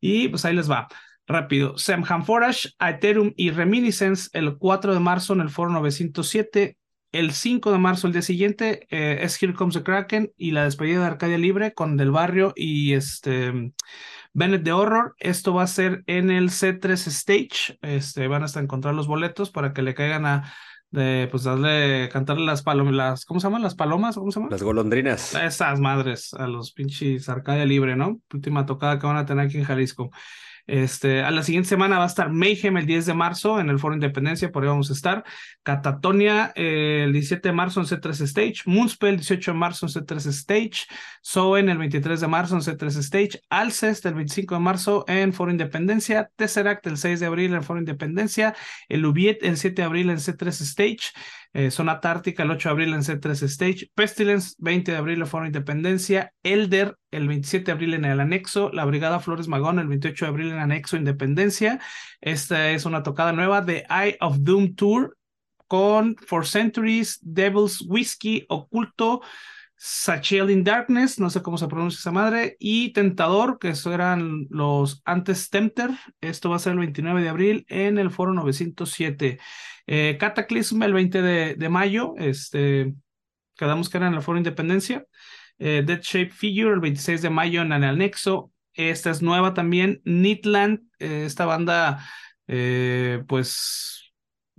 Y 0.00 0.26
pues 0.30 0.44
ahí 0.44 0.56
les 0.56 0.68
va. 0.68 0.88
Rápido. 1.28 1.78
Semham 1.78 2.24
Forage, 2.24 2.70
Ethereum 2.80 3.32
y 3.36 3.52
Reminiscence 3.52 4.30
el 4.32 4.58
4 4.58 4.94
de 4.94 4.98
marzo 4.98 5.34
en 5.34 5.42
el 5.42 5.50
Foro 5.50 5.70
907. 5.70 6.76
El 7.12 7.32
5 7.32 7.72
de 7.72 7.78
marzo, 7.78 8.06
el 8.06 8.12
día 8.12 8.22
siguiente, 8.22 8.86
eh, 8.90 9.18
es 9.22 9.42
Here 9.42 9.52
Comes 9.52 9.74
the 9.74 9.82
Kraken 9.82 10.32
y 10.36 10.52
la 10.52 10.64
despedida 10.64 11.00
de 11.00 11.06
Arcadia 11.06 11.38
Libre 11.38 11.74
con 11.74 11.96
Del 11.96 12.12
Barrio 12.12 12.52
y 12.54 12.92
este 12.92 13.72
Bennett 14.32 14.62
de 14.62 14.72
Horror. 14.72 15.14
Esto 15.18 15.52
va 15.52 15.64
a 15.64 15.66
ser 15.66 16.04
en 16.06 16.30
el 16.30 16.50
C3 16.50 16.92
Stage. 17.08 17.78
Este, 17.82 18.28
van 18.28 18.44
hasta 18.44 18.60
encontrar 18.60 18.94
los 18.94 19.08
boletos 19.08 19.50
para 19.50 19.72
que 19.72 19.82
le 19.82 19.94
caigan 19.94 20.24
a 20.24 20.52
de 20.90 21.28
pues 21.30 21.44
darle 21.44 22.08
cantarle 22.12 22.44
las 22.44 22.62
palomas, 22.62 23.24
¿cómo 23.24 23.38
se 23.38 23.46
llaman? 23.46 23.62
Las 23.62 23.76
palomas, 23.76 24.16
¿cómo 24.16 24.32
se 24.32 24.40
llaman? 24.40 24.50
Las 24.50 24.62
golondrinas. 24.62 25.34
Esas 25.34 25.78
madres, 25.78 26.34
a 26.34 26.46
los 26.48 26.72
pinches 26.72 27.28
Arcadia 27.28 27.64
Libre, 27.64 27.96
¿no? 27.96 28.20
Última 28.32 28.66
tocada 28.66 28.98
que 28.98 29.06
van 29.06 29.16
a 29.16 29.24
tener 29.26 29.46
aquí 29.46 29.58
en 29.58 29.64
Jalisco. 29.64 30.10
Este, 30.70 31.22
a 31.24 31.32
la 31.32 31.42
siguiente 31.42 31.68
semana 31.68 31.98
va 31.98 32.04
a 32.04 32.06
estar 32.06 32.30
Mayhem 32.30 32.76
el 32.76 32.86
10 32.86 33.06
de 33.06 33.14
marzo 33.14 33.58
en 33.58 33.70
el 33.70 33.80
Foro 33.80 33.92
Independencia, 33.94 34.52
por 34.52 34.62
ahí 34.62 34.68
vamos 34.68 34.88
a 34.90 34.92
estar. 34.92 35.24
Catatonia 35.64 36.52
eh, 36.54 37.02
el 37.06 37.12
17 37.12 37.48
de 37.48 37.52
marzo 37.52 37.80
en 37.80 37.86
C3 37.86 38.20
Stage. 38.20 38.62
Moonspell 38.66 39.14
el 39.14 39.16
18 39.16 39.50
de 39.50 39.58
marzo 39.58 39.86
en 39.86 39.92
C3 39.92 40.26
Stage. 40.28 40.86
Soen 41.22 41.70
el 41.70 41.78
23 41.78 42.20
de 42.20 42.28
marzo 42.28 42.54
en 42.54 42.60
C3 42.60 42.98
Stage. 42.98 43.40
Alcest 43.50 44.06
el 44.06 44.14
25 44.14 44.54
de 44.54 44.60
marzo 44.60 45.04
en 45.08 45.32
Foro 45.32 45.50
Independencia. 45.50 46.30
Tesseract 46.36 46.86
el 46.86 46.98
6 46.98 47.18
de 47.18 47.26
abril 47.26 47.52
en 47.54 47.64
Foro 47.64 47.80
Independencia. 47.80 48.54
El 48.88 49.04
Ubiet 49.04 49.42
el 49.42 49.56
7 49.56 49.82
de 49.82 49.86
abril 49.86 50.08
en 50.10 50.18
C3 50.18 50.46
Stage. 50.46 51.10
Eh, 51.52 51.72
Zona 51.72 52.00
Tártica 52.00 52.44
el 52.44 52.50
8 52.52 52.68
de 52.68 52.72
abril 52.72 52.94
en 52.94 53.02
C3 53.02 53.42
Stage, 53.42 53.90
Pestilence 53.94 54.54
20 54.58 54.92
de 54.92 54.98
abril 54.98 55.20
en 55.20 55.26
Foro 55.26 55.46
Independencia, 55.46 56.32
Elder 56.44 56.96
el 57.10 57.26
27 57.26 57.66
de 57.66 57.72
abril 57.72 57.94
en 57.94 58.04
el 58.04 58.20
Anexo, 58.20 58.70
la 58.72 58.84
Brigada 58.84 59.18
Flores 59.18 59.48
Magón 59.48 59.80
el 59.80 59.88
28 59.88 60.24
de 60.24 60.28
abril 60.28 60.52
en 60.52 60.58
Anexo 60.58 60.96
Independencia. 60.96 61.80
Esta 62.20 62.70
es 62.70 62.84
una 62.84 63.02
tocada 63.02 63.32
nueva 63.32 63.62
de 63.62 63.84
Eye 63.90 64.16
of 64.20 64.38
Doom 64.40 64.76
Tour 64.76 65.16
con 65.66 66.16
For 66.26 66.46
Centuries, 66.46 67.18
Devil's 67.22 67.84
Whiskey, 67.86 68.46
Oculto, 68.48 69.20
Sachiel 69.82 70.50
in 70.50 70.62
Darkness, 70.62 71.18
no 71.18 71.30
sé 71.30 71.40
cómo 71.40 71.56
se 71.56 71.66
pronuncia 71.66 71.96
esa 71.96 72.12
madre, 72.12 72.54
y 72.60 72.92
Tentador, 72.92 73.58
que 73.58 73.70
eso 73.70 73.94
eran 73.94 74.46
los 74.50 75.00
antes 75.06 75.48
Tempter. 75.48 75.90
Esto 76.20 76.50
va 76.50 76.56
a 76.56 76.58
ser 76.58 76.74
el 76.74 76.80
29 76.80 77.22
de 77.22 77.28
abril 77.30 77.64
en 77.66 77.96
el 77.96 78.10
Foro 78.10 78.34
907. 78.34 79.38
Eh, 79.86 80.18
Cataclysm 80.20 80.82
el 80.82 80.92
20 80.92 81.22
de, 81.22 81.68
mayo, 81.70 82.12
este, 82.18 82.92
quedamos 83.56 83.88
que 83.88 83.96
era 83.96 84.08
en 84.08 84.14
el 84.14 84.20
Foro 84.20 84.36
Independencia. 84.36 85.06
Eh, 85.58 85.82
Dead 85.86 86.00
Shape 86.02 86.30
Figure 86.30 86.74
el 86.74 86.80
26 86.80 87.22
de 87.22 87.30
mayo 87.30 87.62
en 87.62 87.72
el 87.72 87.84
anexo. 87.84 88.52
Esta 88.74 89.08
es 89.08 89.22
nueva 89.22 89.54
también. 89.54 90.02
Nitland, 90.04 90.80
eh, 90.98 91.24
esta 91.24 91.46
banda, 91.46 92.06
pues 93.26 93.99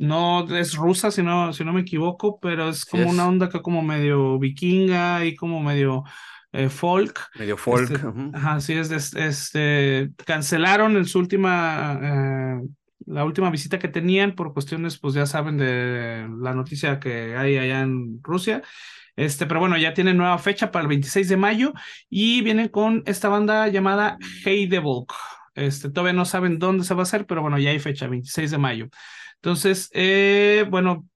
no 0.02 0.48
es 0.56 0.76
rusa, 0.76 1.12
si 1.12 1.24
no, 1.24 1.54
si 1.54 1.64
no 1.64 1.74
me 1.74 1.82
equivoco, 1.82 2.40
pero 2.40 2.70
es 2.70 2.86
como 2.86 3.10
una 3.10 3.28
onda 3.28 3.50
que 3.50 3.62
como 3.62 3.82
medio 3.82 4.40
vikinga 4.40 5.26
y 5.26 5.36
como 5.36 5.62
medio 5.62 6.04
folk. 6.70 7.30
Medio 7.40 7.58
folk. 7.58 7.92
Este, 7.92 8.08
ajá, 8.34 8.60
sí, 8.60 8.74
es, 8.74 8.92
este, 9.16 10.12
cancelaron 10.26 10.98
en 10.98 11.06
su 11.06 11.20
última 11.20 12.62
la 13.06 13.26
última 13.26 13.50
visita 13.50 13.80
que 13.80 13.88
tenían 13.88 14.36
por 14.36 14.54
cuestiones, 14.54 14.98
pues 14.98 15.14
ya 15.14 15.26
saben 15.26 15.58
de 15.58 16.28
la 16.40 16.54
noticia 16.54 17.00
que 17.00 17.36
hay 17.36 17.58
allá 17.58 17.82
en 17.82 18.22
Rusia. 18.24 18.62
Este, 19.16 19.46
pero 19.46 19.60
bueno, 19.60 19.78
ya 19.78 19.94
tienen 19.94 20.18
nueva 20.18 20.38
fecha 20.38 20.72
para 20.72 20.84
el 20.84 20.88
26 20.88 21.28
de 21.28 21.38
mayo 21.38 21.74
y 22.10 22.42
vienen 22.42 22.70
con 22.70 23.04
esta 23.06 23.28
banda 23.30 23.68
llamada 23.68 24.18
Hey 24.44 24.68
Devil. 24.68 25.06
Este, 25.56 25.90
todavía 25.90 26.14
no 26.14 26.26
saben 26.26 26.60
dónde 26.60 26.86
se 26.86 26.94
va 26.94 27.02
a 27.02 27.04
hacer, 27.04 27.26
pero 27.26 27.42
bueno, 27.42 27.60
ya 27.60 27.72
hay 27.72 27.80
fecha, 27.80 28.08
26 28.08 28.52
de 28.52 28.58
mayo. 28.58 28.88
Entonces, 29.42 29.90
eh, 29.94 30.66
bueno, 30.70 31.08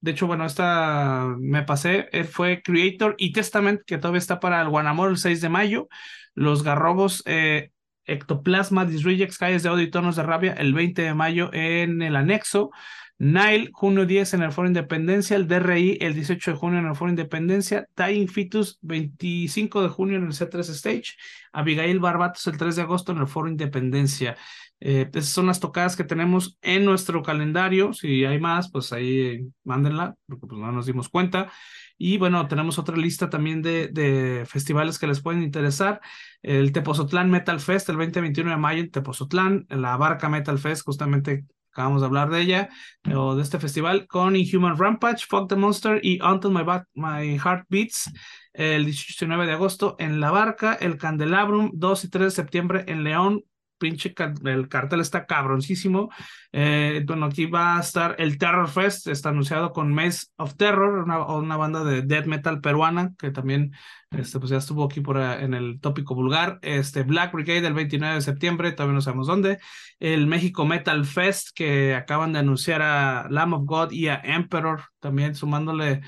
de 0.00 0.12
hecho, 0.12 0.26
bueno, 0.26 0.44
esta 0.46 1.34
me 1.38 1.62
pasé, 1.62 2.08
eh, 2.12 2.24
fue 2.24 2.62
Creator 2.62 3.16
y 3.18 3.32
Testament, 3.32 3.80
que 3.86 3.98
todavía 3.98 4.18
está 4.18 4.38
para 4.38 4.62
el 4.62 4.68
Guanamor 4.68 5.10
el 5.10 5.16
6 5.16 5.40
de 5.40 5.48
mayo. 5.48 5.88
Los 6.34 6.62
Garrobos 6.62 7.22
eh, 7.26 7.70
Ectoplasma, 8.04 8.84
Disrejects, 8.84 9.38
Calles 9.38 9.62
de 9.62 9.70
Odio 9.70 9.84
y 9.84 9.90
Tonos 9.90 10.16
de 10.16 10.22
Rabia 10.22 10.52
el 10.52 10.74
20 10.74 11.02
de 11.02 11.14
mayo 11.14 11.50
en 11.52 12.02
el 12.02 12.16
anexo. 12.16 12.70
Nile, 13.18 13.70
junio 13.72 14.06
10 14.06 14.34
en 14.34 14.42
el 14.42 14.52
Foro 14.52 14.66
Independencia, 14.66 15.36
el 15.36 15.46
DRI 15.46 15.98
el 16.00 16.14
18 16.14 16.50
de 16.50 16.56
junio 16.56 16.80
en 16.80 16.86
el 16.86 16.96
Foro 16.96 17.10
Independencia, 17.10 17.88
Dying 17.96 18.28
Fitus 18.28 18.78
25 18.82 19.82
de 19.82 19.88
junio 19.88 20.16
en 20.18 20.24
el 20.24 20.32
C3 20.32 20.68
Stage, 20.68 21.14
Abigail 21.52 22.00
Barbatos 22.00 22.46
el 22.48 22.58
3 22.58 22.74
de 22.74 22.82
agosto 22.82 23.12
en 23.12 23.18
el 23.18 23.28
Foro 23.28 23.48
Independencia. 23.48 24.36
Eh, 24.80 25.08
esas 25.14 25.30
son 25.30 25.46
las 25.46 25.60
tocadas 25.60 25.96
que 25.96 26.04
tenemos 26.04 26.58
en 26.62 26.84
nuestro 26.84 27.22
calendario. 27.22 27.92
Si 27.92 28.24
hay 28.24 28.38
más, 28.38 28.70
pues 28.70 28.92
ahí 28.92 29.46
mándenla, 29.64 30.14
porque 30.26 30.46
pues 30.46 30.60
no 30.60 30.72
nos 30.72 30.86
dimos 30.86 31.08
cuenta. 31.08 31.50
Y 31.96 32.18
bueno, 32.18 32.46
tenemos 32.48 32.78
otra 32.78 32.96
lista 32.96 33.30
también 33.30 33.62
de, 33.62 33.88
de 33.88 34.44
festivales 34.46 34.98
que 34.98 35.06
les 35.06 35.20
pueden 35.20 35.42
interesar. 35.42 36.00
El 36.42 36.72
Tepozotlán 36.72 37.30
Metal 37.30 37.60
Fest 37.60 37.88
el 37.88 37.96
20-21 37.96 38.50
de 38.50 38.56
mayo 38.56 38.80
en 38.82 38.90
Tepozotlán, 38.90 39.66
la 39.68 39.96
Barca 39.96 40.28
Metal 40.28 40.58
Fest 40.58 40.84
justamente 40.84 41.44
acabamos 41.74 42.02
de 42.02 42.06
hablar 42.06 42.30
de 42.30 42.40
ella, 42.40 42.68
o 43.12 43.34
de 43.34 43.42
este 43.42 43.58
festival, 43.58 44.06
con 44.06 44.36
Inhuman 44.36 44.78
Rampage, 44.78 45.26
Fuck 45.26 45.48
the 45.48 45.56
Monster 45.56 45.98
y 46.04 46.20
Until 46.22 46.52
My, 46.52 46.62
My 46.94 47.36
Heart 47.36 47.66
Beats, 47.68 48.12
el 48.52 48.84
19 48.84 49.44
de 49.44 49.52
agosto 49.52 49.96
en 49.98 50.20
La 50.20 50.30
Barca, 50.30 50.74
el 50.74 50.96
Candelabrum, 50.96 51.72
2 51.74 52.04
y 52.04 52.10
3 52.10 52.24
de 52.26 52.30
septiembre 52.30 52.84
en 52.86 53.02
León, 53.02 53.42
pinche 53.84 54.14
el 54.46 54.68
cartel 54.70 55.00
está 55.00 55.26
cabroncísimo. 55.26 56.10
Eh, 56.52 57.04
bueno, 57.06 57.26
aquí 57.26 57.44
va 57.44 57.76
a 57.76 57.80
estar 57.80 58.16
el 58.18 58.38
Terror 58.38 58.66
Fest, 58.66 59.08
está 59.08 59.28
anunciado 59.28 59.72
con 59.72 59.92
Maze 59.92 60.28
of 60.36 60.56
Terror, 60.56 61.04
una, 61.04 61.56
banda 61.58 61.84
de 61.84 62.00
death 62.00 62.24
metal 62.24 62.62
peruana 62.62 63.12
que 63.18 63.30
también 63.30 63.72
este, 64.10 64.38
pues 64.38 64.50
ya 64.50 64.56
estuvo 64.56 64.84
aquí 64.84 65.02
por, 65.02 65.18
eh, 65.18 65.44
en 65.44 65.52
el 65.52 65.80
tópico 65.80 66.14
vulgar. 66.14 66.58
Este 66.62 67.02
Black 67.02 67.34
Brigade 67.34 67.66
el 67.66 67.74
29 67.74 68.14
de 68.14 68.20
septiembre, 68.22 68.72
todavía 68.72 68.94
no 68.94 69.02
sabemos 69.02 69.26
dónde. 69.26 69.58
El 70.00 70.26
México 70.26 70.64
Metal 70.64 71.04
Fest 71.04 71.50
que 71.54 71.94
acaban 71.94 72.32
de 72.32 72.38
anunciar 72.38 72.80
a 72.80 73.28
Lamb 73.28 73.52
of 73.52 73.64
God 73.66 73.90
y 73.90 74.08
a 74.08 74.18
Emperor, 74.24 74.84
también 74.98 75.34
sumándole 75.34 76.00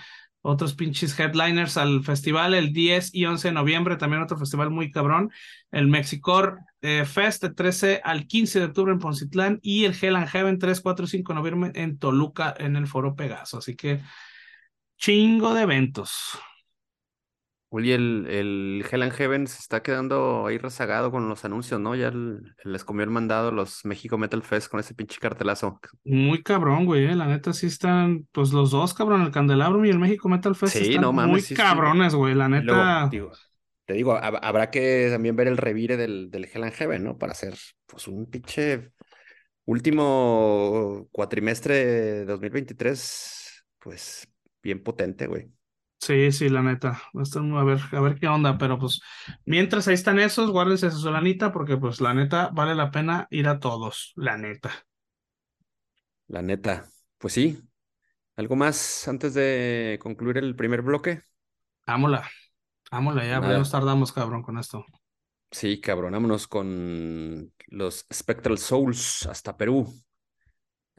otros 0.47 0.75
pinches 0.75 1.19
headliners 1.19 1.77
al 1.77 2.05
festival 2.05 2.55
el 2.55 2.73
10 2.73 3.15
y 3.15 3.25
11 3.25 3.49
de 3.49 3.55
noviembre, 3.55 3.97
también 3.97 4.23
otro 4.23 4.39
festival 4.39 4.71
muy 4.71 4.91
cabrón, 4.93 5.33
el 5.73 5.89
Mexicor 5.89 6.61
eh, 6.83 7.05
Fest 7.05 7.43
de 7.43 7.51
13 7.51 8.01
al 8.05 8.27
15 8.27 8.61
de 8.61 8.65
octubre 8.67 8.93
en 8.93 9.01
Poncitlán 9.01 9.59
y 9.61 9.85
el 9.85 9.97
Hell 10.01 10.15
and 10.15 10.29
Heaven 10.29 10.59
3, 10.59 10.81
4 10.81 11.05
y 11.05 11.09
5 11.09 11.33
de 11.33 11.37
noviembre 11.37 11.73
en 11.75 11.99
Toluca 11.99 12.55
en 12.59 12.77
el 12.77 12.87
Foro 12.87 13.17
Pegaso. 13.17 13.59
Así 13.59 13.75
que 13.75 14.01
chingo 14.97 15.53
de 15.55 15.63
eventos. 15.63 16.39
Oye, 17.77 17.95
el, 17.95 18.27
el 18.31 18.87
Hell 18.91 19.03
and 19.03 19.13
Heaven 19.13 19.47
se 19.47 19.59
está 19.59 19.83
quedando 19.83 20.47
ahí 20.47 20.57
rezagado 20.57 21.11
con 21.11 21.29
los 21.29 21.45
anuncios, 21.45 21.79
¿no? 21.79 21.95
Ya 21.95 22.11
les 22.65 22.85
comió 22.85 23.05
el 23.05 23.11
mandado 23.11 23.51
los 23.53 23.85
México 23.85 24.17
Metal 24.17 24.43
Fest 24.43 24.71
con 24.71 24.81
ese 24.81 24.95
pinche 24.95 25.19
cartelazo. 25.21 25.79
Muy 26.03 26.43
cabrón, 26.43 26.87
güey, 26.87 27.05
eh, 27.05 27.15
la 27.15 27.27
neta 27.27 27.53
sí 27.53 27.67
están, 27.67 28.27
pues 28.33 28.51
los 28.55 28.71
dos, 28.71 28.95
cabrón, 28.95 29.21
el 29.21 29.31
Candelabrum 29.31 29.85
y 29.85 29.91
el 29.91 29.99
México 29.99 30.27
Metal 30.31 30.55
Fest 30.55 30.77
están 30.77 31.03
no, 31.03 31.13
muy 31.13 31.43
cabrones, 31.43 32.15
güey, 32.15 32.35
la 32.35 32.49
neta. 32.49 33.11
te 33.85 33.93
digo, 33.93 34.17
habrá 34.17 34.71
que 34.71 35.09
también 35.11 35.37
ver 35.37 35.49
el 35.49 35.59
revire 35.59 35.99
del, 35.99 36.31
del 36.31 36.49
Hell 36.51 36.65
and 36.65 36.73
Heaven, 36.73 37.05
¿no? 37.05 37.19
Para 37.19 37.33
hacer, 37.33 37.53
pues, 37.85 38.09
un 38.09 38.25
pinche 38.25 38.91
último 39.67 41.09
cuatrimestre 41.13 41.75
de 41.85 42.25
2023, 42.25 43.67
pues, 43.81 44.27
bien 44.63 44.83
potente, 44.83 45.27
güey. 45.27 45.51
Sí, 46.07 46.31
sí, 46.31 46.49
la 46.49 46.63
neta. 46.63 47.03
A 47.15 47.65
ver, 47.65 47.81
a 47.91 48.01
ver 48.01 48.15
qué 48.21 48.29
onda, 48.29 48.57
pero 48.57 48.79
pues 48.79 49.01
mientras 49.45 49.89
ahí 49.89 49.95
están 49.95 50.21
esos, 50.21 50.53
guárdense 50.53 50.89
su 50.93 51.01
solanita 51.01 51.51
porque 51.51 51.77
pues 51.77 52.01
la 52.01 52.15
neta 52.15 52.49
vale 52.55 52.77
la 52.77 52.93
pena 52.93 53.27
ir 53.29 53.49
a 53.49 53.59
todos, 53.59 54.13
la 54.15 54.39
neta. 54.39 54.71
La 56.29 56.43
neta. 56.43 56.85
Pues 57.19 57.35
sí. 57.35 57.61
¿Algo 58.37 58.55
más 58.55 59.09
antes 59.09 59.35
de 59.35 59.99
concluir 60.01 60.39
el 60.39 60.55
primer 60.55 60.83
bloque? 60.83 61.23
Ámola. 61.87 62.31
Ámola, 62.93 63.27
ya, 63.27 63.41
no 63.41 63.49
nos 63.49 63.73
tardamos, 63.73 64.13
cabrón, 64.13 64.45
con 64.45 64.59
esto. 64.59 64.87
Sí, 65.51 65.81
cabrón, 65.81 66.13
vámonos 66.13 66.47
con 66.47 67.53
los 67.67 68.07
Spectral 68.15 68.59
Souls 68.59 69.27
hasta 69.27 69.57
Perú. 69.57 69.93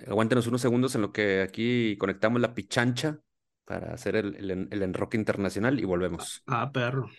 Aguántenos 0.06 0.48
unos 0.48 0.60
segundos 0.60 0.96
en 0.96 1.02
lo 1.02 1.14
que 1.14 1.44
aquí 1.44 1.96
conectamos 1.98 2.42
la 2.42 2.54
pichancha 2.54 3.22
para 3.68 3.94
hacer 3.94 4.16
el, 4.16 4.70
el, 4.72 4.82
enroque 4.82 5.18
internacional 5.18 5.78
y 5.80 5.84
volvemos. 5.84 6.42
Ah, 6.48 6.72
perro. 6.72 7.12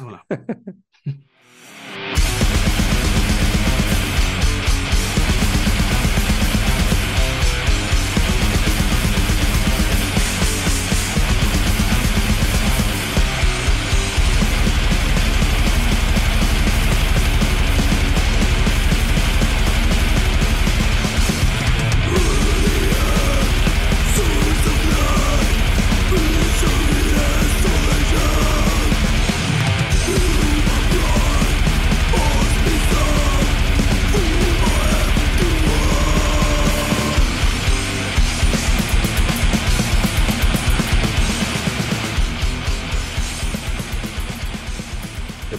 Hola. 0.00 0.26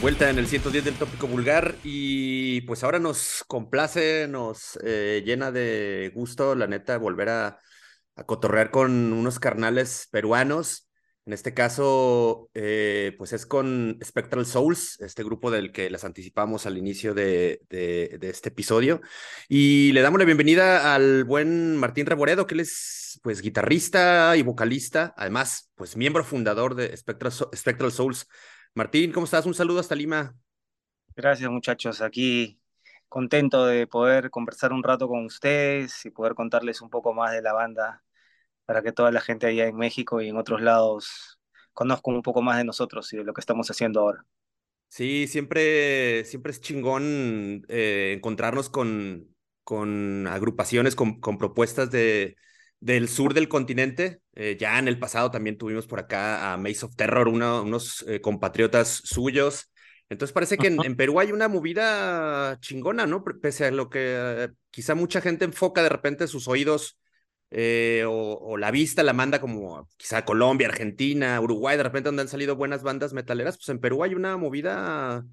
vuelta 0.02 0.30
en 0.30 0.40
el 0.40 0.48
110 0.48 0.86
del 0.86 0.96
tópico 0.96 1.28
vulgar 1.28 1.76
y 1.84 2.62
pues 2.62 2.84
ahora 2.84 3.00
nos 3.00 3.44
complace, 3.48 4.28
nos 4.28 4.80
eh, 4.84 5.22
llena 5.26 5.52
de 5.52 6.12
gusto, 6.16 6.56
la 6.56 6.68
neta, 6.68 6.98
volver 6.98 7.30
a, 7.30 7.60
cotorrear 8.26 8.70
con 8.72 9.14
unos 9.14 9.40
carnales 9.40 10.08
peruanos. 10.12 10.88
En 11.26 11.34
este 11.34 11.54
caso, 11.54 12.50
eh, 12.54 13.16
pues 13.18 13.34
es 13.34 13.46
con 13.46 13.98
Spectral 14.04 14.46
Souls, 14.46 15.00
este 15.00 15.24
grupo 15.24 15.52
del 15.52 15.72
que 15.72 15.90
les 15.90 16.04
anticipamos 16.04 16.66
al 16.66 16.78
inicio 16.78 17.14
de, 17.14 17.62
de, 17.70 18.20
este 18.22 18.50
episodio. 18.50 19.02
Y 19.48 19.94
le 19.94 20.02
damos 20.02 20.20
la 20.20 20.26
bienvenida 20.26 20.94
al 20.94 21.24
buen 21.24 21.78
Martín 21.78 22.06
Reboredo, 22.06 22.46
que 22.46 22.56
él 22.56 22.60
es 22.60 23.20
pues 23.24 23.42
guitarrista 23.42 24.36
y 24.38 24.44
vocalista, 24.44 25.14
además, 25.18 25.72
pues 25.76 25.96
miembro 25.98 26.24
fundador 26.24 26.76
de 26.76 26.96
Spectral 26.96 27.92
Souls. 27.92 28.28
Martín, 28.76 29.12
¿cómo 29.12 29.26
estás? 29.26 29.46
Un 29.46 29.54
saludo 29.54 29.80
hasta 29.80 29.94
Lima. 29.94 30.36
Gracias 31.16 31.50
muchachos, 31.52 32.02
aquí 32.02 32.60
contento 33.08 33.68
de 33.68 33.86
poder 33.86 34.32
conversar 34.32 34.74
un 34.74 34.82
rato 34.82 35.08
con 35.08 35.26
ustedes 35.26 36.04
y 36.06 36.10
poder 36.10 36.34
contarles 36.34 36.82
un 36.82 36.90
poco 36.90 37.14
más 37.14 37.32
de 37.32 37.44
la 37.44 37.54
banda 37.54 38.04
para 38.66 38.82
que 38.82 38.92
toda 38.92 39.12
la 39.12 39.22
gente 39.22 39.46
allá 39.46 39.68
en 39.68 39.76
México 39.76 40.22
y 40.22 40.30
en 40.30 40.38
otros 40.38 40.62
lados 40.62 41.40
conozca 41.74 42.10
un 42.10 42.24
poco 42.24 42.42
más 42.42 42.58
de 42.58 42.64
nosotros 42.64 43.14
y 43.14 43.18
de 43.18 43.24
lo 43.24 43.34
que 43.34 43.42
estamos 43.42 43.70
haciendo 43.70 44.00
ahora. 44.00 44.26
Sí, 44.88 45.28
siempre, 45.28 46.26
siempre 46.26 46.52
es 46.52 46.62
chingón 46.62 47.66
eh, 47.68 48.14
encontrarnos 48.18 48.72
con, 48.72 49.28
con 49.64 50.26
agrupaciones, 50.26 50.96
con, 50.96 51.20
con 51.20 51.38
propuestas 51.38 51.92
de, 51.92 52.36
del 52.84 53.08
sur 53.08 53.34
del 53.34 53.48
continente. 53.48 54.20
Eh, 54.36 54.58
ya 54.60 54.78
en 54.78 54.90
el 54.90 55.00
pasado 55.00 55.32
también 55.32 55.58
tuvimos 55.58 55.88
por 55.88 56.00
acá 56.00 56.52
a 56.52 56.58
Maze 56.58 56.86
of 56.86 56.96
Terror, 56.96 57.30
unos 57.30 58.04
eh, 58.08 58.20
compatriotas 58.20 59.02
suyos. 59.06 59.72
Entonces 60.10 60.34
parece 60.34 60.58
que 60.58 60.68
en, 60.68 60.96
Perú 60.98 61.20
hay 61.22 61.32
una 61.32 61.48
movida 61.48 62.60
chingona, 62.60 63.08
¿no? 63.08 63.24
Pese 63.24 63.66
a 63.66 63.72
lo 63.72 63.90
que 63.90 64.16
eh, 64.18 64.50
quizá 64.70 64.96
mucha 64.96 65.22
gente 65.22 65.46
enfoca 65.46 65.82
de 65.82 65.90
repente 65.90 66.28
sus 66.28 66.48
oídos 66.48 67.00
o, 68.06 68.58
la 68.58 68.72
vista 68.72 69.04
la 69.04 69.14
manda 69.14 69.40
como 69.40 69.88
quizá 69.96 70.26
Colombia, 70.26 70.68
Argentina, 70.68 71.40
Uruguay, 71.40 71.78
de 71.78 71.84
repente 71.84 72.08
donde 72.08 72.24
han 72.24 72.28
salido 72.28 72.56
buenas 72.56 72.84
bandas 72.84 73.14
metaleras, 73.14 73.58
pues 73.58 73.70
en 73.70 73.80
Perú 73.80 74.04
hay 74.04 74.14
una 74.16 74.36
movida 74.38 75.24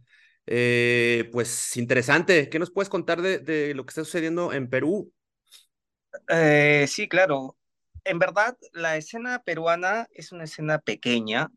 pues 0.45 1.77
interesante. 1.77 2.49
¿Qué 2.49 2.59
nos 2.59 2.71
puedes 2.71 2.89
contar 2.91 3.23
de, 3.23 3.39
de 3.39 3.75
lo 3.75 3.85
que 3.85 3.91
está 3.91 4.05
sucediendo 4.05 4.53
en 4.53 4.69
Perú? 4.69 5.13
Eh, 6.29 6.87
sí, 6.89 7.09
claro. 7.09 7.57
En 8.05 8.19
verdad, 8.19 8.57
la 8.73 8.97
escena 8.97 9.43
peruana 9.43 10.09
es 10.13 10.33
una 10.33 10.45
escena 10.45 10.79
pequeña, 10.81 11.51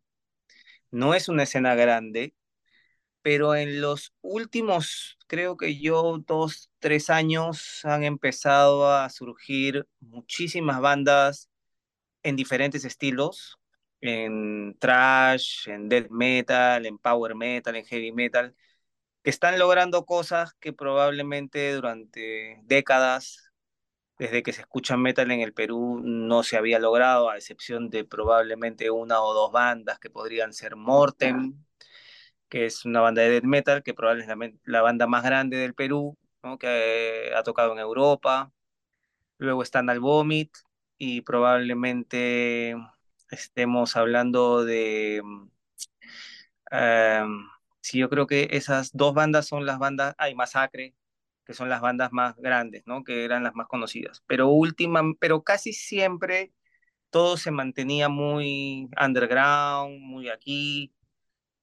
no 0.92 1.14
es 1.14 1.30
una 1.30 1.44
escena 1.44 1.76
grande, 1.76 2.36
pero 3.24 3.56
en 3.56 3.82
los 3.82 4.14
últimos, 4.22 5.18
creo 5.28 5.58
que 5.58 5.80
yo, 5.80 6.20
dos, 6.28 6.72
tres 6.80 7.10
años, 7.10 7.86
han 7.86 8.04
empezado 8.04 8.90
a 8.92 9.10
surgir 9.10 9.88
muchísimas 10.02 10.82
bandas 10.82 11.50
en 12.24 12.36
diferentes 12.36 12.86
estilos, 12.86 13.58
en 14.02 14.78
trash, 14.80 15.70
en 15.70 15.90
death 15.90 16.10
metal, 16.10 16.86
en 16.86 16.98
power 16.98 17.36
metal, 17.36 17.76
en 17.76 17.86
heavy 17.86 18.12
metal, 18.12 18.56
que 19.24 19.30
están 19.32 19.60
logrando 19.60 20.06
cosas 20.06 20.54
que 20.60 20.74
probablemente 20.74 21.74
durante 21.74 22.60
décadas 22.64 23.43
desde 24.18 24.44
que 24.44 24.54
se 24.54 24.62
escucha 24.62 24.98
metal 24.98 25.32
en 25.32 25.42
el 25.42 25.54
Perú 25.54 26.02
no 26.04 26.44
se 26.44 26.58
había 26.58 26.80
logrado, 26.80 27.30
a 27.30 27.38
excepción 27.38 27.90
de 27.90 28.06
probablemente 28.06 28.92
una 28.92 29.22
o 29.22 29.34
dos 29.34 29.52
bandas 29.52 30.00
que 30.00 30.10
podrían 30.10 30.54
ser 30.54 30.76
Mortem, 30.76 31.56
que 32.50 32.66
es 32.66 32.86
una 32.86 33.02
banda 33.02 33.24
de 33.24 33.30
death 33.32 33.44
metal, 33.44 33.84
que 33.84 33.94
probablemente 33.94 34.58
es 34.58 34.72
la, 34.72 34.82
banda 34.82 35.08
más 35.08 35.24
grande 35.24 35.58
del 35.58 35.74
Perú, 35.74 36.18
que 36.60 37.32
ha 37.36 37.44
tocado 37.44 37.74
en 37.74 37.80
Europa. 37.80 38.52
Luego 39.38 39.64
están 39.64 39.90
Al 39.90 40.00
Vomit 40.00 40.52
y 40.98 41.22
probablemente 41.22 42.76
estemos 43.32 43.98
hablando 43.98 44.64
de... 44.66 45.24
Em, 46.72 47.48
sí, 47.82 48.00
yo 48.00 48.10
creo 48.10 48.28
que 48.28 48.50
esas 48.52 48.92
dos 48.94 49.14
bandas 49.14 49.48
son 49.48 49.66
las 49.66 49.80
bandas... 49.80 50.16
Hay 50.18 50.36
Masacre, 50.36 50.94
que 51.46 51.54
son 51.54 51.70
las 51.70 51.82
bandas 51.82 52.12
más 52.12 52.36
grandes, 52.38 52.84
¿no? 52.86 53.04
Que 53.04 53.26
eran 53.26 53.44
las 53.44 53.56
más 53.56 53.68
conocidas. 53.68 54.24
Pero 54.28 54.50
última, 54.50 55.02
pero 55.20 55.44
casi 55.44 55.74
siempre 55.74 56.54
todo 57.10 57.38
se 57.38 57.52
mantenía 57.52 58.10
muy 58.10 58.90
underground, 59.00 60.00
muy 60.00 60.30
aquí. 60.30 60.94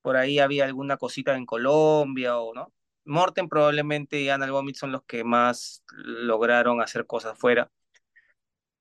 Por 0.03 0.17
ahí 0.17 0.39
había 0.39 0.65
alguna 0.65 0.97
cosita 0.97 1.37
en 1.37 1.47
Colombia 1.47 2.39
o 2.39 2.55
no. 2.55 2.73
Morten 3.05 3.49
probablemente 3.49 4.21
y 4.21 4.29
Anal 4.31 4.53
Vomit 4.53 4.77
son 4.77 4.93
los 4.93 5.03
que 5.05 5.25
más 5.25 5.85
lograron 5.89 6.81
hacer 6.83 7.07
cosas 7.07 7.39
fuera. 7.39 7.71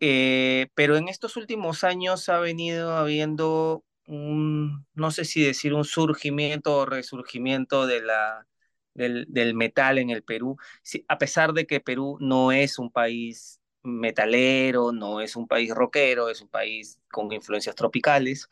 Eh, 0.02 0.68
pero 0.76 0.95
en 0.95 1.10
estos 1.10 1.36
últimos 1.38 1.84
años 1.84 2.30
ha 2.30 2.39
venido 2.39 2.95
habiendo 2.95 3.84
un, 4.08 4.86
no 4.93 5.12
sé 5.12 5.26
si 5.26 5.43
decir 5.43 5.74
un 5.74 5.84
surgimiento 5.86 6.78
o 6.78 6.86
resurgimiento 6.86 7.86
de 7.86 8.02
la, 8.02 8.47
del, 8.94 9.26
del 9.30 9.54
metal 9.56 9.98
en 9.98 10.10
el 10.10 10.24
Perú, 10.24 10.58
sí, 10.84 11.06
a 11.08 11.18
pesar 11.18 11.54
de 11.54 11.66
que 11.68 11.80
Perú 11.80 12.18
no 12.20 12.52
es 12.52 12.80
un 12.80 12.92
país 12.92 13.62
metalero, 13.84 14.92
no 14.92 15.22
es 15.22 15.36
un 15.36 15.48
país 15.48 15.74
rockero, 15.74 16.30
es 16.30 16.42
un 16.42 16.50
país 16.50 17.00
con 17.12 17.32
influencias 17.32 17.76
tropicales, 17.76 18.50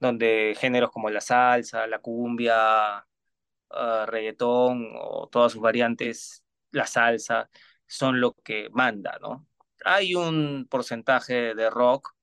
donde 0.00 0.54
géneros 0.58 0.90
como 0.90 1.10
la 1.10 1.20
salsa, 1.20 1.86
la 1.86 1.98
cumbia, 2.00 3.06
uh, 3.70 4.06
reggaetón 4.06 4.90
o 4.94 5.28
todas 5.30 5.52
sus 5.52 5.60
variantes, 5.60 6.44
la 6.72 6.86
salsa, 6.86 7.50
son 7.86 8.20
lo 8.20 8.34
que 8.44 8.68
manda, 8.72 9.18
¿no? 9.20 9.46
Hay 9.84 10.14
un 10.14 10.66
porcentaje 10.68 11.54
de 11.54 11.70
rock, 11.70 12.14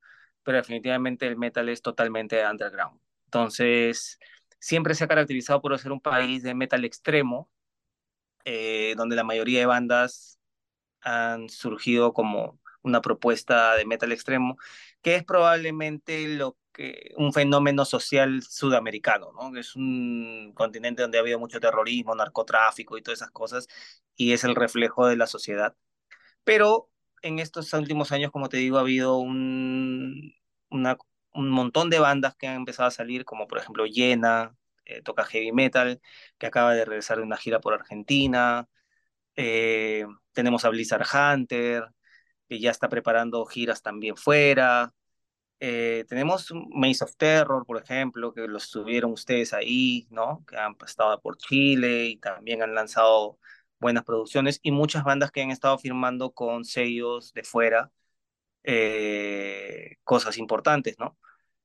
pero 0.44 0.58
definitivamente 0.58 1.28
el 1.28 1.38
metal 1.38 1.70
es 1.70 1.82
totalmente 1.82 2.46
underground. 2.46 3.00
Entonces, 3.26 4.20
siempre 4.66 4.96
se 4.96 5.04
ha 5.04 5.08
caracterizado 5.08 5.62
por 5.62 5.78
ser 5.78 5.92
un 5.92 6.02
país 6.02 6.42
de 6.42 6.56
metal 6.56 6.86
extremo, 6.86 7.52
eh, 8.46 8.96
donde 8.98 9.16
la 9.16 9.24
mayoría 9.24 9.60
de 9.60 9.68
bandas 9.68 10.40
han 11.02 11.50
surgido 11.50 12.14
como 12.14 12.60
una 12.82 13.02
propuesta 13.02 13.76
de 13.76 13.86
metal 13.86 14.12
extremo, 14.12 14.58
que 15.04 15.16
es 15.16 15.24
probablemente 15.24 16.28
lo 16.30 16.58
que 16.74 17.14
un 17.18 17.32
fenómeno 17.32 17.86
social 17.86 18.42
sudamericano, 18.42 19.32
¿no? 19.34 19.56
Es 19.56 19.76
un 19.76 20.52
continente 20.56 21.04
donde 21.04 21.20
ha 21.20 21.22
habido 21.22 21.40
mucho 21.40 21.60
terrorismo, 21.60 22.16
narcotráfico 22.16 22.98
y 22.98 23.04
todas 23.04 23.20
esas 23.20 23.32
cosas, 23.32 23.68
y 24.16 24.34
es 24.34 24.44
el 24.44 24.56
reflejo 24.56 25.08
de 25.08 25.18
la 25.18 25.28
sociedad. 25.28 25.76
Pero 26.44 26.90
en 27.22 27.40
estos 27.40 27.74
últimos 27.74 28.12
años, 28.12 28.32
como 28.32 28.50
te 28.50 28.58
digo, 28.58 28.78
ha 28.78 28.82
habido 28.82 29.18
un, 29.18 30.34
una, 30.70 30.98
un 31.36 31.50
montón 31.50 31.90
de 31.90 32.00
bandas 32.00 32.36
que 32.36 32.48
han 32.48 32.56
empezado 32.58 32.88
a 32.88 32.92
salir, 32.92 33.26
como 33.26 33.48
por 33.48 33.60
ejemplo 33.60 33.86
Yena, 33.86 34.56
eh, 34.86 35.02
toca 35.02 35.26
heavy 35.26 35.52
metal, 35.52 36.02
que 36.38 36.48
acaba 36.48 36.74
de 36.74 36.86
regresar 36.86 37.18
de 37.18 37.24
una 37.24 37.38
gira 37.38 37.60
por 37.60 37.74
Argentina. 37.74 38.68
Eh, 39.36 40.06
tenemos 40.34 40.66
a 40.66 40.70
Blizzard 40.70 41.06
Hunter, 41.14 41.86
que 42.50 42.60
ya 42.60 42.72
está 42.72 42.90
preparando 42.90 43.46
giras 43.46 43.82
también 43.82 44.16
fuera. 44.18 44.94
Eh, 45.60 46.06
tenemos 46.10 46.54
Maze 46.72 47.04
of 47.06 47.16
Terror, 47.18 47.66
por 47.66 47.82
ejemplo, 47.82 48.34
que 48.34 48.48
los 48.48 48.70
tuvieron 48.72 49.12
ustedes 49.14 49.54
ahí, 49.54 50.08
¿no? 50.12 50.44
Que 50.48 50.58
han 50.58 50.76
estado 50.86 51.20
por 51.22 51.38
Chile 51.38 52.06
y 52.08 52.18
también 52.18 52.62
han 52.62 52.76
lanzado 52.76 53.40
buenas 53.80 54.04
producciones 54.04 54.60
y 54.64 54.72
muchas 54.72 55.04
bandas 55.04 55.32
que 55.32 55.42
han 55.42 55.52
estado 55.52 55.78
firmando 55.78 56.32
con 56.34 56.66
sellos 56.66 57.34
de 57.34 57.44
fuera 57.44 57.92
eh, 58.66 59.98
cosas 60.04 60.38
importantes, 60.38 60.98
¿no? 61.00 61.18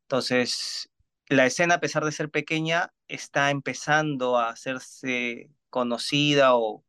Entonces, 0.03 0.90
la 1.28 1.46
escena, 1.46 1.76
a 1.76 1.80
pesar 1.80 2.05
de 2.05 2.12
ser 2.12 2.30
pequeña, 2.30 2.92
está 3.09 3.51
empezando 3.51 4.38
a 4.38 4.51
hacerse 4.51 5.51
conocida 5.70 6.57
o, 6.57 6.84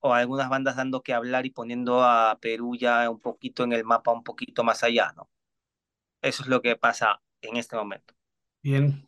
o 0.00 0.14
algunas 0.14 0.48
bandas 0.48 0.76
dando 0.76 1.02
que 1.02 1.14
hablar 1.14 1.46
y 1.46 1.50
poniendo 1.50 2.02
a 2.04 2.38
Perú 2.40 2.76
ya 2.76 3.08
un 3.08 3.20
poquito 3.20 3.64
en 3.64 3.72
el 3.72 3.84
mapa, 3.84 4.12
un 4.12 4.24
poquito 4.24 4.64
más 4.64 4.82
allá, 4.82 5.12
¿no? 5.16 5.30
Eso 6.20 6.42
es 6.42 6.48
lo 6.48 6.62
que 6.62 6.76
pasa 6.76 7.20
en 7.40 7.56
este 7.56 7.76
momento. 7.76 8.14
Bien. 8.62 9.04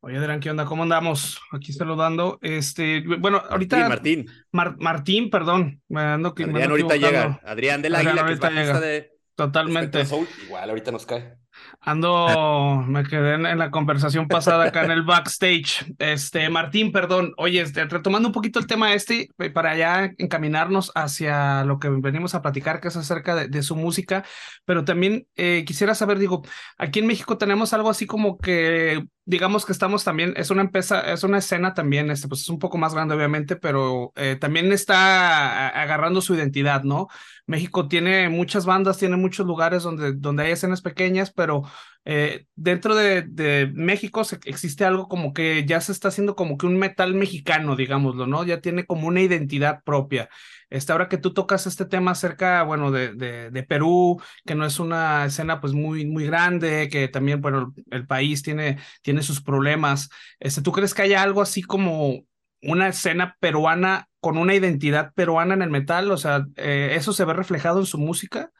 Oye, 0.00 0.16
Adrián, 0.16 0.40
¿qué 0.40 0.50
onda? 0.50 0.64
¿Cómo 0.64 0.82
andamos? 0.82 1.38
Aquí 1.52 1.72
saludando. 1.72 2.38
Este, 2.40 3.04
bueno, 3.18 3.42
ahorita. 3.50 3.88
Martín. 3.88 4.26
Mar 4.50 4.76
Martín, 4.78 5.28
perdón. 5.30 5.82
Me 5.88 6.00
ando, 6.00 6.30
Adrián 6.30 6.52
me 6.52 6.62
ando 6.62 6.74
ahorita 6.74 6.96
llega. 6.96 7.40
Adrián 7.44 7.82
del 7.82 7.94
Águila, 7.94 8.24
que 8.26 8.32
es 8.32 8.40
llega. 8.40 8.80
de. 8.80 9.13
Totalmente. 9.34 10.04
igual, 10.44 10.70
ahorita 10.70 10.92
nos 10.92 11.06
cae. 11.06 11.36
Ando, 11.80 12.82
me 12.86 13.04
quedé 13.04 13.34
en, 13.34 13.58
la 13.58 13.70
conversación 13.70 14.26
pasada 14.26 14.64
acá 14.64 14.84
en 14.84 14.90
el 14.90 15.02
backstage. 15.02 15.94
Este, 15.98 16.48
Martín, 16.48 16.92
perdón. 16.92 17.32
Oye, 17.36 17.60
este, 17.60 17.84
retomando 17.84 18.28
un 18.28 18.32
poquito 18.32 18.58
el 18.58 18.66
tema 18.66 18.92
este, 18.94 19.28
eh, 19.38 19.50
para 19.50 19.76
ya 19.76 20.10
encaminarnos 20.18 20.90
hacia 20.94 21.64
lo 21.64 21.78
que 21.78 21.88
venimos 21.88 22.34
a 22.34 22.42
platicar, 22.42 22.80
que 22.80 22.88
es 22.88 22.96
acerca 22.96 23.34
de, 23.34 23.62
su 23.62 23.76
música, 23.76 24.24
pero 24.64 24.84
también 24.84 25.26
eh, 25.36 25.64
quisiera 25.66 25.94
saber, 25.94 26.18
digo, 26.18 26.42
aquí 26.76 26.98
en 26.98 27.06
México 27.06 27.38
tenemos 27.38 27.72
algo 27.72 27.88
así 27.88 28.06
como 28.06 28.38
que, 28.38 29.04
digamos 29.26 29.64
que 29.64 29.72
estamos 29.72 30.04
también, 30.04 30.34
es 30.36 30.50
una 30.50 30.62
empresa, 30.62 31.00
es 31.12 31.22
una 31.24 31.38
escena 31.38 31.74
también, 31.74 32.10
este, 32.10 32.28
pues 32.28 32.42
es 32.42 32.48
un 32.48 32.58
poco 32.58 32.76
más 32.76 32.94
grande, 32.94 33.14
obviamente, 33.14 33.56
pero 33.56 34.12
eh, 34.16 34.36
también 34.38 34.70
está 34.72 35.68
agarrando 35.68 36.20
su 36.20 36.34
identidad, 36.34 36.82
¿no? 36.82 37.08
México 37.46 37.88
tiene 37.88 38.28
muchas 38.28 38.66
bandas, 38.66 38.98
tiene 38.98 39.16
muchos 39.16 39.46
lugares 39.46 39.82
donde, 39.82 40.12
donde 40.14 40.44
hay 40.44 40.52
escenas 40.52 40.82
pequeñas, 40.82 41.32
pero 41.32 41.62
eh, 42.04 42.46
dentro 42.54 42.94
de, 42.94 43.22
de, 43.22 43.70
México 43.74 44.22
existe 44.44 44.84
algo 44.84 45.08
como 45.08 45.32
que 45.32 45.64
ya 45.66 45.80
se 45.80 45.92
está 45.92 46.08
haciendo 46.08 46.36
como 46.36 46.58
que 46.58 46.66
un 46.66 46.78
metal 46.78 47.14
mexicano, 47.14 47.76
digámoslo, 47.76 48.26
¿no? 48.26 48.44
Ya 48.44 48.60
tiene 48.60 48.84
como 48.84 49.08
una 49.08 49.22
identidad 49.22 49.82
propia. 49.84 50.28
Este, 50.70 50.92
ahora 50.92 51.08
que 51.08 51.18
tú 51.18 51.32
tocas 51.32 51.66
este 51.66 51.84
tema 51.84 52.12
acerca, 52.12 52.62
bueno, 52.62 52.90
de, 52.90 53.14
de, 53.14 53.50
de, 53.50 53.62
Perú, 53.62 54.20
que 54.44 54.54
no 54.54 54.66
es 54.66 54.78
una 54.78 55.26
escena 55.26 55.60
pues 55.60 55.72
muy, 55.72 56.06
muy 56.06 56.26
grande, 56.26 56.88
que 56.90 57.08
también, 57.08 57.40
bueno, 57.40 57.74
el 57.90 58.06
país 58.06 58.42
tiene, 58.42 58.78
tiene 59.02 59.22
sus 59.22 59.42
problemas. 59.42 60.10
Este, 60.40 60.62
¿Tú 60.62 60.72
crees 60.72 60.94
que 60.94 61.02
haya 61.02 61.22
algo 61.22 61.42
así 61.42 61.62
como 61.62 62.24
una 62.62 62.88
escena 62.88 63.36
peruana 63.40 64.08
con 64.20 64.38
una 64.38 64.54
identidad 64.54 65.12
peruana 65.14 65.54
en 65.54 65.62
el 65.62 65.70
metal? 65.70 66.10
O 66.10 66.16
sea, 66.16 66.46
eh, 66.56 66.92
¿eso 66.94 67.12
se 67.12 67.24
ve 67.24 67.34
reflejado 67.34 67.80
en 67.80 67.86
su 67.86 67.98
música? 67.98 68.50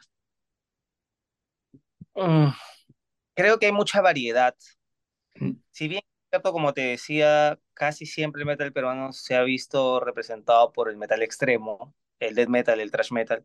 Mm, 2.14 2.48
creo 3.34 3.59
que 3.59 3.66
hay 3.66 3.72
mucha 3.72 4.00
variedad. 4.00 4.55
Mm. 5.36 5.52
Si 5.70 5.88
bien, 5.88 6.02
como 6.43 6.72
te 6.74 6.82
decía, 6.82 7.59
casi 7.74 8.07
siempre 8.07 8.41
el 8.43 8.47
metal 8.47 8.72
peruano 8.72 9.12
se 9.12 9.35
ha 9.37 9.43
visto 9.43 10.01
representado 10.01 10.72
por 10.72 10.89
el 10.89 10.97
metal 10.97 11.22
extremo, 11.22 11.95
el 12.18 12.35
death 12.35 12.49
metal, 12.49 12.80
el 12.80 12.91
thrash 12.91 13.12
metal. 13.12 13.45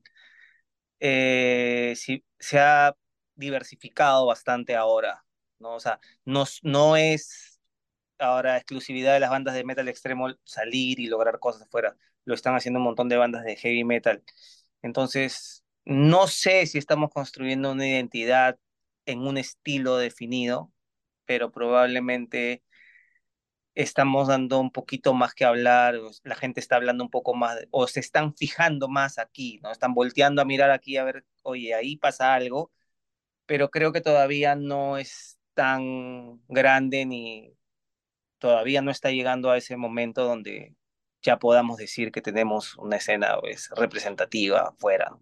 Eh, 0.99 1.93
sí, 1.95 2.25
se 2.39 2.59
ha 2.59 2.95
diversificado 3.35 4.25
bastante 4.25 4.75
ahora, 4.75 5.25
¿no? 5.59 5.75
O 5.75 5.79
sea, 5.79 5.99
no, 6.25 6.45
no 6.63 6.97
es 6.97 7.59
ahora 8.19 8.57
exclusividad 8.57 9.13
de 9.13 9.19
las 9.21 9.29
bandas 9.31 9.55
de 9.55 9.63
metal 9.63 9.87
extremo 9.89 10.29
salir 10.43 10.99
y 10.99 11.07
lograr 11.07 11.39
cosas 11.39 11.63
afuera. 11.63 11.95
Lo 12.25 12.35
están 12.35 12.55
haciendo 12.55 12.79
un 12.79 12.85
montón 12.85 13.09
de 13.09 13.17
bandas 13.17 13.43
de 13.45 13.55
heavy 13.55 13.83
metal. 13.83 14.23
Entonces, 14.81 15.63
no 15.85 16.27
sé 16.27 16.65
si 16.67 16.77
estamos 16.77 17.11
construyendo 17.11 17.71
una 17.71 17.87
identidad 17.87 18.59
en 19.05 19.21
un 19.21 19.37
estilo 19.37 19.97
definido, 19.97 20.71
pero 21.25 21.51
probablemente 21.51 22.63
estamos 23.83 24.27
dando 24.27 24.59
un 24.59 24.71
poquito 24.71 25.13
más 25.13 25.33
que 25.33 25.45
hablar, 25.45 25.95
la 26.23 26.35
gente 26.35 26.59
está 26.59 26.75
hablando 26.75 27.03
un 27.03 27.09
poco 27.09 27.33
más, 27.33 27.59
o 27.71 27.87
se 27.87 28.01
están 28.01 28.35
fijando 28.35 28.89
más 28.89 29.17
aquí, 29.17 29.59
¿no? 29.63 29.71
Están 29.71 29.93
volteando 29.93 30.41
a 30.41 30.45
mirar 30.45 30.71
aquí 30.71 30.97
a 30.97 31.05
ver, 31.05 31.25
oye, 31.43 31.73
ahí 31.73 31.95
pasa 31.97 32.33
algo, 32.33 32.71
pero 33.45 33.71
creo 33.71 33.93
que 33.93 34.01
todavía 34.01 34.55
no 34.55 34.97
es 34.97 35.39
tan 35.53 36.41
grande 36.49 37.05
ni 37.05 37.55
todavía 38.39 38.81
no 38.81 38.91
está 38.91 39.11
llegando 39.11 39.51
a 39.51 39.57
ese 39.57 39.77
momento 39.77 40.25
donde 40.25 40.75
ya 41.21 41.39
podamos 41.39 41.77
decir 41.77 42.11
que 42.11 42.21
tenemos 42.21 42.77
una 42.77 42.97
escena 42.97 43.39
pues, 43.39 43.69
representativa 43.75 44.61
afuera. 44.69 45.17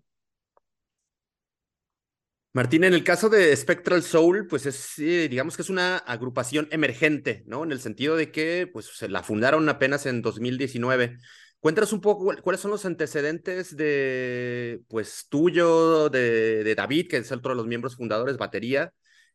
Martín, 2.57 2.83
en 2.83 2.95
el 2.95 3.03
caso 3.03 3.29
de 3.29 3.55
Spectral 3.55 4.01
Soul, 4.01 4.47
pues 4.47 4.65
es, 4.65 4.95
digamos 4.97 5.55
que 5.55 5.61
es 5.61 5.69
una 5.69 5.97
agrupación 5.97 6.67
emergente, 6.71 7.43
¿no? 7.45 7.63
En 7.63 7.71
el 7.71 7.79
sentido 7.79 8.15
de 8.15 8.31
que, 8.31 8.65
pues, 8.65 8.87
se 8.97 9.07
la 9.09 9.21
fundaron 9.21 9.69
apenas 9.69 10.07
en 10.07 10.23
2019. 10.23 11.19
Cuéntanos 11.59 11.93
un 11.93 12.01
poco 12.01 12.33
cuáles 12.41 12.59
son 12.59 12.71
los 12.71 12.83
antecedentes 12.87 13.77
de, 13.77 14.81
pues, 14.87 15.27
tuyo, 15.29 16.09
de, 16.09 16.63
de 16.63 16.73
David, 16.73 17.07
que 17.07 17.17
es 17.17 17.31
otro 17.31 17.51
de 17.51 17.57
los 17.57 17.67
miembros 17.67 17.95
fundadores, 17.95 18.37
batería. 18.37 18.91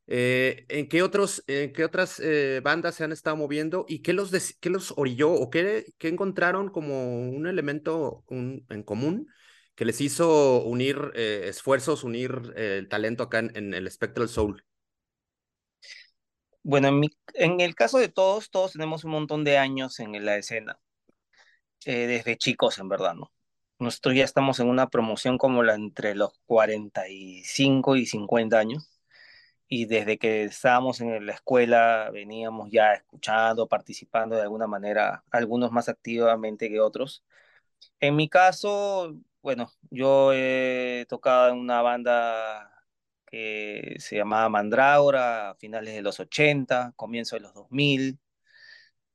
Eh, 0.08 0.66
¿En 0.68 0.88
qué, 0.88 1.04
otros, 1.04 1.44
en 1.46 1.72
qué 1.72 1.84
otras 1.84 2.18
eh, 2.18 2.60
bandas 2.64 2.96
se 2.96 3.04
han 3.04 3.12
estado 3.12 3.36
moviendo 3.36 3.84
y 3.86 4.02
qué 4.02 4.14
los, 4.14 4.32
qué 4.58 4.68
los 4.68 4.94
orilló 4.96 5.30
o 5.32 5.48
qué, 5.48 5.84
qué 5.98 6.08
encontraron 6.08 6.70
como 6.70 7.30
un 7.30 7.46
elemento 7.46 8.24
en 8.30 8.82
común 8.82 9.28
que 9.74 9.84
les 9.84 10.00
hizo 10.00 10.62
unir 10.62 11.12
eh, 11.14 11.44
esfuerzos, 11.46 12.04
unir 12.04 12.52
eh, 12.56 12.78
el 12.78 12.88
talento 12.88 13.24
acá 13.24 13.38
en, 13.40 13.74
el 13.74 13.90
Spectral 13.90 14.28
Soul? 14.28 14.64
Bueno, 16.62 16.88
en, 16.88 17.02
en, 17.34 17.60
el 17.60 17.74
caso 17.74 17.98
de 17.98 18.08
todos, 18.08 18.50
todos 18.50 18.72
tenemos 18.72 19.04
un 19.04 19.10
montón 19.12 19.44
de 19.44 19.58
años 19.58 19.98
en 20.00 20.24
la 20.24 20.36
escena, 20.36 20.78
eh, 21.84 22.06
desde 22.06 22.36
chicos 22.36 22.78
en 22.78 22.88
verdad, 22.88 23.14
¿no? 23.14 23.32
nosotros 23.82 24.14
ya 24.14 24.24
estamos 24.24 24.60
en 24.60 24.68
una 24.68 24.88
promoción 24.88 25.38
como 25.38 25.62
la 25.62 25.74
entre 25.74 26.14
los 26.14 26.32
45 26.46 27.96
y 27.96 28.06
50 28.06 28.58
años. 28.58 28.88
Y 29.68 29.86
desde 29.86 30.18
que 30.18 30.44
estábamos 30.44 31.00
en 31.00 31.26
la 31.26 31.32
escuela 31.34 32.10
veníamos 32.12 32.70
ya 32.70 32.94
escuchando, 32.94 33.68
participando 33.68 34.36
de 34.36 34.42
alguna 34.42 34.66
manera, 34.66 35.24
algunos 35.30 35.72
más 35.72 35.88
activamente 35.88 36.68
que 36.70 36.80
otros. 36.80 37.24
En 38.00 38.16
mi 38.16 38.28
caso, 38.28 39.16
bueno, 39.43 39.72
yo 39.90 40.32
he 40.32 41.07
tocado 41.09 41.51
en 41.53 41.59
una 41.59 41.82
banda 41.82 42.70
que 43.26 43.97
se 43.99 44.16
llamaba 44.16 44.49
Mandrágora 44.49 45.51
a 45.51 45.55
finales 45.57 45.95
de 45.95 46.03
los 46.03 46.20
80, 46.20 46.93
comienzo 46.97 47.36
de 47.36 47.40
los 47.43 47.55
2000. 47.55 48.20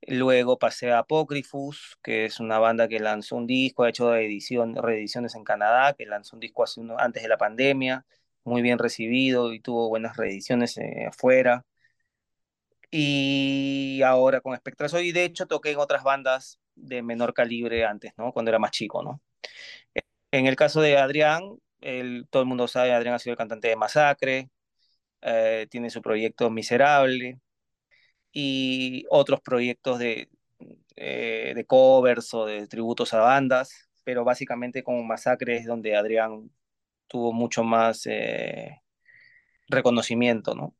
Luego 0.07 0.57
pasé 0.59 0.91
a 0.91 0.99
Apocryphus, 0.99 1.97
que 2.01 2.25
es 2.25 2.39
una 2.39 2.59
banda 2.59 2.87
que 2.87 2.99
lanzó 2.99 3.35
un 3.35 3.47
disco, 3.47 3.83
ha 3.83 3.89
hecho 3.89 4.15
edición, 4.15 4.75
reediciones 4.75 5.35
en 5.35 5.43
Canadá, 5.43 5.93
que 5.93 6.05
lanzó 6.05 6.35
un 6.35 6.39
disco 6.39 6.63
hace 6.63 6.79
uno, 6.81 6.95
antes 6.99 7.23
de 7.23 7.29
la 7.29 7.37
pandemia, 7.37 8.05
muy 8.43 8.61
bien 8.61 8.79
recibido 8.79 9.53
y 9.53 9.59
tuvo 9.59 9.89
buenas 9.89 10.15
reediciones 10.17 10.77
eh, 10.77 11.05
afuera. 11.07 11.65
Y 12.91 14.01
ahora 14.03 14.41
con 14.41 14.55
Spectra 14.55 14.87
Soy, 14.89 15.11
de 15.11 15.25
hecho 15.25 15.45
toqué 15.47 15.71
en 15.71 15.79
otras 15.79 16.03
bandas 16.03 16.59
de 16.75 17.01
menor 17.03 17.33
calibre 17.33 17.85
antes, 17.85 18.13
¿no? 18.17 18.31
Cuando 18.31 18.49
era 18.49 18.59
más 18.59 18.71
chico, 18.71 19.03
¿no? 19.03 19.21
En 20.37 20.45
el 20.45 20.55
caso 20.55 20.81
de 20.81 20.97
Adrián, 20.97 21.41
todo 22.29 22.43
el 22.43 22.47
mundo 22.47 22.67
sabe, 22.67 22.93
Adrián 22.93 23.15
ha 23.15 23.19
sido 23.19 23.33
el 23.33 23.37
cantante 23.37 23.69
de 23.69 23.75
Masacre, 23.75 24.51
eh, 25.21 25.67
tiene 25.71 25.89
su 25.89 26.01
proyecto 26.01 26.49
Miserable 26.51 27.39
y 28.31 29.05
otros 29.09 29.41
proyectos 29.41 29.99
de, 29.99 30.29
eh, 30.95 31.53
de 31.55 31.65
covers 31.65 32.33
o 32.35 32.45
de 32.45 32.67
tributos 32.67 33.13
a 33.15 33.19
bandas, 33.19 33.89
pero 34.03 34.23
básicamente 34.23 34.83
con 34.83 35.07
Masacre 35.07 35.57
es 35.57 35.65
donde 35.65 35.95
Adrián 35.95 36.51
tuvo 37.07 37.33
mucho 37.33 37.63
más 37.63 38.05
eh, 38.05 38.81
reconocimiento, 39.69 40.55
¿no? 40.55 40.75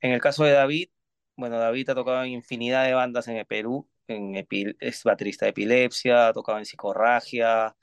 En 0.00 0.12
el 0.12 0.20
caso 0.20 0.44
de 0.44 0.52
David, 0.52 0.90
bueno, 1.36 1.58
David 1.58 1.90
ha 1.90 1.94
tocado 1.94 2.24
en 2.24 2.32
infinidad 2.32 2.84
de 2.86 2.94
bandas 2.94 3.28
en 3.28 3.38
el 3.38 3.46
Perú, 3.46 3.88
es 4.06 5.04
baterista 5.04 5.46
de 5.46 5.50
epilepsia, 5.50 6.28
ha 6.28 6.32
tocado 6.34 6.58
en 6.58 6.66
psicorragia, 6.66 7.74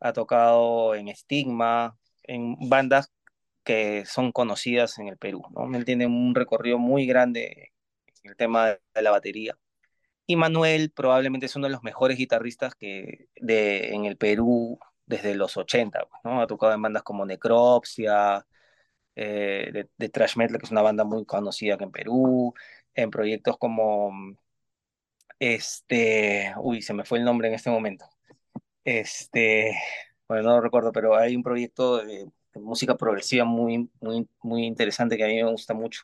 ha 0.00 0.12
tocado 0.12 0.94
en 0.94 1.08
Estigma, 1.08 1.98
en 2.24 2.56
bandas 2.68 3.12
que 3.64 4.04
son 4.06 4.32
conocidas 4.32 4.98
en 4.98 5.08
el 5.08 5.18
Perú, 5.18 5.42
¿no? 5.50 5.76
Él 5.76 5.84
tiene 5.84 6.06
un 6.06 6.34
recorrido 6.34 6.78
muy 6.78 7.06
grande 7.06 7.72
en 8.22 8.30
el 8.30 8.36
tema 8.36 8.78
de 8.94 9.02
la 9.02 9.10
batería. 9.10 9.58
Y 10.26 10.36
Manuel 10.36 10.90
probablemente 10.92 11.46
es 11.46 11.56
uno 11.56 11.66
de 11.68 11.72
los 11.72 11.82
mejores 11.82 12.18
guitarristas 12.18 12.74
que 12.74 13.28
de, 13.36 13.94
en 13.94 14.04
el 14.04 14.16
Perú 14.16 14.78
desde 15.06 15.34
los 15.34 15.56
80, 15.56 16.06
¿no? 16.24 16.42
Ha 16.42 16.46
tocado 16.46 16.74
en 16.74 16.82
bandas 16.82 17.02
como 17.02 17.26
Necropsia, 17.26 18.46
eh, 19.16 19.70
de, 19.72 19.90
de, 19.96 20.08
Trash 20.10 20.36
Metal, 20.36 20.58
que 20.58 20.66
es 20.66 20.72
una 20.72 20.82
banda 20.82 21.04
muy 21.04 21.24
conocida 21.26 21.74
aquí 21.74 21.84
en 21.84 21.92
Perú, 21.92 22.54
en 22.94 23.10
proyectos 23.10 23.58
como, 23.58 24.12
este, 25.38 26.52
uy, 26.58 26.82
se 26.82 26.94
me 26.94 27.04
fue 27.04 27.18
el 27.18 27.24
nombre 27.24 27.48
en 27.48 27.54
este 27.54 27.70
momento, 27.70 28.06
este, 28.88 29.74
bueno, 30.28 30.44
no 30.44 30.56
lo 30.56 30.60
recuerdo, 30.62 30.92
pero 30.92 31.16
hay 31.16 31.36
un 31.36 31.42
proyecto 31.42 31.98
de, 31.98 32.26
de 32.54 32.60
música 32.60 32.96
progresiva 32.96 33.44
muy, 33.44 33.90
muy, 34.00 34.28
muy 34.42 34.66
interesante 34.66 35.16
que 35.16 35.24
a 35.24 35.28
mí 35.28 35.36
me 35.42 35.50
gusta 35.50 35.74
mucho. 35.74 36.02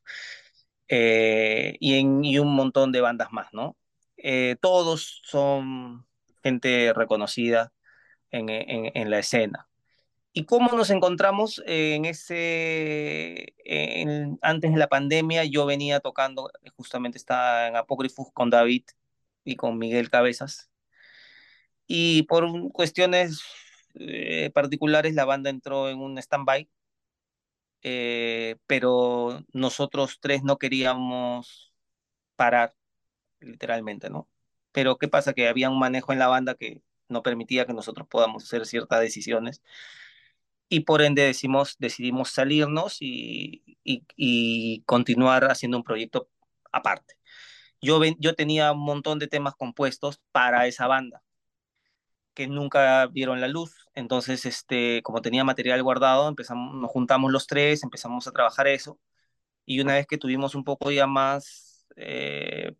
Eh, 0.88 1.76
y, 1.80 1.98
en, 1.98 2.24
y 2.24 2.38
un 2.38 2.54
montón 2.54 2.92
de 2.92 3.00
bandas 3.00 3.32
más, 3.32 3.48
¿no? 3.52 3.76
Eh, 4.16 4.56
todos 4.60 5.22
son 5.24 6.06
gente 6.42 6.92
reconocida 6.94 7.72
en, 8.30 8.48
en, 8.50 8.92
en, 8.94 9.10
la 9.10 9.18
escena. 9.20 9.68
¿Y 10.32 10.44
cómo 10.46 10.72
nos 10.72 10.90
encontramos 10.90 11.62
en 11.66 12.04
ese, 12.06 13.54
en, 13.64 14.38
antes 14.42 14.72
de 14.72 14.78
la 14.78 14.88
pandemia? 14.88 15.44
Yo 15.44 15.66
venía 15.66 16.00
tocando, 16.00 16.50
justamente 16.76 17.18
estaba 17.18 17.68
en 17.68 17.76
Apocryphus 17.76 18.28
con 18.34 18.50
David 18.50 18.84
y 19.44 19.56
con 19.56 19.78
Miguel 19.78 20.10
Cabezas. 20.10 20.70
Y 21.86 22.22
por 22.24 22.46
cuestiones 22.72 23.42
eh, 23.94 24.50
particulares, 24.54 25.14
la 25.14 25.24
banda 25.24 25.50
entró 25.50 25.88
en 25.88 25.98
un 26.00 26.18
stand-by 26.18 26.68
eh, 27.82 28.56
pero 28.66 29.44
nosotros 29.52 30.18
tres 30.20 30.42
no 30.42 30.58
queríamos 30.58 31.72
parar, 32.36 32.74
literalmente, 33.40 34.10
¿no? 34.10 34.28
Pero 34.72 34.98
¿qué 34.98 35.08
pasa? 35.08 35.34
Que 35.34 35.48
había 35.48 35.70
un 35.70 35.78
manejo 35.78 36.12
en 36.12 36.18
la 36.20 36.28
banda 36.28 36.54
que 36.56 36.82
no 37.08 37.22
permitía 37.22 37.66
que 37.66 37.74
nosotros 37.74 38.08
podamos 38.08 38.44
hacer 38.44 38.66
ciertas 38.66 39.00
decisiones 39.00 39.62
y 40.68 40.80
por 40.80 41.02
ende 41.02 41.22
decimos, 41.22 41.76
decidimos 41.78 42.30
salirnos 42.30 42.98
y, 43.00 43.78
y, 43.84 44.04
y 44.16 44.82
continuar 44.86 45.44
haciendo 45.50 45.76
un 45.76 45.84
proyecto 45.84 46.28
aparte. 46.72 47.14
Yo, 47.80 48.00
yo 48.18 48.34
tenía 48.34 48.72
un 48.72 48.80
montón 48.80 49.18
de 49.18 49.28
temas 49.28 49.54
compuestos 49.56 50.20
para 50.32 50.66
esa 50.66 50.86
banda 50.86 51.22
que 52.34 52.46
nunca 52.48 53.06
vieron 53.06 53.40
la 53.40 53.48
luz. 53.48 53.88
Entonces, 53.94 54.46
este, 54.46 55.02
como 55.02 55.22
tenía 55.22 55.44
material 55.44 55.82
guardado, 55.82 56.28
empezamos, 56.28 56.74
nos 56.76 56.90
juntamos 56.90 57.32
los 57.32 57.46
tres, 57.46 57.82
empezamos 57.84 58.26
a 58.26 58.32
trabajar 58.32 58.66
eso. 58.68 58.98
Y 59.66 59.80
una 59.80 59.94
vez 59.94 60.06
que 60.06 60.18
tuvimos 60.18 60.54
un 60.54 60.64
poco 60.64 60.90
ya 60.90 61.06
más, 61.06 61.86
eh, 61.96 62.72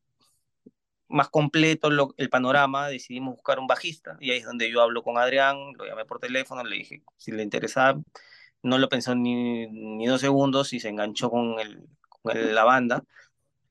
más 1.08 1.28
completo 1.28 1.88
el 2.16 2.30
panorama, 2.30 2.88
decidimos 2.88 3.36
buscar 3.36 3.58
un 3.58 3.66
bajista. 3.66 4.16
Y 4.20 4.30
ahí 4.30 4.38
es 4.38 4.44
donde 4.46 4.70
yo 4.70 4.82
hablo 4.82 5.02
con 5.02 5.18
Adrián, 5.18 5.56
lo 5.78 5.86
llamé 5.86 6.04
por 6.04 6.18
teléfono, 6.20 6.64
le 6.64 6.76
dije 6.76 7.02
si 7.16 7.32
le 7.32 7.42
interesaba. 7.42 8.00
No 8.62 8.78
lo 8.78 8.88
pensó 8.88 9.14
ni, 9.14 9.66
ni 9.68 10.06
dos 10.06 10.20
segundos 10.20 10.72
y 10.72 10.80
se 10.80 10.88
enganchó 10.88 11.30
con, 11.30 11.60
el, 11.60 11.86
con 12.08 12.54
la 12.54 12.64
banda. 12.64 13.04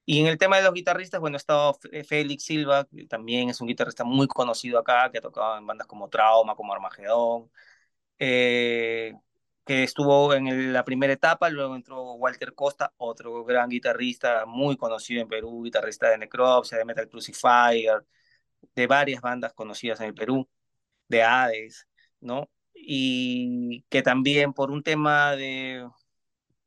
Y 0.06 0.20
en 0.20 0.28
el 0.28 0.38
tema 0.38 0.58
de 0.58 0.64
los 0.64 0.74
guitarristas, 0.74 1.22
bueno, 1.22 1.36
ha 1.36 1.38
estado 1.38 1.78
Félix 2.08 2.43
Silva, 2.43 2.86
que 2.86 3.06
también 3.08 3.49
es 3.49 3.62
un 3.62 3.68
guitarrista 3.68 4.04
muy 4.04 4.28
conocido 4.28 4.80
acá, 4.80 5.10
que 5.12 5.20
ha 5.20 5.22
tocado 5.22 5.58
en 5.58 5.66
bandas 5.66 5.88
como 5.88 6.10
Trauma, 6.10 6.56
como 6.56 6.74
Armagedón, 6.74 7.49
eh, 8.20 9.14
que 9.66 9.84
estuvo 9.84 10.34
en 10.34 10.74
la 10.74 10.84
primera 10.86 11.14
etapa, 11.14 11.49
luego 11.49 11.76
entró 11.76 12.14
Walter 12.16 12.54
Costa, 12.54 12.93
otro 12.97 13.45
gran 13.45 13.70
guitarrista 13.70 14.45
muy 14.45 14.78
conocido 14.78 15.22
en 15.22 15.30
Perú, 15.30 15.64
guitarrista 15.64 16.10
de 16.10 16.18
Necropsia, 16.18 16.78
de 16.78 16.86
Metal 16.86 17.08
Crucifier, 17.10 18.06
de 18.76 18.88
varias 18.88 19.22
bandas 19.22 19.54
conocidas 19.54 19.99
en 20.01 20.08
el 20.08 20.14
Perú, 20.16 20.49
de 21.08 21.24
Hades, 21.24 21.88
¿no? 22.22 22.49
Y 22.74 23.84
que 23.89 24.01
también 24.01 24.54
por 24.54 24.72
un 24.72 24.84
tema 24.84 25.36
de, 25.36 25.88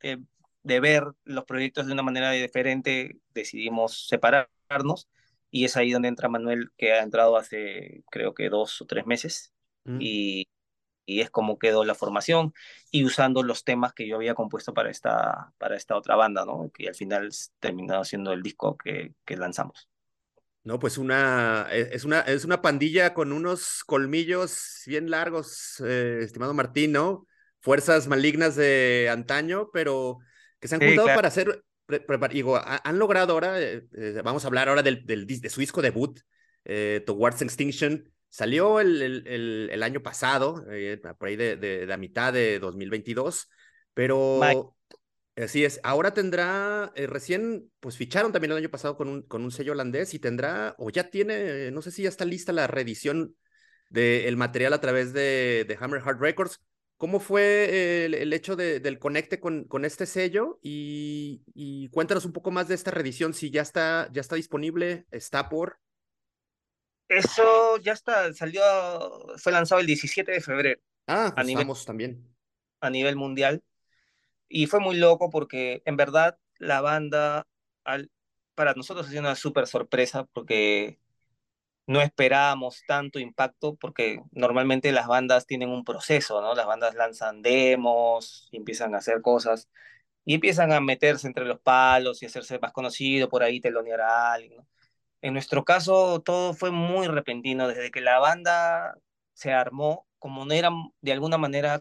de 0.00 0.22
de 0.66 0.80
ver 0.80 1.04
los 1.24 1.44
proyectos 1.44 1.86
de 1.86 1.92
una 1.92 2.02
manera 2.02 2.32
diferente, 2.32 3.20
decidimos 3.32 4.08
separarnos 4.08 5.08
y 5.48 5.64
es 5.64 5.76
ahí 5.76 5.92
donde 5.92 6.08
entra 6.08 6.28
Manuel, 6.28 6.72
que 6.76 6.92
ha 6.92 7.02
entrado 7.04 7.36
hace 7.36 8.02
creo 8.10 8.34
que 8.34 8.48
dos 8.48 8.82
o 8.82 8.86
tres 8.86 9.06
meses 9.06 9.52
mm. 9.84 9.98
y, 10.00 10.48
y, 11.04 11.20
es 11.20 11.30
como 11.30 11.60
quedó 11.60 11.84
la 11.84 11.94
formación 11.94 12.52
y 12.90 13.04
usando 13.04 13.44
los 13.44 13.62
temas 13.62 13.94
que 13.94 14.08
yo 14.08 14.16
había 14.16 14.34
compuesto 14.34 14.74
para 14.74 14.90
esta, 14.90 15.52
para 15.56 15.76
esta 15.76 15.96
otra 15.96 16.16
banda, 16.16 16.44
¿no? 16.44 16.68
que 16.74 16.88
al 16.88 16.96
final 16.96 17.30
terminó 17.60 18.04
siendo 18.04 18.32
el 18.32 18.42
disco 18.42 18.76
que, 18.76 19.14
que 19.24 19.36
lanzamos. 19.36 19.88
No, 20.64 20.80
pues 20.80 20.98
una 20.98 21.68
e, 21.70 21.90
es, 21.92 22.04
una, 22.04 22.22
es 22.22 22.44
una 22.44 22.60
pandilla 22.60 23.14
con 23.14 23.30
unos 23.30 23.84
colmillos 23.84 24.82
bien 24.84 25.10
largos, 25.10 25.80
eh, 25.86 26.18
estimado 26.22 26.54
Martín, 26.54 26.90
¿no? 26.90 27.24
Fuerzas 27.60 28.08
malignas 28.08 28.56
de 28.56 29.08
antaño, 29.12 29.70
pero 29.72 30.18
que 30.60 30.68
se 30.68 30.74
han 30.74 30.80
sí, 30.80 30.86
juntado 30.88 31.06
claro. 31.06 31.18
para 31.18 31.28
hacer, 31.28 31.62
pre, 31.86 32.00
pre, 32.00 32.28
digo, 32.28 32.60
han 32.64 32.98
logrado 32.98 33.32
ahora, 33.34 33.60
eh, 33.60 33.86
eh, 33.96 34.20
vamos 34.24 34.44
a 34.44 34.48
hablar 34.48 34.68
ahora 34.68 34.82
del, 34.82 35.04
del, 35.06 35.26
de 35.26 35.50
su 35.50 35.60
disco 35.60 35.82
debut, 35.82 36.20
eh, 36.64 37.02
Towards 37.06 37.42
Extinction, 37.42 38.12
salió 38.28 38.80
el, 38.80 39.00
el, 39.00 39.70
el 39.72 39.82
año 39.82 40.02
pasado, 40.02 40.64
eh, 40.70 41.00
por 41.18 41.28
ahí 41.28 41.36
de, 41.36 41.56
de, 41.56 41.78
de, 41.78 41.86
la 41.86 41.96
mitad 41.96 42.32
de 42.32 42.58
2022, 42.58 43.48
pero 43.94 44.40
Mike. 44.40 45.44
así 45.44 45.64
es, 45.64 45.80
ahora 45.82 46.12
tendrá, 46.12 46.92
eh, 46.96 47.06
recién, 47.06 47.70
pues 47.80 47.96
ficharon 47.96 48.32
también 48.32 48.50
el 48.52 48.58
año 48.58 48.68
pasado 48.68 48.96
con 48.96 49.08
un, 49.08 49.22
con 49.22 49.42
un 49.42 49.50
sello 49.50 49.72
holandés 49.72 50.12
y 50.12 50.18
tendrá, 50.18 50.74
o 50.78 50.90
ya 50.90 51.08
tiene, 51.08 51.70
no 51.70 51.82
sé 51.82 51.90
si 51.90 52.02
ya 52.02 52.08
está 52.08 52.24
lista 52.24 52.52
la 52.52 52.66
reedición 52.66 53.34
del 53.88 54.36
material 54.36 54.72
a 54.72 54.80
través 54.80 55.12
de, 55.12 55.64
de 55.66 55.78
Hammer 55.80 56.02
Hard 56.04 56.20
Records, 56.20 56.60
¿Cómo 56.96 57.20
fue 57.20 58.06
el, 58.06 58.14
el 58.14 58.32
hecho 58.32 58.56
de, 58.56 58.80
del 58.80 58.98
conecte 58.98 59.38
con, 59.38 59.64
con 59.64 59.84
este 59.84 60.06
sello? 60.06 60.58
Y, 60.62 61.42
y, 61.54 61.88
cuéntanos 61.90 62.24
un 62.24 62.32
poco 62.32 62.50
más 62.50 62.68
de 62.68 62.74
esta 62.74 62.90
reedición, 62.90 63.34
si 63.34 63.50
ya 63.50 63.60
está, 63.60 64.08
ya 64.12 64.22
está 64.22 64.36
disponible, 64.36 65.04
está 65.10 65.50
por. 65.50 65.78
Eso 67.08 67.76
ya 67.78 67.92
está, 67.92 68.32
salió, 68.32 68.62
fue 69.36 69.52
lanzado 69.52 69.80
el 69.80 69.86
17 69.86 70.32
de 70.32 70.40
febrero. 70.40 70.80
Ah, 71.06 71.32
pues 71.34 71.44
a 71.44 71.46
nivel, 71.46 71.68
también. 71.84 72.34
A 72.80 72.88
nivel 72.88 73.16
mundial. 73.16 73.62
Y 74.48 74.66
fue 74.66 74.80
muy 74.80 74.96
loco 74.96 75.28
porque 75.28 75.82
en 75.84 75.96
verdad 75.96 76.38
la 76.58 76.80
banda, 76.80 77.46
al, 77.84 78.10
para 78.54 78.72
nosotros 78.72 79.06
ha 79.06 79.10
sido 79.10 79.20
una 79.20 79.34
súper 79.34 79.66
sorpresa 79.66 80.24
porque 80.32 80.98
no 81.86 82.00
esperábamos 82.02 82.82
tanto 82.86 83.18
impacto 83.20 83.76
porque 83.76 84.22
normalmente 84.32 84.92
las 84.92 85.06
bandas 85.06 85.46
tienen 85.46 85.70
un 85.70 85.84
proceso, 85.84 86.40
¿no? 86.40 86.54
Las 86.54 86.66
bandas 86.66 86.94
lanzan 86.94 87.42
demos 87.42 88.48
y 88.52 88.58
empiezan 88.58 88.94
a 88.94 88.98
hacer 88.98 89.22
cosas 89.22 89.68
y 90.24 90.34
empiezan 90.34 90.72
a 90.72 90.80
meterse 90.80 91.26
entre 91.28 91.44
los 91.46 91.60
palos 91.60 92.22
y 92.22 92.26
hacerse 92.26 92.58
más 92.58 92.72
conocido, 92.72 93.28
por 93.28 93.42
ahí 93.42 93.60
telonear 93.60 94.00
a 94.02 94.32
alguien, 94.34 94.56
¿no? 94.56 94.68
En 95.22 95.32
nuestro 95.34 95.64
caso 95.64 96.20
todo 96.22 96.54
fue 96.54 96.70
muy 96.70 97.08
repentino, 97.08 97.68
desde 97.68 97.90
que 97.90 98.00
la 98.00 98.18
banda 98.20 98.96
se 99.34 99.52
armó, 99.52 100.06
como 100.18 100.44
no 100.46 100.52
eran 100.54 100.74
de 101.00 101.12
alguna 101.12 101.38
manera 101.38 101.80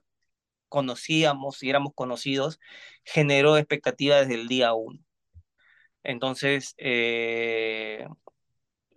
conocíamos 0.70 1.64
y 1.64 1.70
éramos 1.70 1.94
conocidos, 1.96 2.60
generó 3.04 3.58
expectativa 3.58 4.18
desde 4.18 4.36
el 4.36 4.48
día 4.48 4.74
uno. 4.74 5.00
Entonces, 6.04 6.76
eh, 6.78 8.08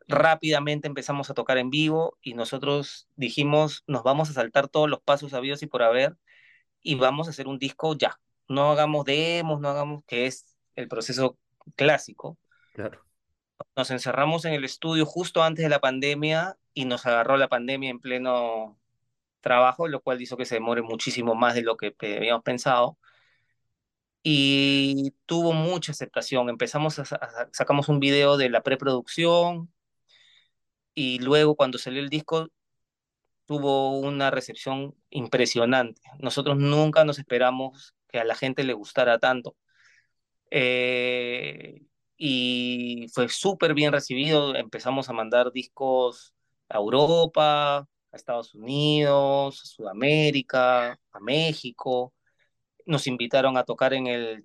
rápidamente 0.09 0.89
empezamos 0.89 1.31
a 1.31 1.35
tocar 1.35 1.59
en 1.59 1.71
vivo 1.71 2.17
y 2.23 2.35
nosotros 2.35 3.09
dijimos, 3.15 3.85
nos 3.87 4.03
vamos 4.03 4.31
a 4.31 4.33
saltar 4.33 4.69
todos 4.69 4.89
los 4.89 5.01
pasos 5.01 5.35
habidos 5.35 5.63
y 5.63 5.67
por 5.67 5.83
haber 5.83 6.17
y 6.83 6.95
vamos 6.95 7.27
a 7.29 7.31
hacer 7.31 7.47
un 7.47 7.59
disco 7.59 7.95
ya. 7.97 8.19
No 8.49 8.73
hagamos 8.73 9.05
demos, 9.05 9.61
no 9.61 9.69
hagamos, 9.69 10.05
que 10.07 10.27
es 10.27 10.57
el 10.75 10.89
proceso 10.89 11.39
clásico. 11.77 12.39
Claro. 12.73 13.05
Nos 13.77 13.91
encerramos 13.91 14.45
en 14.47 14.55
el 14.55 14.65
estudio 14.65 15.05
justo 15.05 15.43
antes 15.43 15.65
de 15.65 15.69
la 15.69 15.81
pandemia 15.81 16.57
y 16.73 16.87
nos 16.87 17.05
agarró 17.05 17.37
la 17.37 17.49
pandemia 17.49 17.91
en 17.91 18.01
pleno 18.01 18.79
trabajo, 19.41 19.89
lo 19.89 20.01
cual 20.01 20.23
hizo 20.23 20.37
que 20.37 20.47
se 20.47 20.55
demore 20.57 20.83
muchísimo 20.83 21.35
más 21.35 21.55
de 21.55 21.63
lo 21.63 21.77
que 21.77 21.95
habíamos 22.17 22.43
pensado. 22.43 22.99
Y 24.23 25.15
tuvo 25.27 25.53
mucha 25.53 25.93
aceptación. 25.93 26.49
Empezamos 26.49 26.99
a, 26.99 27.03
a 27.03 27.49
sacamos 27.53 27.89
un 27.89 28.01
video 28.01 28.37
de 28.37 28.51
la 28.51 28.63
preproducción, 28.63 29.73
y 30.99 31.21
luego 31.21 31.55
cuando 31.55 31.79
salió 31.79 32.01
el 32.01 32.09
disco 32.09 32.49
tuvo 33.47 34.01
una 34.01 34.33
recepción 34.33 34.97
impresionante. 35.11 36.03
Nosotros 36.19 36.57
nunca 36.59 37.05
nos 37.05 37.21
esperamos 37.21 37.95
que 38.09 38.19
a 38.19 38.25
la 38.25 38.35
gente 38.35 38.65
le 38.65 38.73
gustara 38.73 39.21
tanto. 39.21 39.57
Eh, 40.51 41.83
y 42.17 43.07
fue 43.15 43.29
súper 43.29 43.75
bien 43.75 43.93
recibido. 43.93 44.57
Empezamos 44.57 45.09
a 45.09 45.13
mandar 45.13 45.53
discos 45.53 46.35
a 46.69 46.79
Europa, 46.79 47.79
a 47.79 47.87
Estados 48.13 48.57
Unidos, 48.57 49.63
a 49.63 49.67
Sudamérica, 49.67 50.99
a 51.13 51.21
México. 51.21 52.13
Nos 52.87 53.07
invitaron 53.07 53.57
a 53.57 53.63
tocar 53.63 53.95
en 53.95 54.09
el 54.09 54.45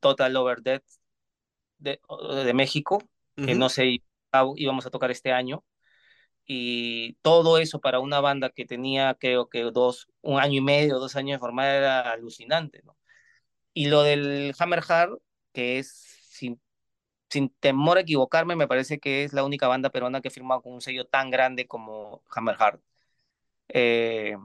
Total 0.00 0.36
Over 0.36 0.60
Death 0.60 0.84
de, 1.78 2.00
de 2.44 2.52
México, 2.52 2.96
uh 2.96 3.40
-huh. 3.40 3.46
que 3.46 3.54
no 3.54 3.70
sé, 3.70 4.02
íbamos 4.56 4.84
a 4.84 4.90
tocar 4.90 5.10
este 5.10 5.32
año 5.32 5.64
y 6.46 7.14
todo 7.22 7.58
eso 7.58 7.80
para 7.80 8.00
una 8.00 8.20
banda 8.20 8.50
que 8.50 8.66
tenía 8.66 9.14
creo 9.14 9.48
que 9.48 9.62
dos, 9.64 10.08
un 10.22 10.40
año 10.40 10.58
y 10.58 10.60
medio, 10.62 10.98
dos 10.98 11.16
años 11.16 11.36
de 11.36 11.40
formar 11.40 11.68
era 11.68 12.12
alucinante, 12.12 12.82
¿no? 12.84 12.96
Y 13.74 13.88
lo 13.88 14.02
del 14.02 14.54
Hammer 14.58 14.82
Hard, 14.88 15.18
que 15.52 15.78
es 15.78 15.88
sin, 16.30 16.60
sin 17.30 17.50
temor 17.60 17.98
a 17.98 18.02
equivocarme, 18.02 18.56
me 18.56 18.68
parece 18.68 18.98
que 19.00 19.24
es 19.24 19.32
la 19.32 19.44
única 19.44 19.68
banda 19.68 19.90
peruana 19.90 20.20
que 20.22 20.28
ha 20.28 20.30
firmado 20.30 20.62
con 20.62 20.74
un 20.74 20.80
sello 20.82 21.06
tan 21.06 21.30
grande 21.30 21.66
como 21.68 22.22
Hammer 22.30 22.56
Hard, 22.58 22.80
eh, 23.68 24.36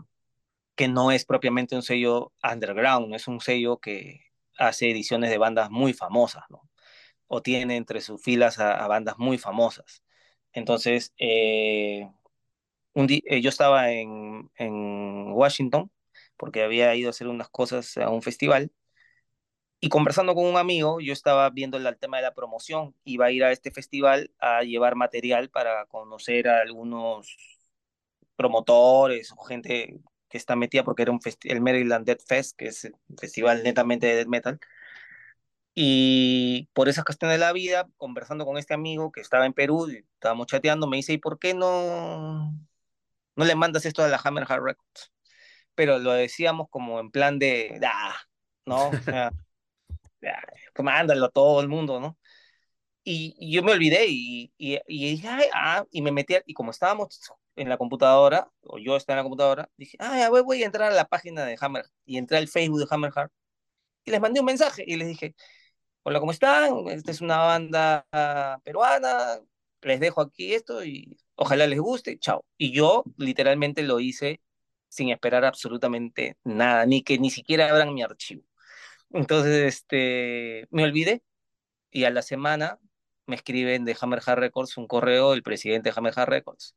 que 0.75 0.87
no 0.87 1.11
es 1.11 1.25
propiamente 1.25 1.75
un 1.75 1.83
sello 1.83 2.33
underground, 2.43 3.13
es 3.15 3.27
un 3.27 3.41
sello 3.41 3.79
que 3.79 4.21
hace 4.57 4.91
ediciones 4.91 5.29
de 5.29 5.37
bandas 5.37 5.69
muy 5.71 5.93
famosas, 5.93 6.43
¿no? 6.49 6.69
O 7.27 7.41
tiene 7.41 7.77
entre 7.77 8.01
sus 8.01 8.21
filas 8.23 8.59
a, 8.59 8.83
a 8.83 8.87
bandas 8.87 9.17
muy 9.17 9.37
famosas. 9.37 10.03
Entonces, 10.53 11.13
eh, 11.17 12.09
un 12.93 13.07
eh, 13.09 13.41
yo 13.41 13.49
estaba 13.49 13.91
en, 13.91 14.49
Washington 15.33 15.91
porque 16.37 16.63
había 16.63 16.95
ido 16.95 17.09
a 17.09 17.11
hacer 17.11 17.27
unas 17.27 17.49
cosas 17.49 17.97
a 17.97 18.09
un 18.09 18.21
festival 18.21 18.71
y 19.79 19.89
conversando 19.89 20.35
con 20.35 20.45
un 20.45 20.57
amigo, 20.57 20.99
yo 21.01 21.11
estaba 21.13 21.49
viendo 21.49 21.77
el, 21.77 21.85
el 21.87 21.97
tema 21.97 22.17
de 22.17 22.23
la 22.23 22.33
promoción, 22.35 22.95
iba 23.03 23.25
a 23.25 23.31
ir 23.31 23.43
a 23.43 23.51
este 23.51 23.71
festival 23.71 24.31
a 24.39 24.61
llevar 24.63 24.95
material 24.95 25.49
para 25.49 25.85
conocer 25.87 26.47
a 26.47 26.61
algunos 26.61 27.35
promotores 28.35 29.31
o 29.37 29.43
gente 29.43 29.99
que 30.29 30.37
está 30.37 30.55
metida 30.55 30.83
porque 30.83 31.03
era 31.03 31.11
un 31.11 31.19
el 31.43 31.61
Maryland 31.61 32.05
Dead 32.05 32.19
Fest, 32.25 32.57
que 32.57 32.67
es 32.67 32.85
un 32.85 33.17
festival 33.17 33.63
netamente 33.63 34.07
de 34.07 34.15
death 34.15 34.27
metal. 34.27 34.59
Y 35.73 36.69
por 36.73 36.89
esas 36.89 37.05
cuestiones 37.05 37.35
de 37.35 37.39
la 37.45 37.53
vida, 37.53 37.87
conversando 37.97 38.45
con 38.45 38.57
este 38.57 38.73
amigo 38.73 39.11
que 39.11 39.21
estaba 39.21 39.45
en 39.45 39.53
Perú, 39.53 39.89
y 39.89 39.97
estábamos 39.97 40.47
chateando, 40.47 40.87
me 40.87 40.97
dice, 40.97 41.13
¿y 41.13 41.17
por 41.17 41.39
qué 41.39 41.53
no, 41.53 42.53
no 43.35 43.45
le 43.45 43.55
mandas 43.55 43.85
esto 43.85 44.03
a 44.03 44.07
la 44.09 44.19
Hammer 44.23 44.45
Hard 44.47 44.63
Records? 44.63 45.11
Pero 45.75 45.99
lo 45.99 46.11
decíamos 46.13 46.67
como 46.69 46.99
en 46.99 47.11
plan 47.11 47.39
de, 47.39 47.79
ah, 47.85 48.15
¿no? 48.65 48.89
O 48.89 48.97
sea, 48.99 49.31
pues 50.73 50.83
mándalo 50.83 51.25
a 51.27 51.29
todo 51.29 51.61
el 51.61 51.69
mundo, 51.69 51.99
¿no? 51.99 52.17
Y, 53.03 53.35
y 53.39 53.53
yo 53.53 53.63
me 53.63 53.71
olvidé 53.71 54.07
y, 54.07 54.53
y, 54.57 54.79
y 54.87 55.11
dije, 55.11 55.27
Ay, 55.27 55.45
ah, 55.53 55.85
y 55.91 56.01
me 56.01 56.11
metí, 56.11 56.35
y 56.45 56.53
como 56.53 56.71
estábamos 56.71 57.19
en 57.55 57.69
la 57.69 57.77
computadora, 57.77 58.51
o 58.61 58.77
yo 58.77 58.95
estaba 58.95 59.15
en 59.15 59.19
la 59.19 59.23
computadora, 59.23 59.69
dije, 59.77 59.97
ah, 59.99 60.27
voy, 60.29 60.41
voy 60.41 60.63
a 60.63 60.65
entrar 60.65 60.91
a 60.91 60.95
la 60.95 61.05
página 61.05 61.45
de 61.45 61.57
Hammer, 61.59 61.85
y 62.05 62.17
entré 62.17 62.37
al 62.37 62.47
Facebook 62.47 62.79
de 62.79 62.87
Hammer 62.89 63.11
Hard, 63.15 63.31
y 64.05 64.11
les 64.11 64.21
mandé 64.21 64.39
un 64.39 64.45
mensaje, 64.45 64.83
y 64.87 64.97
les 64.97 65.07
dije, 65.07 65.35
hola, 66.03 66.19
¿cómo 66.19 66.31
están? 66.31 66.87
Esta 66.87 67.11
es 67.11 67.21
una 67.21 67.37
banda 67.39 68.05
peruana, 68.63 69.39
les 69.81 69.99
dejo 69.99 70.21
aquí 70.21 70.53
esto 70.53 70.83
y 70.83 71.17
ojalá 71.35 71.67
les 71.67 71.79
guste, 71.79 72.17
chao. 72.19 72.45
Y 72.57 72.71
yo 72.73 73.03
literalmente 73.17 73.83
lo 73.83 73.99
hice 73.99 74.41
sin 74.89 75.09
esperar 75.09 75.45
absolutamente 75.45 76.37
nada, 76.43 76.85
ni 76.85 77.03
que 77.03 77.17
ni 77.19 77.29
siquiera 77.31 77.69
abran 77.69 77.93
mi 77.93 78.03
archivo. 78.03 78.43
Entonces, 79.11 79.75
este, 79.75 80.67
me 80.71 80.83
olvidé 80.83 81.23
y 81.91 82.05
a 82.05 82.11
la 82.11 82.21
semana 82.23 82.79
me 83.27 83.35
escriben 83.35 83.85
de 83.85 83.97
Hammer 84.01 84.21
Hard 84.25 84.39
Records 84.39 84.77
un 84.77 84.87
correo 84.87 85.31
del 85.31 85.43
presidente 85.43 85.89
de 85.91 85.95
Hammer 85.97 86.13
Hard 86.17 86.29
Records 86.29 86.75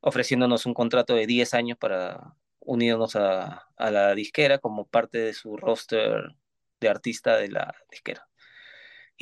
ofreciéndonos 0.00 0.66
un 0.66 0.74
contrato 0.74 1.14
de 1.14 1.26
10 1.26 1.54
años 1.54 1.78
para 1.78 2.34
unirnos 2.60 3.16
a, 3.16 3.66
a 3.76 3.90
la 3.90 4.14
disquera 4.14 4.58
como 4.58 4.86
parte 4.86 5.18
de 5.18 5.34
su 5.34 5.56
roster 5.56 6.34
de 6.80 6.88
artista 6.88 7.36
de 7.36 7.48
la 7.48 7.74
disquera. 7.90 8.26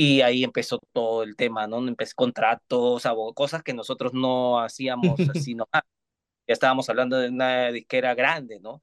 Y 0.00 0.20
ahí 0.20 0.44
empezó 0.44 0.80
todo 0.92 1.24
el 1.24 1.34
tema, 1.34 1.66
¿no? 1.66 1.78
Empezó 1.88 2.12
contratos, 2.14 3.02
cosas 3.34 3.64
que 3.64 3.74
nosotros 3.74 4.14
no 4.14 4.60
hacíamos 4.60 5.18
así, 5.34 5.56
¿no? 5.56 5.68
Ya 5.72 5.82
estábamos 6.46 6.88
hablando 6.88 7.18
de 7.18 7.28
una 7.30 7.72
disquera 7.72 8.14
grande, 8.14 8.60
¿no? 8.60 8.80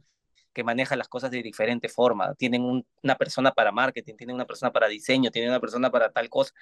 Que 0.54 0.66
maneja 0.66 0.98
las 0.98 1.08
cosas 1.08 1.32
de 1.32 1.42
diferente 1.42 1.88
forma. 1.88 2.36
Tienen 2.36 2.64
un, 2.64 2.86
una 3.02 3.16
persona 3.16 3.54
para 3.54 3.72
marketing, 3.72 4.16
tienen 4.18 4.36
una 4.36 4.46
persona 4.46 4.74
para 4.74 4.90
diseño, 4.90 5.32
tienen 5.32 5.52
una 5.52 5.62
persona 5.62 5.90
para 5.90 6.12
tal 6.12 6.30
cosa. 6.30 6.54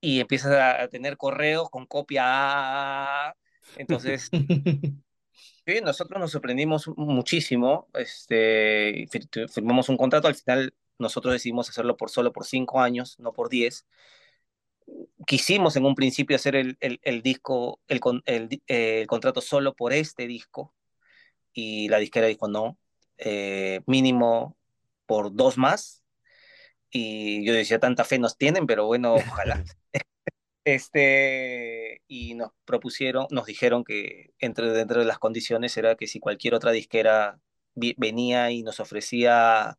Y 0.00 0.20
empiezas 0.20 0.52
a 0.52 0.86
tener 0.88 1.16
correos 1.16 1.70
con 1.70 1.86
copia. 1.86 3.34
Entonces, 3.76 4.28
sí, 5.66 5.80
nosotros 5.82 6.20
nos 6.20 6.32
sorprendimos 6.32 6.86
muchísimo. 6.98 7.88
Este, 7.94 9.08
firmamos 9.48 9.88
un 9.88 9.96
contrato, 9.96 10.28
al 10.28 10.34
final 10.34 10.74
nosotros 10.98 11.32
decidimos 11.32 11.68
hacerlo 11.68 11.96
por 11.96 12.10
solo 12.10 12.32
por 12.32 12.46
cinco 12.46 12.80
años, 12.80 13.18
no 13.18 13.32
por 13.32 13.48
diez. 13.48 13.86
Quisimos 15.26 15.76
en 15.76 15.84
un 15.84 15.94
principio 15.94 16.36
hacer 16.36 16.56
el, 16.56 16.76
el, 16.80 17.00
el 17.02 17.22
disco, 17.22 17.80
el, 17.88 18.00
el, 18.26 18.62
el, 18.66 19.06
contrato 19.06 19.40
solo 19.40 19.74
por 19.74 19.92
este 19.92 20.26
disco, 20.26 20.74
y 21.52 21.88
la 21.88 21.98
disquera 21.98 22.26
dijo 22.26 22.48
no, 22.48 22.78
eh, 23.18 23.80
mínimo 23.86 24.56
por 25.06 25.34
dos 25.34 25.58
más. 25.58 26.04
Y 26.90 27.44
yo 27.44 27.52
decía, 27.52 27.78
tanta 27.80 28.04
fe 28.04 28.18
nos 28.18 28.38
tienen, 28.38 28.66
pero 28.66 28.86
bueno, 28.86 29.14
ojalá. 29.14 29.62
este, 30.64 32.02
y 32.08 32.34
nos 32.34 32.52
propusieron, 32.64 33.26
nos 33.30 33.46
dijeron 33.46 33.84
que 33.84 34.32
entre, 34.38 34.70
dentro 34.70 35.00
de 35.00 35.06
las 35.06 35.18
condiciones 35.18 35.76
era 35.76 35.96
que 35.96 36.06
si 36.06 36.20
cualquier 36.20 36.54
otra 36.54 36.72
disquera 36.72 37.40
venía 37.74 38.50
y 38.50 38.62
nos 38.62 38.80
ofrecía 38.80 39.78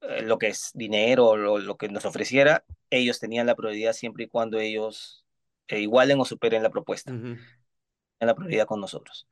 lo 0.00 0.38
que 0.38 0.48
es 0.48 0.70
dinero 0.74 1.36
lo, 1.36 1.58
lo, 1.58 1.76
que 1.76 1.88
nos 1.88 2.04
ofreciera, 2.04 2.64
ellos 2.88 3.20
tenían 3.20 3.46
la 3.46 3.54
prioridad 3.54 3.92
siempre 3.92 4.24
y 4.24 4.28
cuando 4.28 4.58
ellos 4.58 5.24
eh, 5.68 5.80
igualen 5.80 6.18
o 6.20 6.24
superen 6.24 6.62
la 6.62 6.70
propuesta. 6.70 7.12
Uh 7.12 7.16
-huh. 7.16 7.38
En 8.18 8.26
la 8.26 8.34
prioridad 8.34 8.66
con 8.66 8.80
nosotros. 8.80 9.28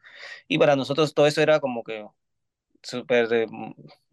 Y 0.47 0.57
para 0.59 0.75
nosotros 0.75 1.13
todo 1.13 1.27
eso 1.27 1.43
era 1.43 1.61
como 1.61 1.85
que 1.85 2.07
súper 2.83 3.33
eh, 3.33 3.47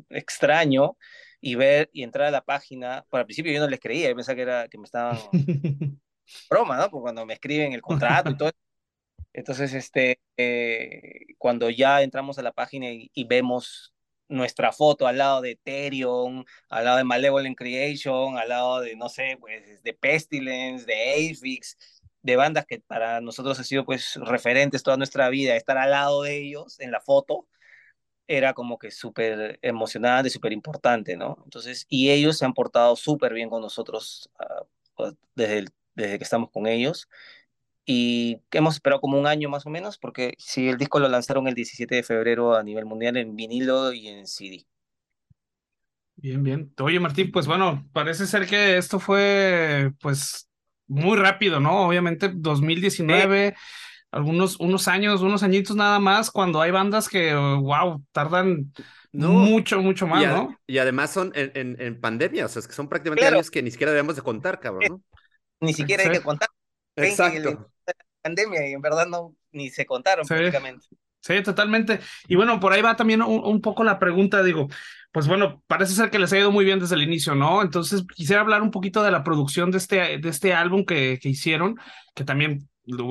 extraño 0.10 0.98
y 1.40 1.56
ver 1.56 1.90
y 1.94 2.04
entrar 2.04 2.28
a 2.28 2.32
la 2.32 2.42
página. 2.42 3.06
Para 3.10 3.22
el 3.22 3.26
principio 3.26 3.54
yo 3.54 3.62
no 3.62 3.70
les 3.70 3.80
creía, 3.80 4.10
yo 4.10 4.16
pensaba 4.16 4.36
que, 4.36 4.42
era, 4.42 4.68
que 4.68 4.78
me 4.78 4.84
estaban 4.86 5.18
broma, 6.50 6.78
¿no? 6.78 6.90
Porque 6.90 7.04
cuando 7.04 7.26
me 7.26 7.36
escriben 7.36 7.74
el 7.74 7.82
contrato 7.82 8.32
y 8.32 8.38
todo. 8.38 8.52
Entonces, 9.34 9.74
este, 9.74 10.20
eh, 10.38 11.36
cuando 11.38 11.70
ya 11.70 12.02
entramos 12.02 12.40
a 12.40 12.42
la 12.42 12.54
página 12.54 12.90
y, 12.90 13.12
y 13.14 13.26
vemos 13.26 13.95
nuestra 14.28 14.72
foto 14.72 15.08
al 15.08 15.18
lado 15.18 15.42
de 15.42 15.52
Ethereum, 15.52 16.44
al 16.70 16.86
lado 16.86 16.98
de 16.98 17.04
Malevolent 17.04 17.58
Creation, 17.58 18.38
al 18.38 18.50
lado 18.50 18.82
de, 18.82 18.96
no 18.96 19.10
sé, 19.10 19.38
pues, 19.40 19.84
de 19.84 19.94
Pestilence, 19.94 20.86
de 20.86 21.32
Aphix, 21.32 21.78
de 22.22 22.36
bandas 22.36 22.66
que 22.66 22.80
para 22.80 23.22
nosotros 23.22 23.60
ha 23.60 23.64
sido 23.64 23.86
pues 23.86 24.16
referentes 24.16 24.82
toda 24.84 24.98
nuestra 24.98 25.30
vida, 25.30 25.56
estar 25.56 25.78
al 25.78 25.92
lado 25.92 26.24
de 26.24 26.38
ellos 26.38 26.80
en 26.80 26.92
la 26.92 27.00
foto, 27.02 27.48
era 28.28 28.54
como 28.54 28.80
que 28.80 28.92
súper 28.92 29.60
emocionante, 29.62 30.30
súper 30.30 30.54
importante, 30.54 31.16
¿no? 31.18 31.38
Entonces, 31.44 31.86
y 31.90 32.10
ellos 32.12 32.38
se 32.38 32.46
han 32.46 32.54
portado 32.54 32.96
súper 32.96 33.34
bien 33.34 33.50
con 33.50 33.62
nosotros 33.62 34.32
uh, 34.98 35.12
desde, 35.36 35.66
desde 35.94 36.18
que 36.18 36.24
estamos 36.24 36.50
con 36.52 36.68
ellos. 36.68 37.08
Y 37.86 38.42
hemos 38.52 38.76
esperado 38.76 39.00
como 39.00 39.20
un 39.20 39.28
año 39.28 39.48
más 39.48 39.66
o 39.68 39.70
menos, 39.70 40.00
porque 40.00 40.34
sí, 40.40 40.70
el 40.70 40.78
disco 40.78 41.00
lo 41.00 41.08
lanzaron 41.08 41.48
el 41.48 41.54
17 41.54 41.96
de 41.96 42.04
febrero 42.04 42.56
a 42.56 42.64
nivel 42.64 42.86
mundial 42.86 43.16
en 43.18 43.36
vinilo 43.36 43.94
y 43.94 44.08
en 44.08 44.26
CD. 44.26 44.66
Bien, 46.16 46.42
bien. 46.42 46.74
Oye, 46.80 47.00
Martín, 47.00 47.32
pues 47.32 47.46
bueno, 47.46 47.88
parece 47.94 48.26
ser 48.26 48.48
que 48.48 48.78
esto 48.78 49.00
fue 49.00 49.92
pues 50.00 50.50
muy 50.88 51.18
rápido, 51.18 51.60
¿no? 51.60 51.86
Obviamente 51.86 52.32
2019, 52.34 53.50
sí. 53.50 53.56
algunos 54.12 54.60
unos 54.60 54.88
años, 54.88 55.22
unos 55.22 55.44
añitos 55.44 55.76
nada 55.76 56.00
más, 56.00 56.32
cuando 56.32 56.62
hay 56.62 56.72
bandas 56.72 57.10
que, 57.10 57.36
wow, 57.36 58.04
tardan 58.12 58.74
no. 59.12 59.30
mucho, 59.30 59.82
mucho 59.82 60.08
más, 60.08 60.24
y 60.24 60.26
¿no? 60.26 60.58
Y 60.66 60.78
además 60.80 61.12
son 61.12 61.32
en, 61.36 61.52
en, 61.54 61.82
en, 61.82 62.00
pandemia, 62.00 62.46
o 62.46 62.50
sea, 62.50 62.62
es 62.62 62.68
que 62.68 62.74
son 62.74 62.88
prácticamente 62.88 63.22
claro. 63.22 63.36
años 63.36 63.52
que 63.52 63.62
ni 63.62 63.70
siquiera 63.70 63.92
debemos 63.92 64.16
de 64.16 64.22
contar, 64.22 64.60
cabrón, 64.60 64.84
¿no? 64.90 65.02
Ni 65.60 65.74
siquiera 65.74 66.04
sí. 66.04 66.10
hay 66.10 66.16
que 66.16 66.24
contar. 66.24 66.50
Exacto. 66.96 67.72
Pandemia 68.26 68.68
y 68.68 68.74
en 68.74 68.82
verdad 68.82 69.06
no, 69.06 69.36
ni 69.52 69.70
se 69.70 69.86
contaron 69.86 70.26
sí. 70.26 70.34
prácticamente. 70.34 70.88
Sí, 71.20 71.42
totalmente. 71.44 72.00
Y 72.28 72.36
bueno, 72.36 72.60
por 72.60 72.74
ahí 72.74 72.82
va 72.82 72.96
también 72.96 73.22
un, 73.22 73.44
un, 73.44 73.62
poco 73.62 73.84
la 73.84 74.00
pregunta, 74.00 74.42
digo, 74.44 74.68
pues 75.12 75.28
bueno, 75.28 75.64
parece 75.68 75.94
ser 75.94 76.10
que 76.10 76.20
les 76.20 76.34
ha 76.34 76.40
ido 76.40 76.52
muy 76.52 76.66
bien 76.66 76.80
desde 76.80 76.96
el 76.96 77.04
inicio, 77.04 77.36
¿no? 77.36 77.62
Entonces 77.62 78.04
quisiera 78.16 78.42
hablar 78.42 78.62
un 78.62 78.72
poquito 78.72 79.04
de 79.04 79.12
la 79.12 79.24
producción 79.24 79.72
de 79.72 79.78
este, 79.78 80.18
de 80.18 80.30
este 80.30 80.54
álbum 80.54 80.86
que, 80.86 81.20
que 81.22 81.30
hicieron, 81.30 81.80
que 82.14 82.24
también 82.24 82.68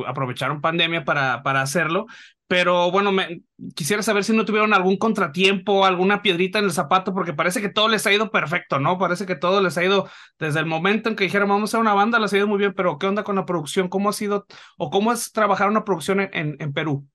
aprovecharon 0.07 0.61
pandemia 0.61 1.05
para, 1.05 1.43
para 1.43 1.63
hacerlo, 1.63 2.07
pero 2.47 2.91
bueno, 2.91 3.11
me, 3.13 3.43
quisiera 3.75 4.03
saber 4.03 4.25
si 4.25 4.35
no 4.35 4.45
tuvieron 4.45 4.75
algún 4.75 4.97
contratiempo, 4.99 5.85
alguna 5.85 6.23
piedrita 6.23 6.59
en 6.59 6.67
el 6.67 6.73
zapato, 6.73 7.15
porque 7.15 7.33
parece 7.33 7.61
que 7.61 7.69
todo 7.69 7.89
les 7.89 8.07
ha 8.07 8.13
ido 8.13 8.31
perfecto, 8.31 8.79
¿no? 8.79 8.99
Parece 8.99 9.27
que 9.27 9.37
todo 9.37 9.63
les 9.63 9.79
ha 9.79 9.85
ido 9.85 10.09
desde 10.39 10.61
el 10.61 10.67
momento 10.67 11.09
en 11.09 11.17
que 11.17 11.25
dijeron 11.25 11.49
vamos 11.49 11.75
a 11.75 11.79
una 11.79 11.95
banda, 11.95 12.19
les 12.19 12.33
ha 12.33 12.37
ido 12.37 12.47
muy 12.47 12.59
bien, 12.59 12.75
pero 12.75 12.99
¿qué 12.99 13.07
onda 13.07 13.25
con 13.25 13.37
la 13.37 13.47
producción? 13.47 13.89
¿Cómo 13.89 14.11
ha 14.11 14.13
sido 14.13 14.47
o 14.79 14.91
cómo 14.91 15.13
es 15.13 15.33
trabajar 15.33 15.69
una 15.69 15.85
producción 15.85 16.21
en, 16.21 16.31
en, 16.33 16.57
en 16.61 16.73
Perú? 16.73 17.09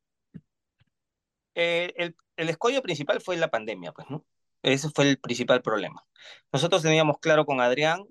Eh, 1.56 1.94
el, 1.98 2.16
el 2.38 2.50
escollo 2.50 2.82
principal 2.82 3.22
fue 3.22 3.38
la 3.38 3.50
pandemia, 3.50 3.92
pues, 3.92 4.10
¿no? 4.10 4.26
Ese 4.64 4.90
fue 4.90 5.10
el 5.10 5.20
principal 5.20 5.62
problema. 5.62 6.06
Nosotros 6.52 6.82
teníamos 6.82 7.18
claro 7.20 7.46
con 7.46 7.62
Adrián 7.62 8.04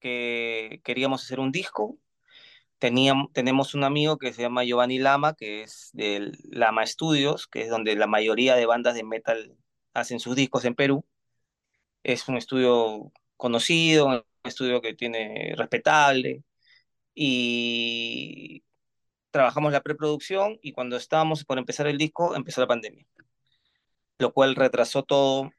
que 0.00 0.80
queríamos 0.84 1.24
hacer 1.24 1.40
un 1.40 1.52
disco. 1.52 1.98
Teníamos, 2.78 3.32
tenemos 3.32 3.74
un 3.74 3.84
amigo 3.84 4.18
que 4.18 4.32
se 4.32 4.42
llama 4.42 4.64
Giovanni 4.64 4.98
Lama, 4.98 5.34
que 5.34 5.62
es 5.62 5.90
de 5.94 6.32
Lama 6.50 6.86
Studios, 6.86 7.46
que 7.46 7.62
es 7.62 7.70
donde 7.70 7.96
la 7.96 8.06
mayoría 8.06 8.54
de 8.56 8.66
bandas 8.66 8.94
de 8.94 9.04
metal 9.04 9.56
hacen 9.94 10.20
sus 10.20 10.36
discos 10.36 10.64
en 10.64 10.74
Perú. 10.74 11.04
Es 12.02 12.28
un 12.28 12.36
estudio 12.36 13.12
conocido, 13.36 14.06
un 14.06 14.22
estudio 14.44 14.80
que 14.82 14.94
tiene 14.94 15.54
respetable. 15.56 16.44
Y 17.14 18.62
trabajamos 19.30 19.72
la 19.72 19.82
preproducción 19.82 20.58
y 20.62 20.72
cuando 20.72 20.96
estábamos 20.96 21.44
por 21.44 21.58
empezar 21.58 21.86
el 21.86 21.98
disco 21.98 22.34
empezó 22.36 22.62
la 22.62 22.66
pandemia, 22.68 23.06
lo 24.18 24.32
cual 24.32 24.54
retrasó 24.54 25.02
todo 25.02 25.50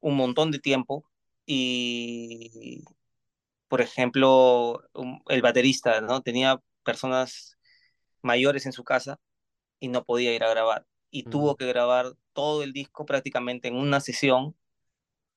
un 0.00 0.16
montón 0.16 0.50
de 0.50 0.58
tiempo 0.58 1.04
y, 1.46 2.84
por 3.68 3.80
ejemplo, 3.80 4.82
un, 4.94 5.22
el 5.28 5.42
baterista, 5.42 6.00
¿no? 6.00 6.22
Tenía 6.22 6.60
personas 6.84 7.58
mayores 8.22 8.66
en 8.66 8.72
su 8.72 8.84
casa 8.84 9.18
y 9.80 9.88
no 9.88 10.04
podía 10.04 10.34
ir 10.34 10.44
a 10.44 10.50
grabar 10.50 10.86
y 11.10 11.24
tuvo 11.24 11.56
que 11.56 11.66
grabar 11.66 12.12
todo 12.32 12.62
el 12.62 12.72
disco 12.72 13.06
prácticamente 13.06 13.68
en 13.68 13.76
una 13.76 14.00
sesión 14.00 14.56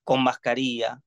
con 0.04 0.24
mascarilla, 0.24 1.02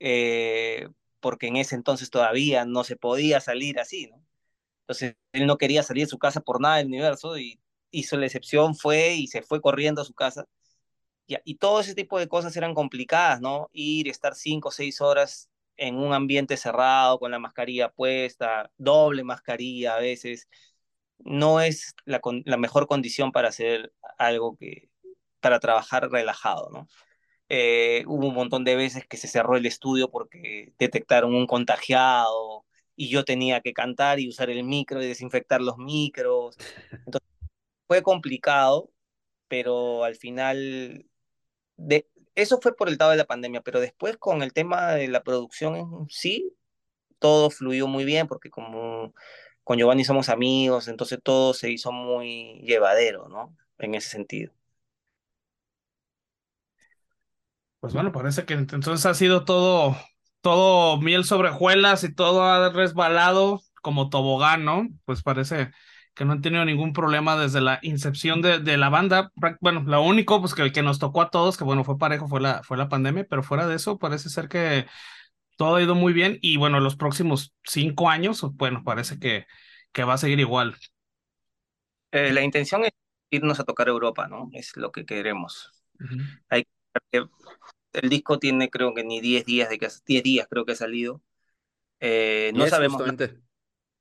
eh, 0.00 0.88
porque 1.20 1.48
en 1.48 1.56
ese 1.56 1.74
entonces 1.76 2.10
todavía 2.10 2.64
no 2.64 2.84
se 2.84 2.96
podía 2.96 3.40
salir 3.40 3.80
así, 3.80 4.08
¿no? 4.08 4.24
Entonces 4.82 5.16
él 5.32 5.46
no 5.46 5.58
quería 5.58 5.82
salir 5.82 6.04
de 6.06 6.10
su 6.10 6.18
casa 6.18 6.40
por 6.40 6.60
nada 6.60 6.76
del 6.78 6.88
universo 6.88 7.38
y 7.38 7.60
hizo 7.90 8.16
la 8.16 8.26
excepción, 8.26 8.76
fue 8.76 9.14
y 9.14 9.28
se 9.28 9.42
fue 9.42 9.60
corriendo 9.60 10.02
a 10.02 10.04
su 10.04 10.14
casa. 10.14 10.46
Y, 11.26 11.36
y 11.44 11.56
todo 11.56 11.80
ese 11.80 11.94
tipo 11.94 12.18
de 12.18 12.28
cosas 12.28 12.56
eran 12.56 12.74
complicadas, 12.74 13.40
¿no? 13.40 13.68
Ir, 13.72 14.08
estar 14.08 14.34
cinco 14.34 14.68
o 14.70 14.72
seis 14.72 15.00
horas 15.00 15.50
en 15.76 15.96
un 15.96 16.12
ambiente 16.12 16.56
cerrado, 16.56 17.18
con 17.18 17.30
la 17.30 17.38
mascarilla 17.38 17.90
puesta, 17.90 18.70
doble 18.78 19.24
mascarilla 19.24 19.96
a 19.96 20.00
veces, 20.00 20.48
no 21.18 21.60
es 21.60 21.94
la, 22.04 22.20
la 22.44 22.56
mejor 22.56 22.86
condición 22.86 23.32
para 23.32 23.48
hacer 23.48 23.92
algo 24.18 24.56
que, 24.56 24.90
para 25.40 25.60
trabajar 25.60 26.10
relajado, 26.10 26.70
¿no? 26.70 26.88
Eh, 27.48 28.04
hubo 28.08 28.28
un 28.28 28.34
montón 28.34 28.64
de 28.64 28.76
veces 28.76 29.06
que 29.06 29.16
se 29.16 29.28
cerró 29.28 29.56
el 29.56 29.66
estudio 29.66 30.10
porque 30.10 30.74
detectaron 30.78 31.34
un 31.34 31.46
contagiado, 31.46 32.66
y 32.96 33.08
yo 33.10 33.24
tenía 33.24 33.60
que 33.60 33.74
cantar 33.74 34.18
y 34.18 34.28
usar 34.28 34.50
el 34.50 34.64
micro 34.64 35.02
y 35.02 35.06
desinfectar 35.06 35.60
los 35.60 35.76
micros. 35.76 36.56
Entonces, 37.06 37.28
fue 37.86 38.02
complicado, 38.02 38.90
pero 39.48 40.04
al 40.04 40.16
final, 40.16 41.06
de, 41.76 42.08
eso 42.36 42.60
fue 42.62 42.76
por 42.76 42.88
el 42.88 42.96
lado 42.98 43.12
de 43.12 43.18
la 43.18 43.26
pandemia, 43.26 43.62
pero 43.62 43.80
después 43.80 44.16
con 44.18 44.42
el 44.42 44.52
tema 44.54 44.92
de 44.92 45.08
la 45.08 45.22
producción 45.24 45.76
en 45.76 46.08
sí, 46.10 46.54
todo 47.18 47.50
fluyó 47.50 47.88
muy 47.88 48.04
bien, 48.04 48.28
porque 48.28 48.50
como 48.50 49.14
con 49.64 49.78
Giovanni 49.78 50.04
somos 50.04 50.28
amigos, 50.30 50.88
entonces 50.88 51.20
todo 51.22 51.54
se 51.54 51.70
hizo 51.70 51.92
muy 51.92 52.60
llevadero, 52.64 53.28
¿no? 53.28 53.56
En 53.78 53.94
ese 53.96 54.10
sentido. 54.10 54.52
Pues 57.80 57.94
bueno, 57.94 58.10
parece 58.12 58.44
que 58.44 58.54
entonces 58.54 59.06
ha 59.06 59.14
sido 59.14 59.44
todo 59.44 59.96
todo 60.40 61.00
miel 61.00 61.24
sobre 61.24 61.48
hojuelas 61.50 62.04
y 62.04 62.14
todo 62.14 62.44
ha 62.44 62.70
resbalado 62.70 63.62
como 63.82 64.10
tobogán, 64.10 64.64
¿no? 64.64 64.88
Pues 65.04 65.22
parece 65.22 65.72
que 66.16 66.24
no 66.24 66.32
han 66.32 66.40
tenido 66.40 66.64
ningún 66.64 66.94
problema 66.94 67.36
desde 67.36 67.60
la 67.60 67.78
incepción 67.82 68.40
de, 68.40 68.58
de 68.58 68.78
la 68.78 68.88
banda. 68.88 69.30
Bueno, 69.60 69.82
lo 69.86 70.02
único 70.02 70.40
pues 70.40 70.54
que, 70.54 70.72
que, 70.72 70.82
nos 70.82 70.98
tocó 70.98 71.20
a 71.20 71.30
todos, 71.30 71.58
que 71.58 71.64
bueno, 71.64 71.84
fue 71.84 71.98
parejo, 71.98 72.26
fue 72.26 72.40
la, 72.40 72.62
fue 72.62 72.78
la 72.78 72.88
pandemia, 72.88 73.26
pero 73.28 73.42
fuera 73.42 73.68
de 73.68 73.76
eso 73.76 73.98
parece 73.98 74.30
ser 74.30 74.48
que 74.48 74.86
todo 75.56 75.76
ha 75.76 75.82
ido 75.82 75.94
muy 75.94 76.14
bien 76.14 76.38
y 76.40 76.56
bueno, 76.56 76.80
los 76.80 76.96
próximos 76.96 77.54
cinco 77.64 78.08
años, 78.08 78.40
bueno, 78.54 78.82
parece 78.82 79.18
que, 79.18 79.46
que 79.92 80.04
va 80.04 80.14
a 80.14 80.18
seguir 80.18 80.40
igual. 80.40 80.74
Eh, 82.12 82.32
la 82.32 82.42
intención 82.42 82.84
es 82.84 82.92
irnos 83.30 83.60
a 83.60 83.64
tocar 83.64 83.88
Europa, 83.88 84.26
¿no? 84.26 84.48
Es 84.54 84.74
lo 84.76 84.92
que 84.92 85.04
queremos. 85.04 85.70
Uh 86.00 86.04
-huh. 86.04 86.40
Hay 86.48 86.66
que 87.12 87.26
el 87.92 88.08
disco 88.08 88.38
tiene 88.38 88.70
creo 88.70 88.94
que 88.94 89.04
ni 89.04 89.20
10 89.20 89.44
días 89.44 89.68
de 89.68 89.78
que 89.78 89.88
10 90.06 90.22
días 90.22 90.46
creo 90.48 90.64
que 90.64 90.72
ha 90.72 90.76
salido. 90.76 91.22
Eh, 92.00 92.52
no 92.54 92.66
sabemos 92.66 93.00
nada, 93.06 93.28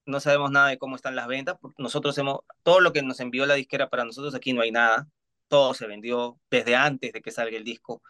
no 0.05 0.19
sabemos 0.19 0.51
nada 0.51 0.69
de 0.69 0.77
cómo 0.77 0.95
están 0.95 1.15
las 1.15 1.27
ventas. 1.27 1.57
Nosotros 1.77 2.17
hemos 2.17 2.39
todo 2.63 2.79
lo 2.79 2.93
que 2.93 3.01
nos 3.01 3.19
envió 3.19 3.45
la 3.45 3.55
disquera 3.55 3.89
para 3.89 4.05
nosotros 4.05 4.35
aquí 4.35 4.53
no 4.53 4.61
hay 4.61 4.71
nada. 4.71 5.07
Todo 5.47 5.73
se 5.73 5.87
vendió 5.87 6.39
desde 6.49 6.75
antes 6.75 7.13
de 7.13 7.21
que 7.21 7.31
salga 7.31 7.57
el 7.57 7.63
disco. 7.63 8.01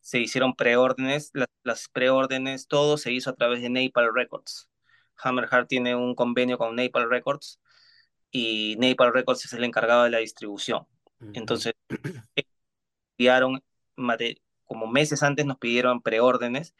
Se 0.00 0.20
hicieron 0.20 0.54
preórdenes, 0.54 1.30
las, 1.32 1.48
las 1.62 1.88
preórdenes, 1.88 2.68
todo 2.68 2.98
se 2.98 3.12
hizo 3.12 3.30
a 3.30 3.34
través 3.34 3.62
de 3.62 3.70
Napalm 3.70 4.14
Records. 4.14 4.68
Hammerheart 5.16 5.68
tiene 5.68 5.94
un 5.94 6.14
convenio 6.14 6.58
con 6.58 6.76
Napalm 6.76 7.08
Records 7.10 7.60
y 8.30 8.76
Napalm 8.78 9.12
Records 9.14 9.44
es 9.44 9.52
el 9.52 9.64
encargado 9.64 10.04
de 10.04 10.10
la 10.10 10.18
distribución. 10.18 10.86
Entonces, 11.32 11.74
enviaron 13.16 13.62
como 14.64 14.86
meses 14.86 15.22
antes 15.22 15.46
nos 15.46 15.58
pidieron 15.58 16.02
preórdenes 16.02 16.74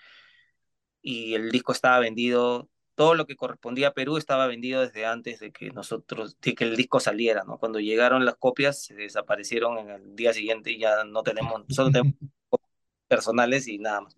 y 1.00 1.34
el 1.34 1.50
disco 1.50 1.72
estaba 1.72 1.98
vendido, 2.00 2.68
todo 2.94 3.14
lo 3.14 3.26
que 3.26 3.36
correspondía 3.36 3.88
a 3.88 3.94
Perú 3.94 4.16
estaba 4.16 4.46
vendido 4.46 4.80
desde 4.82 5.06
antes 5.06 5.40
de 5.40 5.50
que 5.52 5.70
nosotros, 5.70 6.38
de 6.40 6.54
que 6.54 6.64
el 6.64 6.76
disco 6.76 7.00
saliera, 7.00 7.44
¿no? 7.44 7.58
Cuando 7.58 7.80
llegaron 7.80 8.24
las 8.24 8.36
copias 8.36 8.84
se 8.84 8.94
desaparecieron 8.94 9.78
en 9.78 9.90
el 9.90 10.16
día 10.16 10.32
siguiente 10.32 10.70
y 10.70 10.78
ya 10.78 11.04
no 11.04 11.22
tenemos, 11.22 11.62
solo 11.68 11.90
tenemos 11.90 12.14
personales 13.08 13.68
y 13.68 13.78
nada 13.78 14.02
más. 14.02 14.16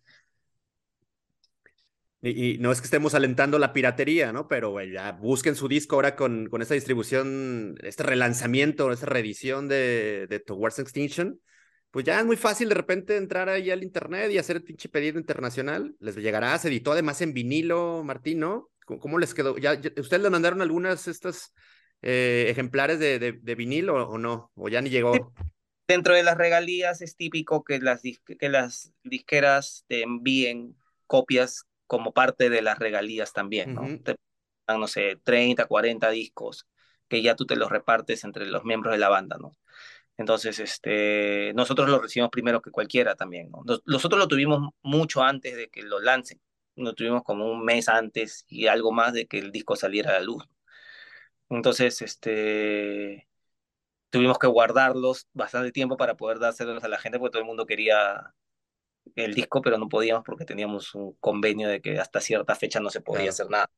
Y, 2.23 2.55
y, 2.55 2.59
no 2.59 2.73
es 2.73 2.81
que 2.81 2.87
estemos 2.87 3.15
alentando 3.15 3.59
la 3.59 3.73
piratería, 3.73 4.33
¿no? 4.33 4.49
Pero 4.49 4.71
güey, 4.71 4.91
ya 4.93 5.13
busquen 5.13 5.55
su 5.55 5.69
disco 5.69 5.97
ahora 5.97 6.17
con, 6.17 6.49
con 6.49 6.63
esta 6.63 6.75
distribución, 6.75 7.77
este 7.83 8.03
relanzamiento, 8.03 8.91
esta 8.91 9.07
reedición 9.07 9.69
de, 9.69 10.27
de 10.29 10.41
Towards 10.41 10.79
Extinction 10.79 11.41
pues 11.97 12.05
ya 12.05 12.21
es 12.21 12.27
muy 12.27 12.37
fácil 12.37 12.69
de 12.69 12.75
repente 12.75 13.17
entrar 13.17 13.49
ahí 13.49 13.71
al 13.71 13.83
internet 13.83 14.31
y 14.31 14.37
hacer 14.37 14.57
el 14.57 14.63
pinche 14.63 14.87
pedido 14.87 15.19
internacional. 15.19 15.97
Les 15.99 16.15
llegará, 16.17 16.59
se 16.59 16.69
editó 16.69 16.93
además 16.93 17.23
en 17.23 17.33
vinilo, 17.33 18.03
Martín, 18.05 18.41
¿no? 18.41 18.69
¿Cómo 18.85 19.19
les 19.19 19.33
quedó? 19.33 19.57
¿Ya, 19.57 19.81
ya 19.81 19.91
ustedes 19.97 20.23
le 20.23 20.29
mandaron 20.29 20.61
algunas 20.61 21.09
estas 21.09 21.55
eh, 22.03 22.49
ejemplares 22.51 22.99
de, 22.99 23.19
de, 23.19 23.33
de 23.33 23.55
vinilo 23.55 23.95
o, 23.95 24.11
o, 24.11 24.19
no? 24.19 24.53
¿O 24.57 24.69
ya 24.69 24.83
ni 24.83 24.91
llegó? 24.91 25.33
Dentro 25.89 26.15
de 26.15 26.23
las 26.23 26.37
regalías 26.37 27.01
es 27.01 27.17
típico 27.17 27.65
que 27.65 27.81
las, 27.81 28.03
que 28.03 28.49
las 28.51 28.93
disqueras 29.03 29.87
te 29.89 30.03
envíen 30.03 30.77
copias 31.07 31.65
como 31.87 32.13
parte 32.13 32.51
de 32.51 32.61
las 32.61 32.79
regalías 32.79 33.33
también, 33.33 33.73
¿no? 33.73 33.81
Uh 33.81 33.87
-huh. 33.87 34.03
te, 34.03 34.17
no 34.69 34.87
sé, 34.87 35.17
30, 35.25 35.65
40 35.65 36.11
discos 36.11 36.67
que 37.09 37.23
ya 37.23 37.37
tú 37.37 37.47
te 37.47 37.57
los 37.57 37.71
repartes 37.71 38.23
entre 38.25 38.45
los 38.45 38.65
miembros 38.65 38.93
de 38.93 38.99
la 38.99 39.09
banda, 39.09 39.39
¿no? 39.41 39.57
Entonces, 40.19 40.59
este, 40.61 41.53
nosotros 41.55 41.89
lo 41.89 41.99
recibimos 42.01 42.31
primero 42.31 42.63
que 42.63 42.71
cualquiera 42.71 43.15
también, 43.17 43.51
¿no? 43.51 43.63
Nosotros 43.87 44.19
lo 44.19 44.29
tuvimos 44.29 44.71
mucho 44.83 45.23
antes 45.23 45.57
de 45.57 45.69
que 45.69 45.83
lo 45.83 46.01
lancen, 46.01 46.41
lo 46.77 46.95
tuvimos 46.95 47.23
como 47.23 47.51
un 47.51 47.65
mes 47.65 47.89
antes 47.89 48.45
y 48.49 48.67
algo 48.67 48.93
más 48.93 49.13
de 49.13 49.27
que 49.27 49.39
el 49.39 49.53
disco 49.53 49.77
saliera 49.77 50.11
a 50.11 50.15
la 50.15 50.21
luz. 50.21 50.45
Entonces, 51.49 52.03
este, 52.03 53.29
tuvimos 54.11 54.39
que 54.39 54.47
guardarlos 54.49 55.29
bastante 55.35 55.73
tiempo 55.73 55.97
para 55.97 56.17
poder 56.17 56.39
dárselos 56.41 56.85
a 56.85 56.89
la 56.89 56.99
gente 56.99 57.19
porque 57.19 57.33
todo 57.33 57.43
el 57.43 57.49
mundo 57.49 57.67
quería 57.67 58.35
el 59.17 59.35
disco, 59.35 59.63
pero 59.63 59.79
no 59.79 59.89
podíamos 59.89 60.25
porque 60.25 60.45
teníamos 60.45 60.95
un 60.95 61.15
convenio 61.21 61.69
de 61.69 61.81
que 61.83 61.99
hasta 62.01 62.21
cierta 62.21 62.55
fecha 62.57 62.81
no 62.81 62.91
se 62.91 63.01
podía 63.03 63.25
Claro. 63.25 63.31
hacer 63.31 63.51
nada. 63.51 63.71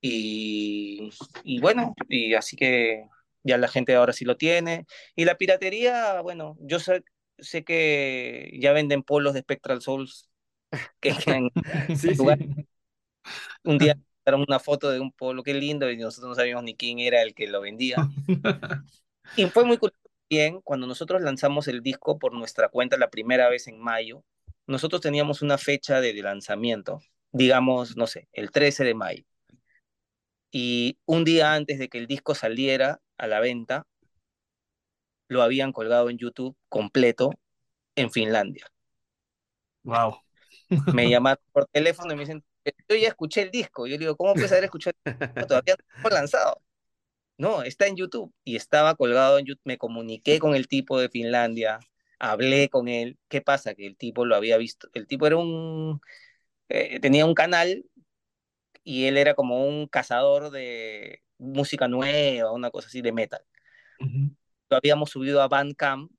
Y, 0.00 1.10
y 1.44 1.60
bueno, 1.60 1.94
y 2.08 2.34
así 2.34 2.56
que 2.56 3.04
ya 3.44 3.58
la 3.58 3.68
gente 3.68 3.94
ahora 3.94 4.12
sí 4.12 4.24
lo 4.24 4.36
tiene. 4.36 4.86
Y 5.16 5.24
la 5.24 5.36
piratería, 5.38 6.20
bueno, 6.22 6.56
yo 6.60 6.78
sé, 6.80 7.04
sé 7.38 7.64
que 7.64 8.50
ya 8.60 8.72
venden 8.72 9.02
polos 9.02 9.34
de 9.34 9.40
Spectral 9.40 9.82
Souls 9.82 10.30
que 11.00 11.14
en 11.26 11.50
Sí, 11.94 12.14
lugar- 12.16 12.38
sí. 12.40 12.66
un 13.64 13.78
día 13.78 13.94
una 14.48 14.60
foto 14.60 14.90
de 14.90 15.00
un 15.00 15.12
polo, 15.12 15.42
qué 15.42 15.54
lindo, 15.54 15.90
y 15.90 15.96
nosotros 15.96 16.30
no 16.30 16.34
sabíamos 16.36 16.64
ni 16.64 16.76
quién 16.76 16.98
era 17.00 17.22
el 17.22 17.34
que 17.34 17.48
lo 17.48 17.60
vendía. 17.60 18.08
Y 19.34 19.46
fue 19.50 19.64
muy 19.64 19.78
curioso 19.78 19.98
bien 20.30 20.60
cuando 20.62 20.86
nosotros 20.86 21.20
lanzamos 21.22 21.68
el 21.68 21.82
disco 21.82 22.18
por 22.18 22.32
nuestra 22.34 22.68
cuenta 22.68 22.96
la 22.96 23.10
primera 23.10 23.48
vez 23.48 23.66
en 23.68 23.78
mayo. 23.80 24.24
Nosotros 24.66 25.00
teníamos 25.00 25.42
una 25.42 25.58
fecha 25.58 26.00
de 26.00 26.14
lanzamiento, 26.14 27.00
digamos, 27.32 27.96
no 27.96 28.06
sé, 28.06 28.28
el 28.32 28.50
13 28.50 28.84
de 28.84 28.94
mayo. 28.94 29.24
Y 30.50 30.98
un 31.06 31.24
día 31.24 31.54
antes 31.54 31.78
de 31.78 31.88
que 31.88 31.98
el 31.98 32.06
disco 32.06 32.34
saliera 32.34 33.00
a 33.18 33.26
la 33.26 33.40
venta, 33.40 33.86
lo 35.28 35.42
habían 35.42 35.72
colgado 35.72 36.10
en 36.10 36.18
YouTube 36.18 36.56
completo 36.68 37.32
en 37.96 38.10
Finlandia. 38.10 38.66
Wow. 39.82 40.18
Me 40.92 41.08
llamaron 41.10 41.42
por 41.52 41.66
teléfono 41.66 42.12
y 42.12 42.16
me 42.16 42.22
dicen, 42.22 42.44
yo 42.88 42.96
ya 42.96 43.08
escuché 43.08 43.42
el 43.42 43.50
disco. 43.50 43.86
Yo 43.86 43.92
le 43.92 43.98
digo, 43.98 44.16
¿cómo 44.16 44.34
puedes 44.34 44.52
haber 44.52 44.64
escuchado 44.64 44.94
el 45.04 45.18
disco? 45.18 45.46
Todavía 45.48 45.76
no 45.96 46.08
lo 46.08 46.14
lanzado. 46.14 46.62
No, 47.38 47.62
está 47.62 47.86
en 47.86 47.96
YouTube 47.96 48.32
y 48.44 48.56
estaba 48.56 48.94
colgado 48.94 49.38
en 49.38 49.46
YouTube. 49.46 49.62
Me 49.64 49.78
comuniqué 49.78 50.38
con 50.38 50.54
el 50.54 50.68
tipo 50.68 51.00
de 51.00 51.08
Finlandia, 51.08 51.80
hablé 52.18 52.68
con 52.68 52.88
él. 52.88 53.18
¿Qué 53.28 53.40
pasa? 53.40 53.74
Que 53.74 53.86
el 53.86 53.96
tipo 53.96 54.24
lo 54.24 54.36
había 54.36 54.58
visto. 54.58 54.88
El 54.94 55.06
tipo 55.06 55.26
era 55.26 55.36
un, 55.36 56.00
eh, 56.68 57.00
tenía 57.00 57.26
un 57.26 57.34
canal 57.34 57.84
y 58.84 59.06
él 59.06 59.16
era 59.18 59.34
como 59.34 59.66
un 59.66 59.86
cazador 59.88 60.50
de 60.50 61.22
música 61.42 61.88
nueva, 61.88 62.52
una 62.52 62.70
cosa 62.70 62.88
así 62.88 63.02
de 63.02 63.12
metal. 63.12 63.44
Lo 64.70 64.76
habíamos 64.78 65.10
subido 65.10 65.40
a 65.40 65.46
Bandcamp 65.48 66.10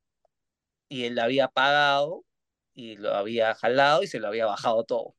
y 0.90 1.06
él 1.06 1.16
lo 1.16 1.24
había 1.24 1.48
pagado 1.50 2.26
y 2.74 2.98
lo 2.98 3.14
había 3.16 3.56
jalado 3.56 4.04
y 4.04 4.08
se 4.08 4.20
lo 4.20 4.28
había 4.30 4.46
bajado 4.46 4.84
todo. 4.86 5.16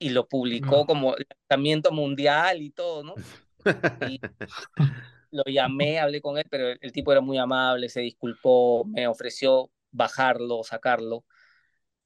Y 0.00 0.10
lo 0.10 0.28
publicó 0.28 0.84
Wow. 0.84 0.86
como 0.86 1.14
lanzamiento 1.48 1.90
mundial 1.92 2.62
y 2.62 2.70
todo, 2.70 3.02
¿no? 3.04 3.22
Y 4.00 4.22
lo 5.30 5.42
llamé, 5.46 5.98
hablé 6.00 6.20
con 6.20 6.38
él, 6.38 6.46
pero 6.50 6.68
el, 6.68 6.78
el 6.80 6.92
tipo 6.92 7.12
era 7.12 7.20
muy 7.20 7.38
amable, 7.38 7.88
se 7.88 8.00
disculpó, 8.00 8.84
me 8.86 9.06
ofreció 9.06 9.70
bajarlo, 9.90 10.62
sacarlo. 10.64 11.24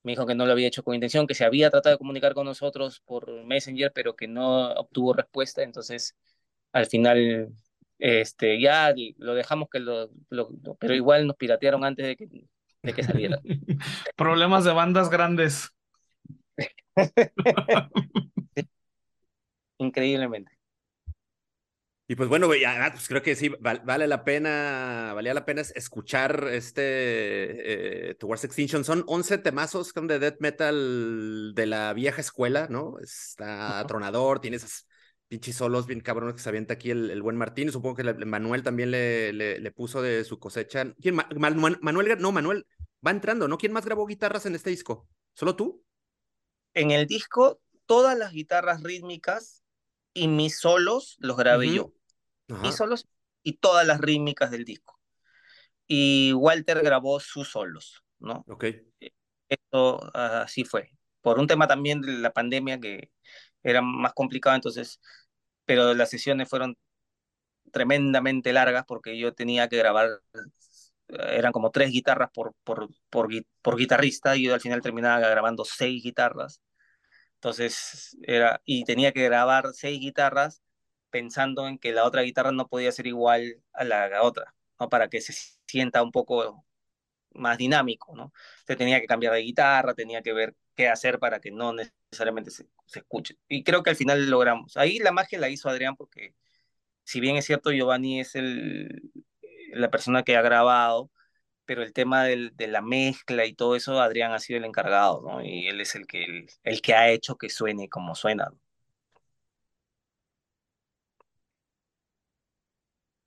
Me 0.02 0.12
dijo 0.12 0.26
que 0.26 0.34
no 0.34 0.46
lo 0.46 0.52
había 0.52 0.66
hecho 0.66 0.82
con 0.82 0.94
intención, 0.94 1.26
que 1.26 1.34
se 1.34 1.44
había 1.44 1.70
tratado 1.70 1.94
de 1.94 1.98
comunicar 1.98 2.34
con 2.34 2.46
nosotros 2.46 3.00
por 3.04 3.44
Messenger, 3.44 3.92
pero 3.92 4.16
que 4.16 4.26
no 4.26 4.72
obtuvo 4.72 5.12
respuesta. 5.12 5.62
Entonces, 5.62 6.16
al 6.72 6.86
final, 6.86 7.52
este, 7.98 8.60
ya 8.60 8.92
lo 9.18 9.34
dejamos 9.34 9.68
que 9.70 9.78
lo, 9.78 10.10
pero 10.78 10.94
igual 10.94 11.26
nos 11.26 11.36
piratearon 11.36 11.84
antes 11.84 12.06
de 12.06 12.16
que, 12.16 12.28
de 12.82 12.92
que 12.92 13.02
saliera. 13.02 13.40
Problemas 14.16 14.64
de 14.64 14.72
bandas 14.72 15.08
grandes. 15.08 15.70
Increíblemente. 19.78 20.51
Y 22.12 22.14
pues 22.14 22.28
bueno, 22.28 22.46
güey, 22.46 22.62
pues 22.92 23.08
creo 23.08 23.22
que 23.22 23.34
sí, 23.34 23.48
val- 23.60 23.80
vale 23.86 24.06
la 24.06 24.22
pena, 24.22 25.12
valía 25.14 25.32
la 25.32 25.46
pena 25.46 25.62
es- 25.62 25.72
escuchar 25.74 26.46
este 26.52 28.10
eh, 28.10 28.14
Towards 28.16 28.44
Extinction. 28.44 28.84
Son 28.84 29.02
11 29.06 29.38
temazos 29.38 29.94
de 29.94 30.18
death 30.18 30.36
metal 30.40 31.54
de 31.54 31.64
la 31.66 31.94
vieja 31.94 32.20
escuela, 32.20 32.66
¿no? 32.68 32.98
Está 32.98 33.78
Ajá. 33.78 33.86
tronador, 33.86 34.42
tiene 34.42 34.58
esas 34.58 34.86
pinches 35.26 35.56
solos 35.56 35.86
bien 35.86 36.00
cabrones 36.00 36.34
que 36.34 36.42
se 36.42 36.50
avienta 36.50 36.74
aquí 36.74 36.90
el, 36.90 37.08
el 37.10 37.22
buen 37.22 37.38
Martín. 37.38 37.72
Supongo 37.72 37.96
que 37.96 38.04
le- 38.04 38.12
Manuel 38.26 38.62
también 38.62 38.90
le, 38.90 39.32
le, 39.32 39.58
le 39.58 39.72
puso 39.72 40.02
de 40.02 40.22
su 40.24 40.38
cosecha. 40.38 40.92
¿Quién? 41.00 41.14
Ma- 41.14 41.28
Ma- 41.34 41.48
Ma- 41.48 41.78
Manuel, 41.80 42.18
no, 42.20 42.30
Manuel 42.30 42.66
va 43.06 43.10
entrando, 43.10 43.48
¿no? 43.48 43.56
¿Quién 43.56 43.72
más 43.72 43.86
grabó 43.86 44.06
guitarras 44.06 44.44
en 44.44 44.54
este 44.54 44.68
disco? 44.68 45.08
¿Solo 45.32 45.56
tú? 45.56 45.82
En 46.74 46.90
el 46.90 47.06
disco, 47.06 47.62
todas 47.86 48.18
las 48.18 48.32
guitarras 48.32 48.82
rítmicas 48.82 49.62
y 50.12 50.28
mis 50.28 50.58
solos 50.58 51.16
los 51.20 51.38
grabé 51.38 51.72
yo. 51.72 51.94
Ajá. 52.52 52.62
Mis 52.62 52.74
solos 52.74 53.06
y 53.42 53.54
todas 53.54 53.86
las 53.86 54.00
rítmicas 54.00 54.50
del 54.50 54.64
disco. 54.64 54.98
Y 55.86 56.32
Walter 56.34 56.82
grabó 56.82 57.20
sus 57.20 57.50
solos, 57.50 58.04
¿no? 58.18 58.44
Ok. 58.48 58.64
Esto 59.48 60.00
ah, 60.14 60.42
así 60.42 60.64
fue. 60.64 60.90
Por 61.20 61.38
un 61.38 61.46
tema 61.46 61.66
también 61.66 62.00
de 62.00 62.12
la 62.12 62.32
pandemia 62.32 62.80
que 62.80 63.10
era 63.62 63.82
más 63.82 64.12
complicado, 64.12 64.56
entonces, 64.56 65.00
pero 65.64 65.94
las 65.94 66.10
sesiones 66.10 66.48
fueron 66.48 66.76
tremendamente 67.72 68.52
largas 68.52 68.84
porque 68.86 69.18
yo 69.18 69.34
tenía 69.34 69.68
que 69.68 69.78
grabar, 69.78 70.08
eh, 70.34 71.16
eran 71.32 71.52
como 71.52 71.70
tres 71.70 71.90
guitarras 71.90 72.30
por, 72.32 72.54
por, 72.64 72.88
por 73.10 73.76
guitarrista 73.76 74.36
y 74.36 74.44
yo 74.44 74.54
al 74.54 74.60
final 74.60 74.80
terminaba 74.82 75.20
grabando 75.28 75.64
seis 75.64 76.02
guitarras. 76.02 76.60
Entonces, 77.34 78.16
era, 78.22 78.60
y 78.64 78.84
tenía 78.84 79.12
que 79.12 79.24
grabar 79.24 79.72
seis 79.74 80.00
guitarras 80.00 80.62
pensando 81.12 81.68
en 81.68 81.78
que 81.78 81.92
la 81.92 82.04
otra 82.04 82.22
guitarra 82.22 82.52
no 82.52 82.68
podía 82.68 82.92
ser 82.92 83.06
igual 83.06 83.62
a 83.72 83.84
la, 83.84 84.22
otra, 84.22 84.54
¿no? 84.80 84.88
Para 84.90 85.08
que 85.08 85.20
se 85.20 85.34
sienta 85.66 86.02
un 86.02 86.12
poco 86.12 86.66
más 87.34 87.58
dinámico, 87.58 88.14
¿no? 88.16 88.32
Entonces 88.60 88.78
tenía 88.78 89.00
que 89.00 89.06
cambiar 89.06 89.34
de 89.34 89.42
guitarra, 89.42 89.94
tenía 89.94 90.22
que 90.22 90.32
ver 90.32 90.56
qué 90.76 90.88
hacer 90.88 91.18
para 91.20 91.40
que 91.40 91.50
no 91.52 91.74
necesariamente 91.74 92.50
se, 92.50 92.66
se 92.86 93.00
escuche. 93.00 93.36
Y 93.48 93.64
creo 93.64 93.82
que 93.82 93.90
al 93.90 93.96
final 93.96 94.28
logramos. 94.30 94.76
Ahí 94.76 94.98
la 94.98 95.12
magia 95.12 95.38
la 95.38 95.48
hizo 95.50 95.68
Adrián 95.68 95.96
porque, 95.96 96.34
si 97.04 97.20
bien 97.20 97.36
es 97.36 97.46
cierto, 97.46 97.72
Giovanni 97.72 98.20
es 98.20 98.34
el, 98.36 99.12
la 99.72 99.90
persona 99.90 100.24
que 100.24 100.36
ha 100.36 100.42
grabado, 100.42 101.10
pero 101.64 101.82
el 101.82 101.92
tema 101.92 102.24
del, 102.24 102.56
de 102.56 102.68
la 102.68 102.82
mezcla 102.82 103.46
y 103.46 103.54
todo 103.54 103.76
eso, 103.76 104.00
Adrián 104.00 104.32
ha 104.32 104.38
sido 104.40 104.58
el 104.58 104.64
encargado, 104.66 105.22
¿no? 105.22 105.44
Y 105.44 105.68
él 105.68 105.80
es 105.80 105.94
el 105.94 106.06
que, 106.06 106.24
el, 106.24 106.48
el 106.64 106.82
que 106.82 106.94
ha 106.94 107.10
hecho 107.10 107.36
que 107.36 107.50
suene 107.50 107.88
como 107.88 108.14
suena. 108.14 108.46
¿no? 108.50 108.61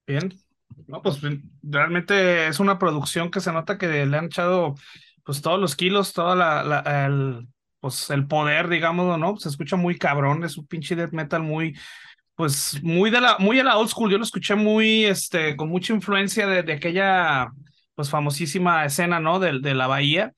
Bien. 0.08 0.34
No, 0.88 1.02
pues 1.02 1.20
realmente 1.64 2.48
es 2.48 2.60
una 2.60 2.78
producción 2.78 3.32
que 3.32 3.40
se 3.40 3.52
nota 3.52 3.78
que 3.78 4.06
le 4.06 4.18
han 4.18 4.26
echado 4.26 4.76
pues 5.24 5.42
todos 5.42 5.60
los 5.60 5.76
kilos, 5.76 6.14
toda 6.14 6.36
la, 6.36 7.06
el, 7.08 7.48
pues 7.80 8.10
el 8.12 8.28
poder, 8.28 8.68
digámoslo, 8.68 9.18
¿no? 9.18 9.38
Se 9.38 9.50
escucha 9.50 9.76
muy 9.76 9.98
cabrón, 9.98 10.44
es 10.44 10.58
un 10.58 10.68
pinche 10.68 10.96
death 10.96 11.12
metal 11.14 11.42
muy, 11.42 11.78
pues 12.36 12.82
muy 12.84 13.12
de 13.12 13.22
la, 13.22 13.38
muy 13.40 13.60
a 13.60 13.64
la 13.64 13.78
old 13.78 13.90
school. 13.90 14.12
Yo 14.12 14.18
lo 14.20 14.24
escuché 14.26 14.56
muy, 14.56 15.06
este, 15.06 15.56
con 15.58 15.70
mucha 15.70 15.94
influencia 15.94 16.48
de, 16.48 16.64
de 16.64 16.74
aquella, 16.74 17.50
pues 17.96 18.10
famosísima 18.10 18.86
escena, 18.86 19.20
¿no? 19.20 19.40
De, 19.40 19.60
de 19.60 19.76
la 19.76 19.88
bahía. 19.88 20.34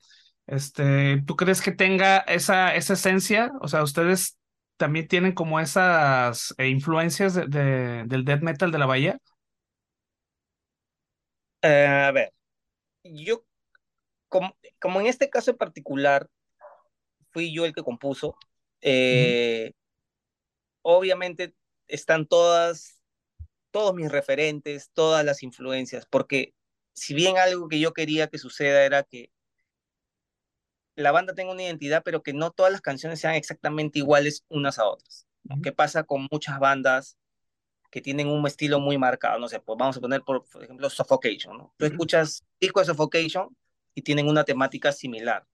Este, 0.46 1.22
¿tú 1.26 1.36
crees 1.36 1.62
que 1.62 1.72
tenga 1.72 2.18
esa, 2.20 2.74
esa 2.74 2.94
esencia? 2.94 3.52
O 3.62 3.68
sea, 3.68 3.82
ustedes 3.82 4.38
también 4.78 5.08
tienen 5.08 5.32
como 5.32 5.60
esas 5.60 6.54
eh, 6.58 6.68
influencias 6.68 7.34
de, 7.34 7.46
de- 7.48 8.04
del 8.06 8.24
death 8.24 8.42
metal 8.42 8.70
de 8.72 8.78
la 8.78 8.86
bahía. 8.86 9.18
Eh, 11.62 11.86
a 11.86 12.12
ver, 12.12 12.32
yo, 13.04 13.44
como, 14.28 14.56
como 14.80 15.00
en 15.00 15.06
este 15.06 15.30
caso 15.30 15.50
en 15.50 15.56
particular, 15.56 16.28
fui 17.30 17.52
yo 17.52 17.64
el 17.64 17.74
que 17.74 17.82
compuso, 17.82 18.36
eh, 18.80 19.72
obviamente 20.82 21.54
están 21.86 22.26
todas, 22.26 23.00
todos 23.70 23.94
mis 23.94 24.10
referentes, 24.10 24.90
todas 24.92 25.24
las 25.24 25.42
influencias, 25.42 26.06
porque 26.06 26.54
si 26.94 27.14
bien 27.14 27.38
algo 27.38 27.68
que 27.68 27.80
yo 27.80 27.92
quería 27.92 28.28
que 28.28 28.38
suceda 28.38 28.84
era 28.84 29.02
que 29.02 29.30
la 30.96 31.12
banda 31.12 31.34
tenga 31.34 31.52
una 31.52 31.62
identidad, 31.62 32.02
pero 32.04 32.22
que 32.22 32.32
no 32.32 32.50
todas 32.50 32.72
las 32.72 32.80
canciones 32.80 33.20
sean 33.20 33.34
exactamente 33.34 34.00
iguales 34.00 34.44
unas 34.48 34.78
a 34.78 34.86
otras. 34.86 35.28
Ujú. 35.48 35.62
¿Qué 35.62 35.72
pasa 35.72 36.02
con 36.02 36.26
muchas 36.30 36.58
bandas 36.58 37.16
que 37.90 38.00
tienen 38.00 38.28
un 38.28 38.46
estilo 38.46 38.80
muy 38.80 38.98
marcado? 38.98 39.38
No 39.38 39.48
sé, 39.48 39.60
pues 39.60 39.78
vamos 39.78 39.96
a 39.96 40.00
poner 40.00 40.22
por, 40.22 40.44
por 40.44 40.62
ejemplo 40.62 40.90
Suffocation, 40.90 41.56
¿no? 41.56 41.74
Tú 41.76 41.86
Ujú. 41.86 41.94
escuchas 41.94 42.44
disco 42.60 42.80
de 42.80 42.86
Suffocation 42.86 43.56
y 43.94 44.02
tienen 44.02 44.28
una 44.28 44.44
temática 44.44 44.92
similar. 44.92 45.46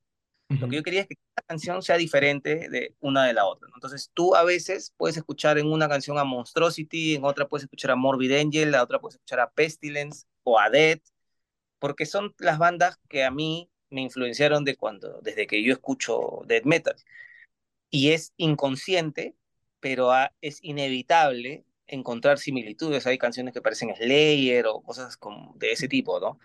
Lo 0.49 0.69
que 0.69 0.77
yo 0.77 0.83
quería 0.83 1.01
es 1.01 1.09
que 1.09 1.17
cada 1.35 1.47
canción 1.47 1.83
sea 1.83 1.97
diferente 1.97 2.69
de 2.69 2.95
una 3.01 3.25
de 3.25 3.33
la 3.33 3.47
otra. 3.47 3.67
¿no? 3.69 3.75
Entonces 3.77 4.11
tú 4.13 4.37
a 4.37 4.45
veces 4.45 4.93
puedes 4.97 5.17
escuchar 5.17 5.59
en 5.59 5.67
una 5.67 5.89
canción 5.89 6.19
a 6.19 6.25
Monstrosity, 6.25 7.15
en 7.15 7.25
otra 7.25 7.49
puedes 7.49 7.65
escuchar 7.65 7.91
a 7.91 7.97
Morbid 7.97 8.33
Angel, 8.33 8.71
la 8.71 8.83
otra 8.83 9.01
puedes 9.01 9.15
escuchar 9.15 9.41
a 9.41 9.51
Pestilence 9.51 10.27
o 10.43 10.61
a 10.61 10.71
Dead, 10.71 11.01
porque 11.79 12.07
son 12.07 12.35
las 12.39 12.59
bandas 12.59 12.99
que 13.09 13.25
a 13.25 13.31
mí 13.31 13.71
me 13.91 14.03
influenciaron 14.03 14.65
de 14.65 14.77
cuando, 14.77 15.21
desde 15.23 15.47
que 15.47 15.63
yo 15.63 15.73
escucho 15.73 16.43
death 16.47 16.65
metal. 16.65 16.97
Y 17.91 18.11
es 18.11 18.33
inconsciente, 18.37 19.35
pero 19.81 20.11
es 20.41 20.59
inevitable 20.63 21.65
encontrar 21.87 22.39
similitudes. 22.39 23.07
Hay 23.07 23.19
canciones 23.19 23.55
que 23.55 23.63
parecen 23.63 23.95
Slayer 23.95 24.67
o 24.67 24.83
cosas 24.83 25.17
como 25.17 25.55
de 25.57 25.73
ese 25.73 25.89
tipo, 25.89 26.21
¿no? 26.21 26.39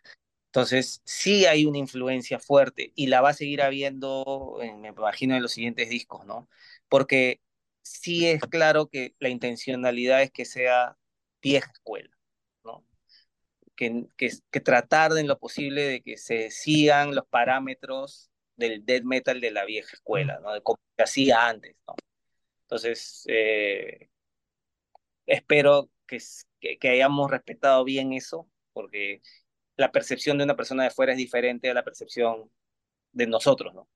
Entonces, 0.47 1.01
sí 1.05 1.45
hay 1.45 1.65
una 1.65 1.77
influencia 1.77 2.39
fuerte 2.39 2.91
y 2.95 3.07
la 3.07 3.21
va 3.21 3.29
a 3.29 3.33
seguir 3.33 3.61
habiendo, 3.61 4.57
me 4.79 4.89
imagino, 4.89 5.35
en 5.35 5.43
los 5.43 5.51
siguientes 5.51 5.89
discos, 5.89 6.25
¿no? 6.25 6.49
Porque 6.87 7.41
sí 7.83 8.27
es 8.27 8.41
claro 8.41 8.87
que 8.87 9.15
la 9.19 9.29
intencionalidad 9.29 10.23
es 10.23 10.31
que 10.31 10.45
sea 10.45 10.97
vieja 11.41 11.71
escuela, 11.71 12.09
¿no? 12.63 12.85
Que, 13.75 14.07
que, 14.17 14.31
que 14.51 14.59
tratar 14.61 15.17
en 15.17 15.27
lo 15.27 15.39
posible 15.39 15.83
de 15.83 16.01
que 16.01 16.17
se 16.17 16.51
sigan 16.51 17.15
los 17.15 17.27
parámetros 17.27 18.31
del 18.55 18.85
death 18.85 19.03
metal 19.03 19.41
de 19.41 19.51
la 19.51 19.65
vieja 19.65 19.91
escuela, 19.93 20.39
¿no? 20.41 20.53
De 20.53 20.61
como 20.61 20.79
se 20.97 21.03
hacía 21.03 21.47
antes, 21.47 21.75
¿no? 21.87 21.95
Entonces, 22.63 23.23
eh, 23.27 24.09
espero 25.29 25.89
que, 26.07 26.19
que, 26.59 26.89
hayamos 26.89 27.29
respetado 27.31 27.83
bien 27.83 28.13
eso, 28.13 28.49
porque 28.73 29.21
la 29.77 29.91
percepción 29.91 30.37
de 30.37 30.43
una 30.43 30.55
persona 30.55 30.83
de 30.83 30.89
fuera 30.89 31.13
es 31.13 31.17
diferente 31.17 31.69
a 31.69 31.73
la 31.73 31.83
percepción 31.83 32.49
de 33.11 33.27
nosotros, 33.27 33.73
¿no? 33.73 33.87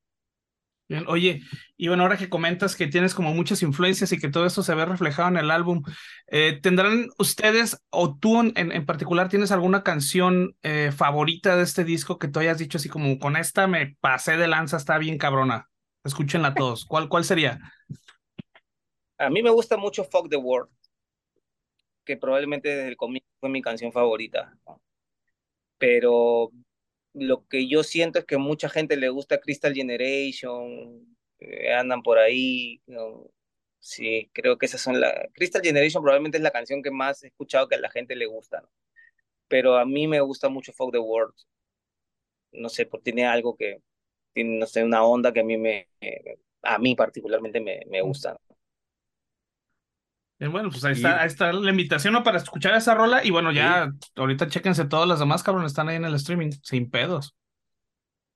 Bien, 0.89 1.05
oye, 1.07 1.41
y 1.77 1.87
bueno, 1.87 2.03
ahora 2.03 2.17
que 2.17 2.29
comentas 2.29 2.75
que 2.75 2.87
tienes 2.87 3.15
como 3.15 3.33
muchas 3.33 3.63
influencias 3.63 4.11
y 4.11 4.19
que 4.19 4.29
todo 4.29 4.45
esto 4.45 4.63
se 4.63 4.75
ve 4.75 4.85
reflejado 4.85 5.29
en 5.29 5.37
el 5.37 5.49
álbum, 5.49 5.81
eh, 6.27 6.59
¿tendrán 6.61 7.07
ustedes 7.17 7.81
o 7.89 8.17
tú 8.17 8.41
en, 8.41 8.53
en 8.55 8.85
particular 8.85 9.29
tienes 9.29 9.51
alguna 9.51 9.81
canción 9.83 10.57
eh, 10.61 10.91
favorita 10.95 11.55
de 11.55 11.63
este 11.63 11.85
disco 11.85 12.19
que 12.19 12.27
tú 12.27 12.39
hayas 12.39 12.57
dicho 12.57 12.77
así 12.77 12.89
como 12.89 13.17
con 13.17 13.37
esta 13.37 13.65
me 13.65 13.95
pasé 14.01 14.35
de 14.35 14.47
lanza, 14.47 14.75
está 14.75 14.97
bien 14.97 15.17
cabrona? 15.17 15.69
Escúchenla 16.03 16.53
todos. 16.53 16.85
¿Cuál, 16.85 17.07
cuál 17.07 17.23
sería? 17.23 17.59
A 19.17 19.29
mí 19.29 19.41
me 19.41 19.51
gusta 19.51 19.77
mucho 19.77 20.03
Fuck 20.03 20.29
the 20.29 20.35
World, 20.35 20.69
que 22.05 22.17
probablemente 22.17 22.69
desde 22.69 22.89
el 22.89 22.97
comienzo 22.97 23.29
fue 23.39 23.49
mi 23.49 23.61
canción 23.61 23.91
favorita. 23.91 24.57
¿no? 24.65 24.81
pero 25.83 26.49
lo 27.13 27.45
que 27.49 27.67
yo 27.67 27.83
siento 27.83 28.17
es 28.19 28.25
que 28.25 28.37
mucha 28.37 28.69
gente 28.69 28.95
le 28.95 29.09
gusta 29.09 29.41
Crystal 29.41 29.73
Generation, 29.73 31.17
eh, 31.39 31.73
andan 31.73 32.01
por 32.03 32.17
ahí, 32.19 32.81
¿no? 32.87 33.29
sí, 33.79 34.29
creo 34.33 34.57
que 34.57 34.65
esas 34.67 34.79
son 34.79 35.01
las... 35.01 35.13
Crystal 35.33 35.61
Generation 35.61 36.01
probablemente 36.01 36.37
es 36.37 36.43
la 36.43 36.51
canción 36.51 36.81
que 36.81 36.89
más 36.89 37.23
he 37.23 37.27
escuchado 37.27 37.67
que 37.67 37.75
a 37.75 37.79
la 37.81 37.89
gente 37.91 38.15
le 38.15 38.27
gusta, 38.27 38.61
¿no? 38.61 38.69
pero 39.49 39.77
a 39.77 39.85
mí 39.85 40.07
me 40.07 40.21
gusta 40.21 40.47
mucho 40.47 40.71
Fuck 40.71 40.93
the 40.93 40.99
World, 40.99 41.35
no 42.53 42.69
sé, 42.69 42.85
porque 42.85 43.11
tiene 43.11 43.25
algo 43.25 43.57
que, 43.57 43.81
tiene, 44.31 44.59
no 44.59 44.65
sé, 44.67 44.85
una 44.85 45.03
onda 45.03 45.33
que 45.33 45.41
a 45.41 45.43
mí 45.43 45.57
me, 45.57 45.89
a 46.61 46.77
mí 46.79 46.95
particularmente 46.95 47.59
me, 47.59 47.81
me 47.87 48.01
gusta. 48.01 48.37
¿No? 50.43 50.51
bueno, 50.51 50.69
pues 50.69 50.83
ahí 50.85 50.93
está, 50.93 51.21
ahí 51.21 51.27
está 51.27 51.51
la 51.51 51.69
invitación 51.69 52.13
¿no? 52.13 52.23
para 52.23 52.37
escuchar 52.37 52.75
esa 52.75 52.93
rola. 52.93 53.25
Y 53.25 53.31
bueno, 53.31 53.51
ya 53.51 53.91
ahorita 54.15 54.47
chéquense 54.47 54.85
todas 54.85 55.07
las 55.07 55.19
demás, 55.19 55.43
cabrón, 55.43 55.65
están 55.65 55.89
ahí 55.89 55.95
en 55.95 56.05
el 56.05 56.15
streaming, 56.15 56.51
sin 56.61 56.89
pedos. 56.89 57.35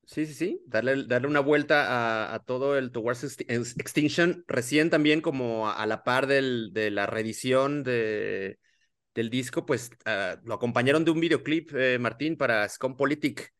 Sí, 0.08 0.26
sí, 0.26 0.34
sí. 0.34 0.62
Darle, 0.66 1.04
darle 1.06 1.28
una 1.28 1.42
vuelta 1.42 2.34
a, 2.34 2.40
todo 2.40 2.78
el 2.78 2.92
Towards 2.92 3.42
Extinction. 3.42 4.46
Recién 4.48 4.90
también, 4.90 5.20
como 5.20 5.70
a, 5.70 5.86
la 5.86 6.04
par 6.04 6.28
del, 6.28 6.72
de 6.72 6.92
la 6.92 7.08
reedición 7.08 7.84
de, 7.84 8.58
del 9.14 9.30
disco, 9.30 9.66
pues 9.66 9.92
uh, 10.06 10.38
lo 10.48 10.54
acompañaron 10.54 11.04
de 11.04 11.12
un 11.12 11.20
videoclip, 11.20 11.72
eh, 11.76 12.00
Martín, 12.00 12.38
para 12.38 12.70
Scum 12.70 12.96
Politic. 12.96 13.54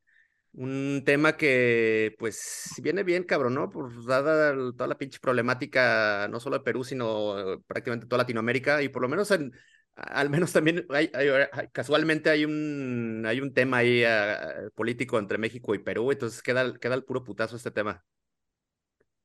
Un 0.60 1.04
tema 1.06 1.38
que, 1.38 2.16
pues, 2.18 2.72
viene 2.82 3.04
bien, 3.04 3.24
cabrón, 3.24 3.54
¿no? 3.54 3.70
Por 3.70 4.04
dada 4.08 4.56
toda 4.74 4.88
la 4.88 4.98
pinche 4.98 5.20
problemática, 5.20 6.28
no 6.32 6.40
solo 6.40 6.58
de 6.58 6.64
Perú, 6.64 6.84
sino 6.84 7.62
prácticamente 7.68 8.08
toda 8.08 8.24
Latinoamérica, 8.24 8.82
y 8.82 8.90
por 8.90 9.04
lo 9.04 9.08
menos 9.08 9.30
en, 9.30 9.52
al 9.94 10.32
menos 10.32 10.54
también 10.54 10.84
hay, 10.90 11.12
hay, 11.14 11.28
casualmente 11.72 12.32
hay 12.32 12.44
un, 12.44 13.24
hay 13.28 13.40
un 13.40 13.54
tema 13.54 13.78
ahí 13.78 14.04
uh, 14.04 14.72
político 14.74 15.20
entre 15.20 15.38
México 15.38 15.76
y 15.76 15.80
Perú, 15.80 16.12
entonces 16.12 16.42
queda, 16.42 16.74
queda 16.80 16.96
el 16.96 17.04
puro 17.04 17.24
putazo 17.24 17.56
este 17.56 17.70
tema. 17.70 18.04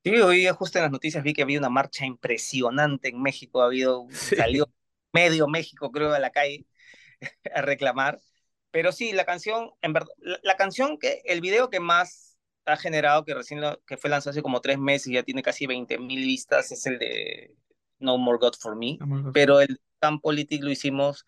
Sí, 0.04 0.14
hoy 0.16 0.46
justo 0.48 0.78
en 0.78 0.82
las 0.82 0.92
noticias 0.92 1.24
vi 1.24 1.32
que 1.32 1.40
había 1.40 1.58
una 1.58 1.70
marcha 1.70 2.04
impresionante 2.04 3.08
en 3.08 3.22
México, 3.22 3.62
ha 3.62 3.66
habido, 3.66 4.06
sí. 4.10 4.36
salió 4.36 4.70
medio 5.14 5.48
México 5.48 5.90
creo 5.90 6.12
a 6.12 6.18
la 6.18 6.28
calle 6.28 6.66
a 7.54 7.62
reclamar 7.62 8.20
pero 8.72 8.90
sí, 8.90 9.12
la 9.12 9.24
canción, 9.24 9.70
en 9.82 9.92
verdad, 9.92 10.10
la, 10.18 10.40
la, 10.42 10.56
canción 10.56 10.98
que, 10.98 11.22
el 11.26 11.40
video 11.40 11.70
que 11.70 11.78
más 11.78 12.38
ha 12.64 12.76
generado, 12.76 13.24
que 13.24 13.34
recién 13.34 13.60
lo, 13.60 13.80
que 13.84 13.96
fue 13.96 14.10
lanzado 14.10 14.30
hace 14.30 14.42
como 14.42 14.60
tres 14.60 14.78
meses 14.78 15.08
y 15.08 15.14
ya 15.14 15.22
tiene 15.22 15.42
casi 15.42 15.66
20 15.66 15.98
mil 15.98 16.24
vistas, 16.24 16.72
es 16.72 16.86
el 16.86 16.98
de 16.98 17.54
No 17.98 18.18
More 18.18 18.38
God 18.40 18.54
for 18.58 18.76
Me. 18.76 18.96
No 18.98 19.24
God. 19.24 19.32
Pero 19.32 19.60
el 19.60 19.80
Camp 20.00 20.22
Politic 20.22 20.62
lo 20.62 20.70
hicimos 20.70 21.26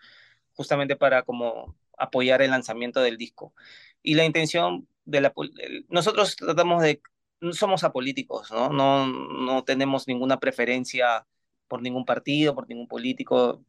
justamente 0.55 0.97
para 0.97 1.23
como 1.23 1.77
apoyar 1.99 2.43
el 2.43 2.51
lanzamiento 2.51 3.01
del 3.01 3.19
disco. 3.19 3.55
Y 4.03 4.15
la 4.15 4.25
intención 4.25 4.89
de 5.05 5.21
la... 5.21 5.35
Nosotros 5.89 6.37
tratamos 6.37 6.83
de... 6.83 7.03
No 7.41 7.53
somos 7.53 7.85
apolíticos, 7.85 8.51
¿no? 8.51 8.71
No, 8.71 9.07
no 9.07 9.65
tenemos 9.65 10.09
ninguna 10.09 10.41
preferencia 10.41 11.27
por 11.69 11.83
ningún 11.83 12.05
partido, 12.05 12.55
por 12.55 12.69
ningún 12.69 12.89
político 12.89 13.63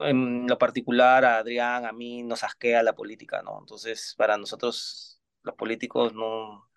en 0.00 0.46
lo 0.46 0.58
particular 0.58 1.24
a 1.24 1.38
Adrián, 1.38 1.86
a 1.86 1.92
mí 1.92 2.22
nos 2.22 2.44
asquea 2.44 2.82
la 2.82 2.94
política, 2.94 3.42
¿no? 3.42 3.58
Entonces, 3.60 4.14
para 4.16 4.36
nosotros 4.36 5.20
los 5.42 5.54
políticos 5.54 6.14
no 6.14 6.68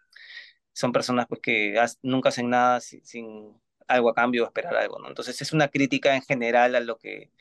son 0.74 0.92
personas 0.92 1.26
pues, 1.28 1.42
que 1.42 1.76
nunca 2.04 2.30
hacen 2.30 2.50
nada 2.50 2.80
sin, 2.82 3.04
sin 3.06 3.60
algo 3.88 4.10
a 4.10 4.14
cambio 4.16 4.44
o 4.44 4.48
esperar 4.48 4.76
algo, 4.76 5.00
¿no? 5.00 5.08
Entonces 5.08 5.42
es 5.42 5.54
una 5.54 5.70
crítica 5.70 6.16
en 6.16 6.22
general 6.22 6.76
a 6.76 6.80
lo 6.80 6.98
que 6.98 7.32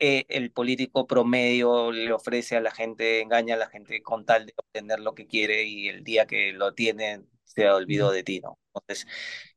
eh, 0.00 0.26
el 0.28 0.52
político 0.52 1.06
promedio 1.06 1.92
le 1.92 2.12
ofrece 2.12 2.56
a 2.56 2.60
la 2.60 2.70
gente, 2.70 3.20
engaña 3.20 3.54
a 3.54 3.58
la 3.58 3.68
gente 3.68 4.02
con 4.02 4.24
tal 4.24 4.46
de 4.46 4.54
obtener 4.56 5.00
lo 5.00 5.14
que 5.14 5.26
quiere 5.26 5.64
y 5.64 5.88
el 5.88 6.04
día 6.04 6.26
que 6.26 6.52
lo 6.52 6.74
tienen 6.74 7.28
se 7.44 7.68
olvidó 7.70 8.12
de 8.12 8.22
ti, 8.22 8.40
¿no? 8.40 8.58
Entonces, 8.74 9.06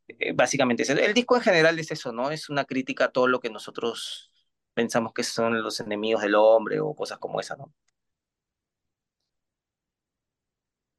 eh, 0.07 0.33
básicamente. 0.33 0.83
El 0.91 1.13
disco 1.13 1.35
en 1.35 1.43
general 1.43 1.77
es 1.79 1.91
eso, 1.91 2.11
¿no? 2.11 2.31
Es 2.31 2.49
una 2.49 2.65
crítica 2.65 3.05
a 3.05 3.11
todo 3.11 3.27
lo 3.27 3.39
que 3.39 3.49
nosotros 3.49 4.30
pensamos 4.73 5.13
que 5.13 5.23
son 5.23 5.61
los 5.63 5.79
enemigos 5.79 6.21
del 6.21 6.35
hombre 6.35 6.79
o 6.79 6.93
cosas 6.95 7.19
como 7.19 7.39
esa, 7.39 7.55
¿no? 7.55 7.73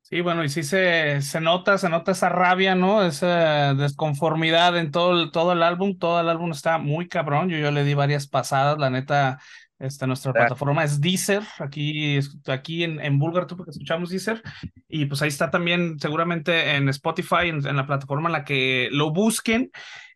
Sí, 0.03 0.21
bueno, 0.21 0.45
y 0.45 0.51
sí 0.51 0.63
se, 0.63 1.23
se 1.23 1.41
nota, 1.41 1.79
se 1.79 1.89
nota 1.89 2.13
esa 2.13 2.29
rabia, 2.29 2.75
¿no? 2.75 3.03
Esa 3.03 3.73
desconformidad 3.73 4.77
en 4.77 4.91
todo 4.91 5.19
el, 5.23 5.31
todo 5.31 5.53
el 5.53 5.63
álbum. 5.63 5.97
Todo 5.99 6.21
el 6.21 6.29
álbum 6.29 6.51
está 6.51 6.77
muy 6.77 7.09
cabrón. 7.09 7.49
Yo, 7.49 7.57
yo 7.57 7.71
le 7.71 7.83
di 7.83 7.95
varias 7.95 8.29
pasadas, 8.29 8.79
la 8.79 8.91
neta. 8.91 9.39
Este, 9.79 10.07
nuestra 10.07 10.33
plataforma 10.33 10.85
es 10.85 11.01
Deezer, 11.01 11.43
aquí, 11.59 12.21
aquí 12.47 12.85
en, 12.85 13.01
en 13.01 13.19
Bulgar, 13.19 13.49
porque 13.49 13.73
escuchamos 13.73 14.11
Deezer, 14.11 14.41
y 14.87 15.07
pues 15.07 15.23
ahí 15.23 15.29
está 15.29 15.51
también 15.51 15.99
seguramente 15.99 16.77
en 16.77 16.89
Spotify, 16.89 17.49
en, 17.49 17.67
en 17.67 17.77
la 17.77 17.85
plataforma 17.85 18.29
en 18.29 18.33
la 18.33 18.45
que 18.45 18.91
lo 18.93 19.13
busquen. 19.13 19.73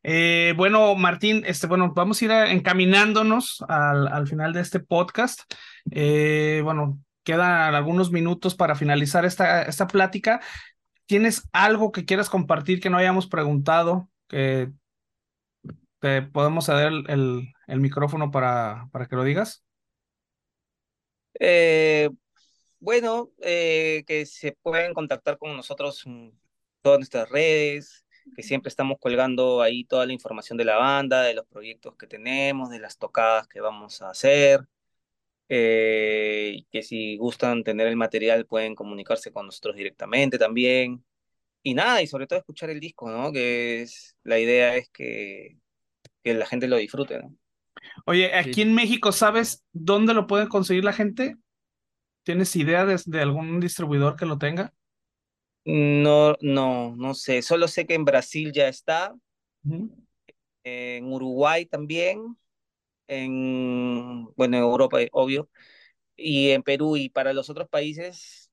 Eh, 0.08 0.54
bueno, 0.56 0.94
Martín, 0.94 1.42
este, 1.46 1.66
bueno, 1.66 1.92
vamos 1.92 2.22
a 2.22 2.24
ir 2.24 2.30
encaminándonos 2.30 3.64
al, 3.68 4.06
al, 4.06 4.28
final 4.28 4.52
de 4.52 4.60
este 4.60 4.78
podcast. 4.78 5.40
Eh, 5.90 6.60
bueno, 6.62 7.02
quedan 7.24 7.74
algunos 7.74 8.12
minutos 8.12 8.54
para 8.54 8.76
finalizar 8.76 9.24
esta, 9.24 9.88
plática. 9.88 10.40
¿Tienes 11.06 11.48
algo 11.52 11.90
que 11.90 12.04
quieras 12.04 12.30
compartir 12.30 12.80
que 12.80 12.88
no 12.88 12.98
hayamos 12.98 13.26
preguntado? 13.26 14.08
Que 14.28 14.70
te 15.98 16.22
podemos 16.22 16.66
ceder 16.66 16.92
el, 17.08 17.52
micrófono 17.66 18.30
para, 18.30 18.88
que 19.10 19.16
lo 19.16 19.24
digas. 19.24 19.64
Eh, 21.40 22.10
bueno, 22.78 23.32
que 23.40 24.24
se 24.24 24.56
pueden 24.62 24.94
contactar 24.94 25.36
con 25.36 25.56
nosotros 25.56 26.06
en 26.06 26.32
todas 26.80 27.00
nuestras 27.00 27.28
redes, 27.28 28.05
que 28.34 28.42
siempre 28.42 28.68
estamos 28.68 28.98
colgando 28.98 29.62
ahí 29.62 29.84
toda 29.84 30.06
la 30.06 30.12
información 30.12 30.58
de 30.58 30.64
la 30.64 30.76
banda, 30.76 31.22
de 31.22 31.34
los 31.34 31.46
proyectos 31.46 31.96
que 31.96 32.06
tenemos, 32.06 32.70
de 32.70 32.78
las 32.78 32.98
tocadas 32.98 33.46
que 33.48 33.60
vamos 33.60 34.02
a 34.02 34.10
hacer. 34.10 34.66
Eh, 35.48 36.64
que 36.72 36.82
si 36.82 37.16
gustan 37.18 37.62
tener 37.62 37.86
el 37.86 37.96
material 37.96 38.46
pueden 38.46 38.74
comunicarse 38.74 39.32
con 39.32 39.46
nosotros 39.46 39.76
directamente 39.76 40.38
también. 40.38 41.04
Y 41.62 41.74
nada, 41.74 42.02
y 42.02 42.06
sobre 42.06 42.26
todo 42.26 42.38
escuchar 42.38 42.70
el 42.70 42.80
disco, 42.80 43.10
¿no? 43.10 43.32
Que 43.32 43.82
es, 43.82 44.16
la 44.22 44.38
idea 44.38 44.76
es 44.76 44.88
que, 44.90 45.58
que 46.22 46.34
la 46.34 46.46
gente 46.46 46.68
lo 46.68 46.76
disfrute, 46.76 47.18
¿no? 47.18 47.34
Oye, 48.04 48.34
aquí 48.34 48.54
sí. 48.54 48.62
en 48.62 48.74
México, 48.74 49.12
¿sabes 49.12 49.64
dónde 49.72 50.14
lo 50.14 50.26
puede 50.26 50.48
conseguir 50.48 50.84
la 50.84 50.92
gente? 50.92 51.36
¿Tienes 52.22 52.54
idea 52.56 52.84
de, 52.84 53.00
de 53.06 53.20
algún 53.20 53.60
distribuidor 53.60 54.16
que 54.16 54.26
lo 54.26 54.38
tenga? 54.38 54.72
No, 55.66 56.34
no, 56.40 56.94
no 56.96 57.12
sé. 57.14 57.42
Solo 57.42 57.68
sé 57.68 57.86
que 57.86 57.94
en 57.94 58.04
Brasil 58.04 58.52
ya 58.52 58.68
está, 58.68 59.14
en 60.64 61.04
Uruguay 61.12 61.66
también, 61.66 62.36
en, 63.08 64.26
bueno, 64.36 64.58
en 64.58 64.64
Europa, 64.64 65.02
eh, 65.02 65.10
obvio, 65.12 65.50
y 66.16 66.50
en 66.50 66.62
Perú. 66.64 66.96
Y 66.96 67.10
para 67.10 67.32
los 67.34 67.50
otros 67.50 67.68
países, 67.68 68.50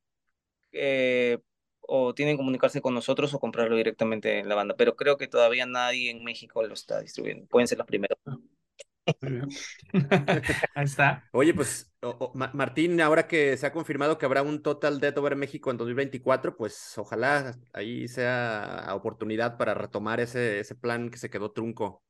eh, 0.74 1.40
o 1.82 2.14
tienen 2.16 2.36
que 2.36 2.40
comunicarse 2.40 2.82
con 2.82 2.94
nosotros 2.96 3.34
o 3.34 3.40
comprarlo 3.42 3.78
directamente 3.78 4.40
en 4.40 4.50
la 4.50 4.56
banda. 4.56 4.76
Pero 4.78 4.96
creo 4.96 5.18
que 5.18 5.28
todavía 5.28 5.66
nadie 5.68 6.12
en 6.12 6.24
México 6.24 6.64
lo 6.64 6.74
está 6.76 7.02
distribuyendo. 7.02 7.48
Pueden 7.48 7.68
ser 7.68 7.80
los 7.80 7.88
primeros. 7.88 8.18
Ahí 10.76 10.84
está. 10.86 11.24
Oye, 11.32 11.54
pues 11.54 11.92
o- 12.02 12.10
o, 12.10 12.32
Ma- 12.38 12.52
Martín, 12.54 13.02
ahora 13.02 13.28
que 13.28 13.58
se 13.58 13.66
ha 13.66 13.72
confirmado 13.74 14.18
que 14.18 14.26
habrá 14.26 14.44
un 14.44 14.62
Total 14.62 15.00
Death 15.00 15.18
Over 15.18 15.36
México 15.36 15.72
en 15.72 15.78
2024, 15.78 16.56
pues 16.58 16.98
ojalá 16.98 17.58
ahí 17.74 18.08
sea 18.08 18.88
oportunidad 18.94 19.58
para 19.58 19.74
retomar 19.74 20.20
ese, 20.20 20.60
ese 20.60 20.76
plan 20.76 21.10
que 21.10 21.18
se 21.18 21.30
quedó 21.32 21.52
trunco. 21.52 22.04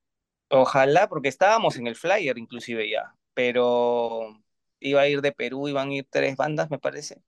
Ojalá, 0.49 1.07
porque 1.09 1.29
estábamos 1.29 1.77
en 1.77 1.87
el 1.87 1.95
flyer 1.95 2.37
inclusive 2.37 2.87
ya, 2.89 3.15
pero 3.33 4.39
iba 4.79 5.01
a 5.01 5.07
ir 5.07 5.21
de 5.21 5.31
Perú, 5.31 5.67
iban 5.67 5.89
a 5.89 5.93
ir 5.95 6.07
tres 6.09 6.35
bandas, 6.37 6.69
me 6.69 6.77
parece. 6.79 7.23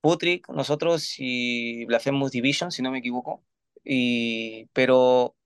Putrick, 0.00 0.48
nosotros 0.50 1.14
y 1.18 1.84
Blasphemous 1.86 2.32
Division, 2.32 2.72
si 2.72 2.82
no 2.82 2.90
me 2.92 2.98
equivoco. 3.00 3.44
Y, 3.84 4.66
pero 4.74 5.36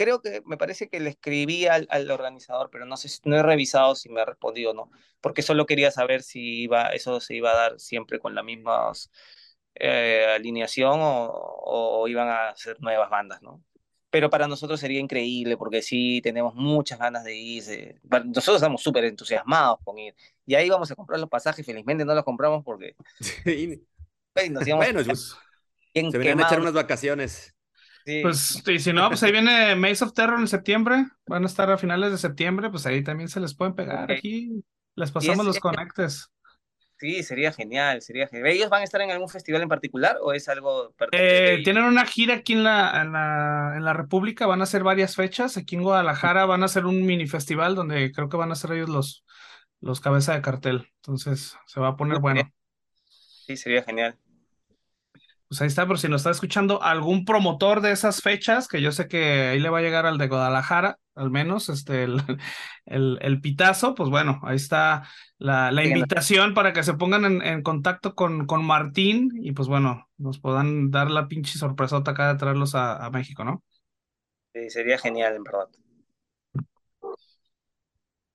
creo 0.00 0.22
que 0.22 0.42
me 0.46 0.56
parece 0.58 0.88
que 0.88 1.00
le 1.00 1.10
escribí 1.10 1.66
al, 1.66 1.86
al 1.90 2.10
organizador, 2.10 2.70
pero 2.70 2.86
no 2.86 2.96
sé, 2.96 3.08
no 3.24 3.36
he 3.36 3.42
revisado 3.42 3.94
si 3.94 4.08
me 4.08 4.20
ha 4.22 4.24
respondido 4.24 4.72
o 4.72 4.74
no, 4.74 4.90
porque 5.20 5.42
solo 5.42 5.66
quería 5.66 5.90
saber 5.90 6.22
si 6.22 6.62
iba, 6.62 6.88
eso 6.88 7.20
se 7.20 7.34
iba 7.36 7.52
a 7.52 7.56
dar 7.56 7.80
siempre 7.80 8.18
con 8.20 8.34
la 8.34 8.42
misma 8.42 8.92
eh, 9.74 10.26
alineación 10.36 10.98
o, 11.02 11.28
o 12.02 12.08
iban 12.08 12.28
a 12.28 12.50
hacer 12.50 12.80
nuevas 12.80 13.10
bandas, 13.10 13.42
¿no? 13.42 13.62
Pero 14.10 14.28
para 14.28 14.48
nosotros 14.48 14.80
sería 14.80 14.98
increíble 14.98 15.56
porque 15.56 15.82
sí 15.82 16.20
tenemos 16.22 16.54
muchas 16.56 16.98
ganas 16.98 17.22
de 17.22 17.36
ir. 17.36 18.00
Nosotros 18.26 18.56
estamos 18.56 18.82
súper 18.82 19.04
entusiasmados 19.04 19.78
con 19.84 19.98
ir. 20.00 20.16
Y 20.46 20.56
ahí 20.56 20.68
vamos 20.68 20.90
a 20.90 20.96
comprar 20.96 21.20
los 21.20 21.28
pasajes. 21.28 21.64
Felizmente 21.64 22.04
no 22.04 22.14
los 22.14 22.24
compramos 22.24 22.64
porque 22.64 22.96
Sí. 23.20 23.86
ay, 24.34 24.50
nos 24.50 24.66
íbamos 24.66 24.86
Bueno, 24.86 25.04
Pues, 25.04 25.36
bien 25.94 26.10
se 26.10 26.18
venían 26.18 26.40
a 26.40 26.42
echar 26.44 26.60
unas 26.60 26.72
vacaciones. 26.72 27.54
Sí. 28.10 28.20
pues, 28.22 28.62
y 28.68 28.78
si 28.78 28.92
no, 28.92 29.08
pues 29.08 29.22
ahí 29.22 29.32
viene 29.32 29.74
Maze 29.76 30.04
of 30.04 30.12
Terror 30.12 30.38
en 30.40 30.48
septiembre. 30.48 31.06
Van 31.26 31.42
a 31.44 31.46
estar 31.46 31.70
a 31.70 31.78
finales 31.78 32.10
de 32.12 32.18
septiembre, 32.18 32.70
pues 32.70 32.86
ahí 32.86 33.02
también 33.04 33.28
se 33.28 33.40
les 33.40 33.54
pueden 33.54 33.74
pegar. 33.74 34.10
Aquí 34.10 34.62
les 34.96 35.10
pasamos 35.12 35.46
los 35.46 35.56
es- 35.56 35.62
conectes. 35.62 36.30
Sí, 36.98 37.22
sería 37.22 37.50
genial, 37.50 38.02
sería 38.02 38.28
genial. 38.28 38.48
¿Ellos 38.48 38.68
van 38.68 38.82
a 38.82 38.84
estar 38.84 39.00
en 39.00 39.10
algún 39.10 39.30
festival 39.30 39.62
en 39.62 39.70
particular 39.70 40.18
o 40.20 40.34
es 40.34 40.50
algo 40.50 40.94
Eh, 41.12 41.62
tienen 41.64 41.84
una 41.84 42.04
gira 42.04 42.34
aquí 42.34 42.52
en 42.52 42.62
la, 42.62 43.00
en 43.00 43.12
la, 43.12 43.72
en 43.74 43.84
la 43.86 43.94
República, 43.94 44.44
van 44.46 44.60
a 44.60 44.64
hacer 44.64 44.82
varias 44.82 45.16
fechas. 45.16 45.56
Aquí 45.56 45.76
en 45.76 45.82
Guadalajara 45.82 46.44
van 46.44 46.62
a 46.62 46.66
hacer 46.66 46.84
un 46.84 47.06
mini 47.06 47.26
festival 47.26 47.74
donde 47.74 48.12
creo 48.12 48.28
que 48.28 48.36
van 48.36 48.52
a 48.52 48.54
ser 48.54 48.72
ellos 48.72 48.90
los, 48.90 49.24
los 49.80 50.00
cabeza 50.00 50.34
de 50.34 50.42
cartel. 50.42 50.88
Entonces 50.96 51.56
se 51.64 51.80
va 51.80 51.88
a 51.88 51.96
poner 51.96 52.18
bueno. 52.18 52.42
Sí, 53.46 53.56
sería 53.56 53.82
genial. 53.82 54.18
Pues 55.50 55.62
ahí 55.62 55.68
está, 55.68 55.86
por 55.88 55.98
si 55.98 56.08
nos 56.08 56.22
está 56.22 56.30
escuchando 56.30 56.80
algún 56.82 57.24
promotor 57.26 57.82
de 57.82 57.92
esas 57.92 58.22
fechas, 58.22 58.68
que 58.68 58.80
yo 58.80 58.92
sé 58.92 59.08
que 59.08 59.48
ahí 59.48 59.58
le 59.60 59.68
va 59.68 59.80
a 59.80 59.82
llegar 59.82 60.06
al 60.06 60.16
de 60.16 60.28
Guadalajara, 60.28 60.98
al 61.16 61.30
menos, 61.32 61.68
este, 61.68 62.04
el, 62.04 62.22
el, 62.86 63.18
el 63.20 63.40
pitazo, 63.40 63.96
pues 63.96 64.10
bueno, 64.10 64.40
ahí 64.44 64.54
está 64.56 65.02
la, 65.38 65.72
la 65.72 65.84
invitación 65.84 66.54
para 66.54 66.72
que 66.72 66.84
se 66.84 66.94
pongan 66.94 67.24
en, 67.24 67.42
en 67.42 67.62
contacto 67.64 68.14
con, 68.14 68.46
con 68.46 68.64
Martín 68.64 69.30
y 69.42 69.52
pues 69.52 69.68
bueno, 69.68 70.08
nos 70.18 70.38
puedan 70.40 70.92
dar 70.92 71.10
la 71.10 71.28
pinche 71.28 71.58
sorpresota 71.58 72.12
acá 72.12 72.32
de 72.32 72.38
traerlos 72.38 72.76
a, 72.76 73.04
a 73.04 73.10
México, 73.10 73.44
¿no? 73.44 73.64
Sí, 74.54 74.70
sería 74.70 74.96
genial, 74.98 75.34
en 75.36 75.42
verdad. 75.42 75.68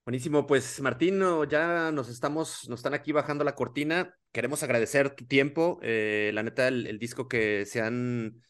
Buenísimo, 0.05 0.45
pues 0.45 0.79
Martín, 0.81 1.19
ya 1.49 1.91
nos 1.91 2.09
estamos, 2.09 2.69
nos 2.69 2.79
están 2.79 2.93
aquí 2.93 3.11
bajando 3.11 3.43
la 3.43 3.55
cortina. 3.55 4.15
Queremos 4.31 4.61
agradecer 4.61 5.09
tu 5.15 5.25
tiempo. 5.25 5.79
eh, 5.81 6.29
la 6.33 6.43
neta, 6.43 6.67
el, 6.67 6.85
el 6.85 6.99
disco 6.99 7.27
que 7.27 7.65
se 7.65 7.81
han, 7.81 8.43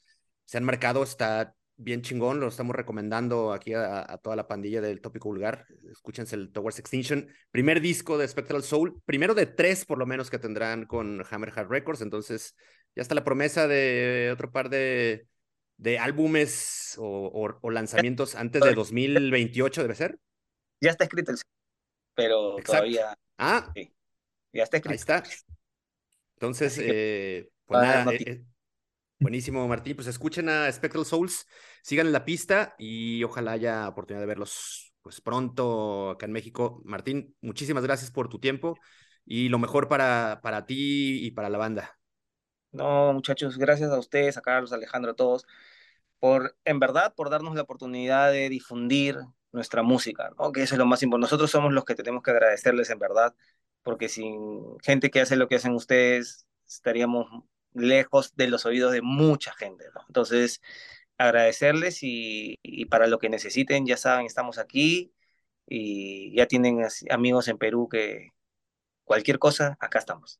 se 0.44 0.58
han 0.58 0.66
marcado 0.66 1.02
está 1.02 1.56
bien 1.78 2.02
chingón. 2.02 2.42
Lo 2.42 2.50
estamos 2.50 2.76
recomendando 2.76 3.54
aquí 3.54 3.74
a, 3.74 4.02
a 4.02 4.18
toda 4.18 4.36
la 4.36 4.50
pandilla 4.50 4.82
del 4.82 5.00
Tópico 5.00 5.30
Vulgar. 5.30 5.66
Escúchense 5.90 6.36
el 6.36 6.52
Towards 6.52 6.78
Extinction. 6.80 7.30
Primer 7.52 7.80
disco 7.80 8.18
de 8.18 8.28
Spectral 8.28 8.62
Soul. 8.64 9.02
Primero 9.06 9.34
de 9.34 9.46
tres, 9.46 9.86
por 9.86 9.98
lo 9.98 10.06
menos, 10.06 10.30
que 10.30 10.40
tendrán 10.40 10.86
con 10.86 11.24
Hammerhead 11.30 11.68
Records. 11.70 12.02
Entonces, 12.02 12.54
ya 12.98 13.02
está 13.02 13.16
la 13.16 13.24
promesa 13.24 13.66
de 13.70 14.30
otro 14.34 14.52
par 14.52 14.68
de, 14.70 15.28
de 15.78 16.00
álbumes 16.00 16.96
o, 16.98 17.28
o- 17.34 17.60
o 17.62 17.70
lanzamientos 17.72 18.36
antes 18.36 18.62
de 18.62 18.74
2028, 18.76 19.82
¿debe 19.84 19.96
ser? 19.96 20.20
Ya 20.82 20.92
está 20.92 21.04
escrito 21.06 21.32
el 21.32 21.38
pero 22.16 22.56
Exacto. 22.58 22.88
todavía 22.88 23.18
Ah, 23.38 23.74
ya 24.54 24.64
está 24.64 24.78
Ahí 24.78 24.84
escrito. 24.84 24.96
está. 24.96 25.24
Entonces, 26.36 26.78
eh, 26.80 27.50
pues 27.66 27.80
nada, 27.80 28.12
eh, 28.14 28.18
eh, 28.26 28.44
buenísimo, 29.20 29.68
Martín. 29.68 29.96
Pues 29.96 30.08
escuchen 30.08 30.50
a 30.50 30.72
Spectral 30.72 31.06
Souls, 31.06 31.48
sigan 31.84 32.08
en 32.08 32.14
la 32.14 32.26
pista 32.26 32.76
y 32.78 33.24
ojalá 33.24 33.54
haya 33.54 33.88
oportunidad 33.88 34.22
de 34.22 34.28
verlos 34.28 34.94
pues 35.02 35.22
pronto 35.22 36.12
acá 36.12 36.26
en 36.26 36.32
México. 36.32 36.82
Martín, 36.86 37.36
muchísimas 37.42 37.84
gracias 37.84 38.12
por 38.12 38.28
tu 38.30 38.40
tiempo 38.40 38.76
y 39.26 39.50
lo 39.50 39.60
mejor 39.60 39.88
para, 39.88 40.40
para 40.44 40.66
ti 40.66 41.26
y 41.26 41.32
para 41.32 41.50
la 41.50 41.58
banda. 41.58 41.98
No, 42.72 43.14
muchachos, 43.14 43.58
gracias 43.58 43.92
a 43.92 44.00
ustedes, 44.00 44.38
a 44.38 44.42
Carlos, 44.42 44.74
a 44.74 44.76
Alejandro, 44.76 45.12
a 45.12 45.16
todos, 45.16 45.46
por, 46.20 46.58
en 46.66 46.80
verdad, 46.80 47.14
por 47.16 47.30
darnos 47.30 47.56
la 47.56 47.62
oportunidad 47.62 48.32
de 48.32 48.50
difundir 48.50 49.18
nuestra 49.56 49.84
música, 49.84 50.32
¿no? 50.38 50.52
Que 50.52 50.64
eso 50.64 50.76
es 50.76 50.80
lo 50.80 50.86
más 50.86 51.02
importante. 51.04 51.26
Nosotros 51.26 51.52
somos 51.52 51.74
los 51.74 51.86
que 51.86 51.96
tenemos 51.96 52.24
que 52.24 52.32
agradecerles, 52.32 52.90
en 52.92 53.00
verdad, 53.00 53.36
porque 53.84 54.10
sin 54.10 54.78
gente 54.82 55.10
que 55.12 55.22
hace 55.22 55.36
lo 55.36 55.48
que 55.48 55.56
hacen 55.56 55.74
ustedes, 55.74 56.46
estaríamos 56.68 57.28
lejos 57.74 58.36
de 58.36 58.48
los 58.48 58.66
oídos 58.66 58.94
de 58.94 59.02
mucha 59.02 59.54
gente. 59.54 59.86
Entonces, 60.08 60.62
agradecerles 61.18 62.00
y, 62.02 62.58
para 62.90 63.08
lo 63.08 63.20
que 63.20 63.30
necesiten, 63.30 63.86
ya 63.86 63.98
saben, 63.98 64.26
estamos 64.26 64.58
aquí 64.60 65.14
y 65.68 66.36
ya 66.36 66.48
tienen 66.48 66.86
amigos 67.10 67.48
en 67.48 67.58
Perú 67.58 67.90
que 67.90 68.32
cualquier 69.06 69.40
cosa, 69.40 69.78
acá 69.80 70.00
estamos. 70.00 70.40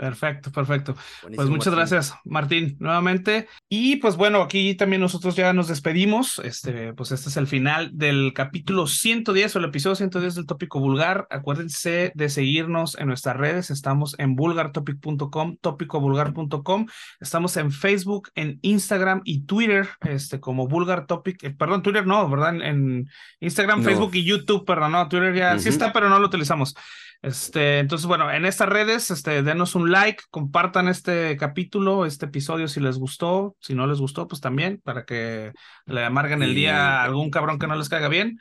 Perfecto, 0.00 0.50
perfecto. 0.50 0.96
Pues 1.20 1.50
muchas 1.50 1.66
Martín. 1.66 1.72
gracias, 1.74 2.14
Martín, 2.24 2.76
nuevamente. 2.80 3.48
Y 3.68 3.96
pues 3.96 4.16
bueno, 4.16 4.40
aquí 4.40 4.74
también 4.74 5.02
nosotros 5.02 5.36
ya 5.36 5.52
nos 5.52 5.68
despedimos. 5.68 6.38
Este, 6.42 6.94
pues 6.94 7.12
este 7.12 7.28
es 7.28 7.36
el 7.36 7.46
final 7.46 7.90
del 7.92 8.32
capítulo 8.34 8.86
110 8.86 9.54
o 9.54 9.58
el 9.58 9.66
episodio 9.66 9.96
110 9.96 10.36
del 10.36 10.46
Tópico 10.46 10.80
Vulgar. 10.80 11.26
Acuérdense 11.28 12.12
de 12.14 12.28
seguirnos 12.30 12.96
en 12.98 13.08
nuestras 13.08 13.36
redes. 13.36 13.68
Estamos 13.70 14.14
en 14.18 14.36
vulgartopic.com, 14.36 15.58
tópicovulgar.com. 15.60 16.86
Estamos 17.20 17.58
en 17.58 17.70
Facebook, 17.70 18.30
en 18.36 18.58
Instagram 18.62 19.20
y 19.24 19.42
Twitter, 19.44 19.86
este, 20.00 20.40
como 20.40 20.66
Vulgar 20.66 21.06
Topic. 21.06 21.44
eh, 21.44 21.50
perdón, 21.50 21.82
Twitter 21.82 22.06
no, 22.06 22.26
¿verdad? 22.30 22.54
En, 22.54 22.62
en 22.62 23.08
Instagram, 23.40 23.80
No. 23.80 23.84
Facebook 23.84 24.14
y 24.14 24.24
YouTube, 24.24 24.64
perdón, 24.64 24.92
no, 24.92 25.06
Twitter 25.10 25.34
ya 25.34 25.58
sí 25.58 25.68
está, 25.68 25.92
pero 25.92 26.08
no 26.08 26.18
lo 26.18 26.26
utilizamos. 26.26 26.74
Este, 27.22 27.80
entonces, 27.80 28.06
bueno, 28.06 28.30
en 28.32 28.46
estas 28.46 28.68
redes, 28.68 29.10
este, 29.10 29.42
denos 29.42 29.74
un 29.74 29.90
like, 29.92 30.22
compartan 30.30 30.88
este 30.88 31.36
capítulo, 31.36 32.06
este 32.06 32.26
episodio 32.26 32.66
si 32.66 32.80
les 32.80 32.96
gustó, 32.96 33.56
si 33.60 33.74
no 33.74 33.86
les 33.86 33.98
gustó, 34.00 34.26
pues 34.26 34.40
también, 34.40 34.80
para 34.82 35.04
que 35.04 35.52
le 35.84 36.04
amarguen 36.04 36.42
el 36.42 36.54
día 36.54 37.02
a 37.02 37.04
algún 37.04 37.30
cabrón 37.30 37.58
que 37.58 37.66
no 37.66 37.76
les 37.76 37.90
caiga 37.90 38.08
bien. 38.08 38.38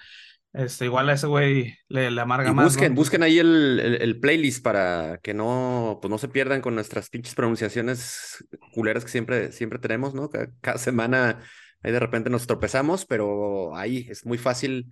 Este, 0.53 0.85
igual 0.85 1.09
a 1.09 1.13
ese 1.13 1.27
güey 1.27 1.75
le, 1.89 2.11
le 2.11 2.21
amarga 2.21 2.51
Y 2.51 2.53
más. 2.53 2.65
busquen, 2.65 2.93
¿no? 2.93 2.95
busquen 2.95 3.21
ahí 3.23 3.37
el, 3.39 3.79
el- 3.79 4.01
el 4.01 4.19
playlist 4.19 4.63
para 4.63 5.19
que 5.21 5.33
no, 5.33 5.99
pues 6.01 6.09
no 6.09 6.17
se 6.17 6.29
pierdan 6.29 6.61
con 6.61 6.73
nuestras 6.75 7.09
pinches 7.09 7.35
pronunciaciones 7.35 8.43
culeras 8.73 9.03
que 9.03 9.11
siempre, 9.11 9.51
siempre 9.51 9.79
tenemos, 9.79 10.13
¿no? 10.15 10.29
Cada, 10.29 10.47
cada 10.61 10.77
semana 10.77 11.39
ahí 11.83 11.91
de 11.91 11.99
repente 11.99 12.29
nos 12.29 12.47
tropezamos, 12.47 13.05
pero 13.05 13.75
ahí 13.75 14.07
es 14.09 14.25
muy 14.25 14.37
fácil 14.37 14.87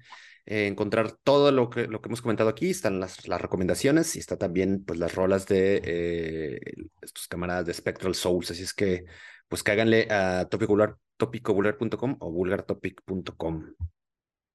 eh, 0.50 0.68
encontrar 0.68 1.12
todo 1.12 1.52
lo 1.52 1.70
que, 1.70 1.88
lo 1.88 2.02
que 2.02 2.08
hemos 2.08 2.22
comentado 2.22 2.50
aquí. 2.50 2.70
Están 2.70 3.02
las, 3.02 3.28
las 3.28 3.42
recomendaciones 3.42 4.16
y 4.16 4.20
está 4.20 4.38
también 4.38 4.84
pues 4.86 4.98
las 4.98 5.14
rolas 5.14 5.46
de 5.46 5.82
eh, 5.84 6.60
estos 7.02 7.28
camaradas 7.28 7.66
de 7.66 7.74
Spectral 7.74 8.16
Souls. 8.16 8.50
Así 8.52 8.64
es 8.64 8.74
que 8.74 9.04
pues 9.50 9.62
cáganle 9.62 10.08
a 10.10 10.48
topicovular.com 10.50 12.16
o 12.20 12.32
vulgartopic.com. 12.32 13.74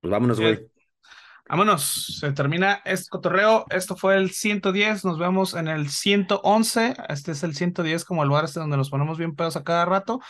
Pues 0.01 0.11
vámonos, 0.11 0.41
güey. 0.41 0.67
Vámonos, 1.49 2.19
se 2.19 2.33
termina 2.33 2.81
este 2.87 3.11
cotorreo. 3.11 3.67
Esto 3.69 3.95
fue 3.95 4.17
el 4.17 4.31
110, 4.31 5.05
nos 5.05 5.19
vemos 5.19 5.53
en 5.53 5.69
el 5.69 5.91
111. 5.91 6.95
Este 7.11 7.33
es 7.33 7.43
el 7.43 7.55
110 7.55 8.07
como 8.07 8.23
el 8.23 8.29
lugar 8.29 8.47
este 8.47 8.61
donde 8.61 8.79
nos 8.79 8.89
ponemos 8.89 9.19
bien 9.19 9.37
pedos 9.37 9.57
a 9.57 9.65
cada 9.65 9.85
rato. 9.85 10.21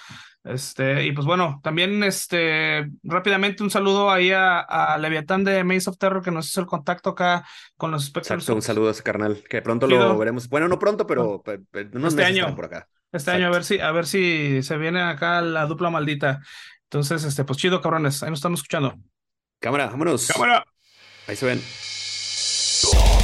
Este, 0.45 1.05
y 1.07 1.13
pues 1.13 1.25
bueno, 1.25 1.61
también 1.63 2.03
este, 2.03 2.91
rápidamente 3.05 3.63
un 3.63 3.71
saludo 3.71 4.11
ahí 4.11 4.33
a, 4.33 4.59
a 4.59 4.99
Leviatán 4.99 5.45
de 5.45 5.63
Maze 5.63 5.89
of 5.89 5.99
Terror 5.99 6.21
que 6.23 6.33
nos 6.33 6.49
hizo 6.49 6.61
el 6.61 6.67
contacto 6.67 7.11
acá 7.11 7.47
con 7.77 7.93
los 7.93 8.09
Exacto, 8.15 8.53
un 8.55 8.63
saludo 8.63 8.89
a 8.89 8.91
ese 8.91 9.05
carnal, 9.05 9.45
que 9.49 9.63
pronto 9.63 9.87
lo 9.87 10.19
veremos. 10.19 10.49
Bueno, 10.49 10.67
no 10.67 10.81
pronto, 10.81 11.07
pero, 11.07 11.41
pe- 11.43 11.61
pe- 11.71 11.83
en 11.83 11.97
unos 11.97 12.15
Este 12.15 12.23
meses 12.25 12.45
año. 12.45 12.57
por 12.57 12.65
acá. 12.65 12.89
este 13.13 13.31
año 13.31 13.47
a 13.47 13.51
ver 13.51 13.63
si, 13.63 13.79
a 13.79 13.93
ver 13.93 14.07
si 14.07 14.63
se 14.65 14.77
viene 14.79 15.01
acá 15.01 15.41
la 15.43 15.67
dupla 15.67 15.91
maldita. 15.91 16.41
Entonces, 16.85 17.23
este, 17.25 17.45
pues 17.45 17.59
chido, 17.59 17.81
cabrones, 17.81 18.23
ahí 18.25 18.31
nos 18.31 18.39
estamos 18.41 18.59
escuchando. 18.61 18.97
Cámara, 19.61 19.87
vámonos. 19.87 20.27
Cámara. 20.27 20.65
Ahí 21.29 21.37
se 21.37 21.47
ven. 21.47 23.22